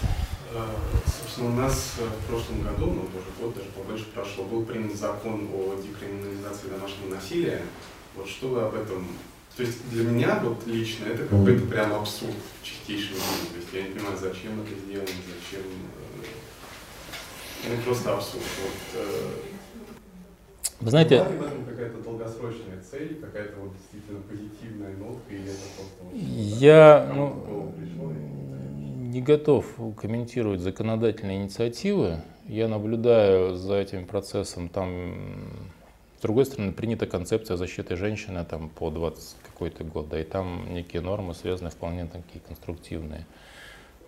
Э, 1.33 1.41
собственно, 1.41 1.49
у 1.49 1.57
нас 1.57 1.95
э, 1.99 2.05
в 2.05 2.27
прошлом 2.29 2.63
году, 2.63 2.87
ну, 2.87 3.03
тоже 3.07 3.27
год, 3.41 3.55
даже 3.55 3.69
побольше 3.71 4.05
прошло, 4.15 4.45
был 4.45 4.65
принят 4.65 4.95
закон 4.97 5.49
о 5.55 5.75
декриминализации 5.81 6.69
домашнего 6.69 7.15
насилия. 7.15 7.63
Вот 8.15 8.29
что 8.29 8.49
вы 8.49 8.63
об 8.63 8.75
этом... 8.75 9.07
То 9.57 9.63
есть 9.63 9.89
для 9.91 10.05
меня 10.05 10.41
вот 10.43 10.67
лично 10.67 11.07
это 11.07 11.25
какой-то 11.25 11.67
прям 11.67 11.93
абсурд 11.95 12.35
в 12.61 12.67
чистейшем 12.67 13.15
виде. 13.17 13.53
То 13.53 13.57
есть 13.57 13.69
я 13.73 13.83
не 13.83 13.91
понимаю, 13.91 14.17
зачем 14.19 14.61
это 14.63 14.75
сделано, 14.81 15.09
зачем... 15.09 15.67
Э, 17.65 17.69
ну, 17.69 17.83
просто 17.85 18.15
абсурд. 18.15 18.45
Вот, 18.63 19.03
вы 20.81 20.91
знаете... 20.91 21.25
какая-то 21.69 21.99
долгосрочная 22.03 22.83
цель, 22.91 23.21
какая-то 23.21 23.61
вот 23.61 23.73
действительно 23.77 24.21
позитивная 24.23 24.97
нотка, 24.97 25.33
или 25.33 25.45
это 25.45 25.67
просто... 25.77 26.03
Вот, 26.03 26.13
я, 26.15 27.13
ну, 27.15 27.73
не 29.13 29.21
готов 29.21 29.67
комментировать 30.01 30.61
законодательные 30.61 31.37
инициативы. 31.37 32.23
Я 32.49 32.67
наблюдаю 32.67 33.55
за 33.57 33.75
этим 33.75 34.07
процессом. 34.07 34.71
Там, 34.71 35.15
с 36.19 36.23
другой 36.23 36.47
стороны, 36.47 36.73
принята 36.73 37.07
концепция 37.07 37.59
защиты 37.59 37.97
женщины 37.97 38.43
там, 38.49 38.71
по 38.71 38.91
20 38.91 39.37
какой-то 39.43 39.85
год, 39.85 40.09
да, 40.09 40.19
и 40.19 40.25
там 40.25 40.73
некие 40.73 41.03
нормы 41.03 41.35
связаны 41.35 41.69
вполне 41.69 42.07
такие 42.07 42.41
конструктивные. 42.47 43.27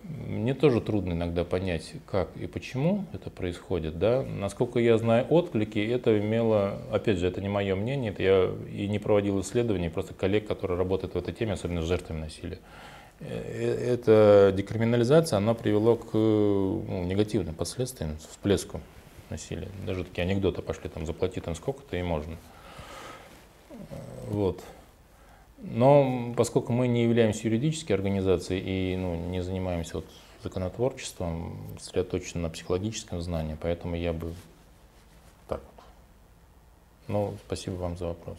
Мне 0.01 0.55
тоже 0.55 0.81
трудно 0.81 1.13
иногда 1.13 1.43
понять, 1.43 1.93
как 2.09 2.35
и 2.37 2.47
почему 2.47 3.05
это 3.13 3.29
происходит. 3.29 3.99
Да? 3.99 4.23
Насколько 4.23 4.79
я 4.79 4.97
знаю 4.97 5.25
отклики, 5.29 5.79
это 5.79 6.19
имело, 6.19 6.79
опять 6.91 7.17
же, 7.17 7.27
это 7.27 7.41
не 7.41 7.49
мое 7.49 7.75
мнение, 7.75 8.11
это 8.11 8.23
я 8.23 8.51
и 8.71 8.87
не 8.87 8.97
проводил 8.97 9.39
исследований, 9.41 9.89
просто 9.89 10.15
коллег, 10.15 10.47
которые 10.47 10.77
работают 10.77 11.13
в 11.13 11.17
этой 11.17 11.33
теме, 11.33 11.53
особенно 11.53 11.81
с 11.83 11.85
жертвами 11.85 12.21
насилия. 12.21 12.59
Э, 13.19 13.93
эта 13.93 14.53
декриминализация, 14.55 15.37
она 15.37 15.53
привела 15.53 15.95
к 15.95 16.13
ну, 16.13 17.03
негативным 17.05 17.55
последствиям, 17.55 18.17
всплеску 18.17 18.81
насилия. 19.29 19.69
Даже 19.85 20.03
такие 20.03 20.23
анекдоты 20.23 20.61
пошли, 20.61 20.89
там, 20.89 21.05
заплати 21.05 21.39
там 21.39 21.55
сколько-то 21.55 21.97
и 21.97 22.03
можно. 22.03 22.37
Вот. 24.27 24.61
Но 25.57 26.33
поскольку 26.35 26.73
мы 26.73 26.87
не 26.87 27.03
являемся 27.03 27.47
юридической 27.47 27.93
организацией 27.93 28.93
и 28.93 28.97
ну, 28.97 29.15
не 29.15 29.41
занимаемся 29.41 29.97
вот 29.97 30.05
законотворчеством, 30.43 31.57
сосредоточенным 31.79 32.43
на 32.43 32.49
психологическом 32.49 33.21
знании, 33.21 33.57
поэтому 33.59 33.95
я 33.95 34.13
бы 34.13 34.33
так 35.47 35.61
вот. 35.75 35.85
Ну, 37.07 37.33
спасибо 37.47 37.75
вам 37.75 37.97
за 37.97 38.07
вопрос. 38.07 38.37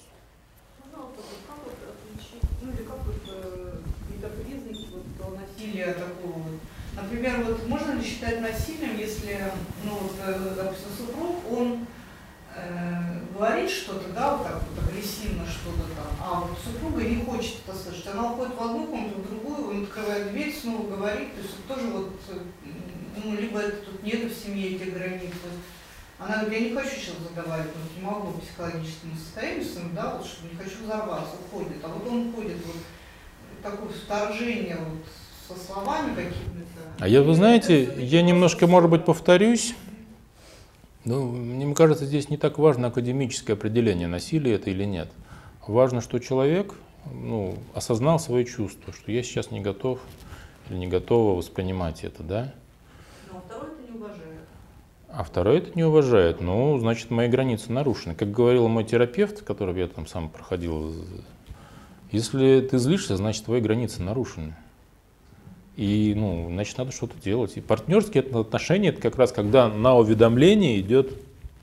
Насилия 5.77 5.93
такого. 5.93 6.43
Например, 6.95 7.45
вот 7.45 7.69
можно 7.69 7.93
ли 7.93 8.05
считать 8.05 8.41
насилием, 8.41 8.97
если, 8.99 9.39
ну, 9.85 9.99
вот, 9.99 10.15
э, 10.25 10.55
допустим, 10.57 10.89
супруг, 10.97 11.37
он 11.53 11.87
э, 12.55 13.21
говорит 13.35 13.71
что-то, 13.71 14.09
да, 14.15 14.37
вот 14.37 14.47
так 14.47 14.63
вот 14.63 14.89
агрессивно 14.89 15.45
что-то 15.47 15.83
там, 15.95 16.07
а 16.23 16.41
вот 16.41 16.59
супруга 16.65 17.03
не 17.03 17.23
хочет 17.23 17.57
это 17.67 17.77
слышать. 17.77 18.07
Она 18.07 18.33
уходит 18.33 18.55
в 18.57 18.63
одну 18.63 18.87
комнату, 18.87 19.21
в 19.21 19.29
другую, 19.29 19.71
он 19.71 19.83
открывает 19.83 20.31
дверь, 20.33 20.55
снова 20.59 20.89
говорит, 20.89 21.35
то 21.35 21.43
есть 21.43 21.67
тоже 21.69 21.87
вот, 21.89 22.13
ну, 23.23 23.35
либо 23.35 23.61
это 23.61 23.77
тут 23.85 24.03
нет 24.03 24.33
в 24.33 24.43
семье 24.43 24.77
этих 24.77 24.95
границ. 24.95 25.35
она 26.19 26.45
говорит, 26.45 26.63
я 26.63 26.69
не 26.71 26.75
хочу 26.75 26.97
сейчас 26.97 27.17
заговаривать, 27.29 27.73
вот 27.77 27.97
не 27.99 28.03
могу 28.03 28.29
в 28.29 28.41
психологическом 28.41 29.19
состоянии 29.19 29.63
своем, 29.63 29.95
да, 29.95 30.15
вот 30.17 30.27
что 30.27 30.47
не 30.47 30.57
хочу 30.57 30.83
взорваться, 30.83 31.37
уходит. 31.45 31.85
А 31.85 31.89
вот 31.89 32.09
он 32.09 32.29
уходит 32.29 32.57
вот 32.65 32.77
такое 33.63 33.91
вторжение 33.91 34.77
вот 34.77 35.05
со 35.49 35.55
словами 35.59 36.15
какими-то. 36.15 36.81
А 36.99 37.09
я, 37.09 37.23
вы 37.23 37.35
знаете, 37.35 37.93
я 37.99 38.23
немножко, 38.23 38.67
может 38.67 38.91
быть, 38.91 39.05
повторюсь. 39.05 39.75
Ну, 41.05 41.31
мне 41.31 41.73
кажется, 41.75 42.05
здесь 42.05 42.31
не 42.31 42.37
так 42.37 42.59
важно 42.59 42.89
академическое 42.89 43.55
определение, 43.55 44.09
насилия 44.09 44.55
это 44.55 44.71
или 44.71 44.85
нет. 44.85 45.09
Важно, 45.67 46.01
что 46.01 46.19
человек 46.19 46.75
ну, 47.13 47.57
осознал 47.75 48.19
свои 48.19 48.45
чувства, 48.45 48.93
что 48.93 49.13
я 49.13 49.23
сейчас 49.23 49.51
не 49.51 49.61
готов 49.61 50.01
или 50.69 50.79
не 50.79 50.89
готова 50.89 51.37
воспринимать 51.37 52.03
это, 52.03 52.23
да? 52.23 52.55
Но 53.33 53.41
второй 53.47 53.71
это 53.71 53.93
не 53.93 53.99
уважает. 53.99 54.41
А 55.09 55.23
второй 55.23 55.59
это 55.59 55.71
не 55.77 55.85
уважает. 55.85 56.41
Ну, 56.41 56.79
значит, 56.79 57.11
мои 57.11 57.29
границы 57.29 57.71
нарушены. 57.71 58.15
Как 58.17 58.33
говорил 58.33 58.67
мой 58.67 58.83
терапевт, 58.85 59.43
которого 59.43 59.79
я 59.79 59.87
там 59.87 60.07
сам 60.09 60.29
проходил, 60.29 60.93
если 62.11 62.61
ты 62.61 62.79
злишься, 62.79 63.17
значит, 63.17 63.45
твои 63.45 63.61
границы 63.61 64.03
нарушены. 64.03 64.57
И, 65.77 66.15
ну, 66.17 66.49
значит, 66.51 66.79
надо 66.79 66.91
что-то 66.91 67.21
делать. 67.23 67.57
И 67.57 67.61
партнерские 67.61 68.23
отношения, 68.23 68.89
это 68.89 69.01
как 69.01 69.17
раз 69.17 69.31
когда 69.31 69.69
на 69.69 69.95
уведомление 69.95 70.81
идет 70.81 71.13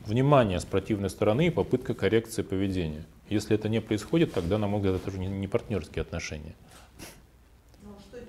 внимание 0.06 0.60
с 0.60 0.66
противной 0.66 1.10
стороны 1.10 1.48
и 1.48 1.50
попытка 1.50 1.96
коррекции 1.96 2.44
поведения. 2.44 3.06
Если 3.30 3.56
это 3.56 3.70
не 3.70 3.82
происходит, 3.82 4.34
тогда, 4.34 4.60
на 4.60 4.68
мой 4.68 4.80
взгляд, 4.80 4.98
это 4.98 5.10
уже 5.10 5.18
не, 5.18 5.28
не 5.28 5.48
партнерские 5.48 6.04
отношения. 6.04 6.54
Ну, 7.82 7.90
а? 7.92 8.24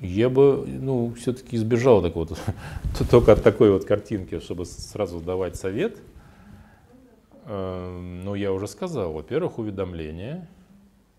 Я 0.00 0.28
бы, 0.28 0.64
ну, 0.66 1.12
все-таки 1.14 1.56
избежал 1.56 2.00
такого, 2.00 2.28
только 3.10 3.32
от 3.32 3.42
такой 3.42 3.72
вот 3.72 3.84
картинки, 3.84 4.38
чтобы 4.38 4.66
сразу 4.66 5.20
давать 5.20 5.56
совет. 5.56 5.98
Эм, 7.46 8.24
ну, 8.24 8.34
я 8.34 8.52
уже 8.52 8.68
сказал, 8.68 9.12
во-первых, 9.12 9.58
уведомление, 9.58 10.46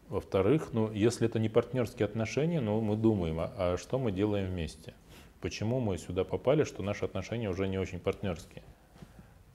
во-вторых, 0.10 0.70
ну, 0.74 0.92
если 0.92 1.28
это 1.28 1.40
не 1.40 1.50
партнерские 1.50 2.06
отношения, 2.06 2.62
ну, 2.62 2.80
мы 2.82 2.96
думаем, 2.96 3.40
а, 3.40 3.52
а 3.58 3.78
что 3.78 4.00
мы 4.00 4.12
делаем 4.12 4.50
вместе? 4.50 4.94
Почему 5.42 5.80
мы 5.80 5.98
сюда 5.98 6.24
попали, 6.24 6.64
что 6.64 6.82
наши 6.82 7.06
отношения 7.06 7.50
уже 7.50 7.68
не 7.68 7.78
очень 7.78 8.00
партнерские? 8.00 8.64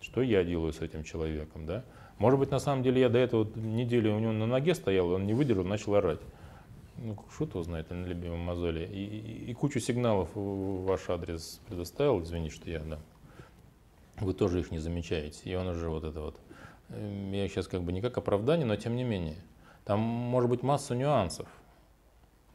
Что 0.00 0.20
я 0.20 0.44
делаю 0.44 0.72
с 0.72 0.80
этим 0.80 1.04
человеком, 1.04 1.66
да? 1.66 1.84
Может 2.18 2.38
быть, 2.38 2.50
на 2.50 2.58
самом 2.58 2.82
деле 2.82 3.00
я 3.00 3.08
до 3.08 3.18
этого 3.18 3.48
недели 3.56 4.08
у 4.08 4.18
него 4.18 4.32
на 4.32 4.46
ноге 4.46 4.74
стоял, 4.74 5.08
он 5.10 5.26
не 5.26 5.34
выдержал, 5.34 5.64
начал 5.64 5.94
орать. 5.94 6.20
Ну, 6.98 7.16
что 7.34 7.44
его 7.44 7.62
знает 7.62 7.90
на 7.90 8.04
любимом 8.04 8.40
мозоле. 8.40 8.86
И, 8.86 9.04
и, 9.04 9.50
и 9.50 9.54
кучу 9.54 9.80
сигналов 9.80 10.28
в 10.34 10.84
ваш 10.84 11.08
адрес 11.08 11.60
предоставил, 11.66 12.22
извините, 12.22 12.54
что 12.54 12.70
я, 12.70 12.80
да. 12.80 12.98
Вы 14.20 14.34
тоже 14.34 14.60
их 14.60 14.70
не 14.70 14.78
замечаете. 14.78 15.50
И 15.50 15.54
он 15.54 15.66
уже 15.66 15.88
вот 15.88 16.04
это 16.04 16.20
вот. 16.20 16.36
Эм, 16.90 17.32
я 17.32 17.48
сейчас 17.48 17.66
как 17.66 17.82
бы 17.82 17.92
не 17.92 18.00
как 18.00 18.18
оправдание, 18.18 18.66
но 18.66 18.76
тем 18.76 18.94
не 18.94 19.04
менее. 19.04 19.38
Там 19.84 20.00
может 20.00 20.48
быть 20.48 20.62
масса 20.62 20.94
нюансов. 20.94 21.48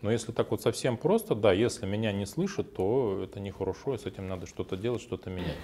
Но 0.01 0.11
если 0.11 0.31
так 0.31 0.51
вот 0.51 0.61
совсем 0.61 0.95
просто, 0.95 1.33
да, 1.35 1.51
если 1.51 1.85
меня 1.85 2.11
не 2.11 2.25
слышат, 2.25 2.75
то 2.75 3.21
это 3.23 3.39
нехорошо, 3.39 3.95
и 3.95 3.97
с 3.97 4.05
этим 4.05 4.27
надо 4.27 4.45
что-то 4.45 4.77
делать, 4.77 5.01
что-то 5.01 5.29
менять. 5.29 5.57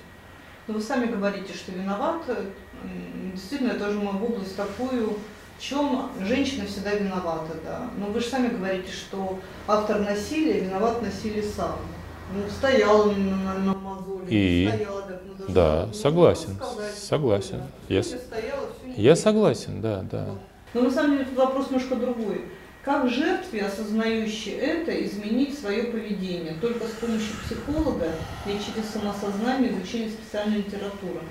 Но 0.67 0.73
вы 0.73 0.81
сами 0.81 1.05
говорите, 1.05 1.53
что 1.53 1.71
виноват. 1.71 2.23
Действительно, 3.33 3.73
я 3.73 3.79
тоже 3.79 3.99
могу 3.99 4.27
область 4.27 4.55
такую, 4.55 5.17
в 5.57 5.61
чем 5.61 6.09
женщина 6.21 6.65
всегда 6.65 6.95
виновата, 6.95 7.53
да. 7.63 7.89
Но 7.97 8.07
вы 8.07 8.19
же 8.19 8.27
сами 8.27 8.47
говорите, 8.47 8.91
что 8.91 9.39
автор 9.67 9.99
насилия 9.99 10.61
виноват 10.61 10.99
в 10.99 11.03
насилии 11.03 11.41
сам. 11.41 11.77
Ну, 12.33 12.49
стоял 12.49 13.11
на, 13.11 13.59
на, 13.59 13.73
мозоли, 13.75 14.25
и... 14.29 14.67
стояла, 14.67 15.01
так, 15.03 15.21
ну, 15.25 15.45
да, 15.53 15.85
ну, 15.87 15.93
согласен, 15.93 16.55
сказать, 16.55 16.95
согласен. 16.95 17.57
Да. 17.57 17.93
Я, 17.93 18.03
стояла, 18.03 18.69
я 18.95 19.15
согласен, 19.15 19.81
да, 19.81 20.01
да. 20.01 20.29
Но 20.73 20.81
на 20.81 20.91
самом 20.91 21.11
деле 21.11 21.25
тут 21.25 21.37
вопрос 21.37 21.69
немножко 21.69 21.95
другой. 21.95 22.41
Как 22.83 23.09
жертве, 23.09 23.61
осознающей 23.61 24.51
это, 24.51 24.91
изменить 25.05 25.57
свое 25.57 25.85
поведение? 25.85 26.55
Только 26.59 26.85
с 26.85 26.91
помощью 26.91 27.33
психолога 27.45 28.09
или 28.45 28.57
через 28.57 28.89
самосознание, 28.89 29.71
изучение 29.71 30.09
специальной 30.09 30.57
литературы? 30.57 31.21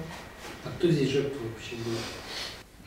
А 0.65 0.69
кто 0.79 0.89
здесь 0.89 1.11
жертва 1.11 1.39
вообще 1.47 1.77
был? 1.85 1.93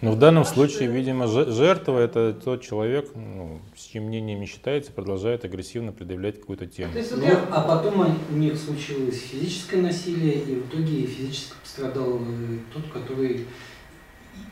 Ну, 0.02 0.12
в 0.12 0.20
данном 0.20 0.46
случае, 0.46 0.90
видимо, 0.90 1.28
жертва– 1.28 2.00
это 2.00 2.34
тот 2.34 2.62
человек, 2.62 3.12
ну, 3.16 3.62
с 3.76 3.84
чьим 3.86 4.06
мнением 4.06 4.42
не 4.42 4.46
считается, 4.46 4.92
продолжает 4.92 5.46
агрессивно 5.46 5.94
предъявлять 5.94 6.40
какую-то 6.40 6.66
тему. 6.66 6.92
Ну, 6.94 7.28
а 7.50 7.62
потом 7.62 8.18
у 8.30 8.36
них 8.36 8.58
случилось 8.58 9.22
физическое 9.22 9.82
насилие, 9.82 10.34
и 10.34 10.56
в 10.56 10.68
итоге 10.68 11.08
физически 11.08 11.54
пострадал 11.62 12.20
э, 12.20 12.58
тот, 12.74 12.92
который 12.92 13.46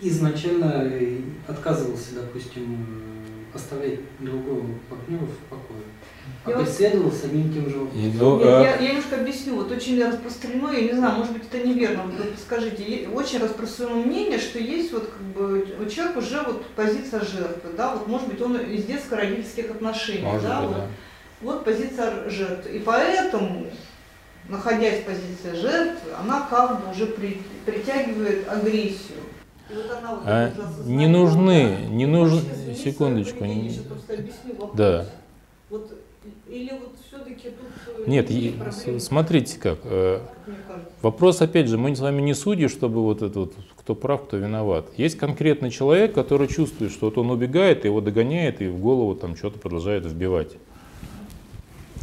изначально 0.01 0.83
э, 0.85 1.19
отказывался, 1.47 2.15
допустим, 2.15 3.03
оставлять 3.53 3.99
другого 4.19 4.65
партнера 4.89 5.25
в 5.25 5.49
покое. 5.49 5.83
А 6.45 6.49
я 6.49 6.57
преследовал 6.57 7.11
с 7.11 7.23
одним 7.23 7.53
тем 7.53 7.69
же. 7.69 7.77
Ну, 7.93 8.39
я, 8.39 8.59
а... 8.59 8.63
я, 8.63 8.75
я 8.77 8.89
немножко 8.89 9.15
объясню. 9.15 9.55
Вот 9.55 9.71
очень 9.71 10.03
распространено, 10.03 10.71
я 10.71 10.81
не 10.81 10.93
знаю, 10.93 11.17
может 11.17 11.33
быть 11.33 11.43
это 11.51 11.65
неверно, 11.65 12.03
вы 12.03 12.25
скажите, 12.41 13.07
очень 13.13 13.39
распространено 13.39 14.05
мнение, 14.05 14.39
что 14.39 14.59
есть 14.59 14.91
вот 14.91 15.09
как 15.09 15.21
бы 15.21 15.67
у 15.79 15.89
человека 15.89 16.17
уже 16.17 16.41
вот 16.41 16.65
позиция 16.75 17.21
жертвы, 17.21 17.71
да, 17.77 17.95
вот 17.95 18.07
может 18.07 18.27
быть 18.27 18.41
он 18.41 18.57
из 18.57 18.85
детско-родительских 18.85 19.71
отношений, 19.71 20.23
может 20.23 20.43
да, 20.43 20.61
быть, 20.61 20.69
вот, 20.69 20.77
да. 20.77 20.87
вот 21.41 21.65
позиция 21.65 22.29
жертвы. 22.29 22.71
И 22.71 22.79
поэтому 22.79 23.67
находясь 24.49 25.01
в 25.01 25.05
позиции 25.05 25.55
жертвы, 25.59 26.11
она 26.19 26.47
как 26.49 26.83
бы 26.83 26.91
уже 26.91 27.05
при, 27.05 27.41
притягивает 27.65 28.47
агрессию. 28.49 29.19
А 30.25 30.51
не 30.85 31.07
нужны, 31.07 31.77
не 31.89 32.05
нужны, 32.05 32.41
секундочку. 32.75 33.45
Не, 33.45 33.71
да. 34.73 35.05
Вот, 35.69 35.91
или 36.47 36.71
вот 36.71 36.95
все-таки 37.07 37.49
тут... 37.49 38.05
Э, 38.05 38.09
Нет, 38.09 38.29
и, 38.29 38.55
смотрите 38.99 39.59
как. 39.59 39.79
Э, 39.83 40.19
вопрос, 41.01 41.41
опять 41.41 41.67
же, 41.67 41.77
мы 41.77 41.95
с 41.95 41.99
вами 41.99 42.21
не 42.21 42.33
судьи, 42.33 42.67
чтобы 42.67 43.01
вот 43.01 43.21
это 43.21 43.39
вот, 43.39 43.53
кто 43.77 43.95
прав, 43.95 44.23
кто 44.23 44.37
виноват. 44.37 44.87
Есть 44.97 45.17
конкретный 45.17 45.71
человек, 45.71 46.13
который 46.13 46.47
чувствует, 46.47 46.91
что 46.91 47.07
вот 47.07 47.17
он 47.17 47.31
убегает, 47.31 47.85
его 47.85 48.01
догоняет 48.01 48.61
и 48.61 48.67
в 48.67 48.79
голову 48.79 49.15
там 49.15 49.35
что-то 49.35 49.59
продолжает 49.59 50.05
вбивать. 50.05 50.53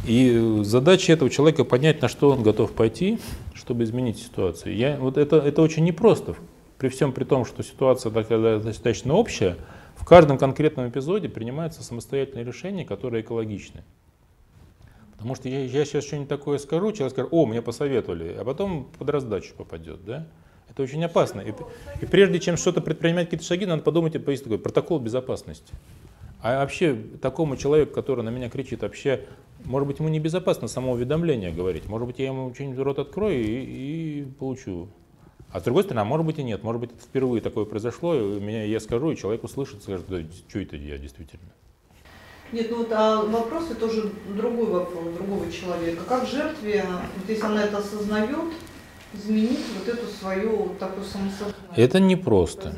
И 0.07 0.61
задача 0.63 1.13
этого 1.13 1.29
человека 1.29 1.63
понять, 1.63 2.01
на 2.01 2.07
что 2.07 2.31
он 2.31 2.43
готов 2.43 2.71
пойти, 2.71 3.19
чтобы 3.53 3.83
изменить 3.83 4.17
ситуацию. 4.17 4.75
Я, 4.75 4.97
вот 4.99 5.17
это, 5.17 5.37
это 5.37 5.61
очень 5.61 5.83
непросто 5.83 6.35
при 6.81 6.89
всем 6.89 7.13
при 7.13 7.25
том, 7.25 7.45
что 7.45 7.61
ситуация 7.61 8.11
такая 8.11 8.57
достаточно 8.57 9.13
общая, 9.13 9.55
в 9.95 10.03
каждом 10.03 10.39
конкретном 10.39 10.89
эпизоде 10.89 11.29
принимаются 11.29 11.83
самостоятельные 11.83 12.43
решения, 12.43 12.85
которые 12.85 13.21
экологичны. 13.21 13.83
Потому 15.11 15.35
что 15.35 15.47
я, 15.47 15.63
я 15.63 15.85
сейчас 15.85 16.05
что-нибудь 16.05 16.27
такое 16.27 16.57
скажу, 16.57 16.91
человек 16.91 17.13
скажет, 17.13 17.31
о, 17.31 17.45
мне 17.45 17.61
посоветовали, 17.61 18.35
а 18.35 18.43
потом 18.43 18.89
под 18.97 19.11
раздачу 19.11 19.53
попадет. 19.55 20.03
Да? 20.05 20.27
Это 20.71 20.81
очень 20.81 21.03
опасно. 21.03 21.41
И, 21.41 21.53
и 22.01 22.05
прежде 22.07 22.39
чем 22.39 22.57
что-то 22.57 22.81
предпринимать, 22.81 23.25
какие-то 23.25 23.45
шаги, 23.45 23.67
надо 23.67 23.83
подумать, 23.83 24.15
есть 24.15 24.43
такой 24.43 24.57
протокол 24.57 24.97
безопасности. 24.97 25.75
А 26.41 26.61
вообще 26.61 26.95
такому 27.21 27.57
человеку, 27.57 27.93
который 27.93 28.23
на 28.23 28.29
меня 28.29 28.49
кричит, 28.49 28.81
вообще, 28.81 29.27
может 29.65 29.87
быть, 29.87 29.99
ему 29.99 30.09
небезопасно 30.09 30.67
само 30.67 30.93
уведомление 30.93 31.51
говорить. 31.51 31.85
Может 31.85 32.07
быть, 32.07 32.17
я 32.17 32.25
ему 32.25 32.51
что-нибудь 32.55 32.79
рот 32.79 32.97
открою 32.97 33.39
и, 33.39 34.21
и 34.21 34.25
получу 34.39 34.89
а 35.51 35.59
с 35.59 35.63
другой 35.63 35.83
стороны, 35.83 36.01
а 36.01 36.05
может 36.05 36.25
быть 36.25 36.39
и 36.39 36.43
нет, 36.43 36.63
может 36.63 36.79
быть 36.79 36.91
это 36.91 37.01
впервые 37.01 37.41
такое 37.41 37.65
произошло, 37.65 38.15
и 38.15 38.39
меня 38.39 38.63
я 38.63 38.79
скажу, 38.79 39.11
и 39.11 39.17
человек 39.17 39.43
услышит, 39.43 39.83
скажет, 39.83 40.05
да, 40.07 40.19
что 40.47 40.59
это 40.59 40.77
я 40.77 40.97
действительно. 40.97 41.49
Нет, 42.51 42.67
ну 42.69 42.77
вот 42.77 42.91
а 42.91 43.23
вопрос 43.23 43.65
это 43.71 43.79
тоже 43.79 44.11
другой 44.35 44.67
вопрос, 44.67 45.13
другого 45.15 45.51
человека. 45.51 46.03
Как 46.07 46.27
жертве, 46.27 46.85
вот 47.17 47.29
если 47.29 47.45
она 47.45 47.63
это 47.63 47.77
осознает, 47.77 48.53
изменить 49.13 49.65
вот 49.77 49.87
эту 49.93 50.07
свою 50.07 50.55
вот 50.55 50.79
такую 50.79 51.05
самосознание? 51.05 51.55
Это 51.75 51.99
непросто. 51.99 52.73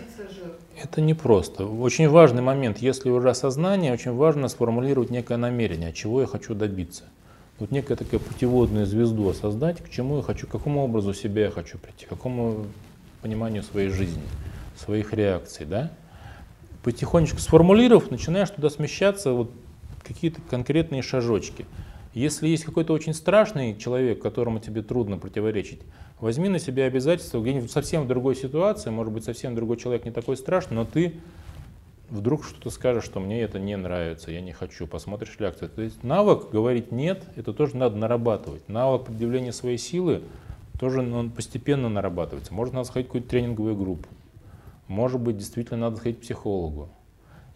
Это 0.82 1.02
непросто. 1.02 1.66
Очень 1.66 2.10
важный 2.10 2.42
момент, 2.42 2.80
если 2.80 3.10
уже 3.10 3.30
осознание, 3.30 3.94
очень 3.94 4.14
важно 4.14 4.48
сформулировать 4.48 5.12
некое 5.12 5.38
намерение, 5.38 5.94
чего 5.94 6.22
я 6.22 6.28
хочу 6.28 6.56
добиться 6.56 7.04
вот 7.60 7.72
некая 7.72 7.96
такая 7.96 8.20
путеводную 8.20 8.86
звезду 8.86 9.32
создать, 9.34 9.82
к 9.82 9.90
чему 9.90 10.18
я 10.18 10.24
хочу, 10.24 10.48
к 10.48 10.52
какому 10.52 10.84
образу 10.84 11.14
себя 11.14 11.44
я 11.44 11.52
хочу 11.52 11.78
прийти, 11.78 12.06
к 12.06 12.10
какому 12.10 12.66
пониманию 13.22 13.64
своей 13.64 13.90
жизни, 13.90 14.24
своих 14.76 15.14
реакций, 15.14 15.66
да? 15.66 15.92
Потихонечку 16.84 17.40
сформулировав, 17.40 18.12
начинаешь 18.12 18.50
туда 18.50 18.70
смещаться 18.70 19.32
вот 19.32 19.52
какие-то 20.04 20.42
конкретные 20.50 21.02
шажочки. 21.02 21.66
Если 22.14 22.48
есть 22.48 22.66
какой-то 22.66 22.94
очень 22.94 23.14
страшный 23.14 23.76
человек, 23.78 24.22
которому 24.22 24.60
тебе 24.60 24.82
трудно 24.82 25.18
противоречить, 25.18 25.80
возьми 26.20 26.50
на 26.50 26.60
себя 26.60 26.86
обязательство 26.86 27.42
где-нибудь 27.42 27.72
совсем 27.72 28.04
в 28.04 28.08
другой 28.08 28.36
ситуации, 28.36 28.90
может 28.90 29.14
быть, 29.14 29.24
совсем 29.24 29.56
другой 29.56 29.78
человек 29.78 30.06
не 30.06 30.12
такой 30.12 30.38
страшный, 30.38 30.76
но 30.76 30.86
ты 30.86 31.14
вдруг 32.14 32.46
что-то 32.46 32.70
скажешь, 32.70 33.04
что 33.04 33.20
мне 33.20 33.42
это 33.42 33.60
не 33.60 33.76
нравится, 33.76 34.32
я 34.32 34.40
не 34.40 34.52
хочу, 34.52 34.86
посмотришь 34.86 35.36
реакцию. 35.40 35.70
То 35.70 35.82
есть 35.82 36.04
навык 36.04 36.52
говорить 36.52 36.92
нет, 36.92 37.24
это 37.36 37.54
тоже 37.54 37.76
надо 37.76 37.98
нарабатывать. 37.98 38.70
Навык 38.70 39.06
предъявления 39.06 39.52
своей 39.52 39.80
силы 39.80 40.22
тоже 40.80 41.00
он 41.00 41.32
постепенно 41.32 41.90
нарабатывается. 41.90 42.54
Может, 42.54 42.76
надо 42.76 42.88
сходить 42.88 43.08
в 43.08 43.10
какую-то 43.10 43.30
тренинговую 43.30 43.76
группу. 43.76 44.08
Может 44.88 45.20
быть, 45.22 45.38
действительно 45.38 45.80
надо 45.80 45.98
сходить 45.98 46.20
к 46.20 46.22
психологу. 46.22 46.90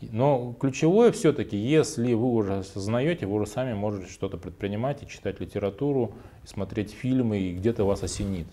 Но 0.01 0.55
ключевое 0.59 1.11
все-таки, 1.11 1.57
если 1.57 2.13
вы 2.13 2.27
уже 2.27 2.57
осознаете, 2.57 3.27
вы 3.27 3.35
уже 3.35 3.47
сами 3.47 3.73
можете 3.73 4.11
что-то 4.11 4.37
предпринимать 4.37 5.03
и 5.03 5.07
читать 5.07 5.39
литературу, 5.39 6.13
и 6.43 6.47
смотреть 6.47 6.91
фильмы, 6.91 7.39
и 7.39 7.53
где-то 7.53 7.83
вас 7.83 8.01
осенит. 8.03 8.47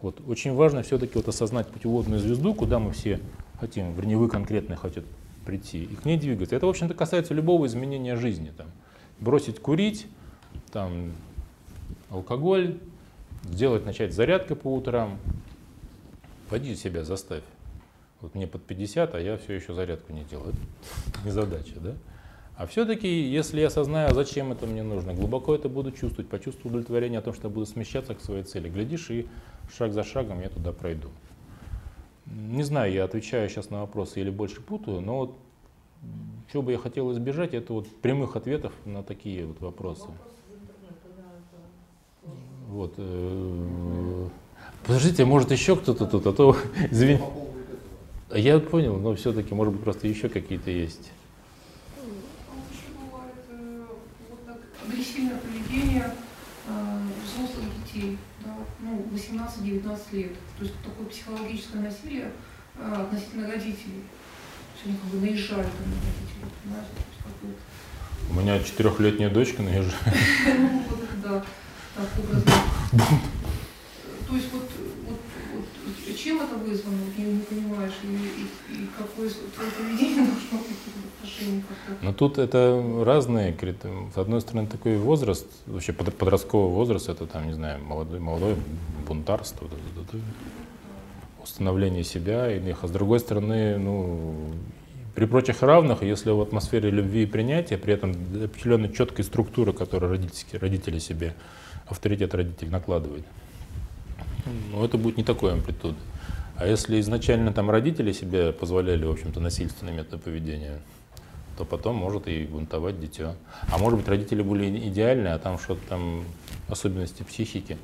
Вот 0.00 0.20
очень 0.26 0.54
важно 0.54 0.82
все-таки 0.82 1.12
вот 1.14 1.28
осознать 1.28 1.68
путеводную 1.68 2.20
звезду, 2.20 2.54
куда 2.54 2.78
мы 2.78 2.92
все 2.92 3.20
хотим, 3.60 3.92
вернее, 3.94 4.16
вы 4.16 4.28
конкретно 4.28 4.76
хотите 4.76 5.06
прийти, 5.44 5.84
и 5.84 5.94
к 5.94 6.04
ней 6.04 6.18
двигаться. 6.18 6.54
Это, 6.56 6.66
в 6.66 6.68
общем-то, 6.68 6.94
касается 6.94 7.34
любого 7.34 7.66
изменения 7.66 8.16
жизни. 8.16 8.52
Там, 8.56 8.66
бросить 9.18 9.60
курить, 9.60 10.06
там, 10.72 11.12
алкоголь, 12.10 12.78
сделать, 13.44 13.84
начать 13.86 14.12
зарядкой 14.12 14.56
по 14.56 14.74
утрам. 14.74 15.18
Пойди 16.50 16.74
себя 16.76 17.04
заставь. 17.04 17.44
Вот 18.20 18.34
мне 18.34 18.46
под 18.46 18.64
50, 18.64 19.14
а 19.14 19.20
я 19.20 19.36
все 19.38 19.54
еще 19.54 19.74
зарядку 19.74 20.12
не 20.12 20.24
делаю. 20.24 20.54
Это 21.06 21.24
не 21.24 21.30
задача, 21.30 21.74
да? 21.76 21.94
А 22.56 22.66
все-таки, 22.66 23.08
если 23.08 23.60
я 23.60 23.68
осознаю, 23.68 24.12
зачем 24.12 24.50
это 24.50 24.66
мне 24.66 24.82
нужно, 24.82 25.14
глубоко 25.14 25.54
это 25.54 25.68
буду 25.68 25.92
чувствовать, 25.92 26.28
почувствую 26.28 26.70
удовлетворение 26.70 27.20
о 27.20 27.22
том, 27.22 27.32
что 27.32 27.46
я 27.46 27.54
буду 27.54 27.66
смещаться 27.66 28.14
к 28.16 28.20
своей 28.20 28.42
цели. 28.42 28.68
Глядишь, 28.68 29.10
и 29.10 29.28
шаг 29.76 29.92
за 29.92 30.02
шагом 30.02 30.40
я 30.40 30.48
туда 30.48 30.72
пройду. 30.72 31.08
Не 32.30 32.62
знаю, 32.62 32.92
я 32.92 33.04
отвечаю 33.04 33.48
сейчас 33.48 33.70
на 33.70 33.80
вопросы 33.80 34.20
или 34.20 34.30
больше 34.30 34.60
путаю, 34.60 35.00
но 35.00 35.18
вот 35.18 35.38
что 36.48 36.62
бы 36.62 36.72
я 36.72 36.78
хотел 36.78 37.12
избежать, 37.12 37.54
это 37.54 37.72
вот 37.72 37.88
прямых 38.00 38.36
ответов 38.36 38.72
на 38.84 39.02
такие 39.02 39.46
вот 39.46 39.60
вопросы. 39.60 40.08
Вот. 42.68 42.94
Э, 42.96 44.28
подождите, 44.84 45.24
может 45.24 45.50
еще 45.50 45.76
кто-то 45.76 46.06
тут, 46.06 46.26
а 46.26 46.32
то, 46.32 46.56
извини. 46.90 47.20
Я 48.34 48.58
понял, 48.60 48.96
но 48.98 49.14
все-таки, 49.14 49.54
может 49.54 49.72
быть, 49.74 49.82
просто 49.82 50.06
еще 50.06 50.28
какие-то 50.28 50.70
есть. 50.70 51.10
бывает 53.10 53.34
э, 53.50 53.86
вот 54.28 54.44
так, 54.44 54.58
агрессивное 54.86 55.38
поведение 55.38 56.12
э, 56.66 56.98
взрослых 57.24 57.64
детей, 57.84 58.18
да, 58.44 58.54
ну, 58.80 59.06
18-19 59.18 59.98
лет. 60.12 60.32
То 60.58 60.64
есть 60.64 60.74
такое 60.82 61.06
психологическое 61.06 61.80
насилие 61.80 62.30
э, 62.76 62.94
относительно 62.94 63.48
родителей. 63.48 64.02
То 64.02 64.74
есть 64.74 64.86
они 64.86 64.96
как 64.96 65.10
бы 65.10 65.26
наезжают 65.26 65.66
на 65.66 65.94
родителей, 65.94 66.52
понимаете? 66.62 66.90
То 66.94 67.02
есть, 67.08 67.22
как 67.24 67.32
бы, 67.42 68.30
У 68.30 68.40
меня 68.40 68.62
четырехлетняя 68.62 69.30
дочка 69.30 69.62
наезжает. 69.62 70.16
ну, 70.58 70.84
вот, 70.88 71.00
да, 71.22 71.44
так 71.96 72.08
образно. 72.18 72.52
То 74.28 74.36
есть 74.36 74.52
вот, 74.52 74.70
вот 75.06 75.20
чем 76.16 76.40
это 76.40 76.54
вызвано, 76.56 76.96
вот, 77.04 77.18
не, 77.18 77.40
понимаешь, 77.40 77.92
и, 78.02 78.06
и, 78.06 78.82
и 78.82 78.88
какое 78.96 79.30
твое 79.30 79.70
поведение 79.70 80.26
должно 80.26 80.58
быть 80.58 81.64
как-то. 81.68 82.04
Но 82.04 82.12
тут 82.12 82.38
это 82.38 82.82
разные 83.04 83.52
критерии. 83.52 84.10
С 84.14 84.18
одной 84.18 84.40
стороны, 84.40 84.66
такой 84.66 84.96
возраст, 84.96 85.46
вообще 85.66 85.92
под- 85.92 86.14
подростковый 86.14 86.70
возраст, 86.70 87.08
это 87.08 87.26
там, 87.26 87.46
не 87.46 87.52
знаю, 87.54 87.82
молодой, 87.84 88.18
молодое 88.20 88.56
бунтарство, 89.06 89.68
установление 91.42 92.04
себя 92.04 92.54
иных. 92.54 92.84
А 92.84 92.88
с 92.88 92.90
другой 92.90 93.20
стороны, 93.20 93.78
ну, 93.78 94.52
при 95.14 95.24
прочих 95.26 95.62
равных, 95.62 96.02
если 96.02 96.30
в 96.30 96.40
атмосфере 96.40 96.90
любви 96.90 97.22
и 97.24 97.26
принятия, 97.26 97.76
при 97.78 97.94
этом 97.94 98.10
определенной 98.10 98.92
четкой 98.92 99.24
структуры, 99.24 99.72
которую 99.72 100.10
родительские, 100.10 100.60
родители 100.60 100.98
себе, 100.98 101.34
авторитет 101.86 102.34
родителей 102.34 102.70
накладывают, 102.70 103.24
ну, 104.72 104.84
это 104.84 104.98
будет 104.98 105.16
не 105.16 105.24
такой 105.24 105.52
амплитуд. 105.52 105.96
А 106.56 106.66
если 106.66 107.00
изначально 107.00 107.52
там 107.52 107.70
родители 107.70 108.12
себе 108.12 108.52
позволяли, 108.52 109.04
в 109.04 109.10
общем-то, 109.12 109.38
насильственные 109.40 109.94
методы 109.94 110.18
поведения, 110.18 110.80
то 111.56 111.64
потом 111.64 111.96
может 111.96 112.28
и 112.28 112.44
бунтовать 112.44 113.00
дитя. 113.00 113.34
А 113.70 113.78
может 113.78 113.98
быть, 113.98 114.08
родители 114.08 114.42
были 114.42 114.88
идеальны, 114.88 115.28
а 115.28 115.38
там 115.38 115.58
что-то 115.58 115.80
там 115.88 116.24
особенности 116.68 117.22
психики. 117.22 117.78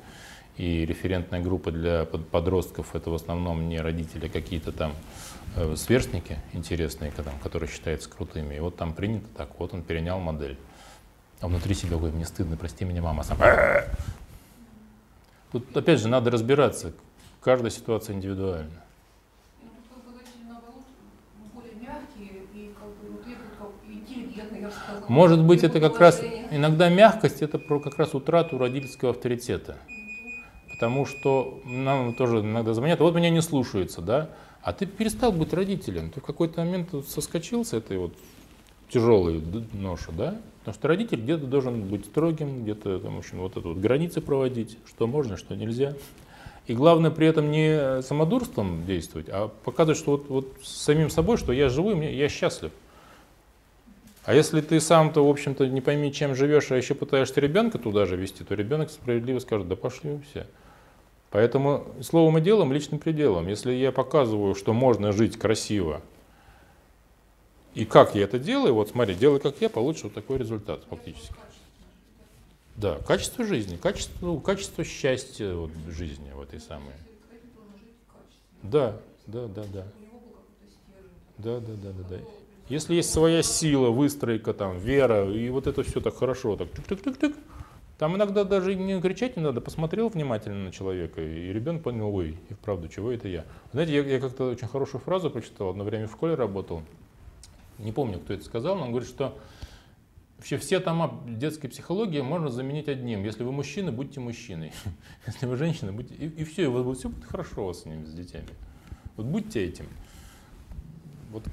И 0.57 0.85
референтная 0.85 1.41
группа 1.41 1.71
для 1.71 2.05
под- 2.05 2.29
подростков 2.29 2.95
это 2.95 3.09
в 3.09 3.13
основном 3.13 3.67
не 3.67 3.79
родители, 3.81 4.27
а 4.27 4.29
какие-то 4.29 4.71
там 4.71 4.93
э, 5.57 5.75
сверстники 5.75 6.37
интересные, 6.53 7.11
которые 7.43 7.69
считаются 7.69 8.09
крутыми. 8.09 8.55
И 8.55 8.59
вот 8.59 8.77
там 8.77 8.93
принято 8.93 9.27
так, 9.35 9.49
вот 9.59 9.73
он 9.73 9.83
перенял 9.83 10.19
модель. 10.19 10.57
А 11.41 11.47
внутри 11.47 11.75
себя, 11.75 11.97
ой, 11.97 12.11
мне 12.11 12.25
стыдно, 12.25 12.55
прости 12.55 12.85
меня, 12.85 13.01
мама, 13.01 13.23
сам. 13.23 13.37
Тут 15.55 15.77
опять 15.77 16.01
же 16.01 16.09
надо 16.09 16.31
разбираться, 16.31 16.91
каждая 17.39 17.71
ситуация 17.71 18.13
индивидуальна. 18.13 18.83
Может 25.07 25.41
быть, 25.41 25.63
это 25.63 25.79
как 25.79 25.97
раз, 25.97 26.21
иногда 26.51 26.89
мягкость, 26.89 27.41
это 27.41 27.57
про 27.57 27.79
как 27.79 27.97
раз 27.97 28.13
утрату 28.13 28.57
родительского 28.57 29.11
авторитета. 29.11 29.77
Потому 30.73 31.05
что 31.05 31.61
нам 31.63 32.13
тоже 32.15 32.41
иногда 32.41 32.73
звонят, 32.73 32.99
вот 32.99 33.15
меня 33.15 33.29
не 33.29 33.41
слушаются, 33.41 34.01
да, 34.01 34.31
а 34.61 34.73
ты 34.73 34.85
перестал 34.85 35.31
быть 35.31 35.53
родителем, 35.53 36.11
ты 36.11 36.19
в 36.19 36.25
какой-то 36.25 36.65
момент 36.65 36.89
соскочил 37.07 37.63
с 37.63 37.71
этой 37.71 37.97
вот 37.97 38.13
тяжелой 38.89 39.39
д- 39.39 39.63
ноши, 39.73 40.11
да, 40.11 40.39
потому 40.59 40.75
что 40.75 40.87
родитель 40.87 41.21
где-то 41.21 41.45
должен 41.45 41.81
быть 41.81 42.05
строгим, 42.05 42.63
где-то, 42.63 42.99
там, 42.99 43.15
в 43.15 43.19
общем, 43.19 43.39
вот 43.39 43.57
это 43.57 43.67
вот 43.67 43.77
границы 43.77 44.21
проводить, 44.21 44.77
что 44.87 45.07
можно, 45.07 45.37
что 45.37 45.55
нельзя. 45.55 45.93
И 46.67 46.73
главное 46.73 47.11
при 47.11 47.27
этом 47.27 47.51
не 47.51 48.01
самодурством 48.01 48.85
действовать, 48.85 49.27
а 49.29 49.49
показывать, 49.63 49.99
что 49.99 50.11
вот, 50.11 50.29
вот 50.29 50.47
самим 50.63 51.09
собой, 51.09 51.37
что 51.37 51.53
я 51.53 51.69
живу, 51.69 51.95
мне, 51.95 52.13
я 52.15 52.27
счастлив. 52.27 52.71
А 54.23 54.33
если 54.33 54.61
ты 54.61 54.79
сам-то, 54.79 55.23
в 55.23 55.29
общем-то, 55.29 55.67
не 55.67 55.81
пойми, 55.81 56.11
чем 56.11 56.33
живешь, 56.33 56.71
а 56.71 56.75
еще 56.75 56.95
пытаешься 56.95 57.39
ребенка 57.39 57.77
туда 57.77 58.07
же 58.07 58.15
вести, 58.15 58.43
то 58.43 58.55
ребенок 58.55 58.89
справедливо 58.89 59.37
скажет, 59.37 59.67
да 59.67 59.75
пошли 59.75 60.19
все. 60.31 60.47
Поэтому 61.29 61.85
словом 62.01 62.39
и 62.39 62.41
делом, 62.41 62.73
личным 62.73 62.99
пределом. 62.99 63.47
Если 63.47 63.71
я 63.73 63.91
показываю, 63.91 64.55
что 64.55 64.73
можно 64.73 65.11
жить 65.11 65.37
красиво, 65.37 66.01
и 67.75 67.85
как 67.85 68.15
я 68.15 68.23
это 68.23 68.39
делаю, 68.39 68.73
вот 68.73 68.89
смотри, 68.89 69.15
делай 69.15 69.39
как 69.39 69.59
я, 69.59 69.69
получишь 69.69 70.03
вот 70.03 70.13
такой 70.13 70.37
результат 70.37 70.81
фактически. 70.89 71.35
Да, 72.75 72.97
качество 73.07 73.45
жизни, 73.45 73.77
качество, 73.77 74.25
ну, 74.25 74.39
качество 74.39 74.83
счастья 74.83 75.53
вот, 75.53 75.71
жизни 75.89 76.31
в 76.33 76.41
этой 76.41 76.59
самой. 76.59 76.93
Да, 78.63 78.97
да, 79.27 79.47
да, 79.47 79.63
да. 79.73 79.85
Да, 81.37 81.59
да, 81.59 81.73
да, 81.83 81.91
да, 81.91 82.03
да. 82.09 82.17
Если 82.69 82.95
есть 82.95 83.11
своя 83.11 83.43
сила, 83.43 83.89
выстройка, 83.91 84.53
там, 84.53 84.77
вера, 84.79 85.29
и 85.29 85.49
вот 85.49 85.67
это 85.67 85.83
все 85.83 86.01
так 86.01 86.15
хорошо, 86.15 86.55
так 86.55 86.69
тык-тык-тык-тык, 86.69 87.35
там 87.97 88.15
иногда 88.15 88.43
даже 88.43 88.75
не 88.75 88.99
кричать 89.01 89.37
не 89.37 89.43
надо, 89.43 89.61
посмотрел 89.61 90.09
внимательно 90.09 90.65
на 90.65 90.71
человека, 90.71 91.21
и 91.21 91.53
ребенок 91.53 91.83
понял, 91.83 92.13
ой, 92.13 92.37
и 92.49 92.53
вправду, 92.53 92.87
чего 92.87 93.11
это 93.11 93.27
я. 93.27 93.45
Знаете, 93.71 93.93
я, 93.93 94.01
я 94.01 94.19
как-то 94.19 94.49
очень 94.49 94.67
хорошую 94.67 95.01
фразу 95.01 95.29
прочитал, 95.29 95.69
одно 95.69 95.83
время 95.83 96.07
в 96.07 96.11
школе 96.11 96.35
работал, 96.35 96.81
не 97.77 97.91
помню, 97.91 98.19
кто 98.19 98.33
это 98.33 98.43
сказал, 98.43 98.75
но 98.75 98.83
он 98.83 98.89
говорит, 98.89 99.09
что 99.09 99.37
вообще 100.37 100.57
все 100.57 100.79
тома 100.79 101.21
детской 101.27 101.67
психологии 101.67 102.21
можно 102.21 102.49
заменить 102.49 102.87
одним. 102.87 103.23
Если 103.23 103.43
вы 103.43 103.51
мужчина, 103.51 103.91
будьте 103.91 104.19
мужчиной. 104.19 104.71
Если 105.27 105.45
вы 105.45 105.55
женщина, 105.57 105.91
будьте... 105.91 106.15
И, 106.15 106.27
и 106.27 106.43
все, 106.43 106.63
и 106.63 106.67
будет, 106.67 106.97
все 106.97 107.09
будет 107.09 107.25
хорошо 107.25 107.63
у 107.63 107.67
вас 107.67 107.81
с 107.81 107.85
ними, 107.85 108.05
с 108.05 108.13
детьми. 108.13 108.41
Вот 109.15 109.25
будьте 109.25 109.63
этим. 109.63 109.87
Вот 111.31 111.43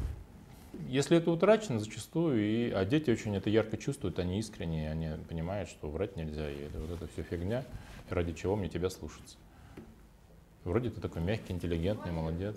если 0.88 1.16
это 1.16 1.30
утрачено 1.30 1.78
зачастую, 1.78 2.40
и, 2.40 2.70
а 2.70 2.84
дети 2.84 3.10
очень 3.10 3.34
это 3.34 3.48
ярко 3.48 3.76
чувствуют, 3.76 4.18
они 4.18 4.38
искренние, 4.38 4.90
они 4.90 5.08
понимают, 5.28 5.68
что 5.70 5.88
врать 5.88 6.16
нельзя, 6.16 6.50
и 6.50 6.64
это, 6.64 6.80
вот 6.80 6.90
это 6.90 7.06
все 7.12 7.22
фигня, 7.22 7.64
ради 8.10 8.32
чего 8.32 8.56
мне 8.56 8.68
тебя 8.68 8.90
слушаться. 8.90 9.36
Вроде 10.64 10.90
ты 10.90 11.00
такой 11.00 11.22
мягкий, 11.22 11.52
интеллигентный, 11.52 12.12
молодец. 12.12 12.56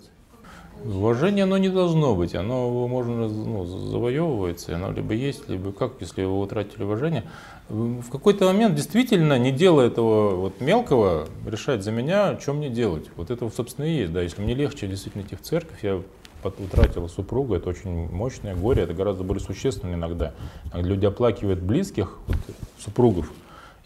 Уважение, 0.84 1.44
оно 1.44 1.56
не 1.58 1.68
должно 1.68 2.14
быть, 2.14 2.34
оно 2.34 2.86
можно 2.86 3.28
ну, 3.28 3.64
завоевывается, 3.64 4.76
оно 4.76 4.92
либо 4.92 5.14
есть, 5.14 5.48
либо 5.48 5.72
как, 5.72 5.94
если 6.00 6.22
вы 6.22 6.38
утратили 6.40 6.84
уважение. 6.84 7.24
В 7.68 8.10
какой-то 8.10 8.44
момент 8.44 8.76
действительно, 8.76 9.38
не 9.38 9.50
делая 9.50 9.88
этого 9.88 10.36
вот 10.36 10.60
мелкого, 10.60 11.26
решать 11.46 11.82
за 11.82 11.90
меня, 11.90 12.38
что 12.38 12.52
мне 12.52 12.68
делать. 12.68 13.06
Вот 13.16 13.30
это, 13.30 13.48
собственно, 13.48 13.86
и 13.86 13.96
есть. 13.96 14.12
Да, 14.12 14.22
если 14.22 14.42
мне 14.42 14.54
легче 14.54 14.86
действительно 14.86 15.22
идти 15.22 15.34
в 15.34 15.40
церковь, 15.40 15.82
я 15.82 16.02
пот- 16.42 16.60
утратил 16.60 17.08
супруга, 17.08 17.56
это 17.56 17.70
очень 17.70 18.08
мощное 18.10 18.54
горе, 18.54 18.82
это 18.82 18.94
гораздо 18.94 19.24
более 19.24 19.42
существенно 19.42 19.94
иногда. 19.94 20.34
Люди 20.74 21.06
оплакивают 21.06 21.60
близких, 21.60 22.18
вот, 22.28 22.36
супругов, 22.78 23.32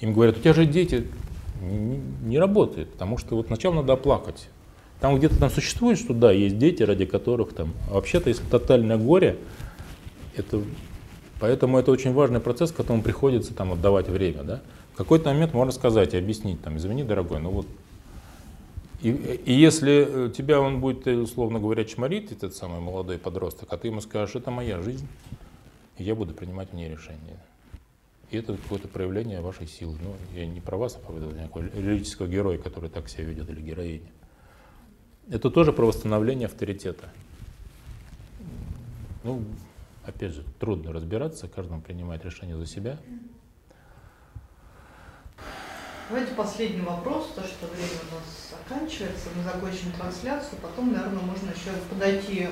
им 0.00 0.12
говорят, 0.12 0.36
у 0.36 0.40
тебя 0.40 0.52
же 0.52 0.66
дети, 0.66 1.06
не, 1.62 2.00
не 2.22 2.38
работает, 2.38 2.92
потому 2.92 3.16
что 3.16 3.36
вот 3.36 3.46
сначала 3.46 3.74
надо 3.74 3.92
оплакать. 3.94 4.48
Там 5.00 5.16
где-то 5.16 5.38
там 5.38 5.50
существует, 5.50 5.98
что 5.98 6.12
да, 6.12 6.30
есть 6.30 6.58
дети, 6.58 6.82
ради 6.82 7.06
которых 7.06 7.54
там. 7.54 7.72
А 7.90 7.94
вообще-то, 7.94 8.28
если 8.28 8.44
тотальное 8.44 8.98
горе, 8.98 9.38
это, 10.36 10.62
поэтому 11.40 11.78
это 11.78 11.90
очень 11.90 12.12
важный 12.12 12.40
процесс, 12.40 12.70
к 12.72 12.76
которому 12.76 13.02
приходится 13.02 13.54
там 13.54 13.72
отдавать 13.72 14.08
время, 14.08 14.42
да. 14.42 14.60
В 14.94 14.96
какой-то 14.96 15.30
момент 15.30 15.54
можно 15.54 15.72
сказать 15.72 16.12
и 16.14 16.18
объяснить, 16.18 16.60
там, 16.62 16.76
извини, 16.76 17.02
дорогой, 17.02 17.40
ну 17.40 17.50
вот 17.50 17.66
и, 19.02 19.08
и 19.46 19.52
если 19.54 20.26
э, 20.26 20.30
тебя 20.30 20.60
он 20.60 20.80
будет, 20.80 21.06
э, 21.06 21.16
условно 21.16 21.58
говоря, 21.58 21.84
чморить, 21.84 22.32
этот 22.32 22.54
самый 22.54 22.80
молодой 22.80 23.16
подросток, 23.18 23.72
а 23.72 23.78
ты 23.78 23.88
ему 23.88 24.02
скажешь, 24.02 24.36
это 24.36 24.50
моя 24.50 24.82
жизнь, 24.82 25.08
и 25.96 26.04
я 26.04 26.14
буду 26.14 26.34
принимать 26.34 26.74
мне 26.74 26.90
решения. 26.90 27.42
И 28.30 28.36
это 28.36 28.56
какое-то 28.56 28.88
проявление 28.88 29.40
вашей 29.40 29.66
силы. 29.66 29.96
Ну, 30.02 30.14
я 30.38 30.46
не 30.46 30.60
про 30.60 30.76
вас, 30.76 30.96
а 30.96 30.98
про 30.98 31.14
некого 31.14 31.62
лирического 31.62 32.28
героя, 32.28 32.58
который 32.58 32.90
так 32.90 33.08
себя 33.08 33.24
ведет, 33.24 33.48
или 33.48 33.60
героиня. 33.60 34.06
Это 35.30 35.48
тоже 35.48 35.72
про 35.72 35.86
восстановление 35.86 36.46
авторитета. 36.46 37.08
Ну, 39.22 39.44
опять 40.04 40.32
же, 40.32 40.44
трудно 40.58 40.92
разбираться, 40.92 41.46
каждому 41.46 41.80
принимать 41.80 42.24
решение 42.24 42.56
за 42.56 42.66
себя. 42.66 42.98
Давайте 46.08 46.34
последний 46.34 46.80
вопрос, 46.80 47.28
то 47.36 47.42
что 47.44 47.68
время 47.68 48.00
у 48.10 48.14
нас 48.16 48.50
заканчивается, 48.50 49.28
мы 49.36 49.44
закончим 49.44 49.92
трансляцию, 49.92 50.58
потом, 50.60 50.92
наверное, 50.92 51.22
можно 51.22 51.50
еще 51.50 51.70
подойти 51.88 52.48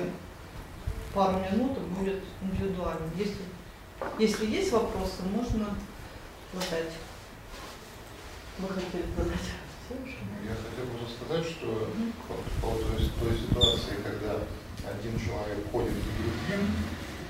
пару 1.13 1.39
минут, 1.39 1.77
и 1.77 1.99
будет 1.99 2.23
индивидуально. 2.41 3.09
Если, 3.17 3.41
если 4.17 4.45
есть 4.45 4.71
вопросы, 4.71 5.23
можно 5.35 5.65
задать. 6.53 6.93
Вы 8.59 8.69
хотели 8.69 9.03
задать? 9.17 9.58
Я 9.89 10.53
хотел 10.53 10.85
бы 10.85 11.01
сказать, 11.09 11.45
что 11.45 11.89
по 12.27 12.35
поводу 12.61 12.85
той 12.93 13.33
ситуации, 13.33 13.97
когда 14.03 14.45
один 14.85 15.17
человек 15.17 15.65
ходит 15.71 15.93
за 15.93 16.11
другим 16.21 16.61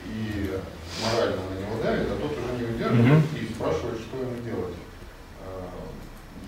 и 0.07 0.59
морально 1.03 1.41
на 1.49 1.55
него 1.59 1.83
давит, 1.83 2.07
а 2.11 2.19
тот 2.19 2.31
уже 2.31 2.51
не 2.59 2.75
удерживает 2.75 3.23
mm-hmm. 3.23 3.39
и 3.39 3.53
спрашивает, 3.53 3.99
что 3.99 4.17
ему 4.17 4.41
делать 4.43 4.75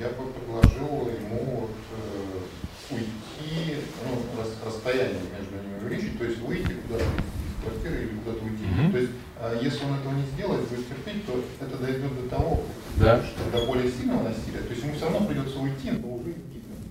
я 0.01 0.09
бы 0.09 0.33
предложил 0.33 1.09
ему 1.13 1.61
вот, 1.61 1.77
э, 1.93 2.95
уйти, 2.95 3.77
ну, 4.03 4.25
рас, 4.37 4.49
расстояние 4.65 5.21
между 5.37 5.55
ними 5.55 5.77
увеличить, 5.79 6.17
то 6.17 6.25
есть 6.25 6.39
выйти 6.39 6.73
куда-то 6.73 7.05
из 7.05 7.63
квартиры 7.63 8.01
или 8.01 8.17
куда-то 8.17 8.43
уйти. 8.43 8.63
Mm-hmm. 8.63 8.91
То 8.91 8.97
есть, 8.97 9.11
э, 9.11 9.30
если 9.61 9.85
он 9.85 9.95
этого 9.95 10.13
не 10.13 10.25
сделает, 10.33 10.67
будет 10.69 10.87
терпеть, 10.87 11.25
то 11.25 11.33
это 11.59 11.77
дойдет 11.77 12.23
до 12.23 12.29
того, 12.29 12.61
да. 12.97 13.21
что 13.23 13.57
до 13.57 13.65
более 13.65 13.89
сильного 13.89 14.23
насилия. 14.23 14.59
То 14.59 14.69
есть 14.69 14.83
ему 14.83 14.93
все 14.93 15.05
равно 15.05 15.27
придется 15.27 15.59
уйти, 15.59 15.91
но 15.91 16.15
уже 16.15 16.29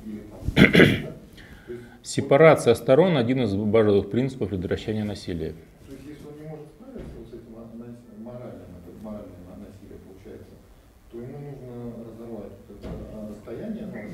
или 0.05 0.23
там. 0.31 1.15
Сепарация 2.03 2.75
сторон– 2.75 3.17
один 3.19 3.43
из 3.43 3.55
базовых 3.55 4.11
принципов 4.11 4.49
предотвращения 4.49 5.05
насилия. 5.05 5.55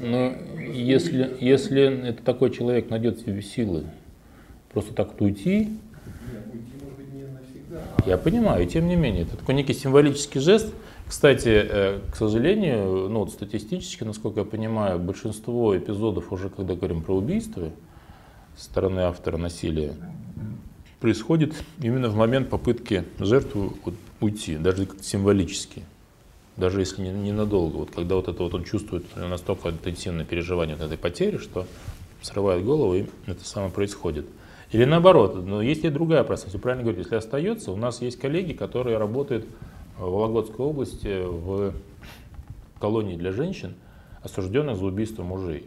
Но 0.02 0.34
если, 0.72 1.36
если 1.40 2.08
это 2.08 2.22
такой 2.22 2.50
человек 2.50 2.90
найдет 2.90 3.18
в 3.18 3.24
себе 3.24 3.42
силы 3.42 3.84
просто 4.72 4.94
так 4.94 5.20
уйти, 5.20 5.70
я 8.06 8.18
понимаю, 8.18 8.66
тем 8.66 8.88
не 8.88 8.96
менее, 8.96 9.22
это 9.22 9.36
такой 9.36 9.54
некий 9.54 9.74
символический 9.74 10.40
жест. 10.40 10.72
Кстати, 11.06 11.48
э, 11.48 12.00
к 12.10 12.16
сожалению, 12.16 13.08
ну, 13.08 13.20
вот 13.20 13.30
статистически, 13.30 14.04
насколько 14.04 14.40
я 14.40 14.46
понимаю, 14.46 14.98
большинство 14.98 15.76
эпизодов 15.76 16.32
уже, 16.32 16.48
когда 16.48 16.74
говорим 16.74 17.02
про 17.02 17.14
убийство 17.16 17.70
со 18.56 18.64
стороны 18.64 19.00
автора 19.00 19.36
насилия, 19.36 19.94
происходит 21.00 21.54
именно 21.80 22.08
в 22.08 22.16
момент 22.16 22.48
попытки 22.48 23.04
жертвы 23.18 23.72
уйти, 24.20 24.56
даже 24.56 24.88
символически 25.00 25.82
даже 26.56 26.80
если 26.80 27.02
ненадолго. 27.02 27.76
Вот 27.76 27.90
когда 27.90 28.14
вот 28.16 28.28
это 28.28 28.42
вот 28.42 28.54
он 28.54 28.64
чувствует 28.64 29.04
настолько 29.16 29.70
интенсивное 29.70 30.24
переживание 30.24 30.76
вот 30.76 30.86
этой 30.86 30.98
потери, 30.98 31.36
что 31.38 31.66
срывает 32.22 32.64
голову, 32.64 32.94
и 32.94 33.06
это 33.26 33.44
самое 33.44 33.70
происходит. 33.70 34.26
Или 34.77 34.85
наоборот, 34.85 35.43
но 35.43 35.62
есть 35.62 35.85
и 35.85 35.89
другая 35.89 36.23
пространность. 36.23 36.57
Вы 36.57 36.61
правильно 36.61 36.82
говорите, 36.82 37.05
если 37.05 37.16
остается, 37.16 37.73
у 37.73 37.77
нас 37.77 38.03
есть 38.03 38.19
коллеги, 38.19 38.53
которые 38.53 38.98
работают 38.98 39.47
в 39.97 40.03
Вологодской 40.03 40.66
области 40.66 41.24
в 41.24 41.73
колонии 42.78 43.16
для 43.16 43.32
женщин, 43.32 43.74
осужденных 44.20 44.77
за 44.77 44.85
убийство 44.85 45.23
мужей. 45.23 45.65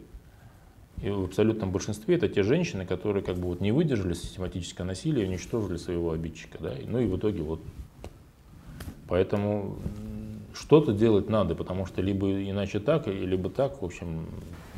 И 1.01 1.09
в 1.09 1.23
абсолютном 1.23 1.71
большинстве 1.71 2.17
это 2.17 2.29
те 2.29 2.43
женщины, 2.43 2.85
которые 2.85 3.23
как 3.23 3.37
бы 3.37 3.47
вот 3.47 3.61
не 3.61 3.71
выдержали 3.71 4.13
систематическое 4.13 4.85
насилие 4.85 5.25
и 5.25 5.27
уничтожили 5.27 5.77
своего 5.77 6.11
обидчика. 6.11 6.59
Да? 6.59 6.75
Ну 6.85 6.99
и 6.99 7.07
в 7.07 7.17
итоге 7.17 7.41
вот. 7.41 7.61
Поэтому 9.07 9.77
что-то 10.53 10.93
делать 10.93 11.31
надо, 11.31 11.55
потому 11.55 11.87
что 11.87 12.03
либо 12.03 12.29
иначе 12.29 12.79
так, 12.79 13.07
либо 13.07 13.49
так, 13.49 13.81
в 13.81 13.85
общем. 13.85 14.27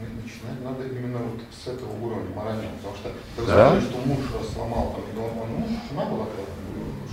Начинать 0.01 0.63
надо 0.63 0.87
именно 0.87 1.19
вот 1.19 1.41
с 1.51 1.67
этого 1.67 1.93
уровня 2.01 2.35
морального, 2.35 2.73
потому 2.77 2.95
что 2.95 3.09
вы 3.37 3.45
да? 3.45 3.69
сказали, 3.69 3.81
что 3.81 3.97
муж 4.05 4.19
сломал, 4.53 4.95
там, 4.95 5.23
он, 5.23 5.31
он, 5.37 5.49
ну, 5.59 5.67
жена 5.89 6.05
была, 6.05 6.25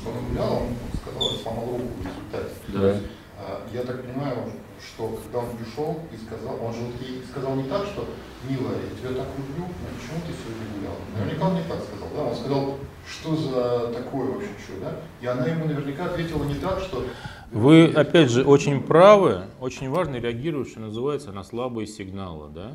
что 0.00 0.10
она 0.10 0.20
гуляла, 0.28 0.54
он 0.64 0.76
сказал, 1.00 1.30
сломал 1.30 1.66
руку 1.66 1.92
в 1.98 2.06
результате. 2.06 2.54
Да. 2.68 2.88
Есть, 2.88 3.06
а, 3.38 3.66
я 3.72 3.82
так 3.82 4.02
понимаю, 4.02 4.36
что 4.80 5.08
когда 5.08 5.38
он 5.40 5.56
пришел 5.56 6.00
и 6.12 6.16
сказал, 6.16 6.58
он 6.64 6.72
же 6.72 6.80
вот 6.80 7.00
ей 7.00 7.22
сказал 7.30 7.54
не 7.54 7.68
так, 7.68 7.86
что 7.86 8.08
милая, 8.48 8.76
я 8.76 8.96
тебя 8.98 9.22
так 9.22 9.28
люблю, 9.36 9.66
но 9.66 9.88
почему 9.94 10.18
ты 10.26 10.32
сегодня 10.32 10.66
гуляла? 10.74 10.98
Наверняка 11.14 11.46
он 11.46 11.54
не 11.54 11.68
так 11.68 11.80
сказал, 11.82 12.08
да? 12.14 12.22
Он 12.22 12.36
сказал, 12.36 12.78
что 13.06 13.36
за 13.36 13.94
такое 13.94 14.26
вообще 14.32 14.50
что, 14.58 14.80
да? 14.80 14.92
И 15.20 15.26
она 15.26 15.46
ему 15.46 15.66
наверняка 15.66 16.06
ответила 16.06 16.44
не 16.44 16.54
так, 16.54 16.80
что 16.80 17.04
вы, 17.50 17.86
опять 17.86 18.30
же, 18.30 18.44
очень 18.44 18.82
правы, 18.82 19.42
очень 19.60 19.88
важно 19.88 20.16
реагировать, 20.16 20.68
что 20.68 20.80
называется, 20.80 21.32
на 21.32 21.44
слабые 21.44 21.86
сигналы. 21.86 22.50
Да? 22.54 22.72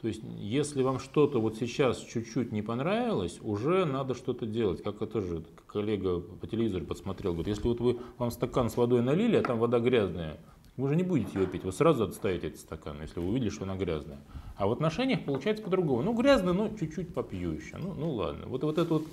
То 0.00 0.08
есть, 0.08 0.20
если 0.38 0.82
вам 0.82 0.98
что-то 0.98 1.40
вот 1.40 1.56
сейчас 1.56 1.98
чуть-чуть 1.98 2.52
не 2.52 2.62
понравилось, 2.62 3.38
уже 3.42 3.84
надо 3.84 4.14
что-то 4.14 4.46
делать. 4.46 4.82
Как 4.82 5.00
это 5.00 5.20
же 5.20 5.44
коллега 5.66 6.20
по 6.20 6.46
телевизору 6.46 6.84
подсмотрел, 6.84 7.32
говорит, 7.32 7.56
если 7.56 7.68
вот 7.68 7.80
вы 7.80 7.98
вам 8.18 8.30
стакан 8.30 8.68
с 8.68 8.76
водой 8.76 9.02
налили, 9.02 9.36
а 9.36 9.42
там 9.42 9.58
вода 9.58 9.78
грязная, 9.78 10.38
вы 10.76 10.88
же 10.88 10.96
не 10.96 11.02
будете 11.02 11.38
ее 11.38 11.46
пить, 11.46 11.64
вы 11.64 11.72
сразу 11.72 12.04
отставите 12.04 12.48
этот 12.48 12.60
стакан, 12.60 12.96
если 13.00 13.20
вы 13.20 13.28
увидели, 13.28 13.50
что 13.50 13.64
она 13.64 13.76
грязная. 13.76 14.18
А 14.56 14.66
в 14.66 14.72
отношениях 14.72 15.24
получается 15.24 15.62
по-другому. 15.62 16.02
Ну, 16.02 16.14
грязно, 16.14 16.52
ну, 16.52 16.76
чуть-чуть 16.78 17.14
попью 17.14 17.52
еще. 17.52 17.76
Ну, 17.76 17.94
ну 17.94 18.10
ладно. 18.10 18.46
Вот, 18.46 18.64
вот 18.64 18.78
это 18.78 18.94
вот 18.94 19.04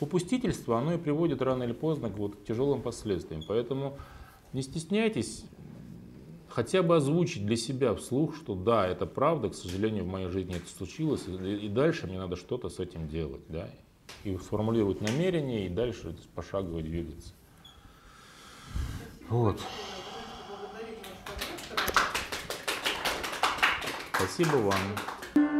попустительство, 0.00 0.78
оно 0.78 0.94
и 0.94 0.98
приводит 0.98 1.42
рано 1.42 1.62
или 1.62 1.72
поздно 1.72 2.08
к 2.08 2.16
вот 2.16 2.44
тяжелым 2.46 2.80
последствиям. 2.80 3.42
Поэтому 3.46 3.98
не 4.54 4.62
стесняйтесь 4.62 5.44
хотя 6.48 6.82
бы 6.82 6.96
озвучить 6.96 7.44
для 7.44 7.56
себя 7.56 7.94
вслух, 7.94 8.34
что 8.34 8.54
да, 8.54 8.86
это 8.86 9.04
правда, 9.04 9.50
к 9.50 9.54
сожалению, 9.54 10.04
в 10.04 10.08
моей 10.08 10.28
жизни 10.28 10.56
это 10.56 10.66
случилось, 10.76 11.22
и 11.28 11.68
дальше 11.68 12.06
мне 12.06 12.18
надо 12.18 12.36
что-то 12.36 12.70
с 12.70 12.80
этим 12.80 13.08
делать, 13.08 13.42
да, 13.48 13.68
и 14.24 14.36
сформулировать 14.38 15.02
намерение, 15.02 15.66
и 15.66 15.68
дальше 15.68 16.16
пошагово 16.34 16.80
двигаться. 16.80 17.34
Вот. 19.28 19.60
Спасибо 24.14 24.56
вам. 24.56 25.59